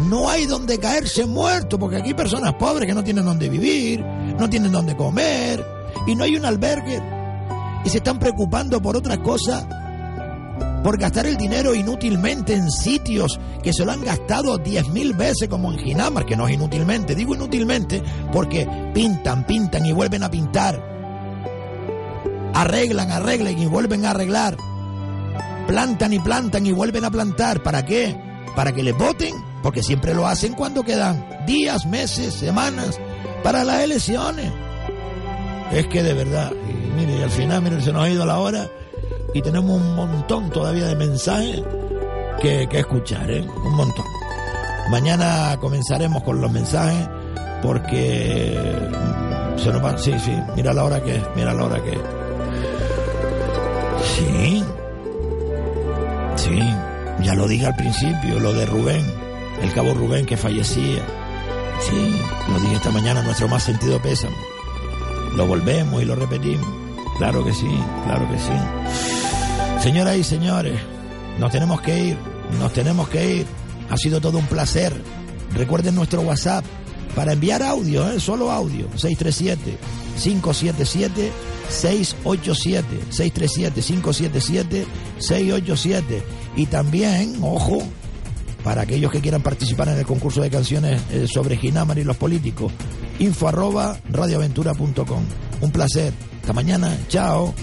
No 0.09 0.29
hay 0.29 0.47
donde 0.47 0.79
caerse 0.79 1.25
muerto, 1.25 1.79
porque 1.79 1.97
aquí 1.97 2.09
hay 2.09 2.15
personas 2.15 2.55
pobres 2.55 2.89
que 2.89 2.95
no 2.95 3.05
tienen 3.05 3.25
donde 3.25 3.49
vivir, 3.49 4.05
no 4.05 4.51
tienen 4.51 4.73
donde 4.73 4.97
comer, 4.97 5.65
y 6.07 6.17
no 6.17 6.25
hay 6.25 6.37
un 6.37 6.45
albergue. 6.45 7.01
Y 7.85 7.89
se 7.91 7.99
están 7.99 8.19
preocupando 8.19 8.83
por 8.83 8.97
otra 8.97 9.23
cosa, 9.23 9.84
por 10.85 10.99
gastar 10.99 11.25
el 11.25 11.39
dinero 11.39 11.75
inútilmente 11.75 12.53
en 12.53 12.71
sitios 12.71 13.41
que 13.63 13.73
se 13.73 13.87
lo 13.87 13.93
han 13.93 14.05
gastado 14.05 14.59
diez 14.59 14.87
mil 14.91 15.15
veces, 15.15 15.49
como 15.49 15.73
en 15.73 15.79
Ginamar, 15.79 16.27
que 16.27 16.37
no 16.37 16.47
es 16.47 16.55
inútilmente, 16.55 17.15
digo 17.15 17.35
inútilmente 17.35 18.03
porque 18.31 18.69
pintan, 18.93 19.47
pintan 19.47 19.87
y 19.87 19.93
vuelven 19.93 20.23
a 20.23 20.31
pintar. 20.31 20.79
Arreglan, 22.53 23.11
arreglan 23.11 23.59
y 23.59 23.65
vuelven 23.65 24.05
a 24.05 24.11
arreglar. 24.11 24.59
Plantan 25.67 26.13
y 26.13 26.19
plantan 26.19 26.67
y 26.67 26.73
vuelven 26.73 27.07
a 27.07 27.11
plantar. 27.11 27.63
¿Para 27.63 27.87
qué? 27.87 28.15
Para 28.55 28.73
que 28.73 28.83
les 28.83 28.97
voten 28.97 29.35
porque 29.63 29.83
siempre 29.83 30.15
lo 30.15 30.27
hacen 30.27 30.53
cuando 30.53 30.83
quedan 30.83 31.47
días, 31.47 31.87
meses, 31.87 32.35
semanas 32.35 33.01
para 33.43 33.65
las 33.65 33.81
elecciones. 33.81 34.53
Es 35.73 35.87
que 35.87 36.03
de 36.03 36.13
verdad, 36.13 36.53
y 36.69 37.01
mire, 37.01 37.25
al 37.25 37.31
final, 37.31 37.63
mire, 37.63 37.81
se 37.81 37.91
nos 37.91 38.05
ha 38.05 38.11
ido 38.11 38.27
la 38.27 38.39
hora 38.39 38.69
y 39.35 39.43
tenemos 39.43 39.77
un 39.77 39.97
montón 39.97 40.49
todavía 40.51 40.87
de 40.87 40.97
mensajes 40.97 41.63
que, 42.41 42.67
que 42.69 42.79
escuchar, 42.79 43.31
¿eh? 43.31 43.43
Un 43.43 43.75
montón. 43.75 44.07
Mañana 44.91 45.57
comenzaremos 45.61 46.23
con 46.23 46.41
los 46.41 46.51
mensajes 46.53 47.09
porque 47.63 48.57
se 49.57 49.73
nos 49.73 49.85
va. 49.85 49.99
Sí, 49.99 50.13
sí, 50.21 50.33
mira 50.55 50.73
la 50.73 50.85
hora 50.85 51.03
que 51.03 51.17
es, 51.17 51.23
mira 51.35 51.53
la 51.53 51.65
hora 51.65 51.83
que 51.83 51.91
es. 51.91 51.99
Sí, 54.17 54.65
sí, 56.37 56.61
ya 57.23 57.35
lo 57.35 57.49
dije 57.49 57.67
al 57.67 57.75
principio, 57.75 58.39
lo 58.39 58.53
de 58.53 58.67
Rubén, 58.67 59.05
el 59.63 59.73
cabo 59.73 59.95
Rubén 59.95 60.27
que 60.27 60.37
fallecía. 60.37 61.03
Sí, 61.81 62.17
lo 62.53 62.61
dije 62.61 62.77
esta 62.77 62.91
mañana, 62.93 63.23
nuestro 63.23 63.49
más 63.49 63.65
sentido 63.65 64.01
pésame. 64.01 64.37
Lo 65.35 65.47
volvemos 65.47 66.01
y 66.01 66.05
lo 66.05 66.15
repetimos. 66.15 66.69
Claro 67.19 67.45
que 67.45 67.53
sí, 67.53 67.71
claro 68.05 68.29
que 68.31 68.39
sí. 68.39 69.14
Señoras 69.85 70.17
y 70.17 70.25
señores, 70.25 70.81
nos 71.39 71.53
tenemos 71.53 71.79
que 71.83 72.07
ir, 72.07 72.17
nos 72.59 72.73
tenemos 72.73 73.07
que 73.11 73.37
ir. 73.37 73.47
Ha 73.91 73.99
sido 73.99 74.19
todo 74.19 74.39
un 74.39 74.47
placer. 74.47 74.95
Recuerden 75.55 75.95
nuestro 75.95 76.23
WhatsApp 76.23 76.65
para 77.15 77.35
enviar 77.35 77.63
audio, 77.63 78.11
¿eh? 78.11 78.19
solo 78.19 78.51
audio. 78.51 78.89
637-577. 78.93 81.31
687 81.69 82.87
637 83.11 83.83
577 83.83 84.87
687 85.19 86.23
y 86.57 86.65
también 86.67 87.37
ojo 87.43 87.83
para 88.63 88.83
aquellos 88.83 89.11
que 89.13 89.21
quieran 89.21 89.43
participar 89.43 89.89
en 89.89 89.99
el 89.99 90.07
concurso 90.07 90.41
de 90.41 90.49
canciones 90.49 91.03
eh, 91.11 91.27
sobre 91.27 91.59
Ginamar 91.59 91.99
y 91.99 92.05
los 92.05 92.17
políticos 92.19 92.71
info 93.19 93.49
arroba 93.49 93.99
radioaventura.com 94.11 95.25
un 95.63 95.71
placer 95.71 96.13
hasta 96.41 96.53
mañana 96.53 96.95
chao 97.09 97.55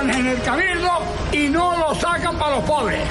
en 0.00 0.26
el 0.26 0.42
cabildo 0.42 0.90
y 1.32 1.48
no 1.48 1.76
lo 1.76 1.94
sacan 1.94 2.36
para 2.36 2.56
los 2.56 2.64
pobres. 2.64 3.02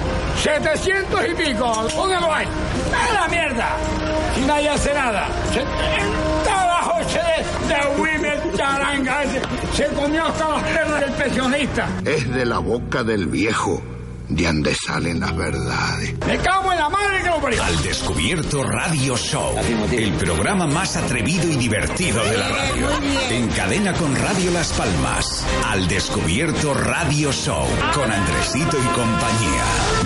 700 0.41 1.21
y 1.29 1.33
pico, 1.35 1.87
póngalo 1.95 2.33
ahí. 2.33 2.47
¡A 2.93 3.13
la 3.13 3.27
mierda! 3.27 3.69
Y 4.37 4.45
nadie 4.45 4.69
hace 4.69 4.93
nada. 4.93 5.27
Se, 5.53 5.63
trabajo 6.43 6.99
de, 6.99 7.73
de 7.73 8.01
Wimer 8.01 8.53
Charanga 8.55 9.23
ese, 9.23 9.41
se 9.73 9.87
comió 9.93 10.25
hasta 10.25 10.49
las 10.49 10.63
pernas 10.63 10.99
del 10.99 11.11
pensionista. 11.13 11.89
Es 12.05 12.33
de 12.33 12.45
la 12.45 12.59
boca 12.59 13.03
del 13.03 13.27
viejo 13.27 13.81
de 14.35 14.45
donde 14.45 14.75
salen 14.75 15.19
las 15.19 15.35
verdades. 15.35 16.13
Me 16.25 16.37
cago 16.37 16.71
en 16.71 16.79
la 16.79 16.89
madre 16.89 17.21
que 17.21 17.29
lo 17.29 17.41
parió. 17.41 17.63
Al 17.63 17.83
Descubierto 17.83 18.63
Radio 18.63 19.17
Show, 19.17 19.55
el 19.91 20.13
programa 20.13 20.67
más 20.67 20.95
atrevido 20.97 21.49
y 21.49 21.55
divertido 21.55 22.23
de 22.23 22.37
la 22.37 22.47
radio. 22.47 22.87
En 23.29 23.47
cadena 23.49 23.93
con 23.93 24.15
Radio 24.15 24.51
Las 24.51 24.71
Palmas. 24.73 25.45
Al 25.67 25.87
Descubierto 25.87 26.73
Radio 26.73 27.31
Show, 27.31 27.65
con 27.93 28.11
Andresito 28.11 28.77
y 28.77 28.87
compañía. 28.95 29.63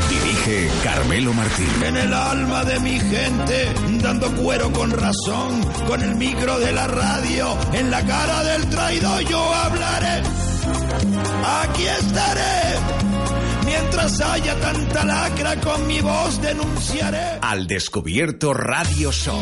Dirige 0.10 0.70
Carmelo 0.84 1.34
Martín. 1.34 1.84
En 1.86 1.98
el 1.98 2.14
alma 2.14 2.64
de 2.66 2.80
mi 2.80 2.99
gente, 2.99 3.74
dando 4.02 4.32
cuero 4.36 4.72
con 4.72 4.91
razón, 4.91 5.64
con 5.88 6.02
el 6.02 6.16
micro 6.16 6.60
de 6.60 6.72
la 6.74 6.88
radio, 6.88 7.58
en 7.74 7.90
la 7.91 8.06
cara 8.06 8.44
del 8.44 8.70
traidor 8.70 9.22
yo 9.24 9.54
hablaré. 9.54 10.22
Aquí 11.64 11.86
estaré. 11.86 13.16
Mientras 13.68 14.22
haya 14.22 14.56
tanta 14.61 15.03
lacra 15.03 15.60
con 15.60 15.85
mi 15.85 15.99
voz 15.99 16.41
denunciaré. 16.41 17.39
Al 17.41 17.68
Descubierto 17.68 18.53
Radio 18.53 19.11
Show. 19.11 19.41